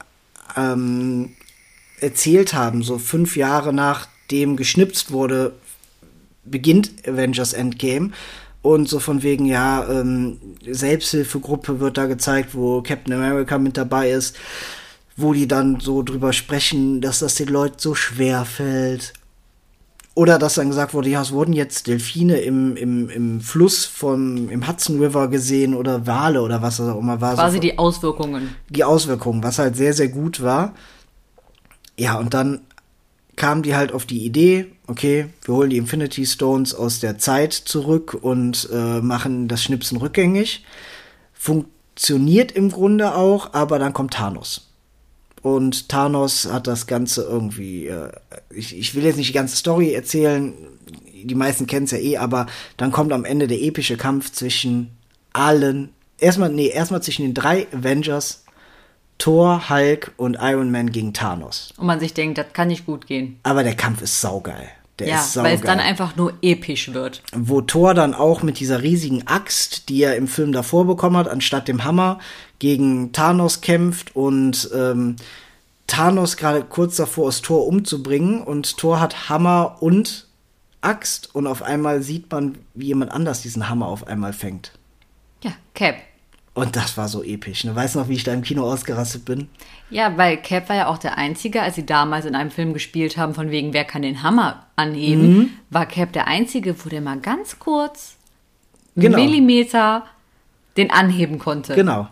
äh, 0.56 0.60
ähm, 0.60 1.32
erzählt 2.00 2.54
haben, 2.54 2.82
so 2.82 2.96
fünf 2.96 3.36
Jahre 3.36 3.74
nachdem 3.74 4.56
geschnipst 4.56 5.10
wurde, 5.12 5.52
beginnt 6.44 6.90
Avengers 7.06 7.52
Endgame. 7.52 8.12
Und 8.62 8.88
so 8.88 9.00
von 9.00 9.22
wegen, 9.24 9.44
ja, 9.44 9.88
ähm, 9.90 10.38
Selbsthilfegruppe 10.64 11.80
wird 11.80 11.98
da 11.98 12.06
gezeigt, 12.06 12.54
wo 12.54 12.80
Captain 12.80 13.12
America 13.12 13.58
mit 13.58 13.76
dabei 13.76 14.10
ist, 14.10 14.36
wo 15.16 15.32
die 15.32 15.48
dann 15.48 15.80
so 15.80 16.02
drüber 16.02 16.32
sprechen, 16.32 17.00
dass 17.00 17.18
das 17.18 17.34
den 17.34 17.48
Leuten 17.48 17.78
so 17.78 17.96
schwer 17.96 18.44
fällt. 18.44 19.12
Oder 20.14 20.38
dass 20.38 20.54
dann 20.54 20.68
gesagt 20.68 20.94
wurde, 20.94 21.08
ja, 21.08 21.22
es 21.22 21.32
wurden 21.32 21.54
jetzt 21.54 21.86
Delfine 21.86 22.36
im, 22.40 22.76
im, 22.76 23.08
im 23.08 23.40
Fluss 23.40 23.86
vom, 23.86 24.50
im 24.50 24.68
Hudson 24.68 25.02
River 25.02 25.28
gesehen 25.28 25.74
oder 25.74 26.06
Wale 26.06 26.42
oder 26.42 26.60
was 26.60 26.76
das 26.76 26.88
auch 26.88 26.98
immer 26.98 27.20
war. 27.20 27.34
Quasi 27.34 27.56
so, 27.56 27.60
die 27.62 27.78
Auswirkungen. 27.78 28.54
die 28.68 28.84
Auswirkungen, 28.84 29.42
was 29.42 29.58
halt 29.58 29.74
sehr, 29.74 29.94
sehr 29.94 30.08
gut 30.08 30.42
war. 30.42 30.74
Ja, 31.98 32.18
und 32.18 32.34
dann 32.34 32.60
kamen 33.36 33.62
die 33.62 33.74
halt 33.74 33.92
auf 33.92 34.06
die 34.06 34.24
Idee, 34.24 34.66
okay, 34.86 35.26
wir 35.44 35.54
holen 35.54 35.70
die 35.70 35.78
Infinity 35.78 36.26
Stones 36.26 36.74
aus 36.74 37.00
der 37.00 37.18
Zeit 37.18 37.52
zurück 37.52 38.14
und 38.20 38.68
äh, 38.72 39.00
machen 39.00 39.48
das 39.48 39.62
Schnipsen 39.62 39.98
rückgängig. 39.98 40.64
Funktioniert 41.32 42.52
im 42.52 42.70
Grunde 42.70 43.14
auch, 43.14 43.54
aber 43.54 43.78
dann 43.78 43.92
kommt 43.92 44.14
Thanos. 44.14 44.68
Und 45.40 45.88
Thanos 45.88 46.48
hat 46.52 46.66
das 46.66 46.86
Ganze 46.86 47.22
irgendwie, 47.22 47.86
äh, 47.86 48.12
ich, 48.50 48.78
ich 48.78 48.94
will 48.94 49.04
jetzt 49.04 49.16
nicht 49.16 49.30
die 49.30 49.34
ganze 49.34 49.56
Story 49.56 49.92
erzählen, 49.92 50.54
die 51.24 51.34
meisten 51.34 51.66
kennen 51.66 51.84
es 51.84 51.92
ja 51.92 51.98
eh, 51.98 52.16
aber 52.16 52.46
dann 52.76 52.92
kommt 52.92 53.12
am 53.12 53.24
Ende 53.24 53.48
der 53.48 53.60
epische 53.60 53.96
Kampf 53.96 54.32
zwischen 54.32 54.90
allen, 55.32 55.90
erstmal, 56.18 56.50
nee, 56.50 56.68
erstmal 56.68 57.02
zwischen 57.02 57.22
den 57.22 57.34
drei 57.34 57.66
Avengers, 57.72 58.44
Thor, 59.22 59.70
Hulk 59.70 60.10
und 60.16 60.38
Iron 60.40 60.72
Man 60.72 60.90
gegen 60.90 61.14
Thanos. 61.14 61.72
Und 61.76 61.86
man 61.86 62.00
sich 62.00 62.12
denkt, 62.12 62.38
das 62.38 62.46
kann 62.52 62.66
nicht 62.66 62.86
gut 62.86 63.06
gehen. 63.06 63.38
Aber 63.44 63.62
der 63.62 63.76
Kampf 63.76 64.02
ist 64.02 64.20
saugeil. 64.20 64.68
Der 64.98 65.06
ja, 65.06 65.20
ist 65.20 65.34
saugeil. 65.34 65.52
weil 65.52 65.58
es 65.60 65.64
dann 65.64 65.78
einfach 65.78 66.16
nur 66.16 66.32
episch 66.42 66.92
wird. 66.92 67.22
wo 67.32 67.60
Thor 67.60 67.94
dann 67.94 68.14
auch 68.14 68.42
mit 68.42 68.58
dieser 68.58 68.82
riesigen 68.82 69.24
Axt, 69.28 69.88
die 69.88 70.02
er 70.02 70.16
im 70.16 70.26
Film 70.26 70.50
davor 70.50 70.88
bekommen 70.88 71.16
hat, 71.16 71.28
anstatt 71.28 71.68
dem 71.68 71.84
Hammer 71.84 72.18
gegen 72.58 73.12
Thanos 73.12 73.60
kämpft 73.60 74.16
und 74.16 74.68
ähm, 74.74 75.14
Thanos 75.86 76.36
gerade 76.36 76.64
kurz 76.64 76.96
davor 76.96 77.28
ist, 77.28 77.44
Thor 77.44 77.68
umzubringen 77.68 78.42
und 78.42 78.76
Thor 78.76 78.98
hat 78.98 79.28
Hammer 79.28 79.76
und 79.78 80.26
Axt 80.80 81.32
und 81.32 81.46
auf 81.46 81.62
einmal 81.62 82.02
sieht 82.02 82.28
man, 82.32 82.58
wie 82.74 82.86
jemand 82.86 83.12
anders 83.12 83.40
diesen 83.42 83.68
Hammer 83.68 83.86
auf 83.86 84.04
einmal 84.08 84.32
fängt. 84.32 84.72
Ja, 85.44 85.52
Cap. 85.74 85.94
Und 86.54 86.76
das 86.76 86.98
war 86.98 87.08
so 87.08 87.22
episch. 87.22 87.64
Ne? 87.64 87.74
Weißt 87.74 87.94
du 87.94 88.00
noch, 88.00 88.08
wie 88.08 88.14
ich 88.14 88.24
da 88.24 88.32
im 88.34 88.42
Kino 88.42 88.64
ausgerastet 88.70 89.24
bin? 89.24 89.48
Ja, 89.88 90.18
weil 90.18 90.36
Cap 90.36 90.68
war 90.68 90.76
ja 90.76 90.86
auch 90.88 90.98
der 90.98 91.16
Einzige, 91.16 91.62
als 91.62 91.76
sie 91.76 91.86
damals 91.86 92.26
in 92.26 92.34
einem 92.34 92.50
Film 92.50 92.74
gespielt 92.74 93.16
haben, 93.16 93.34
von 93.34 93.50
wegen, 93.50 93.72
wer 93.72 93.84
kann 93.84 94.02
den 94.02 94.22
Hammer 94.22 94.66
anheben, 94.76 95.36
Mhm. 95.38 95.50
war 95.70 95.86
Cap 95.86 96.12
der 96.12 96.26
Einzige, 96.26 96.74
wo 96.84 96.88
der 96.90 97.00
mal 97.00 97.18
ganz 97.18 97.58
kurz 97.58 98.16
Genau. 98.96 99.16
Millimeter 99.16 100.04
den 100.76 100.90
anheben 100.90 101.38
konnte. 101.38 101.74
Genau. 101.74 102.08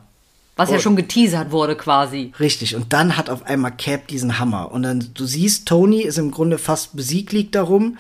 Was 0.56 0.70
ja 0.70 0.78
schon 0.78 0.96
geteasert 0.96 1.52
wurde 1.52 1.74
quasi. 1.76 2.32
Richtig. 2.40 2.76
Und 2.76 2.92
dann 2.92 3.16
hat 3.16 3.30
auf 3.30 3.44
einmal 3.46 3.72
Cap 3.72 4.08
diesen 4.08 4.38
Hammer. 4.38 4.72
Und 4.72 4.82
dann, 4.82 5.10
du 5.14 5.24
siehst, 5.24 5.66
Tony 5.66 6.02
ist 6.02 6.18
im 6.18 6.30
Grunde 6.30 6.58
fast 6.58 6.96
besiegt, 6.96 7.32
liegt 7.32 7.54
darum. 7.54 7.96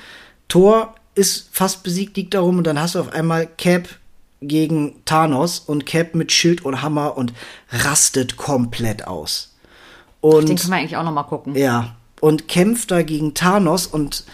Thor 0.48 0.94
ist 1.14 1.48
fast 1.52 1.82
besiegt, 1.82 2.16
liegt 2.18 2.34
darum. 2.34 2.58
Und 2.58 2.66
dann 2.66 2.78
hast 2.80 2.94
du 2.94 3.00
auf 3.00 3.12
einmal 3.12 3.46
Cap 3.46 3.88
gegen 4.40 5.02
Thanos 5.04 5.58
und 5.58 5.86
Cap 5.86 6.14
mit 6.14 6.32
Schild 6.32 6.64
und 6.64 6.82
Hammer 6.82 7.16
und 7.16 7.32
rastet 7.70 8.36
komplett 8.36 9.06
aus. 9.06 9.54
Und 10.20 10.48
Den 10.48 10.56
kann 10.56 10.70
man 10.70 10.78
eigentlich 10.80 10.96
auch 10.96 11.04
noch 11.04 11.12
mal 11.12 11.22
gucken. 11.24 11.56
ja, 11.56 11.96
und 12.20 12.48
kämpft 12.48 12.90
da 12.90 13.02
gegen 13.02 13.32
Thanos 13.34 13.86
und 13.86 14.24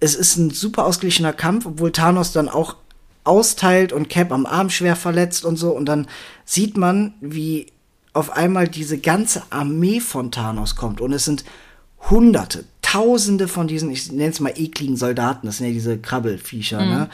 es 0.00 0.14
ist 0.14 0.36
ein 0.36 0.50
super 0.50 0.84
ausgeglichener 0.84 1.32
Kampf, 1.32 1.66
obwohl 1.66 1.92
Thanos 1.92 2.32
dann 2.32 2.48
auch 2.48 2.76
austeilt 3.24 3.92
und 3.92 4.08
Cap 4.08 4.32
am 4.32 4.46
Arm 4.46 4.70
schwer 4.70 4.96
verletzt 4.96 5.44
und 5.44 5.56
so. 5.56 5.70
Und 5.70 5.86
dann 5.86 6.06
sieht 6.44 6.76
man, 6.76 7.14
wie 7.20 7.66
auf 8.12 8.30
einmal 8.30 8.68
diese 8.68 8.98
ganze 8.98 9.42
Armee 9.50 10.00
von 10.00 10.32
Thanos 10.32 10.74
kommt. 10.74 11.00
Und 11.00 11.12
es 11.12 11.24
sind 11.24 11.44
Hunderte, 12.10 12.64
Tausende 12.82 13.48
von 13.48 13.66
diesen, 13.66 13.90
ich 13.90 14.12
nenne 14.12 14.30
es 14.30 14.40
mal 14.40 14.52
ekligen 14.56 14.96
Soldaten, 14.96 15.46
das 15.46 15.58
sind 15.58 15.66
ja 15.66 15.72
diese 15.72 15.98
Krabbelviecher, 15.98 16.78
ne? 16.84 17.10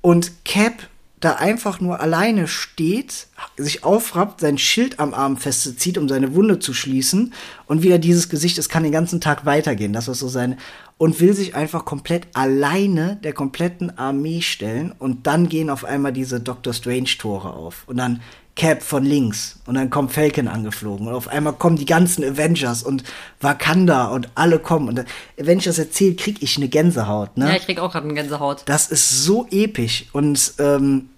Und 0.00 0.44
Cap 0.44 0.74
da 1.20 1.34
einfach 1.34 1.80
nur 1.80 2.00
alleine 2.00 2.46
steht, 2.46 3.26
sich 3.56 3.84
aufrappt, 3.84 4.40
sein 4.40 4.58
Schild 4.58 5.00
am 5.00 5.14
Arm 5.14 5.36
festzieht, 5.36 5.98
um 5.98 6.08
seine 6.08 6.34
Wunde 6.34 6.58
zu 6.58 6.72
schließen 6.72 7.32
und 7.66 7.82
wieder 7.82 7.98
dieses 7.98 8.28
Gesicht, 8.28 8.58
es 8.58 8.68
kann 8.68 8.84
den 8.84 8.92
ganzen 8.92 9.20
Tag 9.20 9.44
weitergehen, 9.44 9.92
das 9.92 10.08
ist 10.08 10.20
so 10.20 10.28
sein 10.28 10.58
und 10.96 11.20
will 11.20 11.32
sich 11.32 11.54
einfach 11.54 11.84
komplett 11.84 12.26
alleine 12.34 13.16
der 13.22 13.32
kompletten 13.32 13.96
Armee 13.96 14.42
stellen 14.42 14.92
und 14.98 15.26
dann 15.26 15.48
gehen 15.48 15.70
auf 15.70 15.84
einmal 15.84 16.12
diese 16.12 16.40
Doctor 16.40 16.72
Strange 16.72 17.10
Tore 17.18 17.52
auf. 17.52 17.84
Und 17.86 17.96
dann 17.98 18.20
Cap 18.58 18.82
von 18.82 19.04
links 19.04 19.60
und 19.66 19.76
dann 19.76 19.88
kommt 19.88 20.12
Falcon 20.12 20.48
angeflogen 20.48 21.06
und 21.06 21.14
auf 21.14 21.28
einmal 21.28 21.54
kommen 21.54 21.76
die 21.76 21.86
ganzen 21.86 22.24
Avengers 22.24 22.82
und 22.82 23.04
Wakanda 23.40 24.08
und 24.08 24.28
alle 24.34 24.58
kommen 24.58 24.88
und 24.88 25.04
wenn 25.36 25.58
ich 25.58 25.64
das 25.64 25.78
erzähle, 25.78 26.16
krieg 26.16 26.42
ich 26.42 26.56
eine 26.56 26.68
Gänsehaut, 26.68 27.36
ne? 27.38 27.48
Ja, 27.48 27.56
ich 27.56 27.64
krieg 27.64 27.78
auch 27.78 27.92
gerade 27.92 28.04
eine 28.04 28.14
Gänsehaut. 28.14 28.62
Das 28.66 28.88
ist 28.90 29.22
so 29.22 29.46
episch. 29.50 30.06
Und 30.12 30.54
ähm, 30.58 31.08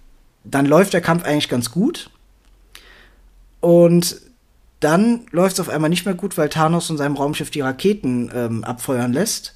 dann 0.43 0.65
läuft 0.65 0.93
der 0.93 1.01
Kampf 1.01 1.23
eigentlich 1.25 1.49
ganz 1.49 1.71
gut. 1.71 2.09
Und 3.59 4.21
dann 4.79 5.21
läuft 5.31 5.53
es 5.53 5.59
auf 5.59 5.69
einmal 5.69 5.89
nicht 5.89 6.05
mehr 6.05 6.15
gut, 6.15 6.37
weil 6.37 6.49
Thanos 6.49 6.89
in 6.89 6.97
seinem 6.97 7.15
Raumschiff 7.15 7.51
die 7.51 7.61
Raketen 7.61 8.31
ähm, 8.33 8.63
abfeuern 8.63 9.13
lässt. 9.13 9.55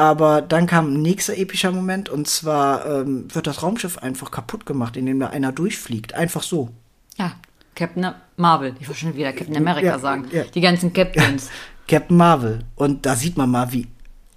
Aber 0.00 0.40
dann 0.40 0.66
kam 0.66 0.94
ein 0.94 1.02
nächster 1.02 1.36
epischer 1.36 1.72
Moment 1.72 2.08
und 2.08 2.26
zwar 2.26 2.86
ähm, 2.86 3.26
wird 3.34 3.46
das 3.46 3.62
Raumschiff 3.62 3.98
einfach 3.98 4.30
kaputt 4.30 4.64
gemacht, 4.64 4.96
indem 4.96 5.20
da 5.20 5.26
einer 5.26 5.52
durchfliegt. 5.52 6.14
Einfach 6.14 6.42
so. 6.42 6.70
Ja, 7.18 7.32
Captain 7.74 8.10
Marvel. 8.38 8.74
Ich 8.80 8.88
wollte 8.88 9.00
schon 9.02 9.14
wieder 9.14 9.30
Captain 9.34 9.58
America 9.58 9.84
Ja, 9.86 9.98
sagen. 9.98 10.24
ja. 10.32 10.44
Die 10.44 10.62
ganzen 10.62 10.94
Captains. 10.94 11.50
Captain 11.86 12.16
Marvel. 12.16 12.60
Und 12.76 13.04
da 13.04 13.14
sieht 13.14 13.36
man 13.36 13.50
mal, 13.50 13.74
wie 13.74 13.88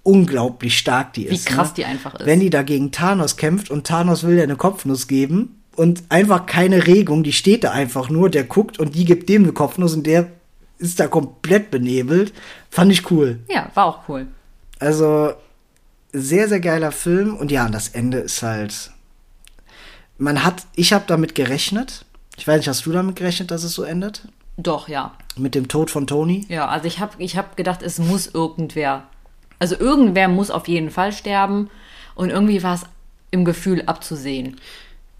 unglaublich 0.02 0.76
stark 0.76 1.14
die 1.14 1.30
Wie 1.30 1.34
ist. 1.34 1.46
krass 1.46 1.68
ne? 1.68 1.74
die 1.78 1.84
einfach 1.86 2.14
ist. 2.14 2.26
Wenn 2.26 2.40
die 2.40 2.50
da 2.50 2.62
gegen 2.62 2.92
Thanos 2.92 3.38
kämpft 3.38 3.70
und 3.70 3.86
Thanos 3.86 4.22
will 4.24 4.36
dir 4.36 4.42
eine 4.42 4.56
Kopfnuss 4.56 5.08
geben 5.08 5.62
und 5.76 6.02
einfach 6.10 6.44
keine 6.44 6.86
Regung, 6.86 7.22
die 7.22 7.32
steht 7.32 7.64
da 7.64 7.70
einfach 7.70 8.10
nur, 8.10 8.28
der 8.28 8.44
guckt 8.44 8.78
und 8.78 8.94
die 8.94 9.06
gibt 9.06 9.30
dem 9.30 9.44
eine 9.44 9.52
Kopfnuss 9.52 9.94
und 9.94 10.06
der 10.06 10.26
ist 10.76 11.00
da 11.00 11.06
komplett 11.06 11.70
benebelt. 11.70 12.34
Fand 12.68 12.92
ich 12.92 13.10
cool. 13.10 13.38
Ja, 13.48 13.70
war 13.72 13.86
auch 13.86 14.00
cool. 14.10 14.26
Also 14.78 15.32
sehr, 16.14 16.48
sehr 16.48 16.60
geiler 16.60 16.92
Film 16.92 17.36
und 17.36 17.50
ja, 17.50 17.66
und 17.66 17.72
das 17.72 17.88
Ende 17.88 18.18
ist 18.18 18.42
halt. 18.42 18.92
Man 20.16 20.44
hat, 20.44 20.62
ich 20.76 20.92
habe 20.92 21.04
damit 21.06 21.34
gerechnet. 21.34 22.04
Ich 22.36 22.46
weiß 22.46 22.58
nicht, 22.58 22.68
hast 22.68 22.86
du 22.86 22.92
damit 22.92 23.16
gerechnet, 23.16 23.50
dass 23.50 23.64
es 23.64 23.72
so 23.72 23.82
endet? 23.82 24.28
Doch, 24.56 24.88
ja. 24.88 25.16
Mit 25.36 25.56
dem 25.56 25.66
Tod 25.66 25.90
von 25.90 26.06
Tony? 26.06 26.46
Ja, 26.48 26.68
also 26.68 26.86
ich 26.86 27.00
habe 27.00 27.14
ich 27.18 27.36
hab 27.36 27.56
gedacht, 27.56 27.82
es 27.82 27.98
muss 27.98 28.28
irgendwer. 28.28 29.08
Also 29.58 29.76
irgendwer 29.76 30.28
muss 30.28 30.50
auf 30.50 30.68
jeden 30.68 30.90
Fall 30.90 31.12
sterben. 31.12 31.68
Und 32.14 32.30
irgendwie 32.30 32.62
war 32.62 32.76
es 32.76 32.82
im 33.32 33.44
Gefühl 33.44 33.82
abzusehen. 33.86 34.60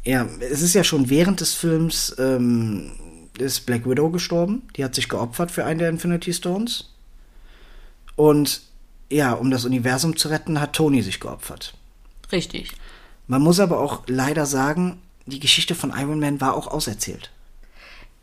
Ja, 0.04 0.28
es 0.38 0.62
ist 0.62 0.74
ja 0.74 0.84
schon 0.84 1.10
während 1.10 1.40
des 1.40 1.54
Films 1.54 2.14
ähm, 2.18 2.92
ist 3.38 3.66
Black 3.66 3.88
Widow 3.88 4.10
gestorben. 4.10 4.62
Die 4.76 4.84
hat 4.84 4.94
sich 4.94 5.08
geopfert 5.08 5.50
für 5.50 5.64
einen 5.64 5.80
der 5.80 5.88
Infinity 5.88 6.32
Stones. 6.32 6.90
Und 8.14 8.60
ja, 9.14 9.32
um 9.32 9.50
das 9.50 9.64
Universum 9.64 10.16
zu 10.16 10.28
retten, 10.28 10.60
hat 10.60 10.72
Tony 10.72 11.00
sich 11.00 11.20
geopfert. 11.20 11.74
Richtig. 12.32 12.72
Man 13.28 13.42
muss 13.42 13.60
aber 13.60 13.78
auch 13.78 14.02
leider 14.06 14.44
sagen, 14.44 15.00
die 15.26 15.38
Geschichte 15.38 15.74
von 15.74 15.92
Iron 15.96 16.18
Man 16.18 16.40
war 16.40 16.54
auch 16.54 16.66
auserzählt. 16.66 17.30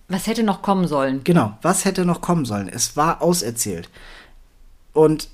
Was 0.10 0.28
hätte 0.28 0.44
noch 0.44 0.62
kommen 0.62 0.88
sollen? 0.88 1.24
Genau, 1.24 1.58
was 1.62 1.86
hätte 1.86 2.04
noch 2.04 2.20
kommen 2.20 2.44
sollen? 2.44 2.68
Es 2.68 2.98
war 2.98 3.22
auserzählt. 3.22 3.90
Und 4.92 5.30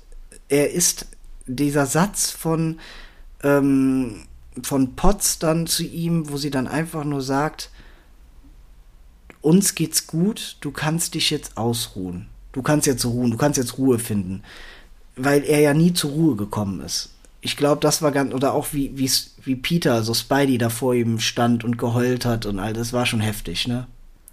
er 0.48 0.70
ist 0.70 1.06
dieser 1.46 1.86
Satz 1.86 2.30
von, 2.30 2.78
ähm, 3.42 4.26
von 4.62 4.94
Potts 4.94 5.40
dann 5.40 5.66
zu 5.66 5.82
ihm, 5.82 6.30
wo 6.30 6.36
sie 6.36 6.50
dann 6.50 6.68
einfach 6.68 7.02
nur 7.02 7.20
sagt, 7.20 7.70
uns 9.40 9.74
geht's 9.74 10.06
gut, 10.06 10.56
du 10.60 10.70
kannst 10.70 11.14
dich 11.14 11.30
jetzt 11.30 11.56
ausruhen. 11.56 12.28
Du 12.52 12.62
kannst 12.62 12.86
jetzt 12.86 13.04
ruhen, 13.04 13.32
du 13.32 13.36
kannst 13.36 13.58
jetzt 13.58 13.78
Ruhe 13.78 13.98
finden. 13.98 14.42
Weil 15.18 15.44
er 15.44 15.60
ja 15.60 15.74
nie 15.74 15.92
zur 15.92 16.10
Ruhe 16.12 16.36
gekommen 16.36 16.80
ist. 16.80 17.10
Ich 17.40 17.56
glaube, 17.56 17.80
das 17.80 18.02
war 18.02 18.10
ganz, 18.12 18.34
oder 18.34 18.52
auch 18.54 18.68
wie, 18.72 18.96
wie, 18.98 19.10
wie 19.44 19.56
Peter, 19.56 19.94
also 19.94 20.12
Spidey, 20.14 20.58
da 20.58 20.70
vor 20.70 20.94
ihm 20.94 21.20
stand 21.20 21.62
und 21.64 21.78
geheult 21.78 22.24
hat 22.24 22.46
und 22.46 22.58
all 22.58 22.72
das 22.72 22.92
war 22.92 23.06
schon 23.06 23.20
heftig, 23.20 23.68
ne? 23.68 23.86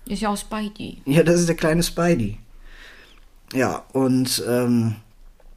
Ist 0.08 0.22
ja 0.22 0.30
auch 0.30 0.38
Spidey. 0.38 1.02
Ja, 1.06 1.24
das 1.24 1.40
ist 1.40 1.48
der 1.50 1.56
kleine 1.56 1.84
Spidey. 1.84 2.38
Ja, 3.54 3.84
und 3.94 4.44
ähm, 4.48 4.96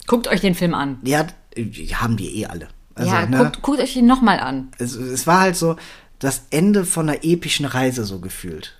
Guckt 0.06 0.28
euch 0.28 0.40
den 0.40 0.54
Film 0.54 0.74
an. 0.74 0.98
ja, 1.04 1.26
die 1.56 1.94
haben 1.96 2.16
die 2.16 2.40
eh 2.40 2.46
alle. 2.46 2.68
Also, 2.94 3.10
ja, 3.10 3.26
ne, 3.26 3.38
guckt, 3.38 3.62
guckt 3.62 3.80
euch 3.80 3.94
den 3.94 4.06
nochmal 4.06 4.40
an. 4.40 4.68
es, 4.78 4.94
es 4.94 5.26
war 5.26 5.40
halt 5.40 5.56
so 5.56 5.76
das 6.18 6.42
Ende 6.50 6.84
von 6.84 7.08
einer 7.08 7.24
epischen 7.24 7.66
Reise 7.66 8.04
so 8.04 8.18
gefühlt. 8.18 8.74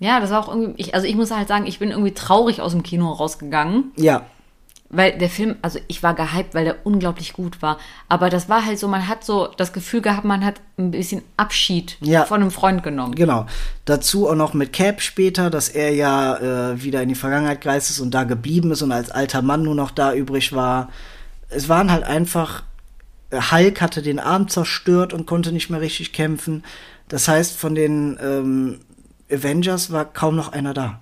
Ja, 0.00 0.18
das 0.20 0.30
war 0.30 0.44
auch 0.44 0.48
irgendwie. 0.48 0.80
Ich, 0.80 0.94
also 0.94 1.06
ich 1.06 1.14
muss 1.14 1.30
halt 1.30 1.48
sagen, 1.48 1.66
ich 1.66 1.78
bin 1.78 1.90
irgendwie 1.90 2.12
traurig 2.12 2.60
aus 2.60 2.72
dem 2.72 2.82
Kino 2.82 3.10
rausgegangen. 3.12 3.92
Ja, 3.96 4.26
Weil 4.90 5.18
der 5.18 5.30
Film, 5.30 5.56
also 5.62 5.80
ich 5.88 6.02
war 6.04 6.14
gehypt, 6.14 6.54
weil 6.54 6.64
der 6.66 6.76
unglaublich 6.86 7.32
gut 7.32 7.62
war. 7.62 7.78
Aber 8.08 8.30
das 8.30 8.48
war 8.48 8.64
halt 8.64 8.78
so, 8.78 8.86
man 8.86 9.08
hat 9.08 9.24
so 9.24 9.48
das 9.56 9.72
Gefühl 9.72 10.02
gehabt, 10.02 10.24
man 10.24 10.44
hat 10.44 10.60
ein 10.78 10.92
bisschen 10.92 11.22
Abschied 11.36 11.96
Ja. 12.00 12.24
von 12.26 12.40
einem 12.42 12.50
Freund 12.52 12.82
genommen. 12.84 13.14
genau. 13.14 13.46
Dazu 13.86 14.28
auch 14.28 14.34
noch 14.36 14.54
mit 14.54 14.72
Cap 14.72 15.00
später, 15.02 15.50
dass 15.50 15.68
er 15.68 15.92
ja 15.94 16.36
äh, 16.72 16.82
wieder 16.82 17.02
in 17.02 17.08
die 17.08 17.14
Vergangenheit 17.16 17.60
gereist 17.60 17.90
ist 17.90 17.98
und 18.00 18.12
da 18.12 18.22
geblieben 18.24 18.70
ist 18.70 18.82
und 18.82 18.92
als 18.92 19.10
alter 19.10 19.42
Mann 19.42 19.62
nur 19.62 19.74
noch 19.74 19.90
da 19.90 20.14
übrig 20.14 20.52
war. 20.52 20.90
Es 21.48 21.68
waren 21.68 21.90
halt 21.90 22.04
einfach, 22.04 22.62
äh, 23.30 23.40
Hulk 23.40 23.80
hatte 23.80 24.00
den 24.00 24.20
Arm 24.20 24.48
zerstört 24.48 25.12
und 25.12 25.26
konnte 25.26 25.50
nicht 25.50 25.70
mehr 25.70 25.80
richtig 25.80 26.12
kämpfen. 26.12 26.62
Das 27.08 27.26
heißt, 27.26 27.56
von 27.56 27.74
den 27.74 28.16
ähm, 28.22 28.80
Avengers 29.30 29.90
war 29.90 30.04
kaum 30.04 30.36
noch 30.36 30.52
einer 30.52 30.72
da. 30.72 31.00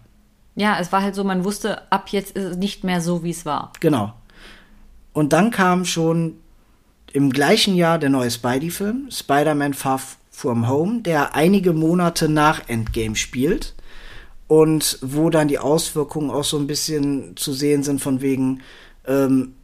Ja, 0.55 0.79
es 0.81 0.93
war 0.93 1.03
halt 1.03 1.15
so, 1.15 1.25
man 1.25 1.45
wusste, 1.45 1.91
ab 1.91 2.09
jetzt 2.11 2.37
ist 2.37 2.45
es 2.45 2.57
nicht 2.57 2.85
mehr 2.85 3.01
so, 3.01 3.23
wie 3.25 3.31
es 3.31 3.47
war. 3.47 3.73
Genau. 3.81 4.13
Und 5.13 5.33
dann 5.33 5.51
kam 5.51 5.85
schon 5.85 6.37
im 7.13 7.31
gleichen 7.31 7.75
Jahr 7.75 7.99
der 7.99 8.11
neue 8.11 8.31
Spidey-Film, 8.31 9.09
Spider-Man 9.11 9.75
Far 9.75 10.01
From 10.31 10.69
Home, 10.69 11.03
der 11.03 11.35
einige 11.35 11.73
Monate 11.73 12.29
nach 12.29 12.69
Endgame 12.69 13.17
spielt 13.17 13.75
und 14.49 14.99
wo 15.03 15.31
dann 15.31 15.49
die 15.49 15.59
Auswirkungen 15.59 16.31
auch 16.31 16.45
so 16.45 16.59
ein 16.59 16.67
bisschen 16.67 17.37
zu 17.37 17.53
sehen 17.53 17.83
sind 17.83 18.01
von 18.01 18.23
wegen, 18.23 18.61
ähm, 19.07 19.55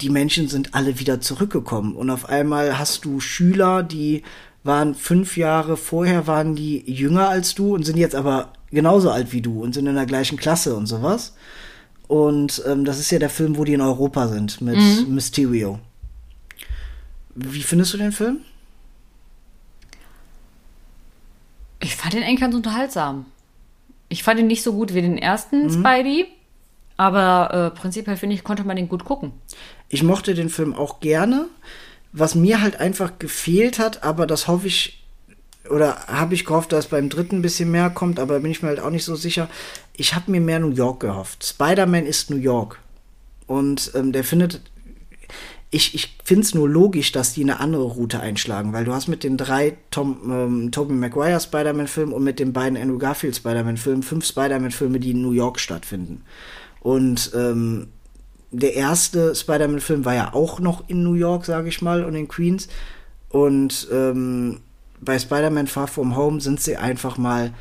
die 0.00 0.10
Menschen 0.10 0.48
sind 0.48 0.74
alle 0.74 0.98
wieder 0.98 1.20
zurückgekommen 1.20 1.94
und 1.94 2.10
auf 2.10 2.28
einmal 2.28 2.78
hast 2.78 3.04
du 3.04 3.20
Schüler, 3.20 3.82
die 3.82 4.24
waren 4.64 4.94
fünf 4.94 5.36
Jahre 5.36 5.76
vorher, 5.76 6.26
waren 6.26 6.56
die 6.56 6.82
jünger 6.90 7.28
als 7.28 7.54
du 7.54 7.74
und 7.74 7.84
sind 7.84 7.96
jetzt 7.96 8.16
aber 8.16 8.52
genauso 8.76 9.10
alt 9.10 9.32
wie 9.32 9.40
du 9.40 9.62
und 9.62 9.72
sind 9.72 9.86
in 9.86 9.96
der 9.96 10.06
gleichen 10.06 10.36
Klasse 10.36 10.76
und 10.76 10.86
sowas. 10.86 11.34
Und 12.06 12.62
ähm, 12.68 12.84
das 12.84 13.00
ist 13.00 13.10
ja 13.10 13.18
der 13.18 13.30
Film, 13.30 13.56
wo 13.56 13.64
die 13.64 13.72
in 13.72 13.80
Europa 13.80 14.28
sind 14.28 14.60
mit 14.60 14.78
Mysterio. 15.08 15.80
Wie 17.34 17.62
findest 17.62 17.94
du 17.94 17.98
den 17.98 18.12
Film? 18.12 18.38
Ich 21.80 21.96
fand 21.96 22.14
den 22.14 22.22
eigentlich 22.22 22.40
ganz 22.40 22.54
unterhaltsam. 22.54 23.26
Ich 24.08 24.22
fand 24.22 24.38
ihn 24.38 24.46
nicht 24.46 24.62
so 24.62 24.72
gut 24.72 24.94
wie 24.94 25.02
den 25.02 25.18
ersten 25.18 25.68
Spidey, 25.70 26.26
aber 26.96 27.72
äh, 27.74 27.78
prinzipiell 27.78 28.16
finde 28.16 28.36
ich, 28.36 28.44
konnte 28.44 28.64
man 28.64 28.76
den 28.76 28.88
gut 28.88 29.04
gucken. 29.04 29.32
Ich 29.88 30.02
mochte 30.02 30.34
den 30.34 30.48
Film 30.48 30.74
auch 30.74 31.00
gerne. 31.00 31.48
Was 32.12 32.34
mir 32.34 32.62
halt 32.62 32.80
einfach 32.80 33.18
gefehlt 33.18 33.78
hat, 33.78 34.04
aber 34.04 34.26
das 34.26 34.48
hoffe 34.48 34.68
ich, 34.68 35.05
oder 35.70 36.06
habe 36.06 36.34
ich 36.34 36.44
gehofft, 36.44 36.72
dass 36.72 36.86
beim 36.86 37.08
dritten 37.08 37.36
ein 37.36 37.42
bisschen 37.42 37.70
mehr 37.70 37.90
kommt, 37.90 38.18
aber 38.18 38.40
bin 38.40 38.50
ich 38.50 38.62
mir 38.62 38.68
halt 38.68 38.80
auch 38.80 38.90
nicht 38.90 39.04
so 39.04 39.16
sicher. 39.16 39.48
Ich 39.94 40.14
habe 40.14 40.30
mir 40.30 40.40
mehr 40.40 40.58
New 40.58 40.70
York 40.70 41.00
gehofft. 41.00 41.44
Spider-Man 41.44 42.06
ist 42.06 42.30
New 42.30 42.36
York. 42.36 42.78
Und 43.46 43.92
ähm, 43.94 44.12
der 44.12 44.24
findet. 44.24 44.60
Ich, 45.70 45.94
ich 45.94 46.16
finde 46.24 46.42
es 46.42 46.54
nur 46.54 46.68
logisch, 46.68 47.10
dass 47.12 47.34
die 47.34 47.42
eine 47.42 47.60
andere 47.60 47.82
Route 47.82 48.20
einschlagen, 48.20 48.72
weil 48.72 48.84
du 48.84 48.92
hast 48.92 49.08
mit 49.08 49.24
den 49.24 49.36
drei 49.36 49.76
Tom, 49.90 50.18
ähm, 50.30 50.70
Tobey 50.70 50.94
Maguire 50.94 51.40
Spider-Man-Filmen 51.40 52.14
und 52.14 52.22
mit 52.22 52.38
den 52.38 52.52
beiden 52.52 52.78
Andrew 52.78 52.98
Garfield 52.98 53.36
Spider-Man-Filmen 53.36 54.02
fünf 54.02 54.24
Spider-Man-Filme, 54.24 55.00
die 55.00 55.10
in 55.10 55.22
New 55.22 55.32
York 55.32 55.58
stattfinden. 55.58 56.22
Und 56.80 57.32
ähm, 57.34 57.88
der 58.52 58.74
erste 58.74 59.34
Spider-Man-Film 59.34 60.04
war 60.04 60.14
ja 60.14 60.34
auch 60.34 60.60
noch 60.60 60.88
in 60.88 61.02
New 61.02 61.14
York, 61.14 61.44
sage 61.44 61.68
ich 61.68 61.82
mal, 61.82 62.04
und 62.04 62.14
in 62.14 62.28
Queens. 62.28 62.68
Und 63.28 63.88
ähm, 63.92 64.60
bei 65.00 65.18
Spider-Man 65.18 65.66
Far 65.66 65.88
From 65.88 66.16
Home 66.16 66.40
sind 66.40 66.60
sie 66.60 66.76
einfach 66.76 67.18
mal 67.18 67.52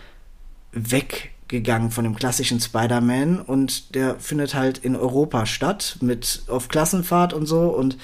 weggegangen 0.72 1.92
von 1.92 2.04
dem 2.04 2.16
klassischen 2.16 2.60
Spider-Man 2.60 3.40
und 3.42 3.96
der 3.96 4.20
findet 4.20 4.56
halt 4.56 4.78
in 4.78 4.96
Europa 4.96 5.46
statt, 5.46 5.98
mit 6.02 6.44
auf 6.48 6.68
Klassenfahrt 6.68 7.34
und 7.34 7.46
so 7.46 7.70
und 7.70 7.98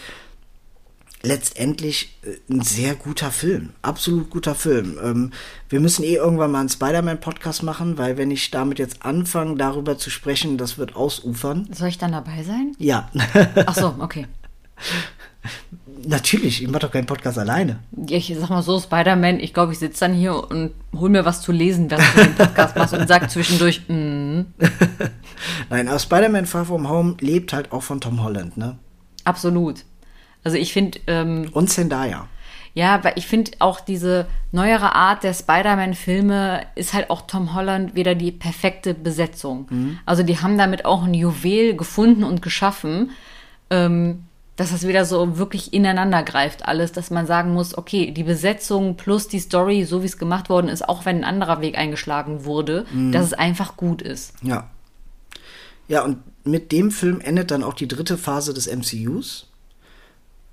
letztendlich 1.23 2.17
äh, 2.23 2.37
ein 2.51 2.61
sehr 2.61 2.95
guter 2.95 3.31
Film. 3.31 3.71
Absolut 3.81 4.29
guter 4.29 4.55
Film. 4.55 4.97
Ähm, 5.03 5.31
wir 5.69 5.79
müssen 5.79 6.03
eh 6.03 6.15
irgendwann 6.15 6.51
mal 6.51 6.61
einen 6.61 6.69
Spider-Man-Podcast 6.69 7.63
machen, 7.63 7.97
weil 7.97 8.17
wenn 8.17 8.31
ich 8.31 8.51
damit 8.51 8.79
jetzt 8.79 9.03
anfange, 9.05 9.55
darüber 9.55 9.97
zu 9.97 10.09
sprechen, 10.09 10.57
das 10.57 10.77
wird 10.77 10.95
ausufern. 10.95 11.69
Soll 11.71 11.89
ich 11.89 11.97
dann 11.97 12.11
dabei 12.11 12.43
sein? 12.43 12.75
Ja. 12.77 13.09
Ach 13.65 13.75
so, 13.75 13.95
okay. 13.99 14.27
Natürlich, 16.05 16.63
ich 16.63 16.67
mache 16.67 16.81
doch 16.81 16.91
keinen 16.91 17.05
Podcast 17.05 17.37
alleine. 17.37 17.79
Ja, 18.07 18.17
ich 18.17 18.33
sag 18.39 18.49
mal 18.49 18.63
so, 18.63 18.79
Spider-Man, 18.79 19.39
ich 19.39 19.53
glaube, 19.53 19.71
ich 19.71 19.79
sitze 19.79 20.01
dann 20.01 20.13
hier 20.13 20.35
und 20.49 20.71
hol 20.95 21.09
mir 21.09 21.25
was 21.25 21.41
zu 21.41 21.51
lesen, 21.51 21.91
während 21.91 22.15
du 22.15 22.23
den 22.23 22.35
Podcast 22.35 22.75
machst 22.75 22.93
und 22.93 23.07
sag 23.07 23.29
zwischendurch, 23.29 23.81
mm. 23.87 24.41
Nein, 25.69 25.87
aber 25.87 25.99
Spider-Man 25.99 26.45
Far 26.45 26.65
From 26.65 26.89
Home 26.89 27.15
lebt 27.19 27.53
halt 27.53 27.71
auch 27.71 27.83
von 27.83 28.01
Tom 28.01 28.23
Holland, 28.23 28.57
ne? 28.57 28.77
Absolut. 29.23 29.83
Also 30.43 30.57
ich 30.57 30.73
finde. 30.73 30.99
Ähm, 31.07 31.49
und 31.53 31.69
Zendaya. 31.69 32.27
Ja, 32.73 33.03
weil 33.03 33.13
ich 33.17 33.27
finde 33.27 33.51
auch 33.59 33.81
diese 33.81 34.27
neuere 34.51 34.95
Art 34.95 35.23
der 35.23 35.33
Spider-Man-Filme 35.33 36.61
ist 36.75 36.93
halt 36.93 37.09
auch 37.09 37.27
Tom 37.27 37.53
Holland 37.53 37.95
wieder 37.95 38.15
die 38.15 38.31
perfekte 38.31 38.93
Besetzung. 38.93 39.67
Mhm. 39.69 39.99
Also 40.05 40.23
die 40.23 40.39
haben 40.39 40.57
damit 40.57 40.85
auch 40.85 41.03
ein 41.03 41.13
Juwel 41.13 41.75
gefunden 41.75 42.23
und 42.23 42.41
geschaffen. 42.41 43.11
Ähm, 43.69 44.23
dass 44.55 44.71
das 44.71 44.85
wieder 44.87 45.05
so 45.05 45.37
wirklich 45.37 45.73
ineinander 45.73 46.23
greift 46.23 46.65
alles, 46.65 46.91
dass 46.91 47.09
man 47.09 47.25
sagen 47.25 47.53
muss, 47.53 47.77
okay, 47.77 48.11
die 48.11 48.23
Besetzung 48.23 48.97
plus 48.97 49.27
die 49.27 49.39
Story, 49.39 49.85
so 49.85 50.01
wie 50.01 50.07
es 50.07 50.17
gemacht 50.17 50.49
worden 50.49 50.67
ist, 50.67 50.87
auch 50.87 51.05
wenn 51.05 51.17
ein 51.17 51.23
anderer 51.23 51.61
Weg 51.61 51.77
eingeschlagen 51.77 52.45
wurde, 52.45 52.85
mhm. 52.93 53.11
dass 53.11 53.25
es 53.25 53.33
einfach 53.33 53.77
gut 53.77 54.01
ist. 54.01 54.33
Ja. 54.41 54.69
Ja, 55.87 56.03
und 56.03 56.19
mit 56.43 56.71
dem 56.71 56.91
Film 56.91 57.19
endet 57.21 57.51
dann 57.51 57.63
auch 57.63 57.73
die 57.73 57.87
dritte 57.87 58.17
Phase 58.17 58.53
des 58.53 58.73
MCUs. 58.73 59.47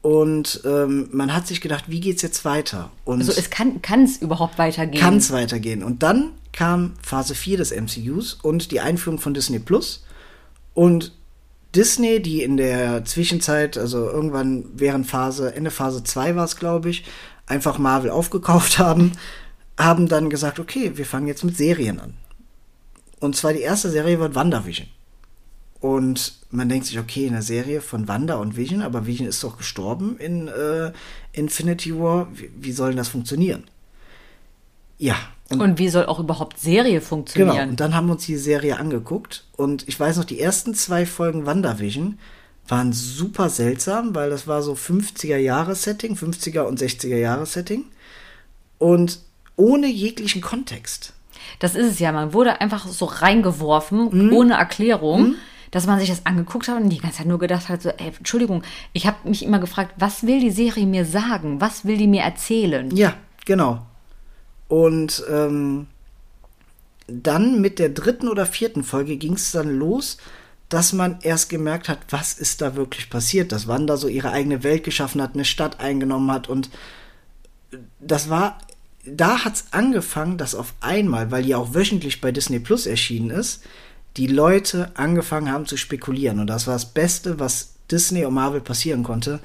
Und 0.01 0.63
ähm, 0.65 1.09
man 1.13 1.35
hat 1.35 1.47
sich 1.47 1.61
gedacht, 1.61 1.85
wie 1.89 2.01
geht's 2.01 2.23
jetzt 2.23 2.45
weiter? 2.45 2.91
Und 3.05 3.21
also 3.21 3.33
es 3.33 3.51
kann 3.51 3.81
es 4.05 4.17
überhaupt 4.17 4.59
weitergehen? 4.59 5.01
Kann 5.01 5.17
es 5.17 5.33
weitergehen. 5.33 5.83
Und 5.83 6.03
dann 6.03 6.33
kam 6.53 6.95
Phase 7.03 7.35
4 7.35 7.59
des 7.59 7.73
MCUs 7.73 8.35
und 8.35 8.71
die 8.71 8.81
Einführung 8.81 9.19
von 9.19 9.35
Disney 9.35 9.59
Plus. 9.59 10.05
Und 10.75 11.13
Disney, 11.75 12.21
die 12.21 12.43
in 12.43 12.57
der 12.57 13.05
Zwischenzeit, 13.05 13.77
also 13.77 14.09
irgendwann 14.09 14.65
während 14.75 15.07
Phase, 15.07 15.55
Ende 15.55 15.71
Phase 15.71 16.03
2 16.03 16.37
war 16.37 16.45
es, 16.45 16.57
glaube 16.57 16.91
ich, 16.91 17.05
einfach 17.47 17.79
Marvel 17.79 18.11
aufgekauft 18.11 18.79
haben, 18.79 19.13
haben 19.79 20.09
dann 20.09 20.31
gesagt, 20.31 20.59
okay, 20.59 20.93
wir 20.97 21.07
fangen 21.07 21.29
jetzt 21.29 21.45
mit 21.45 21.57
Serien 21.57 22.01
an. 22.01 22.15
Und 23.21 23.37
zwar 23.37 23.53
die 23.53 23.61
erste 23.61 23.91
Serie 23.91 24.19
wird 24.19 24.35
WandaVision. 24.35 24.89
Und 25.81 26.39
man 26.51 26.69
denkt 26.69 26.87
sich, 26.87 26.99
okay, 26.99 27.29
eine 27.29 27.43
Serie 27.43 27.81
von 27.81 28.09
Wanda 28.09 28.37
und 28.37 28.57
Vision, 28.57 28.83
aber 28.83 29.07
Vision 29.07 29.29
ist 29.29 29.45
doch 29.45 29.59
gestorben 29.59 30.17
in 30.19 30.49
äh, 30.49 30.93
Infinity 31.33 31.97
War. 31.97 32.29
Wie, 32.37 32.51
wie 32.59 32.73
soll 32.73 32.95
das 32.95 33.09
funktionieren? 33.09 33.65
Ja, 34.99 35.17
und, 35.51 35.61
und, 35.63 35.79
wie 35.79 35.89
soll 35.89 36.07
auch 36.07 36.19
überhaupt 36.19 36.59
Serie 36.59 37.01
funktionieren? 37.01 37.57
Genau, 37.57 37.71
und 37.71 37.81
dann 37.81 37.95
haben 37.95 38.07
wir 38.07 38.13
uns 38.13 38.27
die 38.27 38.37
Serie 38.37 38.79
angeguckt. 38.79 39.45
Und 39.57 39.89
ich 39.89 39.99
weiß 39.99 40.19
noch, 40.19 40.25
die 40.25 40.41
ersten 40.41 40.75
zwei 40.75 41.07
Folgen 41.07 41.47
WandaVision 41.47 42.19
waren 42.69 42.93
super 42.93 43.49
seltsam, 43.49 44.15
weil 44.15 44.29
das 44.29 44.47
war 44.47 44.63
so 44.63 44.75
50er-Jahre-Setting, 44.75 46.15
50er 46.17 46.61
und 46.63 46.79
60er-Jahre-Setting. 46.81 47.85
Und 48.77 49.21
ohne 49.57 49.87
jeglichen 49.87 50.43
Kontext. 50.43 51.15
Das 51.61 51.75
ist 51.75 51.93
es 51.93 51.99
ja, 51.99 52.13
man 52.13 52.35
wurde 52.35 52.61
einfach 52.61 52.87
so 52.87 53.07
reingeworfen, 53.07 54.27
mhm. 54.27 54.33
ohne 54.33 54.55
Erklärung. 54.55 55.31
Mhm. 55.31 55.35
Dass 55.71 55.87
man 55.87 55.99
sich 55.99 56.09
das 56.09 56.25
angeguckt 56.25 56.67
hat 56.67 56.81
und 56.81 56.89
die 56.89 56.97
ganze 56.97 57.19
Zeit 57.19 57.27
nur 57.27 57.39
gedacht 57.39 57.69
hat, 57.69 57.83
so, 57.83 57.91
ey, 57.91 58.11
Entschuldigung, 58.17 58.63
ich 58.95 59.07
habe 59.07 59.29
mich 59.29 59.45
immer 59.45 59.59
gefragt, 59.59 59.93
was 59.99 60.27
will 60.27 60.41
die 60.41 60.51
Serie 60.51 60.87
mir 60.87 61.05
sagen? 61.05 61.61
Was 61.61 61.85
will 61.85 61.99
die 61.99 62.07
mir 62.07 62.23
erzählen? 62.23 62.91
Ja, 62.97 63.13
genau. 63.45 63.83
Und 64.69 65.25
ähm, 65.31 65.87
dann 67.07 67.61
mit 67.61 67.79
der 67.79 67.89
dritten 67.89 68.29
oder 68.29 68.47
vierten 68.47 68.85
Folge 68.85 69.17
ging 69.17 69.35
es 69.35 69.51
dann 69.51 69.79
los, 69.79 70.19
dass 70.69 70.93
man 70.93 71.19
erst 71.23 71.49
gemerkt 71.49 71.89
hat, 71.89 71.99
was 72.11 72.35
ist 72.35 72.61
da 72.61 72.77
wirklich 72.77 73.09
passiert, 73.09 73.53
dass 73.53 73.67
Wanda 73.67 73.97
so 73.97 74.09
ihre 74.09 74.31
eigene 74.31 74.63
Welt 74.63 74.85
geschaffen 74.85 75.23
hat, 75.23 75.35
eine 75.35 75.47
Stadt 75.47 75.81
eingenommen 75.81 76.31
hat 76.31 76.49
und 76.49 76.69
das 78.01 78.29
war, 78.29 78.59
da 79.05 79.45
hat 79.45 79.55
es 79.55 79.65
angefangen, 79.71 80.37
dass 80.37 80.55
auf 80.55 80.75
einmal, 80.81 81.31
weil 81.31 81.43
die 81.43 81.55
auch 81.55 81.75
wöchentlich 81.75 82.21
bei 82.21 82.33
Disney 82.33 82.59
Plus 82.59 82.87
erschienen 82.87 83.31
ist, 83.31 83.63
die 84.19 84.27
Leute 84.27 84.91
angefangen 84.95 85.51
haben 85.51 85.67
zu 85.67 85.79
spekulieren 85.79 86.41
und 86.41 86.49
das 86.49 86.67
war 86.67 86.75
das 86.75 86.93
Beste, 86.93 87.39
was 87.39 87.75
Disney 87.91 88.27
und 88.27 88.35
Marvel 88.35 88.61
passieren 88.61 89.03
konnte. 89.03 89.41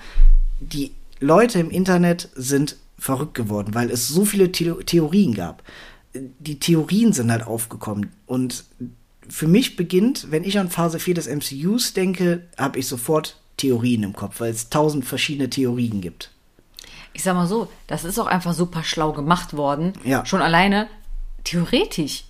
Die 0.60 0.92
Leute 1.20 1.60
im 1.60 1.70
Internet 1.70 2.30
sind 2.36 2.76
verrückt 3.04 3.34
geworden, 3.34 3.74
weil 3.74 3.92
es 3.92 4.08
so 4.08 4.24
viele 4.24 4.46
The 4.46 4.76
Theorien 4.86 5.34
gab. 5.34 5.62
Die 6.14 6.60
Theorien 6.60 7.12
sind 7.12 7.32
halt 7.32 7.46
aufgekommen 7.46 8.12
und 8.26 8.64
für 9.28 9.48
mich 9.48 9.76
beginnt, 9.76 10.32
wenn 10.32 10.44
ich 10.44 10.58
an 10.58 10.70
Phase 10.70 11.00
4 11.00 11.16
des 11.16 11.28
MCUs 11.28 11.94
denke, 11.94 12.48
habe 12.58 12.80
ich 12.80 12.88
sofort 12.88 13.38
Theorien 13.58 14.04
im 14.04 14.14
Kopf, 14.14 14.40
weil 14.40 14.52
es 14.52 14.70
tausend 14.70 15.06
verschiedene 15.06 15.50
Theorien 15.50 16.02
gibt. 16.02 16.32
Ich 17.14 17.24
sag 17.24 17.36
mal 17.36 17.48
so, 17.48 17.68
das 17.88 18.06
ist 18.06 18.20
auch 18.20 18.28
einfach 18.28 18.54
super 18.54 18.84
schlau 18.84 19.12
gemacht 19.12 19.56
worden. 19.56 19.94
Ja. 20.04 20.26
Schon 20.26 20.42
alleine, 20.42 20.88
theoretisch 21.44 22.26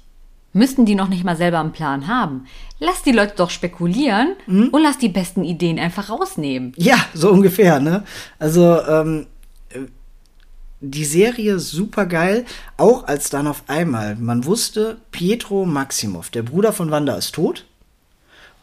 müssten 0.53 0.85
die 0.85 0.95
noch 0.95 1.07
nicht 1.07 1.23
mal 1.23 1.37
selber 1.37 1.59
einen 1.59 1.71
Plan 1.71 2.07
haben. 2.07 2.45
Lass 2.79 3.03
die 3.03 3.11
Leute 3.11 3.33
doch 3.37 3.49
spekulieren 3.49 4.35
mhm. 4.47 4.69
und 4.69 4.81
lass 4.83 4.97
die 4.97 5.09
besten 5.09 5.43
Ideen 5.43 5.79
einfach 5.79 6.09
rausnehmen. 6.09 6.73
Ja, 6.77 6.97
so 7.13 7.31
ungefähr, 7.31 7.79
ne? 7.79 8.03
Also, 8.39 8.81
ähm, 8.81 9.27
die 10.83 11.05
Serie 11.05 11.59
super 11.59 12.05
geil, 12.05 12.45
auch 12.77 13.07
als 13.07 13.29
dann 13.29 13.47
auf 13.47 13.63
einmal 13.67 14.15
man 14.15 14.45
wusste, 14.45 14.97
Pietro 15.11 15.65
Maximov, 15.65 16.29
der 16.29 16.43
Bruder 16.43 16.73
von 16.73 16.91
Wanda, 16.91 17.15
ist 17.15 17.33
tot. 17.33 17.65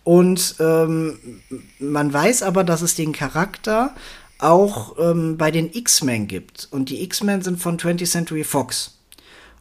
Und 0.05 0.57
ähm, 0.61 1.19
man 1.79 2.13
weiß 2.13 2.43
aber, 2.43 2.63
dass 2.63 2.83
es 2.83 2.95
den 2.95 3.13
Charakter 3.13 3.95
auch 4.39 4.97
ähm, 4.99 5.37
bei 5.37 5.51
den 5.51 5.73
X-Men 5.73 6.27
gibt. 6.27 6.69
Und 6.71 6.91
die 6.91 7.03
X-Men 7.03 7.43
sind 7.43 7.61
von 7.61 7.79
20th 7.79 8.11
Century 8.11 8.45
Fox. 8.45 8.99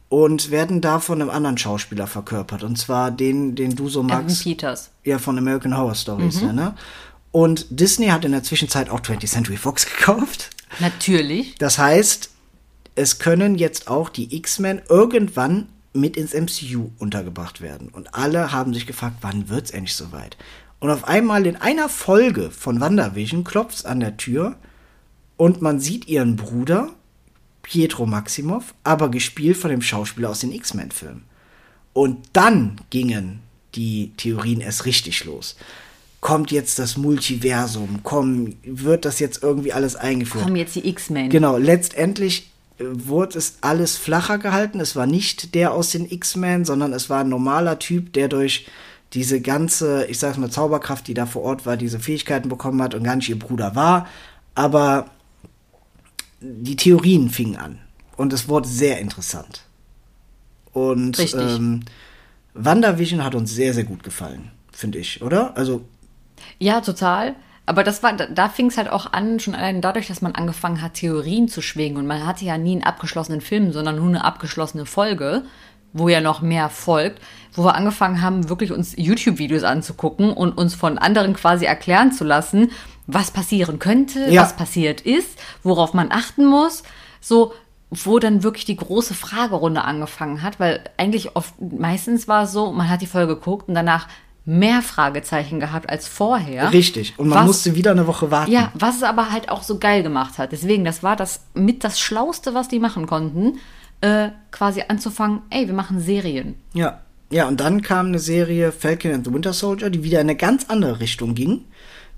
Und 0.08 0.50
werden 0.50 0.80
da 0.80 0.98
von 0.98 1.22
einem 1.22 1.30
anderen 1.30 1.56
Schauspieler 1.56 2.06
verkörpert. 2.06 2.64
Und 2.64 2.76
zwar 2.76 3.10
den, 3.10 3.54
den 3.54 3.76
du 3.76 3.88
so 3.88 4.02
magst. 4.02 4.40
Evan 4.40 4.52
Peters. 4.52 4.90
Ja, 5.04 5.18
von 5.18 5.38
American 5.38 5.76
Horror 5.76 5.94
Stories, 5.94 6.40
mhm. 6.42 6.54
ne? 6.54 6.74
Und 7.32 7.66
Disney 7.70 8.08
hat 8.08 8.24
in 8.24 8.32
der 8.32 8.42
Zwischenzeit 8.42 8.90
auch 8.90 9.00
20th 9.00 9.28
Century 9.28 9.56
Fox 9.56 9.86
gekauft. 9.98 10.50
Natürlich. 10.80 11.54
Das 11.58 11.78
heißt, 11.78 12.30
es 12.94 13.18
können 13.18 13.56
jetzt 13.56 13.88
auch 13.88 14.08
die 14.08 14.34
X-Men 14.36 14.82
irgendwann 14.88 15.68
mit 15.92 16.16
ins 16.16 16.34
MCU 16.34 16.90
untergebracht 16.98 17.60
werden. 17.60 17.88
Und 17.88 18.14
alle 18.14 18.52
haben 18.52 18.74
sich 18.74 18.86
gefragt, 18.86 19.16
wann 19.22 19.48
wird's 19.48 19.70
endlich 19.70 19.94
soweit? 19.94 20.36
Und 20.78 20.90
auf 20.90 21.06
einmal 21.06 21.46
in 21.46 21.56
einer 21.56 21.88
Folge 21.88 22.50
von 22.50 22.80
WandaVision 22.80 23.44
klopft's 23.44 23.84
an 23.84 24.00
der 24.00 24.16
Tür 24.16 24.56
und 25.36 25.62
man 25.62 25.80
sieht 25.80 26.08
ihren 26.08 26.36
Bruder, 26.36 26.90
Pietro 27.62 28.06
Maximov, 28.06 28.74
aber 28.84 29.10
gespielt 29.10 29.56
von 29.56 29.70
dem 29.70 29.82
Schauspieler 29.82 30.30
aus 30.30 30.40
den 30.40 30.52
X-Men-Filmen. 30.52 31.24
Und 31.92 32.18
dann 32.32 32.80
gingen 32.90 33.40
die 33.74 34.12
Theorien 34.16 34.60
erst 34.60 34.86
richtig 34.86 35.24
los. 35.24 35.56
Kommt 36.20 36.50
jetzt 36.50 36.78
das 36.78 36.96
Multiversum? 36.96 38.00
Komm, 38.02 38.54
wird 38.62 39.04
das 39.04 39.18
jetzt 39.18 39.42
irgendwie 39.42 39.72
alles 39.72 39.96
eingeführt? 39.96 40.44
Kommen 40.44 40.56
jetzt 40.56 40.74
die 40.76 40.86
X-Men? 40.88 41.30
Genau, 41.30 41.56
letztendlich 41.56 42.49
wurde 42.80 43.38
es 43.38 43.58
alles 43.60 43.96
flacher 43.96 44.38
gehalten. 44.38 44.80
Es 44.80 44.96
war 44.96 45.06
nicht 45.06 45.54
der 45.54 45.72
aus 45.72 45.90
den 45.90 46.10
X-Men, 46.10 46.64
sondern 46.64 46.92
es 46.92 47.10
war 47.10 47.20
ein 47.20 47.28
normaler 47.28 47.78
Typ, 47.78 48.12
der 48.12 48.28
durch 48.28 48.66
diese 49.12 49.40
ganze, 49.40 50.06
ich 50.06 50.18
sag's 50.18 50.38
mal, 50.38 50.50
Zauberkraft, 50.50 51.06
die 51.08 51.14
da 51.14 51.26
vor 51.26 51.42
Ort 51.42 51.66
war, 51.66 51.76
diese 51.76 51.98
Fähigkeiten 51.98 52.48
bekommen 52.48 52.80
hat 52.80 52.94
und 52.94 53.02
gar 53.02 53.16
nicht 53.16 53.28
ihr 53.28 53.38
Bruder 53.38 53.74
war. 53.74 54.06
Aber 54.54 55.06
die 56.40 56.76
Theorien 56.76 57.30
fingen 57.30 57.56
an. 57.56 57.78
Und 58.16 58.32
es 58.32 58.48
wurde 58.48 58.68
sehr 58.68 58.98
interessant. 58.98 59.62
Und 60.72 61.18
Richtig. 61.18 61.40
ähm, 61.40 61.82
WandaVision 62.54 63.24
hat 63.24 63.34
uns 63.34 63.52
sehr, 63.52 63.74
sehr 63.74 63.84
gut 63.84 64.02
gefallen, 64.02 64.50
finde 64.72 64.98
ich, 64.98 65.22
oder? 65.22 65.56
Also, 65.56 65.84
Ja, 66.58 66.80
total. 66.80 67.34
Aber 67.70 67.84
das 67.84 68.02
war, 68.02 68.12
da, 68.14 68.26
da 68.26 68.48
fing 68.48 68.66
es 68.66 68.76
halt 68.76 68.90
auch 68.90 69.12
an, 69.12 69.38
schon 69.38 69.54
allein 69.54 69.80
dadurch, 69.80 70.08
dass 70.08 70.22
man 70.22 70.34
angefangen 70.34 70.82
hat, 70.82 70.94
Theorien 70.94 71.46
zu 71.46 71.62
schwingen. 71.62 71.98
Und 71.98 72.06
man 72.08 72.26
hatte 72.26 72.44
ja 72.44 72.58
nie 72.58 72.72
einen 72.72 72.82
abgeschlossenen 72.82 73.40
Film, 73.40 73.72
sondern 73.72 73.94
nur 73.94 74.08
eine 74.08 74.24
abgeschlossene 74.24 74.86
Folge, 74.86 75.44
wo 75.92 76.08
ja 76.08 76.20
noch 76.20 76.42
mehr 76.42 76.68
folgt, 76.68 77.22
wo 77.52 77.62
wir 77.64 77.76
angefangen 77.76 78.22
haben, 78.22 78.48
wirklich 78.48 78.72
uns 78.72 78.94
YouTube-Videos 78.96 79.62
anzugucken 79.62 80.32
und 80.32 80.58
uns 80.58 80.74
von 80.74 80.98
anderen 80.98 81.32
quasi 81.34 81.64
erklären 81.64 82.10
zu 82.10 82.24
lassen, 82.24 82.72
was 83.06 83.30
passieren 83.30 83.78
könnte, 83.78 84.28
Ja. 84.32 84.42
was 84.42 84.56
passiert 84.56 85.02
ist, 85.02 85.38
worauf 85.62 85.94
man 85.94 86.10
achten 86.10 86.46
muss. 86.46 86.82
So, 87.20 87.52
wo 87.90 88.18
dann 88.18 88.42
wirklich 88.42 88.64
die 88.64 88.76
große 88.76 89.14
Fragerunde 89.14 89.82
angefangen 89.84 90.42
hat, 90.42 90.58
weil 90.58 90.82
eigentlich 90.96 91.36
oft, 91.36 91.54
meistens 91.60 92.26
war 92.26 92.42
es 92.44 92.52
so, 92.52 92.72
man 92.72 92.88
hat 92.88 93.00
die 93.00 93.06
Folge 93.06 93.36
geguckt 93.36 93.68
und 93.68 93.76
danach 93.76 94.08
mehr 94.44 94.82
Fragezeichen 94.82 95.60
gehabt 95.60 95.88
als 95.90 96.08
vorher. 96.08 96.72
richtig. 96.72 97.14
Und 97.18 97.28
man 97.28 97.40
Was- 97.40 97.46
musste 97.46 97.74
wieder 97.74 97.90
eine 97.92 98.06
Woche 98.06 98.30
warten. 98.30 98.50
Ja, 98.50 98.72
was 98.74 98.96
es 98.96 99.02
aber 99.02 99.30
halt 99.30 99.48
auch 99.50 99.62
so 99.62 99.78
geil 99.78 100.02
gemacht 100.02 100.38
hat. 100.38 100.52
Deswegen, 100.52 100.84
das 100.84 101.02
war 101.02 101.14
das 101.16 101.40
mit 101.54 101.84
das 101.84 102.00
Schlauste, 102.00 102.54
was 102.54 102.68
die 102.68 102.78
machen 102.80 103.06
konnten, 103.06 103.58
äh, 104.00 104.30
quasi 104.50 104.82
anzufangen, 104.88 105.42
ey, 105.50 105.66
wir 105.66 105.74
machen 105.74 106.00
Serien. 106.00 106.54
Ja. 106.72 107.00
Ja, 107.32 107.46
und 107.46 107.60
dann 107.60 107.82
kam 107.82 108.06
eine 108.06 108.18
Serie 108.18 108.72
Falcon 108.72 109.12
and 109.12 109.24
the 109.24 109.32
Winter 109.32 109.52
Soldier, 109.52 109.88
die 109.90 110.02
wieder 110.02 110.20
in 110.20 110.26
eine 110.28 110.36
ganz 110.36 110.64
andere 110.68 110.98
Richtung 110.98 111.36
ging. 111.36 111.64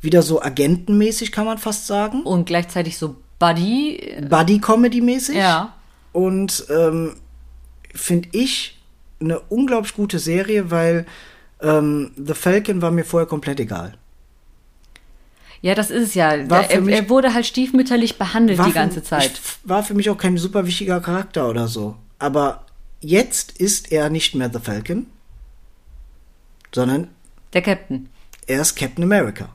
Wieder 0.00 0.22
so 0.22 0.40
agentenmäßig, 0.40 1.32
kann 1.32 1.44
man 1.44 1.58
fast 1.58 1.86
sagen. 1.86 2.22
Und 2.22 2.46
gleichzeitig 2.46 2.96
so 2.96 3.16
Buddy. 3.38 3.96
äh, 3.96 4.22
Buddy-Comedy-mäßig. 4.26 5.36
Ja. 5.36 5.74
Und 6.12 6.64
ähm, 6.70 7.14
finde 7.94 8.28
ich 8.32 8.80
eine 9.20 9.38
unglaublich 9.40 9.94
gute 9.94 10.18
Serie, 10.18 10.70
weil 10.70 11.04
ähm, 11.62 12.12
The 12.16 12.34
Falcon 12.34 12.82
war 12.82 12.90
mir 12.90 13.05
vorher 13.05 13.26
komplett 13.26 13.60
egal. 13.60 13.94
Ja, 15.60 15.74
das 15.76 15.90
ist 15.90 16.09
es 16.09 16.14
ja. 16.14 16.30
Für 16.30 16.55
er, 16.55 16.89
er 16.89 17.09
wurde 17.09 17.34
halt 17.34 17.47
stiefmütterlich 17.47 18.18
behandelt 18.18 18.59
die 18.59 18.62
für- 18.64 18.72
ganze 18.72 19.02
Zeit. 19.02 19.32
Ich, 19.32 19.40
war 19.68 19.82
für 19.84 19.94
mich 19.94 20.10
auch 20.10 20.18
kein 20.18 20.36
super 20.36 20.66
wichtiger 20.66 21.01
Charakter 21.01 21.48
oder 21.48 21.68
so. 21.68 21.97
Aber 22.18 22.66
jetzt 23.01 23.59
ist 23.60 23.93
er 23.93 24.10
nicht 24.10 24.34
mehr 24.34 24.51
The 24.52 24.59
Falcon, 24.59 25.06
sondern 26.74 27.09
Der 27.52 27.62
Captain. 27.62 28.09
er 28.47 28.60
ist 28.62 28.74
Captain 28.76 29.05
America. 29.05 29.48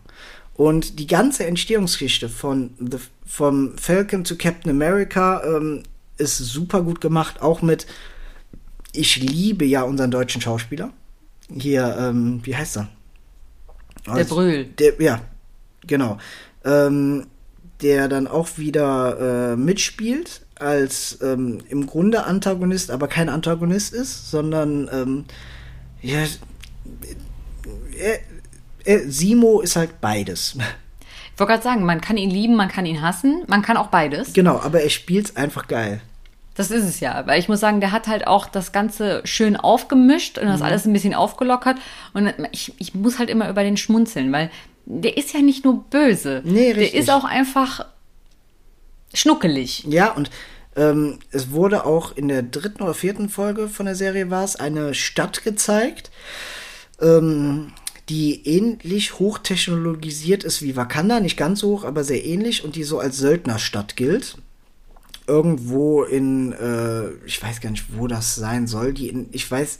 Und 0.53 0.97
die 0.99 1.07
ganze 1.07 1.45
Entstehungsgeschichte 1.45 2.29
von 2.29 2.71
The, 2.79 2.97
vom 3.25 3.77
Falcon 3.77 4.25
zu 4.25 4.37
Captain 4.37 4.71
America 4.71 5.43
ähm, 5.43 5.83
ist 6.17 6.37
super 6.37 6.81
gut 6.83 7.01
gemacht, 7.01 7.41
auch 7.41 7.61
mit 7.61 7.85
ich 8.93 9.17
liebe 9.17 9.65
ja 9.65 9.83
unseren 9.83 10.09
deutschen 10.09 10.41
Schauspieler. 10.41 10.91
Hier, 11.53 11.95
ähm, 11.99 12.41
wie 12.43 12.55
heißt 12.55 12.77
er? 12.77 12.89
Der 14.15 14.23
Brühl. 14.23 14.65
Der, 14.65 15.01
ja, 15.01 15.21
genau. 15.85 16.17
Ähm, 16.63 17.27
der 17.81 18.07
dann 18.07 18.27
auch 18.27 18.57
wieder 18.57 19.53
äh, 19.53 19.55
mitspielt 19.55 20.41
als 20.55 21.19
ähm, 21.21 21.59
im 21.69 21.85
Grunde 21.85 22.25
Antagonist, 22.25 22.89
aber 22.89 23.07
kein 23.07 23.29
Antagonist 23.29 23.93
ist, 23.93 24.31
sondern 24.31 24.89
ähm, 24.91 25.25
ja, 26.01 26.23
er, 27.97 28.19
er, 28.83 29.11
Simo 29.11 29.61
ist 29.61 29.75
halt 29.75 30.01
beides. 30.01 30.55
Ich 31.33 31.39
wollte 31.39 31.53
gerade 31.53 31.63
sagen, 31.63 31.85
man 31.85 32.01
kann 32.01 32.17
ihn 32.17 32.31
lieben, 32.31 32.55
man 32.55 32.69
kann 32.69 32.87
ihn 32.87 33.01
hassen, 33.01 33.43
man 33.47 33.61
kann 33.61 33.77
auch 33.77 33.87
beides. 33.87 34.33
genau, 34.33 34.59
aber 34.59 34.81
er 34.81 34.89
spielt's 34.89 35.35
einfach 35.35 35.67
geil. 35.67 36.01
Das 36.57 36.71
ist 36.71 36.83
es 36.83 36.99
ja. 36.99 37.25
Weil 37.27 37.39
ich 37.39 37.47
muss 37.47 37.59
sagen, 37.59 37.79
der 37.79 37.91
hat 37.91 38.07
halt 38.07 38.27
auch 38.27 38.47
das 38.47 38.71
Ganze 38.71 39.21
schön 39.25 39.55
aufgemischt 39.55 40.37
Mhm. 40.37 40.43
und 40.43 40.49
das 40.49 40.61
alles 40.61 40.85
ein 40.85 40.93
bisschen 40.93 41.13
aufgelockert. 41.13 41.77
Und 42.13 42.33
ich, 42.51 42.73
ich 42.79 42.93
muss 42.95 43.19
halt 43.19 43.29
immer 43.29 43.49
über 43.49 43.63
den 43.63 43.77
schmunzeln, 43.77 44.31
weil 44.33 44.49
der 44.85 45.17
ist 45.17 45.33
ja 45.33 45.41
nicht 45.41 45.63
nur 45.65 45.83
böse. 45.83 46.41
Nee, 46.45 46.73
Der 46.73 46.77
richtig. 46.77 46.99
ist 46.99 47.09
auch 47.11 47.23
einfach 47.25 47.85
schnuckelig. 49.13 49.83
Ja, 49.87 50.11
und 50.11 50.29
ähm, 50.75 51.19
es 51.31 51.51
wurde 51.51 51.85
auch 51.85 52.15
in 52.15 52.27
der 52.27 52.43
dritten 52.43 52.83
oder 52.83 52.93
vierten 52.93 53.29
Folge 53.29 53.67
von 53.67 53.85
der 53.85 53.95
Serie 53.95 54.29
war 54.29 54.43
es 54.43 54.55
eine 54.55 54.93
Stadt 54.93 55.43
gezeigt, 55.43 56.11
ähm, 57.01 57.73
die 58.09 58.47
ähnlich 58.47 59.19
hochtechnologisiert 59.19 60.43
ist 60.43 60.61
wie 60.61 60.75
Wakanda, 60.75 61.19
nicht 61.19 61.35
ganz 61.37 61.59
so 61.59 61.69
hoch, 61.69 61.83
aber 61.83 62.03
sehr 62.03 62.23
ähnlich 62.23 62.63
und 62.63 62.75
die 62.75 62.83
so 62.83 62.99
als 62.99 63.17
Söldnerstadt 63.17 63.95
gilt. 63.95 64.37
Irgendwo 65.27 66.03
in, 66.03 66.53
äh, 66.53 67.09
ich 67.25 67.41
weiß 67.41 67.61
gar 67.61 67.69
nicht, 67.69 67.85
wo 67.97 68.07
das 68.07 68.35
sein 68.35 68.65
soll. 68.67 68.93
Die 68.93 69.09
in, 69.09 69.27
ich 69.31 69.49
weiß, 69.49 69.79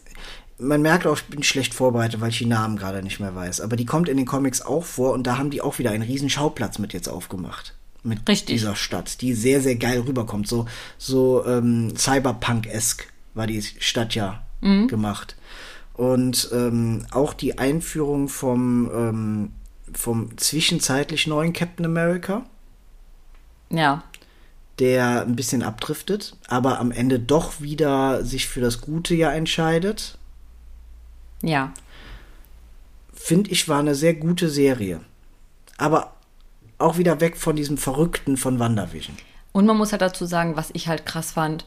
man 0.60 0.82
merkt 0.82 1.08
auch, 1.08 1.18
ich 1.18 1.26
bin 1.26 1.44
schlecht 1.44 1.74
vorbereitet, 1.74 2.20
weil 2.22 2.30
ich 2.30 2.40
die 2.40 2.46
Namen 2.46 2.78
gerade 2.78 3.02
nicht 3.02 3.20
mehr 3.20 3.36
weiß. 3.36 3.62
Aber 3.62 3.76
die 3.76 3.86
kommt 3.86 4.10
in 4.10 4.18
den 4.18 4.26
Comics 4.26 4.62
auch 4.62 4.84
vor 4.84 5.14
und 5.14 5.26
da 5.26 5.38
haben 5.38 5.50
die 5.50 5.62
auch 5.62 5.80
wieder 5.80 5.92
einen 5.92 6.04
riesen 6.04 6.30
Schauplatz 6.30 6.80
mit 6.80 6.94
jetzt 6.94 7.08
aufgemacht. 7.08 7.74
Mit 8.04 8.28
Richtig. 8.28 8.56
dieser 8.56 8.76
Stadt, 8.76 9.22
die 9.22 9.34
sehr, 9.34 9.62
sehr 9.62 9.76
geil 9.76 10.00
rüberkommt. 10.00 10.48
So, 10.48 10.66
so 10.98 11.46
ähm, 11.46 11.96
Cyberpunk-esk 11.96 13.08
war 13.34 13.48
die 13.48 13.62
Stadt 13.62 14.16
ja 14.16 14.44
gemacht. 14.88 15.36
Und 15.94 16.50
ähm, 16.54 17.06
auch 17.12 17.34
die 17.34 17.58
Einführung 17.58 18.28
vom, 18.30 18.90
ähm, 18.94 19.52
vom 19.94 20.38
zwischenzeitlich 20.38 21.28
neuen 21.28 21.54
Captain 21.54 21.86
America, 21.86 22.46
Ja. 23.70 24.04
Der 24.80 25.22
ein 25.24 25.36
bisschen 25.36 25.64
abdriftet, 25.64 26.36
aber 26.48 26.80
am 26.80 26.92
Ende 26.92 27.20
doch 27.20 27.62
wieder 27.62 28.24
sich 28.24 28.48
für 28.48 28.62
das 28.62 28.82
Gute 28.82 29.16
ja 29.16 29.32
entscheidet, 29.32 30.18
Ja. 31.42 31.72
finde 33.14 33.50
ich, 33.52 33.68
war 33.68 33.80
eine 33.80 33.96
sehr 33.96 34.14
gute 34.14 34.50
Serie. 34.50 35.02
Aber 35.78 36.14
auch 36.78 36.98
wieder 36.98 37.20
weg 37.22 37.38
von 37.38 37.56
diesem 37.56 37.78
Verrückten 37.78 38.38
von 38.38 38.60
WandaVision. 38.60 39.16
Und 39.52 39.66
man 39.66 39.78
muss 39.78 39.92
halt 39.92 40.02
dazu 40.02 40.26
sagen, 40.26 40.56
was 40.56 40.70
ich 40.74 40.88
halt 40.88 41.06
krass 41.06 41.32
fand. 41.32 41.66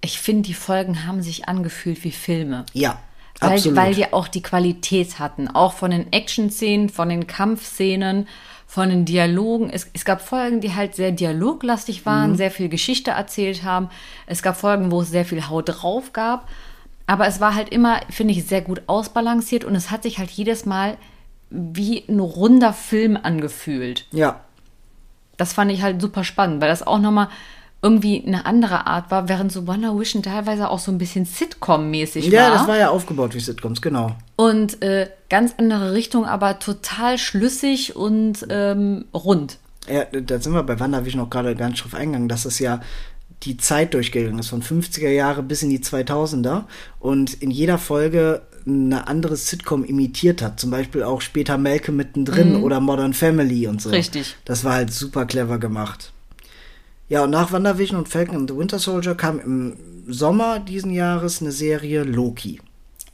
Ich 0.00 0.20
finde, 0.20 0.42
die 0.46 0.54
Folgen 0.54 1.04
haben 1.06 1.22
sich 1.22 1.48
angefühlt 1.48 2.04
wie 2.04 2.12
Filme. 2.12 2.64
Ja, 2.72 3.00
Weil, 3.40 3.54
absolut. 3.54 3.76
weil 3.76 3.94
die 3.94 4.12
auch 4.12 4.28
die 4.28 4.42
Qualität 4.42 5.18
hatten. 5.18 5.48
Auch 5.48 5.72
von 5.72 5.90
den 5.90 6.12
Action-Szenen, 6.12 6.88
von 6.88 7.08
den 7.08 7.26
Kampfszenen, 7.26 8.28
von 8.70 8.90
den 8.90 9.06
Dialogen. 9.06 9.70
Es, 9.70 9.88
es 9.94 10.04
gab 10.04 10.20
Folgen, 10.20 10.60
die 10.60 10.74
halt 10.74 10.94
sehr 10.94 11.10
dialoglastig 11.10 12.04
waren, 12.04 12.36
sehr 12.36 12.50
viel 12.50 12.68
Geschichte 12.68 13.12
erzählt 13.12 13.64
haben. 13.64 13.88
Es 14.26 14.42
gab 14.42 14.56
Folgen, 14.58 14.92
wo 14.92 15.00
es 15.00 15.08
sehr 15.10 15.24
viel 15.24 15.48
Haut 15.48 15.70
drauf 15.70 16.12
gab. 16.12 16.46
Aber 17.06 17.26
es 17.26 17.40
war 17.40 17.54
halt 17.54 17.70
immer, 17.70 18.00
finde 18.10 18.34
ich, 18.34 18.44
sehr 18.44 18.60
gut 18.60 18.82
ausbalanciert 18.86 19.64
und 19.64 19.74
es 19.74 19.90
hat 19.90 20.02
sich 20.02 20.18
halt 20.18 20.28
jedes 20.30 20.66
Mal 20.66 20.98
wie 21.48 22.04
ein 22.06 22.20
runder 22.20 22.74
Film 22.74 23.18
angefühlt. 23.20 24.06
ja, 24.12 24.40
Das 25.38 25.54
fand 25.54 25.72
ich 25.72 25.80
halt 25.80 26.02
super 26.02 26.22
spannend, 26.22 26.60
weil 26.60 26.68
das 26.68 26.86
auch 26.86 26.98
nochmal 26.98 27.28
irgendwie 27.80 28.24
eine 28.26 28.44
andere 28.44 28.86
Art 28.86 29.10
war, 29.10 29.28
während 29.28 29.52
so 29.52 29.66
Wonder 29.66 29.98
Vision 29.98 30.22
teilweise 30.22 30.68
auch 30.68 30.80
so 30.80 30.90
ein 30.90 30.98
bisschen 30.98 31.26
Sitcom-mäßig 31.26 32.28
ja, 32.28 32.42
war. 32.42 32.50
das 32.50 32.68
war 32.68 32.76
ja 32.76 32.90
aufgebaut 32.90 33.34
wie 33.34 33.40
Sitcoms, 33.40 33.80
genau. 33.80 34.16
Und 34.36 34.82
äh, 34.82 35.08
ganz 35.30 35.54
andere 35.58 35.92
Richtung, 35.92 36.24
aber 36.24 36.58
total 36.58 37.18
schlüssig 37.18 37.94
und 37.94 38.46
ähm, 38.50 39.04
rund. 39.14 39.58
Ja, 39.88 40.04
da 40.04 40.40
sind 40.40 40.52
wir 40.52 40.62
bei 40.64 40.78
WandaVision 40.78 41.22
auch 41.22 41.30
gerade 41.30 41.54
nicht 41.54 41.84
drauf 41.84 41.94
eingegangen, 41.94 42.28
dass 42.28 42.44
es 42.44 42.58
ja 42.58 42.80
die 43.44 43.56
Zeit 43.56 43.94
durchgegangen 43.94 44.40
ist, 44.40 44.48
von 44.48 44.62
50er 44.62 45.10
Jahre 45.10 45.44
bis 45.44 45.62
in 45.62 45.70
die 45.70 45.78
2000er 45.78 46.64
und 46.98 47.34
in 47.34 47.52
jeder 47.52 47.78
Folge 47.78 48.42
eine 48.66 49.06
andere 49.06 49.36
Sitcom 49.36 49.84
imitiert 49.84 50.42
hat. 50.42 50.58
Zum 50.58 50.70
Beispiel 50.70 51.04
auch 51.04 51.20
später 51.20 51.56
Malcolm 51.56 51.96
mittendrin 51.96 52.56
oder 52.56 52.80
Modern 52.80 53.14
Family 53.14 53.66
und 53.66 53.80
so. 53.80 53.90
Richtig. 53.90 54.36
Das 54.44 54.64
war 54.64 54.74
halt 54.74 54.92
super 54.92 55.24
clever 55.24 55.58
gemacht. 55.58 56.12
Ja, 57.08 57.24
und 57.24 57.30
nach 57.30 57.52
WandaVision 57.52 57.98
und 57.98 58.08
Falcon 58.08 58.36
and 58.36 58.50
the 58.50 58.56
Winter 58.56 58.78
Soldier 58.78 59.14
kam 59.14 59.40
im 59.40 59.76
Sommer 60.06 60.60
diesen 60.60 60.90
Jahres 60.90 61.40
eine 61.40 61.52
Serie 61.52 62.02
Loki. 62.04 62.60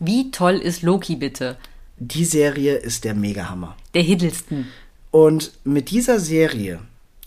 Wie 0.01 0.31
toll 0.33 0.55
ist 0.55 0.83
Loki 0.83 1.17
bitte? 1.17 1.57
Die 1.99 2.25
Serie 2.25 2.75
ist 2.75 3.05
der 3.05 3.15
Megahammer. 3.15 3.77
Der 3.95 4.03
Hiddleston. 4.03 4.67
Und 5.13 5.53
mit 5.63 5.91
dieser 5.91 6.19
Serie 6.19 6.81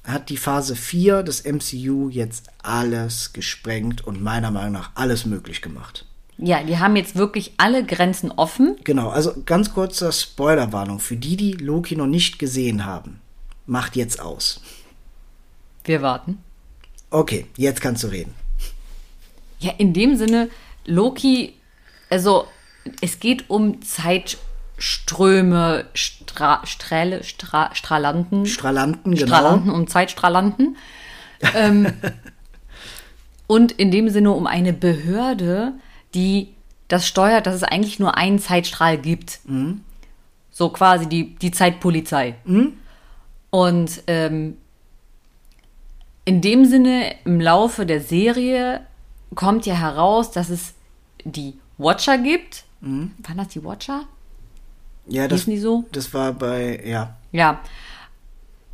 hat 0.04 0.30
die 0.30 0.38
Phase 0.38 0.76
4 0.76 1.24
des 1.24 1.46
MCU 1.46 2.10
jetzt 2.10 2.50
alles 2.64 3.32
gesprengt 3.32 4.06
und 4.06 4.22
meiner 4.22 4.52
Meinung 4.52 4.74
nach 4.74 4.92
alles 4.96 5.26
möglich 5.26 5.62
gemacht. 5.62 6.06
Ja, 6.38 6.62
die 6.64 6.78
haben 6.78 6.96
jetzt 6.98 7.16
wirklich 7.16 7.54
alle 7.58 7.86
Grenzen 7.86 8.32
offen. 8.32 8.76
Genau, 8.84 9.10
also 9.10 9.34
ganz 9.46 9.74
kurzer 9.74 10.12
Spoilerwarnung 10.12 11.00
für 11.00 11.16
die, 11.16 11.38
die 11.38 11.54
Loki 11.54 11.96
noch 11.96 12.08
nicht 12.08 12.40
gesehen 12.40 12.86
haben. 12.86 13.22
Macht 13.66 13.96
jetzt 13.96 14.22
aus. 14.22 14.62
Wir 15.84 16.02
warten. 16.02 16.40
Okay, 17.10 17.48
jetzt 17.56 17.82
kannst 17.82 18.04
du 18.04 18.08
reden. 18.08 18.34
Ja, 19.60 19.72
in 19.78 19.94
dem 19.94 20.18
Sinne, 20.18 20.50
Loki, 20.86 21.54
also 22.10 22.48
es 23.02 23.20
geht 23.20 23.50
um 23.50 23.82
Zeitströme, 23.82 25.86
Stra 25.94 26.62
Strähle, 26.66 27.24
Stra 27.24 27.74
Strahlanten, 27.74 28.46
Strahlanten, 28.46 29.16
genau. 29.16 29.26
Strahlanten 29.26 29.72
um 29.72 29.88
Zeitstrahlanten. 29.88 30.78
ähm, 31.56 31.94
Und 33.48 33.72
in 33.72 33.92
dem 33.92 34.10
Sinne 34.10 34.32
um 34.32 34.46
eine 34.46 34.74
Behörde, 34.74 35.74
die 36.14 36.50
das 36.90 37.08
steuert, 37.08 37.48
dass 37.48 37.56
es 37.56 37.64
eigentlich 37.64 37.98
nur 37.98 38.18
einen 38.18 38.40
Zeitstrahl 38.40 38.98
gibt. 38.98 39.40
So 40.52 40.70
quasi 40.70 41.08
die, 41.08 41.36
die 41.36 41.52
Zeitpolizei. 41.52 42.36
Und 43.50 44.04
ähm, 44.08 44.58
in 46.28 46.42
dem 46.42 46.66
Sinne, 46.66 47.16
im 47.24 47.40
Laufe 47.40 47.86
der 47.86 48.02
Serie 48.02 48.82
kommt 49.34 49.66
ja 49.66 49.76
heraus, 49.76 50.30
dass 50.30 50.50
es 50.50 50.74
die 51.24 51.54
Watcher 51.78 52.18
gibt. 52.18 52.66
Waren 52.82 53.38
das 53.38 53.48
die 53.48 53.64
Watcher? 53.64 54.04
Ja, 55.08 55.30
das, 55.30 55.40
Hießen 55.40 55.54
die 55.54 55.60
so? 55.60 55.86
das 55.94 56.14
war 56.14 56.34
bei, 56.34 56.84
ja. 56.86 57.16
Ja. 57.32 57.62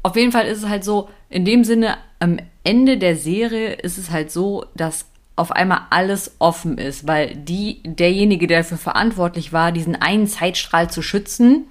Auf 0.01 0.15
jeden 0.15 0.31
Fall 0.31 0.47
ist 0.47 0.63
es 0.63 0.67
halt 0.67 0.83
so, 0.83 1.11
in 1.29 1.45
dem 1.45 1.63
Sinne, 1.63 1.99
am 2.19 2.39
Ende 2.63 2.97
der 2.97 3.15
Serie 3.15 3.73
ist 3.73 3.99
es 3.99 4.09
halt 4.09 4.31
so, 4.31 4.65
dass 4.73 5.05
auf 5.35 5.51
einmal 5.51 5.81
alles 5.91 6.31
offen 6.39 6.79
ist, 6.79 7.05
weil 7.05 7.35
die, 7.35 7.83
derjenige, 7.83 8.47
der 8.47 8.61
dafür 8.61 8.79
verantwortlich 8.79 9.53
war, 9.53 9.71
diesen 9.71 9.95
einen 9.95 10.25
Zeitstrahl 10.25 10.89
zu 10.89 11.03
schützen, 11.03 11.65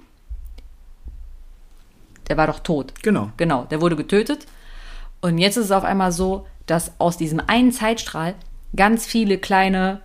der 2.29 2.37
war 2.37 2.47
doch 2.47 2.59
tot. 2.59 2.93
Genau. 3.03 3.31
Genau, 3.35 3.65
der 3.65 3.81
wurde 3.81 3.97
getötet. 3.97 4.47
Und 5.23 5.37
jetzt 5.37 5.55
ist 5.55 5.65
es 5.65 5.71
auf 5.71 5.85
einmal 5.85 6.11
so, 6.11 6.45
dass 6.65 6.99
aus 6.99 7.15
diesem 7.15 7.41
einen 7.47 7.71
Zeitstrahl 7.71 8.35
ganz 8.75 9.05
viele 9.05 9.37
kleine 9.37 10.01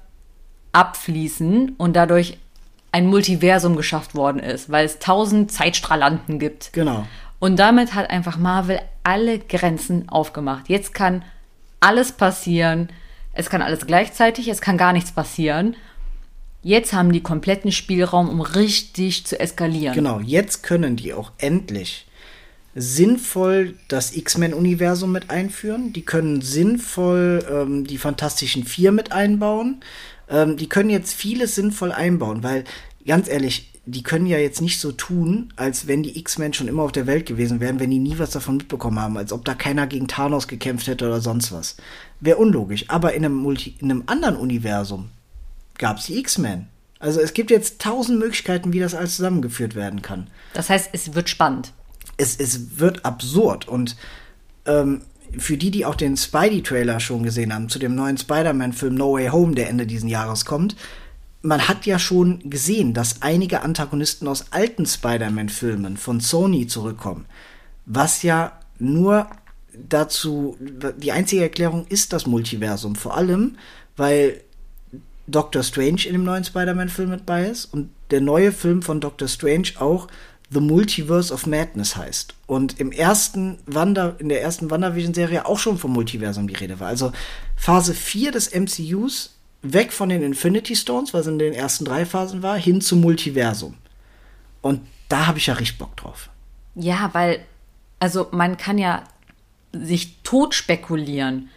abfließen 0.71 1.75
und 1.77 1.97
dadurch 1.97 2.39
ein 2.93 3.09
Multiversum 3.09 3.75
geschafft 3.75 4.15
worden 4.15 4.39
ist, 4.39 4.71
weil 4.71 4.87
es 4.87 5.01
tausend 5.01 5.51
Zeitstrahlanten 5.51 6.39
gibt. 6.39 6.73
Genau. 6.73 7.05
Und 7.41 7.57
damit 7.57 7.95
hat 7.95 8.11
einfach 8.11 8.37
Marvel 8.37 8.81
alle 9.03 9.41
Grenzen 9.41 10.09
aufgemacht. 10.09 10.69
Jetzt 10.69 10.95
kann 10.95 11.25
alles 11.81 12.13
passieren. 12.13 12.89
Es 13.33 13.51
kann 13.51 13.61
alles 13.61 13.89
gleichzeitig, 13.89 14.47
es 14.47 14.61
kann 14.61 14.79
gar 14.79 14.93
nichts 14.93 15.11
passieren. 15.11 15.75
Jetzt 16.63 16.93
haben 16.93 17.11
die 17.11 17.23
kompletten 17.23 17.73
Spielraum, 17.73 18.29
um 18.29 18.41
richtig 18.41 19.27
zu 19.27 19.41
eskalieren. 19.41 19.97
Genau, 19.97 20.21
jetzt 20.21 20.63
können 20.63 20.95
die 20.95 21.13
auch 21.13 21.33
endlich 21.39 22.08
sinnvoll 22.75 23.75
das 23.89 24.15
X-Men-Universum 24.15 25.11
mit 25.11 25.31
einführen. 25.31 25.93
Die 25.93 26.05
können 26.05 26.43
sinnvoll 26.43 27.45
ähm, 27.51 27.85
die 27.85 27.99
Fantastischen 27.99 28.65
Vier 28.65 28.93
mit 28.93 29.13
einbauen. 29.13 29.81
Ähm, 30.29 30.57
die 30.57 30.69
können 30.69 30.91
jetzt 30.91 31.15
vieles 31.15 31.55
sinnvoll 31.55 31.93
einbauen, 31.93 32.43
weil 32.43 32.65
ganz 33.07 33.29
ehrlich, 33.29 33.73
die 33.87 34.03
können 34.03 34.27
ja 34.27 34.39
jetzt 34.39 34.61
nicht 34.61 34.81
so 34.81 34.93
tun, 34.93 35.53
als 35.57 35.87
wenn 35.87 36.03
die 36.03 36.19
X-Men 36.19 36.53
schon 36.53 36.69
immer 36.69 36.83
auf 36.83 36.93
der 36.93 37.07
Welt 37.07 37.25
gewesen 37.25 37.59
wären, 37.59 37.81
wenn 37.81 37.91
die 37.91 37.99
nie 37.99 38.19
was 38.19 38.31
davon 38.31 38.59
mitbekommen 38.59 39.01
haben, 39.01 39.17
als 39.17 39.33
ob 39.33 39.47
da 39.47 39.55
keiner 39.55 39.87
gegen 39.87 40.09
Thanos 40.09 40.47
gekämpft 40.47 40.87
hätte 40.89 41.07
oder 41.07 41.23
sonst 41.23 41.53
was. 41.53 41.77
Wäre 42.21 42.37
unlogisch. 42.37 42.85
Aber 42.89 43.15
in 43.15 43.25
einem, 43.25 43.35
Multi 43.35 43.77
in 43.81 43.91
einem 43.91 44.03
anderen 44.07 44.37
Universum 44.37 45.09
gab 45.79 45.99
es 45.99 46.07
die 46.07 46.19
X-Men. 46.19 46.67
Also 46.99 47.21
es 47.21 47.33
gibt 47.33 47.51
jetzt 47.51 47.81
tausend 47.81 48.19
Möglichkeiten, 48.19 48.73
wie 48.73 48.81
das 48.81 48.95
alles 48.95 49.17
zusammengeführt 49.17 49.75
werden 49.75 50.03
kann 50.03 50.27
Das 50.53 50.69
heißt, 50.69 50.91
es 50.93 51.15
wird 51.15 51.29
spannend. 51.29 51.73
Es, 52.19 52.37
es 52.37 52.79
wird 52.79 53.05
absurd. 53.07 53.67
Und 53.67 53.97
ähm, 54.67 55.01
für 55.39 55.57
die, 55.57 55.71
die 55.71 55.87
auch 55.87 55.95
den 55.95 56.17
Spidey-Trailer 56.17 57.01
schon 57.01 57.23
gesehen 57.23 57.55
haben, 57.55 57.69
zu 57.69 57.79
dem 57.79 57.95
neuen 57.95 58.19
Spider-Man-Film 58.19 58.95
No 58.95 59.15
Way 59.15 59.29
Home, 59.29 59.55
der 59.55 59.71
Ende 59.71 59.87
diesen 59.87 60.09
Jahres 60.09 60.45
kommt, 60.45 60.77
man 61.41 61.69
hat 61.69 61.87
ja 61.87 61.99
schon 61.99 62.51
gesehen, 62.51 62.95
dass 62.95 63.23
einige 63.23 63.63
Antagonisten 63.63 64.27
aus 64.27 64.47
alten 64.51 64.87
Spider-Man-Filmen 64.87 65.97
von 65.97 66.21
Sony 66.21 66.67
zurückkommen, 66.67 67.27
was 67.87 68.23
ja 68.23 68.59
nur 68.79 69.29
dazu, 69.89 70.57
die 70.97 71.13
einzige 71.13 71.43
Erklärung 71.43 71.87
ist 71.89 72.13
das 72.13 72.27
Multiversum, 72.27 72.97
vor 72.97 73.17
allem, 73.17 73.57
weil 73.97 74.41
Doctor 75.29 75.63
Strange 75.63 76.07
in 76.07 76.15
dem 76.15 76.25
neuen 76.25 76.45
Spider-Man-Film 76.45 77.11
mit 77.11 77.27
bei 77.27 77.47
ist 77.47 77.67
und 77.67 77.91
der 78.11 78.21
neue 78.21 78.51
Film 78.51 78.83
von 78.83 79.01
Doctor 79.01 79.29
Strange 79.29 79.69
auch 79.79 80.09
The 80.51 80.61
Multiverse 80.61 81.33
of 81.33 81.47
Madness 81.47 81.97
heißt. 81.97 82.35
Und 82.47 82.81
im 82.81 82.91
ersten 82.91 83.59
Wanda, 83.67 84.15
in 84.19 84.29
der 84.29 84.43
ersten 84.43 84.71
WandaVision-Serie 84.71 85.45
auch 85.45 85.59
schon 85.59 85.79
vom 85.79 85.93
Multiversum 85.93 86.49
die 86.49 86.55
Rede 86.55 86.81
war. 86.81 86.89
Also 86.89 87.13
Phase 87.57 87.95
4 87.95 88.33
des 88.33 88.55
MCUs, 88.55 89.37
weg 89.63 89.93
von 89.93 90.09
den 90.09 90.23
Infinity 90.23 90.75
Stones, 90.75 91.13
was 91.13 91.27
in 91.27 91.39
den 91.39 91.53
ersten 91.53 91.85
drei 91.85 92.07
Phasen 92.07 92.43
war, 92.43 92.57
hin 92.57 92.81
zum 92.81 93.01
Multiversum. 93.01 93.75
Und 94.63 94.81
da 95.09 95.27
habe 95.27 95.39
ich 95.39 95.47
ja 95.47 95.55
richtig 95.55 95.79
Bock 95.79 95.97
drauf. 95.97 96.31
Ja, 96.75 97.11
weil, 97.13 97.41
also 97.99 98.29
man 98.31 98.57
kann 98.57 98.79
ja 98.79 99.05
sich 99.73 100.23
tot 100.23 100.55
spekulieren, 100.55 101.51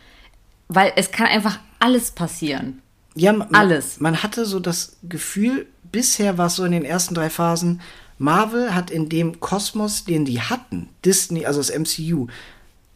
weil 0.68 0.92
es 0.96 1.12
kann 1.12 1.28
einfach 1.28 1.60
alles 1.80 2.12
passieren. 2.12 2.82
Ja, 3.16 3.34
man, 3.34 3.54
Alles. 3.54 4.00
Man 4.00 4.24
hatte 4.24 4.46
so 4.46 4.60
das 4.60 4.98
Gefühl, 5.04 5.68
bisher 5.92 6.38
war 6.38 6.48
es 6.48 6.56
so 6.56 6.64
in 6.64 6.72
den 6.72 6.86
ersten 6.86 7.14
drei 7.14 7.30
Phasen, 7.30 7.82
Marvel 8.22 8.76
hat 8.76 8.92
in 8.92 9.10
dem 9.10 9.40
Kosmos, 9.40 10.06
den 10.06 10.26
die 10.26 10.40
hatten, 10.42 10.90
Disney, 11.04 11.46
also 11.46 11.60
das 11.60 11.72
MCU, 11.76 12.28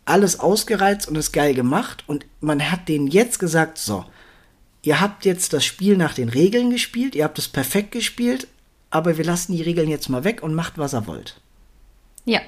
alles 0.05 0.39
ausgereizt 0.39 1.07
und 1.07 1.17
es 1.17 1.31
geil 1.31 1.55
gemacht. 1.55 2.03
Und 2.05 2.27
man 2.41 2.71
hat 2.71 2.87
denen 2.87 3.07
jetzt 3.07 3.39
gesagt, 3.39 3.79
so, 3.79 4.05
ihr 4.83 5.01
habt 5.01 5.25
jetzt 5.25 5.51
das 5.51 5.65
Spiel 5.65 5.97
nach 5.97 6.13
den 6.13 6.29
Regeln 6.29 6.69
gespielt, 6.69 7.15
ihr 7.15 7.23
habt 7.23 7.39
es 7.39 7.47
perfekt 7.47 7.91
gespielt, 7.91 8.47
aber 8.91 9.17
wir 9.17 9.25
lassen 9.25 9.53
die 9.53 9.63
Regeln 9.63 9.89
jetzt 9.89 10.09
mal 10.09 10.23
weg 10.23 10.43
und 10.43 10.53
macht, 10.53 10.77
was 10.77 10.93
ihr 10.93 11.07
wollt. 11.07 11.41
Ja. 12.25 12.41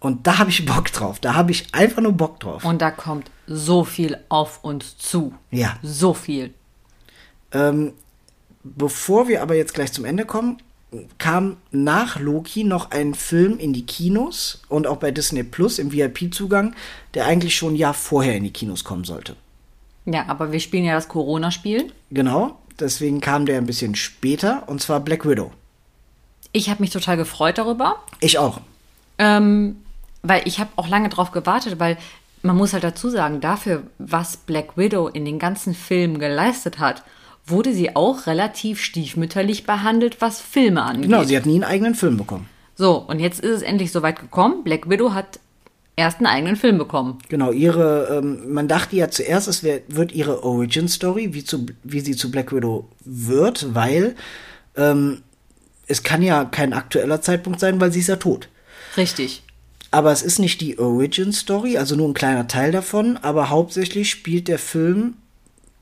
Und 0.00 0.26
da 0.26 0.38
habe 0.38 0.50
ich 0.50 0.66
Bock 0.66 0.92
drauf. 0.92 1.20
Da 1.20 1.34
habe 1.34 1.52
ich 1.52 1.72
einfach 1.72 2.02
nur 2.02 2.12
Bock 2.12 2.40
drauf. 2.40 2.64
Und 2.64 2.82
da 2.82 2.90
kommt 2.90 3.30
so 3.46 3.84
viel 3.84 4.18
auf 4.28 4.64
uns 4.64 4.98
zu. 4.98 5.34
Ja. 5.50 5.78
So 5.82 6.14
viel. 6.14 6.52
Ähm, 7.52 7.92
bevor 8.64 9.28
wir 9.28 9.40
aber 9.40 9.54
jetzt 9.54 9.74
gleich 9.74 9.92
zum 9.92 10.04
Ende 10.04 10.24
kommen, 10.24 10.58
kam 11.18 11.58
nach 11.70 12.18
Loki 12.18 12.64
noch 12.64 12.90
ein 12.90 13.14
Film 13.14 13.58
in 13.58 13.72
die 13.72 13.84
Kinos 13.84 14.62
und 14.68 14.86
auch 14.86 14.96
bei 14.96 15.10
Disney 15.10 15.42
Plus 15.42 15.78
im 15.78 15.92
VIP-Zugang, 15.92 16.74
der 17.14 17.26
eigentlich 17.26 17.56
schon 17.56 17.74
ein 17.74 17.76
Jahr 17.76 17.94
vorher 17.94 18.36
in 18.36 18.44
die 18.44 18.52
Kinos 18.52 18.84
kommen 18.84 19.04
sollte. 19.04 19.36
Ja, 20.06 20.24
aber 20.28 20.52
wir 20.52 20.60
spielen 20.60 20.84
ja 20.84 20.94
das 20.94 21.08
Corona-Spiel. 21.08 21.92
Genau, 22.10 22.58
deswegen 22.80 23.20
kam 23.20 23.44
der 23.44 23.58
ein 23.58 23.66
bisschen 23.66 23.94
später 23.94 24.62
und 24.66 24.80
zwar 24.80 25.00
Black 25.00 25.28
Widow. 25.28 25.52
Ich 26.52 26.70
habe 26.70 26.82
mich 26.82 26.90
total 26.90 27.18
gefreut 27.18 27.58
darüber. 27.58 28.02
Ich 28.20 28.38
auch. 28.38 28.60
Ähm, 29.18 29.76
weil 30.22 30.42
ich 30.46 30.60
habe 30.60 30.70
auch 30.76 30.88
lange 30.88 31.10
drauf 31.10 31.30
gewartet, 31.30 31.78
weil 31.78 31.98
man 32.42 32.56
muss 32.56 32.72
halt 32.72 32.84
dazu 32.84 33.10
sagen, 33.10 33.40
dafür, 33.40 33.82
was 33.98 34.38
Black 34.38 34.76
Widow 34.76 35.08
in 35.08 35.24
den 35.26 35.38
ganzen 35.38 35.74
Filmen 35.74 36.18
geleistet 36.18 36.78
hat, 36.78 37.02
wurde 37.50 37.72
sie 37.72 37.96
auch 37.96 38.26
relativ 38.26 38.80
stiefmütterlich 38.80 39.64
behandelt, 39.64 40.20
was 40.20 40.40
Filme 40.40 40.82
angeht. 40.82 41.04
Genau, 41.04 41.24
sie 41.24 41.36
hat 41.36 41.46
nie 41.46 41.54
einen 41.54 41.64
eigenen 41.64 41.94
Film 41.94 42.16
bekommen. 42.16 42.48
so, 42.76 42.96
und 42.96 43.20
jetzt 43.20 43.40
ist 43.40 43.56
es 43.56 43.62
endlich 43.62 43.92
soweit 43.92 44.20
gekommen. 44.20 44.64
Black 44.64 44.88
Widow 44.88 45.12
hat 45.12 45.40
erst 45.98 46.18
einen 46.18 46.26
eigenen 46.26 46.56
Film 46.56 46.78
bekommen. 46.78 47.18
Genau, 47.28 47.50
ihre, 47.50 48.18
ähm, 48.18 48.52
man 48.52 48.68
dachte 48.68 48.94
ja 48.94 49.10
zuerst, 49.10 49.48
es 49.48 49.64
wär, 49.64 49.80
wird 49.88 50.12
ihre 50.12 50.44
Origin-Story, 50.44 51.34
wie, 51.34 51.44
zu, 51.44 51.66
wie 51.82 52.00
sie 52.00 52.14
zu 52.14 52.30
Black 52.30 52.54
Widow 52.54 52.88
wird, 53.04 53.74
weil 53.74 54.14
ähm, 54.76 55.22
es 55.88 56.04
kann 56.04 56.22
ja 56.22 56.44
kein 56.44 56.72
aktueller 56.72 57.20
Zeitpunkt 57.20 57.58
sein, 57.58 57.80
weil 57.80 57.90
sie 57.90 58.00
ist 58.00 58.08
ja 58.08 58.16
tot. 58.16 58.48
Richtig. 58.96 59.42
Aber 59.90 60.12
es 60.12 60.22
ist 60.22 60.38
nicht 60.38 60.60
die 60.60 60.78
Origin-Story, 60.78 61.78
also 61.78 61.96
nur 61.96 62.08
ein 62.08 62.14
kleiner 62.14 62.46
Teil 62.46 62.70
davon, 62.70 63.16
aber 63.16 63.50
hauptsächlich 63.50 64.10
spielt 64.10 64.46
der 64.46 64.58
Film 64.58 65.14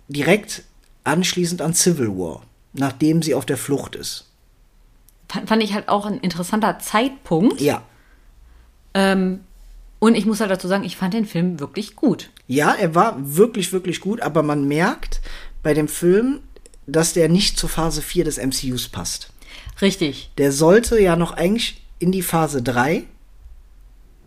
direkt 0.09 0.63
anschließend 1.07 1.63
an 1.63 1.75
Civil 1.75 2.09
War, 2.09 2.43
nachdem 2.73 3.23
sie 3.23 3.35
auf 3.35 3.47
der 3.47 3.57
Flucht 3.57 3.95
ist. 3.95 4.27
Fand, 5.29 5.49
fand 5.49 5.63
ich 5.63 5.75
halt 5.75 5.89
auch 5.89 6.07
ein 6.07 6.21
interessanter 6.21 6.79
Zeitpunkt. 6.79 7.61
Ja. 7.61 7.83
Ähm, 8.95 9.41
und 9.99 10.15
ich 10.15 10.27
muss 10.27 10.41
halt 10.41 10.51
dazu 10.51 10.69
sagen, 10.69 10.85
ich 10.85 10.97
fand 10.97 11.15
den 11.15 11.25
Film 11.25 11.59
wirklich 11.59 11.97
gut. 11.97 12.31
Ja, 12.47 12.75
er 12.75 12.95
war 12.95 13.17
wirklich, 13.19 13.73
wirklich 13.73 14.01
gut, 14.01 14.21
aber 14.21 14.43
man 14.43 14.69
merkt 14.69 15.21
bei 15.63 15.75
dem 15.75 15.89
Film, 15.89 16.41
dass 16.87 17.13
der 17.13 17.29
nicht 17.29 17.59
zur 17.59 17.69
Phase 17.69 18.03
4 18.03 18.25
des 18.25 18.39
MCUs 18.39 18.89
passt. 18.89 19.33
Richtig. 19.81 20.31
Der 20.39 20.53
sollte 20.53 21.01
ja 21.01 21.17
noch 21.17 21.33
eigentlich 21.33 21.83
in 21.99 22.13
die 22.13 22.23
Phase 22.23 22.63
3. 22.63 23.05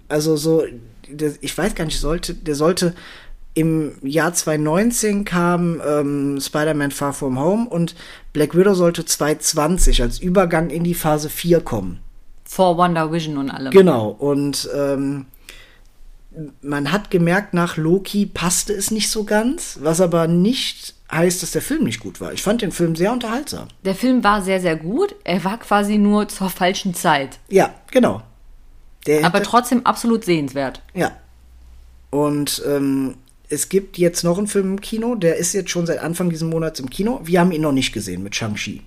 Also 0.08 0.36
so, 0.36 0.64
der, 1.08 1.34
ich 1.42 1.58
weiß 1.58 1.76
gar 1.76 1.86
nicht, 1.86 2.00
sollte, 2.00 2.34
der 2.34 2.56
sollte 2.56 2.96
im 3.54 3.94
Jahr 4.02 4.34
2019 4.34 5.26
kam 5.26 5.82
ähm, 5.86 6.40
Spider-Man 6.40 6.92
Far 6.92 7.14
From 7.14 7.40
Home 7.40 7.68
und 7.68 7.96
Black 8.32 8.56
Widow 8.56 8.74
sollte 8.74 9.06
2020 9.06 10.02
als 10.02 10.20
Übergang 10.20 10.70
in 10.70 10.84
die 10.84 10.94
Phase 10.94 11.30
4 11.30 11.62
kommen. 11.62 12.00
Vor 12.46 12.78
Wonder 12.78 13.12
Vision 13.12 13.38
und 13.38 13.50
allem. 13.50 13.72
Genau, 13.72 14.10
und 14.10 14.70
ähm, 14.76 15.26
man 16.62 16.92
hat 16.92 17.12
gemerkt, 17.12 17.54
nach 17.54 17.78
Loki 17.78 18.26
passte 18.26 18.74
es 18.74 18.92
nicht 18.92 19.10
so 19.10 19.24
ganz, 19.24 19.80
was 19.82 20.00
aber 20.00 20.28
nicht 20.28 20.96
heißt, 21.12 21.42
dass 21.42 21.52
der 21.52 21.62
Film 21.62 21.84
nicht 21.84 22.00
gut 22.00 22.22
war. 22.22 22.34
Ich 22.34 22.44
fand 22.44 22.62
den 22.62 22.72
Film 22.72 22.96
sehr 22.96 23.12
unterhaltsam. 23.12 23.68
Der 23.84 23.96
Film 23.96 24.24
war 24.24 24.42
sehr, 24.42 24.62
sehr 24.62 24.76
gut. 24.76 25.16
Er 25.24 25.44
war 25.44 25.58
quasi 25.58 25.98
nur 25.98 26.28
zur 26.28 26.50
falschen 26.50 26.94
Zeit. 26.94 27.40
Ja, 27.50 27.74
genau. 27.92 28.22
Der 29.08 29.26
Aber 29.26 29.42
trotzdem 29.42 29.86
absolut 29.86 30.24
sehenswert. 30.24 30.82
Ja. 30.94 31.12
Und 32.12 32.62
ähm, 32.68 33.16
es 33.50 33.70
gibt 33.70 33.98
jetzt 33.98 34.24
noch 34.24 34.38
einen 34.38 34.48
Film 34.48 34.74
im 34.74 34.82
Kino, 34.82 35.16
der 35.16 35.38
ist 35.38 35.54
jetzt 35.54 35.72
schon 35.72 35.86
seit 35.86 36.00
Anfang 36.00 36.30
dieses 36.30 36.48
Monats 36.48 36.80
im 36.80 36.90
Kino. 36.90 37.20
Wir 37.24 37.40
haben 37.40 37.52
ihn 37.52 37.62
noch 37.62 37.72
nicht 37.72 37.92
gesehen 37.92 38.24
mit 38.24 38.36
Shang-Chi. 38.36 38.82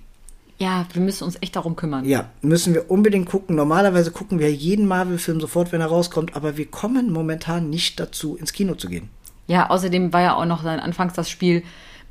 Ja, 0.57 0.85
wir 0.93 1.01
müssen 1.01 1.25
uns 1.25 1.37
echt 1.41 1.55
darum 1.55 1.75
kümmern. 1.75 2.05
Ja, 2.05 2.29
müssen 2.41 2.73
wir 2.73 2.89
unbedingt 2.89 3.27
gucken. 3.27 3.55
Normalerweise 3.55 4.11
gucken 4.11 4.39
wir 4.39 4.53
jeden 4.53 4.87
Marvel-Film 4.87 5.41
sofort, 5.41 5.71
wenn 5.71 5.81
er 5.81 5.87
rauskommt, 5.87 6.35
aber 6.35 6.57
wir 6.57 6.67
kommen 6.67 7.11
momentan 7.11 7.69
nicht 7.69 7.99
dazu, 7.99 8.37
ins 8.37 8.53
Kino 8.53 8.75
zu 8.75 8.87
gehen. 8.87 9.09
Ja, 9.47 9.69
außerdem 9.69 10.13
war 10.13 10.21
ja 10.21 10.35
auch 10.35 10.45
noch 10.45 10.63
dann 10.63 10.79
anfangs 10.79 11.13
das 11.13 11.29
Spiel 11.29 11.63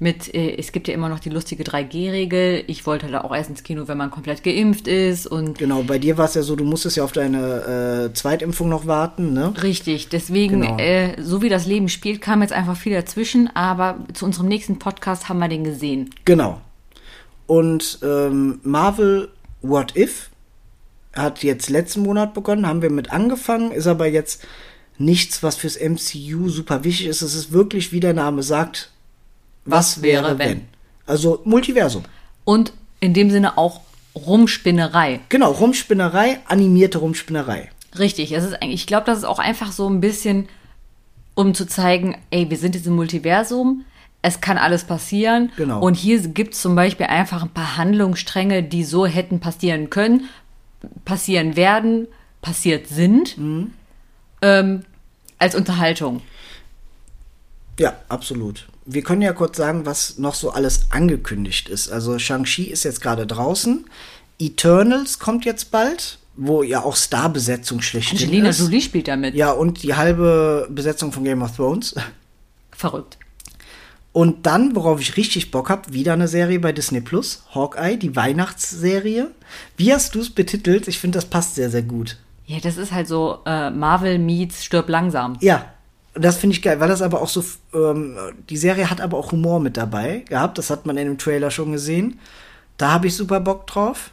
mit, 0.03 0.35
äh, 0.35 0.57
es 0.57 0.73
gibt 0.73 0.89
ja 0.89 0.95
immer 0.95 1.09
noch 1.09 1.21
die 1.21 1.31
lustige 1.31 1.63
3G-Regel. 1.63 2.65
Ich 2.67 2.85
wollte 2.87 3.07
da 3.07 3.21
auch 3.23 3.35
erst 3.35 3.51
ins 3.51 3.63
Kino, 3.63 3.87
wenn 3.87 3.97
man 3.97 4.11
komplett 4.11 4.43
geimpft 4.43 4.89
ist 4.89 5.29
und 5.29 5.59
Genau, 5.59 5.85
bei 5.85 5.99
dir 5.99 6.19
war 6.19 6.25
es 6.25 6.35
ja 6.35 6.43
so, 6.43 6.57
du 6.57 6.65
musstest 6.65 6.97
ja 6.97 7.05
auf 7.05 7.13
deine 7.13 8.09
äh, 8.11 8.13
Zweitimpfung 8.13 8.69
noch 8.69 8.87
warten, 8.87 9.33
ne? 9.33 9.55
Richtig, 9.63 10.09
deswegen, 10.09 10.63
Genau. 10.63 10.77
äh, 10.79 11.15
so 11.23 11.41
wie 11.41 11.49
das 11.49 11.67
Leben 11.67 11.89
spielt, 11.89 12.21
kam 12.21 12.43
jetzt 12.43 12.53
einfach 12.53 12.77
viel 12.77 12.93
dazwischen, 12.93 13.49
aber 13.55 14.01
zu 14.13 14.25
unserem 14.25 14.49
nächsten 14.49 14.81
Podcast 14.81 15.29
haben 15.29 15.39
wir 15.39 15.49
den 15.49 15.63
gesehen. 15.63 16.11
Genau. 16.25 16.61
Und 17.47 18.01
ähm, 18.03 18.59
Marvel 18.65 19.29
What 19.63 19.97
If 19.97 20.31
hat 21.15 21.45
jetzt 21.45 21.71
letzten 21.71 22.03
Monat 22.03 22.35
begonnen, 22.35 22.67
haben 22.67 22.83
wir 22.83 22.91
mit 22.91 23.13
angefangen, 23.13 23.71
ist 23.71 23.87
aber 23.87 24.07
jetzt 24.09 24.45
nichts, 24.99 25.45
was 25.45 25.55
fürs 25.55 25.79
MCU 25.79 26.49
super 26.49 26.83
wichtig 26.83 27.07
ist. 27.07 27.23
Es 27.23 27.35
ist 27.37 27.53
wirklich, 27.53 27.93
wie 27.93 28.01
der 28.01 28.15
Name 28.15 28.43
sagt, 28.43 28.91
was, 29.65 30.03
wäre, 30.03 30.39
wenn? 30.39 30.49
wenn? 30.49 30.69
Also 31.07 31.41
Multiversum. 31.45 32.05
Und 32.45 32.73
in 33.01 33.15
dem 33.15 33.31
Sinne 33.31 33.59
auch 33.59 33.81
Rumspinnerei. 34.15 35.21
Genau, 35.29 35.51
Rumspinnerei, 35.53 36.41
animierte 36.47 36.99
Rumspinnerei. 36.99 37.71
Richtig, 37.99 38.33
es 38.33 38.45
ist 38.45 38.55
eigentlich, 38.55 38.81
ich 38.83 38.87
glaube, 38.87 39.07
das 39.07 39.19
ist 39.19 39.25
auch 39.25 39.39
einfach 39.39 39.73
so 39.73 39.89
ein 39.89 40.01
bisschen, 40.01 40.49
um 41.35 41.55
zu 41.55 41.67
zeigen, 41.67 42.17
ey, 42.31 42.49
wir 42.51 42.57
sind 42.59 42.75
jetzt 42.75 42.87
im 42.87 42.95
Multiversum, 42.95 43.85
es 44.23 44.41
kann 44.41 44.57
alles 44.59 44.85
passieren. 44.85 45.51
Genau. 45.57 45.81
Und 45.81 45.95
hier 45.95 46.21
gibt 46.21 46.55
es 46.55 46.63
zum 46.63 46.75
Beispiel 46.77 47.07
einfach 47.07 47.43
ein 47.43 47.49
paar 47.51 47.77
Handlungsstränge, 47.77 48.63
die 48.63 48.85
so 48.85 49.07
hätten 49.07 49.41
passieren 49.41 49.91
können, 49.91 50.29
passieren 51.05 51.57
werden, 51.57 52.07
passiert 52.41 52.87
sind, 52.89 53.37
Mhm. 53.39 53.73
ähm, 54.43 54.85
als 55.39 55.55
Unterhaltung. 55.55 56.21
Ja, 57.79 57.95
absolut. 58.09 58.69
Wir 58.85 59.03
können 59.03 59.23
ja 59.23 59.33
kurz 59.33 59.57
sagen, 59.57 59.87
was 59.87 60.19
noch 60.19 60.35
so 60.35 60.51
alles 60.51 60.87
angekündigt 60.91 61.69
ist. 61.69 61.91
Also 61.91 62.19
Shang-Chi 62.19 62.65
ist 62.65 62.85
jetzt 62.85 63.01
gerade 63.01 63.27
draußen. 63.27 63.85
Eternals 64.39 65.19
kommt 65.19 65.45
jetzt 65.45 65.71
bald, 65.71 66.19
wo 66.37 66.63
ja 66.63 66.83
auch 66.83 66.97
Starbesetzung 66.97 67.81
Angelina 67.81 68.49
ist. 68.49 68.59
Jolie 68.59 68.81
spielt 68.81 69.09
damit. 69.09 69.35
Ja, 69.35 69.53
und 69.53 69.83
die 69.83 69.95
halbe 69.95 70.69
Besetzung 70.71 71.13
von 71.13 71.25
Game 71.25 71.43
of 71.43 71.55
Thrones. 71.57 71.95
Verrückt. 72.73 73.19
Und 74.13 74.45
dann, 74.47 74.77
worauf 74.77 75.01
ich 75.01 75.17
richtig 75.17 75.51
Bock 75.51 75.71
hab, 75.71 75.93
wieder 75.93 76.13
eine 76.13 76.29
Serie 76.29 76.61
bei 76.61 76.73
Disney 76.73 77.01
Plus, 77.01 77.45
Hawkeye, 77.55 77.97
die 77.97 78.15
Weihnachtsserie. 78.15 79.31
Wie 79.77 79.93
hast 79.93 80.15
du 80.15 80.21
es 80.21 80.29
betitelt? 80.29 80.87
Ich 80.87 80.99
finde, 80.99 81.17
das 81.17 81.25
passt 81.25 81.55
sehr, 81.55 81.71
sehr 81.71 81.83
gut. 81.83 82.19
Ja, 82.45 82.59
das 82.61 82.77
ist 82.77 82.93
halt 82.93 83.09
so 83.09 83.39
äh, 83.47 83.71
Marvel 83.71 84.19
meets 84.19 84.65
Stirb 84.65 84.91
langsam. 84.91 85.39
Ja, 85.41 85.73
das 86.15 86.37
finde 86.37 86.57
ich 86.57 86.63
geil, 86.63 86.79
weil 86.81 86.89
das 86.89 87.03
aber 87.03 87.23
auch 87.23 87.29
so, 87.29 87.45
ähm, 87.75 88.17
die 88.51 88.57
Serie 88.57 88.91
hat 88.91 89.01
aber 89.01 89.17
auch 89.17 89.33
Humor 89.33 89.61
mit 89.61 89.77
dabei 89.77 90.25
gehabt. 90.29 90.59
Das 90.59 90.71
hat 90.71 90.87
man 90.87 90.97
in 90.97 91.07
dem 91.07 91.19
Trailer 91.19 91.51
schon 91.51 91.73
gesehen. 91.73 92.19
Da 92.77 92.93
habe 92.93 93.07
ich 93.07 93.17
super 93.17 93.41
Bock 93.41 93.67
drauf. 93.67 94.11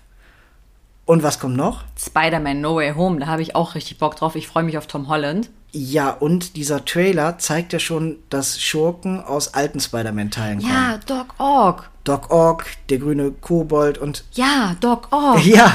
Und 1.05 1.23
was 1.23 1.39
kommt 1.39 1.57
noch? 1.57 1.84
Spider-Man 1.97 2.61
No 2.61 2.76
Way 2.76 2.93
Home, 2.93 3.19
da 3.19 3.26
habe 3.26 3.41
ich 3.41 3.55
auch 3.55 3.73
richtig 3.73 3.97
Bock 3.97 4.15
drauf. 4.15 4.35
Ich 4.35 4.47
freue 4.47 4.63
mich 4.63 4.77
auf 4.77 4.85
Tom 4.85 5.07
Holland. 5.07 5.49
Ja, 5.71 6.11
und 6.11 6.55
dieser 6.55 6.85
Trailer 6.85 7.38
zeigt 7.38 7.73
ja 7.73 7.80
schon, 7.80 8.17
dass 8.30 8.61
Schurken 8.61 9.19
aus 9.23 9.53
alten 9.53 9.80
Spider-Man-Teilen 9.80 10.59
kommen. 10.59 10.71
Ja, 10.71 10.99
Doc 11.05 11.34
Ock. 11.39 11.89
Doc 12.03 12.31
Ock, 12.31 12.65
der 12.89 12.99
grüne 12.99 13.31
Kobold 13.31 13.97
und 13.97 14.23
Ja, 14.34 14.76
Doc 14.80 15.07
Ock. 15.11 15.43
ja. 15.45 15.71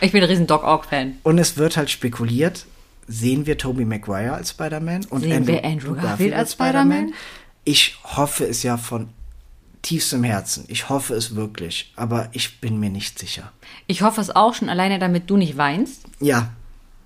Ich 0.00 0.12
bin 0.12 0.22
ein 0.22 0.28
riesen 0.28 0.46
Doc 0.46 0.64
Ock-Fan. 0.64 1.18
Und 1.22 1.38
es 1.38 1.56
wird 1.56 1.76
halt 1.76 1.90
spekuliert, 1.90 2.66
sehen 3.06 3.46
wir 3.46 3.58
Tobey 3.58 3.84
Maguire 3.84 4.34
als 4.34 4.50
Spider-Man 4.50 5.06
und 5.10 5.22
Sehen 5.22 5.46
wir 5.46 5.64
Andrew 5.64 5.94
Garfield 5.94 6.34
als 6.34 6.52
Spider-Man? 6.52 7.12
Ich 7.64 7.98
hoffe 8.04 8.44
es 8.44 8.62
ja 8.62 8.76
von 8.76 9.08
tiefstem 9.82 10.24
Herzen. 10.24 10.64
Ich 10.68 10.88
hoffe 10.88 11.14
es 11.14 11.36
wirklich, 11.36 11.92
aber 11.96 12.28
ich 12.32 12.60
bin 12.60 12.80
mir 12.80 12.90
nicht 12.90 13.18
sicher. 13.18 13.52
Ich 13.86 14.02
hoffe 14.02 14.20
es 14.20 14.34
auch 14.34 14.54
schon 14.54 14.68
alleine, 14.68 14.98
damit 14.98 15.30
du 15.30 15.36
nicht 15.36 15.56
weinst. 15.56 16.02
Ja, 16.20 16.50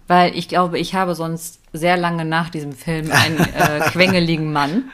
Weil 0.08 0.34
ich 0.36 0.48
glaube, 0.48 0.78
ich 0.78 0.94
habe 0.94 1.14
sonst 1.14 1.60
sehr 1.72 1.96
lange 1.96 2.24
nach 2.24 2.48
diesem 2.50 2.72
Film 2.72 3.10
einen 3.12 3.38
äh, 3.38 3.80
quengeligen 3.90 4.52
Mann. 4.52 4.90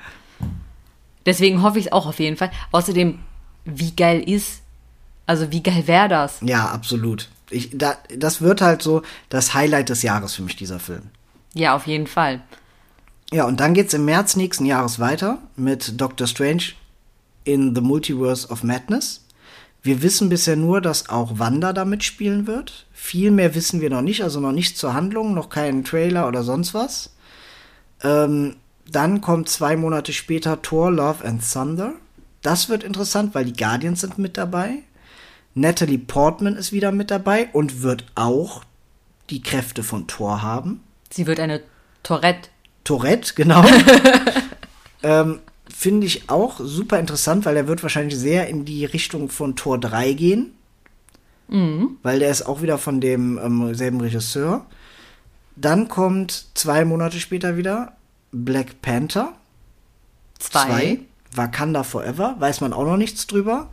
Deswegen 1.24 1.62
hoffe 1.62 1.78
ich 1.78 1.86
es 1.86 1.92
auch 1.92 2.06
auf 2.06 2.18
jeden 2.18 2.36
Fall. 2.36 2.50
Außerdem, 2.72 3.18
wie 3.64 3.92
geil 3.96 4.20
ist, 4.28 4.62
also 5.26 5.50
wie 5.50 5.62
geil 5.62 5.86
wäre 5.86 6.08
das? 6.08 6.38
ja, 6.42 6.68
absolut. 6.68 7.28
Ich, 7.50 7.70
da, 7.72 7.96
das 8.16 8.40
wird 8.40 8.60
halt 8.60 8.82
so 8.82 9.02
das 9.28 9.54
Highlight 9.54 9.88
des 9.88 10.02
Jahres 10.02 10.34
für 10.34 10.42
mich, 10.42 10.56
dieser 10.56 10.80
Film. 10.80 11.02
Ja, 11.54 11.74
auf 11.74 11.86
jeden 11.86 12.06
Fall. 12.06 12.42
Ja, 13.32 13.44
und 13.44 13.60
dann 13.60 13.74
geht's 13.74 13.94
im 13.94 14.04
März 14.04 14.36
nächsten 14.36 14.66
Jahres 14.66 14.98
weiter 14.98 15.38
mit 15.56 16.00
Doctor 16.00 16.26
Strange 16.26 16.62
in 17.44 17.74
the 17.74 17.80
Multiverse 17.80 18.48
of 18.48 18.62
Madness. 18.62 19.24
Wir 19.82 20.02
wissen 20.02 20.28
bisher 20.28 20.56
nur, 20.56 20.80
dass 20.80 21.08
auch 21.08 21.38
Wanda 21.38 21.72
da 21.72 21.84
mitspielen 21.84 22.46
wird. 22.46 22.86
Viel 22.92 23.30
mehr 23.30 23.54
wissen 23.54 23.80
wir 23.80 23.88
noch 23.88 24.02
nicht, 24.02 24.22
also 24.22 24.40
noch 24.40 24.52
nichts 24.52 24.78
zur 24.78 24.94
Handlung, 24.94 25.32
noch 25.32 25.48
keinen 25.48 25.84
Trailer 25.84 26.26
oder 26.26 26.42
sonst 26.42 26.74
was. 26.74 27.14
Ähm, 28.02 28.56
dann 28.90 29.20
kommt 29.20 29.48
zwei 29.48 29.76
Monate 29.76 30.12
später 30.12 30.60
Thor, 30.62 30.90
Love 30.90 31.24
and 31.24 31.42
Thunder. 31.52 31.92
Das 32.42 32.68
wird 32.68 32.84
interessant, 32.84 33.34
weil 33.34 33.44
die 33.44 33.56
Guardians 33.56 34.00
sind 34.00 34.18
mit 34.18 34.36
dabei. 34.36 34.82
Natalie 35.56 35.98
Portman 35.98 36.54
ist 36.54 36.70
wieder 36.70 36.92
mit 36.92 37.10
dabei 37.10 37.48
und 37.54 37.82
wird 37.82 38.04
auch 38.14 38.62
die 39.30 39.40
Kräfte 39.40 39.82
von 39.82 40.06
Thor 40.06 40.42
haben. 40.42 40.84
Sie 41.10 41.26
wird 41.26 41.40
eine 41.40 41.62
Tourette. 42.02 42.50
Tourette, 42.84 43.32
genau. 43.34 43.64
ähm, 45.02 45.40
Finde 45.74 46.06
ich 46.06 46.28
auch 46.28 46.60
super 46.60 47.00
interessant, 47.00 47.46
weil 47.46 47.56
er 47.56 47.66
wird 47.66 47.82
wahrscheinlich 47.82 48.16
sehr 48.16 48.48
in 48.48 48.66
die 48.66 48.84
Richtung 48.84 49.30
von 49.30 49.56
Tor 49.56 49.80
3 49.80 50.12
gehen. 50.12 50.54
Weil 52.02 52.18
der 52.18 52.30
ist 52.30 52.42
auch 52.42 52.60
wieder 52.60 52.76
von 52.76 53.00
dem 53.00 53.38
ähm, 53.38 53.74
selben 53.74 54.00
Regisseur. 54.00 54.66
Dann 55.56 55.88
kommt 55.88 56.48
zwei 56.54 56.84
Monate 56.84 57.18
später 57.18 57.56
wieder 57.56 57.96
Black 58.30 58.82
Panther 58.82 59.32
Zwei. 60.38 60.66
2. 60.66 60.98
Wakanda 61.34 61.82
Forever, 61.82 62.36
weiß 62.38 62.60
man 62.60 62.72
auch 62.72 62.84
noch 62.84 62.96
nichts 62.96 63.26
drüber. 63.26 63.68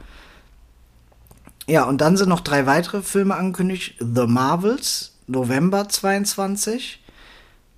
Ja, 1.67 1.85
und 1.85 2.01
dann 2.01 2.17
sind 2.17 2.29
noch 2.29 2.41
drei 2.41 2.65
weitere 2.65 3.01
Filme 3.01 3.35
angekündigt. 3.35 3.95
The 3.99 4.27
Marvels, 4.27 5.13
November 5.27 5.87
22. 5.87 6.99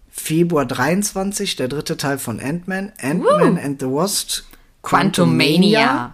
Februar 0.09 0.65
23, 0.65 1.57
der 1.57 1.67
dritte 1.67 1.97
Teil 1.97 2.17
von 2.17 2.39
Ant-Man, 2.39 2.93
Ant-Man 3.01 3.59
and 3.59 3.81
the 3.81 3.87
Wasp, 3.87 4.43
Quantumania. 4.81 6.13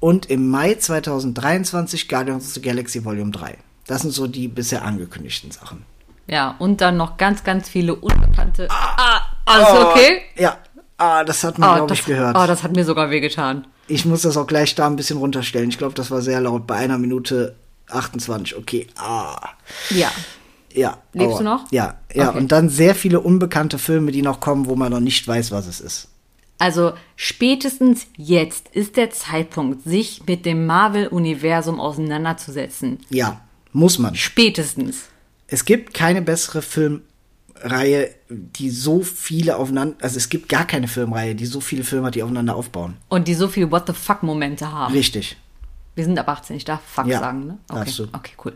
Und 0.00 0.26
im 0.26 0.48
Mai 0.48 0.74
2023 0.74 2.08
Guardians 2.08 2.46
of 2.46 2.52
the 2.54 2.62
Galaxy 2.62 3.04
Volume 3.04 3.32
3. 3.32 3.56
Das 3.86 4.02
sind 4.02 4.12
so 4.12 4.26
die 4.26 4.48
bisher 4.48 4.84
angekündigten 4.84 5.50
Sachen. 5.50 5.84
Ja, 6.26 6.54
und 6.58 6.80
dann 6.80 6.96
noch 6.96 7.16
ganz, 7.16 7.44
ganz 7.44 7.68
viele 7.68 7.94
unbekannte. 7.94 8.68
Ah, 8.70 9.20
alles 9.44 9.68
okay? 9.68 10.22
Ja, 10.36 10.58
ah, 10.96 11.24
das 11.24 11.42
hat 11.44 11.58
man, 11.58 11.68
Ah, 11.68 11.76
glaube 11.76 11.94
ich, 11.94 12.04
gehört. 12.04 12.36
Oh, 12.36 12.46
das 12.46 12.62
hat 12.62 12.72
mir 12.74 12.84
sogar 12.84 13.10
wehgetan. 13.10 13.66
Ich 13.86 14.04
muss 14.04 14.22
das 14.22 14.36
auch 14.36 14.46
gleich 14.46 14.74
da 14.74 14.86
ein 14.86 14.96
bisschen 14.96 15.18
runterstellen. 15.18 15.68
Ich 15.68 15.78
glaube, 15.78 15.94
das 15.94 16.10
war 16.10 16.22
sehr 16.22 16.40
laut. 16.40 16.66
Bei 16.66 16.76
einer 16.76 16.98
Minute 16.98 17.54
28. 17.88 18.56
Okay. 18.56 18.86
Ah. 18.96 19.50
Ja. 19.90 20.10
Ja. 20.72 20.98
Lebst 21.12 21.34
aua. 21.34 21.38
du 21.38 21.44
noch? 21.44 21.72
Ja. 21.72 21.98
Ja. 22.12 22.30
Okay. 22.30 22.38
Und 22.38 22.52
dann 22.52 22.68
sehr 22.68 22.94
viele 22.94 23.20
unbekannte 23.20 23.78
Filme, 23.78 24.10
die 24.10 24.22
noch 24.22 24.40
kommen, 24.40 24.66
wo 24.66 24.74
man 24.76 24.90
noch 24.90 25.00
nicht 25.00 25.26
weiß, 25.26 25.50
was 25.50 25.66
es 25.66 25.80
ist. 25.80 26.08
Also 26.58 26.92
spätestens 27.16 28.06
jetzt 28.16 28.68
ist 28.72 28.96
der 28.96 29.10
Zeitpunkt, 29.10 29.84
sich 29.84 30.22
mit 30.26 30.46
dem 30.46 30.66
Marvel-Universum 30.66 31.80
auseinanderzusetzen. 31.80 33.00
Ja. 33.10 33.40
Muss 33.72 33.98
man. 33.98 34.14
Spätestens. 34.14 35.08
Es 35.48 35.64
gibt 35.64 35.94
keine 35.94 36.22
bessere 36.22 36.62
Filmreihe, 37.64 38.10
die 38.28 38.70
so 38.70 39.02
viele 39.02 39.56
aufeinander, 39.56 39.96
also 40.00 40.16
es 40.16 40.28
gibt 40.28 40.48
gar 40.48 40.66
keine 40.66 40.86
Filmreihe, 40.88 41.34
die 41.34 41.46
so 41.46 41.60
viele 41.60 41.82
Filme 41.84 42.08
hat, 42.08 42.14
die 42.14 42.22
aufeinander 42.22 42.54
aufbauen. 42.56 42.96
Und 43.08 43.26
die 43.26 43.34
so 43.34 43.48
viele 43.48 43.70
What 43.70 43.86
the 43.86 43.92
fuck-Momente 43.94 44.70
haben. 44.70 44.92
Richtig. 44.92 45.36
Wir 45.94 46.04
sind 46.04 46.18
ab 46.18 46.28
18, 46.28 46.56
ich 46.56 46.64
darf 46.64 46.80
fuck 46.84 47.06
Ja, 47.06 47.20
sagen, 47.20 47.46
ne? 47.46 47.58
Okay. 47.68 47.78
darfst 47.78 47.98
du. 47.98 48.04
okay, 48.12 48.32
cool. 48.44 48.52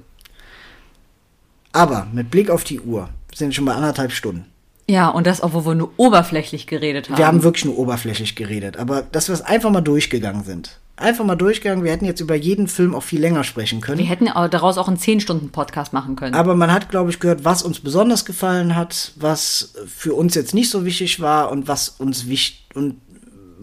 Aber 1.73 2.07
mit 2.13 2.31
Blick 2.31 2.51
auf 2.51 2.65
die 2.65 2.81
Uhr 2.81 3.09
sind 3.35 3.49
wir 3.49 3.55
schon 3.55 3.65
bei 3.65 3.75
anderthalb 3.75 4.13
Stunden. 4.13 4.47
Ja, 4.91 5.09
und 5.09 5.27
das, 5.27 5.43
obwohl 5.43 5.67
wir 5.67 5.75
nur 5.75 5.93
oberflächlich 5.99 6.67
geredet 6.67 7.09
haben. 7.11 7.19
Wir 7.19 7.27
haben 7.27 7.43
wirklich 7.43 7.67
nur 7.67 7.79
oberflächlich 7.79 8.37
geredet, 8.37 8.79
aber 8.79 9.03
dass 9.03 9.29
wir 9.29 9.35
es 9.35 9.43
einfach 9.43 9.71
mal 9.71 9.83
durchgegangen 9.83 10.45
sind. 10.45 10.79
Einfach 10.99 11.25
mal 11.25 11.37
durchgegangen. 11.37 11.85
Wir 11.85 11.93
hätten 11.93 12.05
jetzt 12.05 12.21
über 12.21 12.35
jeden 12.35 12.67
Film 12.67 12.95
auch 12.95 13.03
viel 13.05 13.21
länger 13.21 13.45
sprechen 13.45 13.81
können. 13.81 13.99
wir 13.99 14.07
hätten 14.07 14.29
au- 14.29 14.49
daraus 14.49 14.79
auch 14.79 14.89
einen 14.89 14.97
10-Stunden-Podcast 14.97 15.93
machen 15.93 16.17
können. 16.17 16.35
Aber 16.35 16.55
man 16.57 16.73
hat, 16.73 16.91
glaube 16.91 17.11
ich, 17.11 17.21
gehört, 17.21 17.45
was 17.45 17.63
uns 17.63 17.79
besonders 17.81 18.25
gefallen 18.25 18.75
hat, 18.75 19.13
was 19.17 19.75
für 19.87 20.15
uns 20.15 20.35
jetzt 20.35 20.55
nicht 20.55 20.71
so 20.71 20.85
wichtig 20.85 21.21
war 21.21 21.51
und 21.53 21.69
was 21.69 21.89
uns 21.89 22.27
wichtig 22.29 22.65
und 22.75 23.01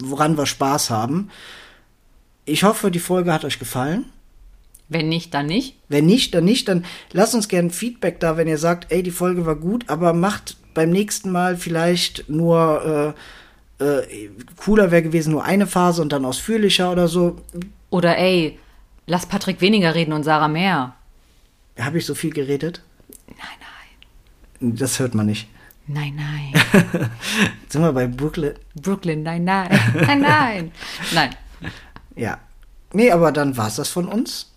woran 0.02 0.36
wir 0.38 0.46
Spaß 0.46 0.90
haben. 0.90 1.30
Ich 2.44 2.64
hoffe, 2.64 2.90
die 2.90 2.98
Folge 3.00 3.32
hat 3.32 3.44
euch 3.44 3.58
gefallen. 3.58 4.06
Wenn 4.88 5.08
nicht, 5.08 5.34
dann 5.34 5.46
nicht. 5.46 5.76
Wenn 5.88 6.06
nicht, 6.06 6.32
dann 6.34 6.44
nicht. 6.44 6.68
Dann 6.68 6.84
lasst 7.12 7.34
uns 7.34 7.48
gerne 7.48 7.70
Feedback 7.70 8.20
da, 8.20 8.36
wenn 8.36 8.46
ihr 8.48 8.58
sagt, 8.58 8.92
ey, 8.92 9.02
die 9.02 9.10
Folge 9.10 9.44
war 9.44 9.56
gut, 9.56 9.88
aber 9.88 10.12
macht 10.12 10.56
beim 10.74 10.90
nächsten 10.90 11.30
Mal 11.32 11.56
vielleicht 11.56 12.28
nur 12.28 13.14
äh, 13.16 13.20
äh, 13.78 14.28
cooler 14.56 14.90
wäre 14.90 15.02
gewesen, 15.02 15.32
nur 15.32 15.44
eine 15.44 15.66
Phase 15.66 16.02
und 16.02 16.12
dann 16.12 16.24
ausführlicher 16.24 16.90
oder 16.92 17.08
so. 17.08 17.36
Oder 17.90 18.16
ey, 18.18 18.58
lass 19.06 19.26
Patrick 19.26 19.60
weniger 19.60 19.94
reden 19.94 20.12
und 20.12 20.24
Sarah 20.24 20.48
mehr. 20.48 20.94
Habe 21.78 21.98
ich 21.98 22.06
so 22.06 22.14
viel 22.14 22.32
geredet? 22.32 22.80
Nein, 23.26 23.36
nein. 24.60 24.76
Das 24.76 24.98
hört 24.98 25.14
man 25.14 25.26
nicht. 25.26 25.48
Nein, 25.86 26.16
nein. 26.16 26.52
Sind 27.68 27.82
wir 27.82 27.92
bei 27.92 28.06
Brooklyn? 28.06 28.54
Brooklyn, 28.74 29.22
nein, 29.22 29.44
nein. 29.44 29.68
Nein, 29.94 30.20
nein. 30.20 30.72
Nein. 31.14 31.30
Ja. 32.16 32.38
Nee, 32.92 33.12
aber 33.12 33.30
dann 33.30 33.56
war's 33.56 33.76
das 33.76 33.88
von 33.88 34.08
uns. 34.08 34.52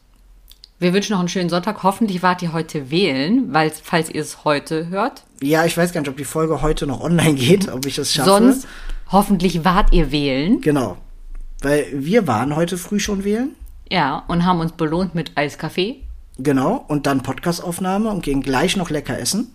Wir 0.80 0.94
wünschen 0.94 1.12
noch 1.12 1.20
einen 1.20 1.28
schönen 1.28 1.50
Sonntag. 1.50 1.84
Hoffentlich 1.84 2.24
wart 2.24 2.42
ihr 2.42 2.54
heute 2.54 2.90
wählen, 2.90 3.54
weil 3.54 3.70
falls 3.70 4.10
ihr 4.10 4.22
es 4.22 4.46
heute 4.46 4.88
hört. 4.88 5.24
Ja, 5.42 5.66
ich 5.66 5.78
weiß 5.78 5.92
gar 5.92 6.02
nicht, 6.02 6.10
ob 6.10 6.18
die 6.18 6.24
Folge 6.24 6.62
heute 6.62 6.88
noch 6.88 7.02
online 7.02 7.34
geht, 7.36 7.68
ob 7.70 7.86
ich 7.86 7.96
das 7.96 8.14
schaffe. 8.14 8.30
Sonst 8.30 8.68
hoffentlich 9.12 9.66
wart 9.66 9.94
ihr 9.94 10.12
wählen. 10.12 10.62
Genau. 10.62 10.98
Weil 11.62 11.88
wir 11.94 12.28
waren 12.28 12.56
heute 12.56 12.78
früh 12.78 13.00
schon 13.00 13.24
wählen. 13.24 13.56
Ja, 13.90 14.24
und 14.28 14.46
haben 14.46 14.60
uns 14.60 14.72
belohnt 14.72 15.16
mit 15.16 15.32
Eiskaffee. 15.36 16.04
Genau. 16.38 16.86
Und 16.88 17.06
dann 17.06 17.22
Podcastaufnahme 17.22 18.10
und 18.10 18.24
gehen 18.24 18.42
gleich 18.42 18.78
noch 18.78 18.90
lecker 18.90 19.20
essen. 19.20 19.54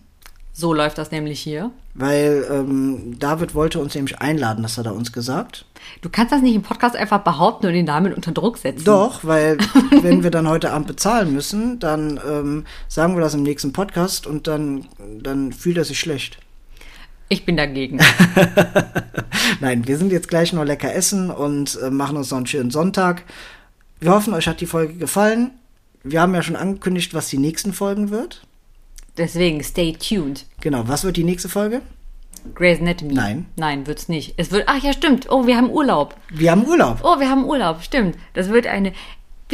So 0.52 0.72
läuft 0.72 0.98
das 0.98 1.10
nämlich 1.10 1.40
hier. 1.40 1.72
Weil 1.94 2.46
ähm, 2.48 3.18
David 3.18 3.54
wollte 3.54 3.80
uns 3.80 3.94
nämlich 3.94 4.20
einladen, 4.20 4.62
das 4.62 4.78
hat 4.78 4.86
er 4.86 4.94
uns 4.94 5.12
gesagt. 5.12 5.64
Du 6.00 6.08
kannst 6.08 6.32
das 6.32 6.42
nicht 6.42 6.54
im 6.54 6.62
Podcast 6.62 6.94
einfach 6.94 7.20
behaupten 7.20 7.66
und 7.66 7.72
den 7.72 7.86
damit 7.86 8.14
unter 8.14 8.32
Druck 8.32 8.58
setzen. 8.58 8.84
Doch, 8.84 9.24
weil 9.24 9.58
wenn 10.02 10.22
wir 10.22 10.30
dann 10.30 10.48
heute 10.48 10.72
Abend 10.72 10.86
bezahlen 10.86 11.32
müssen, 11.32 11.80
dann 11.80 12.20
ähm, 12.28 12.66
sagen 12.88 13.14
wir 13.16 13.20
das 13.20 13.34
im 13.34 13.42
nächsten 13.42 13.72
Podcast 13.72 14.26
und 14.26 14.46
dann, 14.46 14.86
dann 15.22 15.52
fühlt 15.52 15.76
er 15.76 15.84
sich 15.84 15.98
schlecht. 15.98 16.38
Ich 17.28 17.44
bin 17.44 17.56
dagegen. 17.56 18.00
Nein, 19.60 19.86
wir 19.86 19.98
sind 19.98 20.12
jetzt 20.12 20.28
gleich 20.28 20.52
noch 20.52 20.64
lecker 20.64 20.94
essen 20.94 21.30
und 21.30 21.78
äh, 21.82 21.90
machen 21.90 22.16
uns 22.16 22.30
noch 22.30 22.38
einen 22.38 22.46
schönen 22.46 22.70
Sonntag. 22.70 23.22
Wir 24.00 24.10
hoffen, 24.10 24.34
euch 24.34 24.46
hat 24.46 24.60
die 24.60 24.66
Folge 24.66 24.94
gefallen. 24.94 25.52
Wir 26.02 26.20
haben 26.20 26.34
ja 26.34 26.42
schon 26.42 26.56
angekündigt, 26.56 27.14
was 27.14 27.28
die 27.28 27.38
nächsten 27.38 27.72
Folgen 27.72 28.10
wird. 28.10 28.46
Deswegen 29.16 29.62
stay 29.62 29.92
tuned. 29.92 30.44
Genau, 30.60 30.86
was 30.86 31.04
wird 31.04 31.16
die 31.16 31.24
nächste 31.24 31.48
Folge? 31.48 31.80
Grey's 32.54 32.80
Anatomy. 32.80 33.14
Nein. 33.14 33.46
Nein, 33.56 33.86
wird's 33.86 34.08
nicht. 34.08 34.34
Es 34.36 34.50
wird, 34.50 34.64
ach 34.66 34.82
ja, 34.82 34.92
stimmt. 34.92 35.30
Oh, 35.30 35.46
wir 35.46 35.56
haben 35.56 35.70
Urlaub. 35.70 36.16
Wir 36.30 36.50
haben 36.50 36.66
Urlaub. 36.66 36.98
Oh, 37.02 37.18
wir 37.18 37.30
haben 37.30 37.44
Urlaub, 37.44 37.82
stimmt. 37.82 38.16
Das 38.34 38.50
wird 38.50 38.66
eine, 38.66 38.92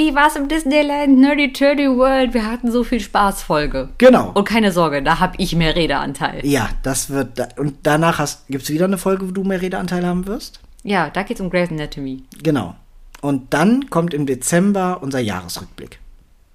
wie 0.01 0.15
war's 0.15 0.35
im 0.35 0.49
Disneyland 0.49 1.19
Nerdy 1.19 1.53
Turdy 1.53 1.87
World? 1.87 2.33
Wir 2.33 2.47
hatten 2.51 2.73
so 2.73 2.85
viel 2.85 3.01
Spaß 3.01 3.43
Folge. 3.43 3.91
Genau. 3.99 4.31
Und 4.33 4.49
keine 4.49 4.73
Sorge, 4.73 5.03
da 5.03 5.21
hab 5.21 5.39
ich 5.39 5.55
mehr 5.55 5.77
Redeanteil. 5.77 6.41
Ja, 6.43 6.71
das 6.83 7.11
wird. 7.11 7.39
Da 7.39 7.49
und 7.59 7.75
danach 7.83 8.19
hast, 8.19 8.49
gibt's 8.49 8.71
wieder 8.71 8.87
eine 8.87 8.97
Folge, 8.97 9.29
wo 9.29 9.33
du 9.33 9.45
mehr 9.45 9.61
Redeanteil 9.61 10.07
haben 10.07 10.27
wirst? 10.27 10.61
Ja, 10.85 11.11
da 11.11 11.23
geht's 11.23 11.43
um 11.43 11.51
Grey's 11.51 11.71
Anatomy. 11.71 12.23
Genau. 12.43 12.75
Und 13.21 13.53
dann 13.53 13.91
kommt 13.91 14.15
im 14.15 14.25
Dezember 14.25 15.01
unser 15.03 15.21
Jahresrückblick. 15.21 15.99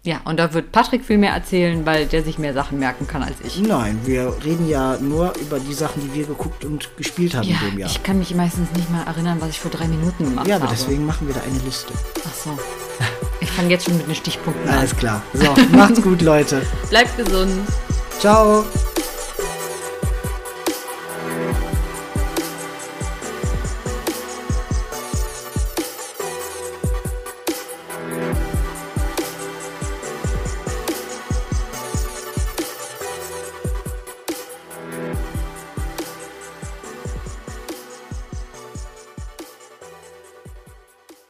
Ja, 0.02 0.22
und 0.26 0.40
da 0.40 0.52
wird 0.56 0.72
Patrick 0.72 1.06
viel 1.06 1.20
mehr 1.20 1.34
erzählen, 1.34 1.86
weil 1.86 2.08
der 2.08 2.24
sich 2.24 2.40
mehr 2.40 2.54
Sachen 2.56 2.80
merken 2.80 3.06
kann 3.08 3.22
als 3.22 3.36
ich. 3.46 3.60
Nein, 3.60 4.00
wir 4.06 4.36
reden 4.44 4.68
ja 4.68 4.98
nur 5.00 5.34
über 5.40 5.60
die 5.60 5.74
Sachen, 5.74 6.02
die 6.02 6.14
wir 6.16 6.26
geguckt 6.26 6.66
und 6.66 6.90
gespielt 6.98 7.36
haben 7.36 7.48
Ja, 7.48 7.58
in 7.64 7.72
dem 7.72 7.80
Jahr. 7.80 7.90
ich 7.92 8.02
kann 8.02 8.18
mich 8.18 8.34
meistens 8.34 8.72
nicht 8.76 8.90
mal 8.92 9.04
erinnern, 9.04 9.38
was 9.40 9.50
ich 9.50 9.60
vor 9.60 9.70
drei 9.70 9.88
Minuten 9.88 10.26
gemacht 10.26 10.48
ja, 10.48 10.56
habe. 10.56 10.66
aber 10.66 10.74
deswegen 10.74 11.06
machen 11.06 11.28
wir 11.28 11.36
da 11.36 11.42
eine 11.42 11.60
Liste. 11.60 11.94
Ach 12.28 12.34
so. 12.34 12.58
Ich 13.56 13.62
fange 13.62 13.72
jetzt 13.72 13.86
schon 13.86 13.96
mit 13.96 14.06
den 14.06 14.16
Stichpunkten 14.16 14.68
an. 14.68 14.80
Alles 14.80 14.94
klar. 14.98 15.22
So, 15.34 15.46
macht's 15.72 16.02
gut, 16.02 16.22
Leute. 16.22 16.62
Bleibt 16.90 17.16
gesund. 17.16 17.66
Ciao. 18.20 18.66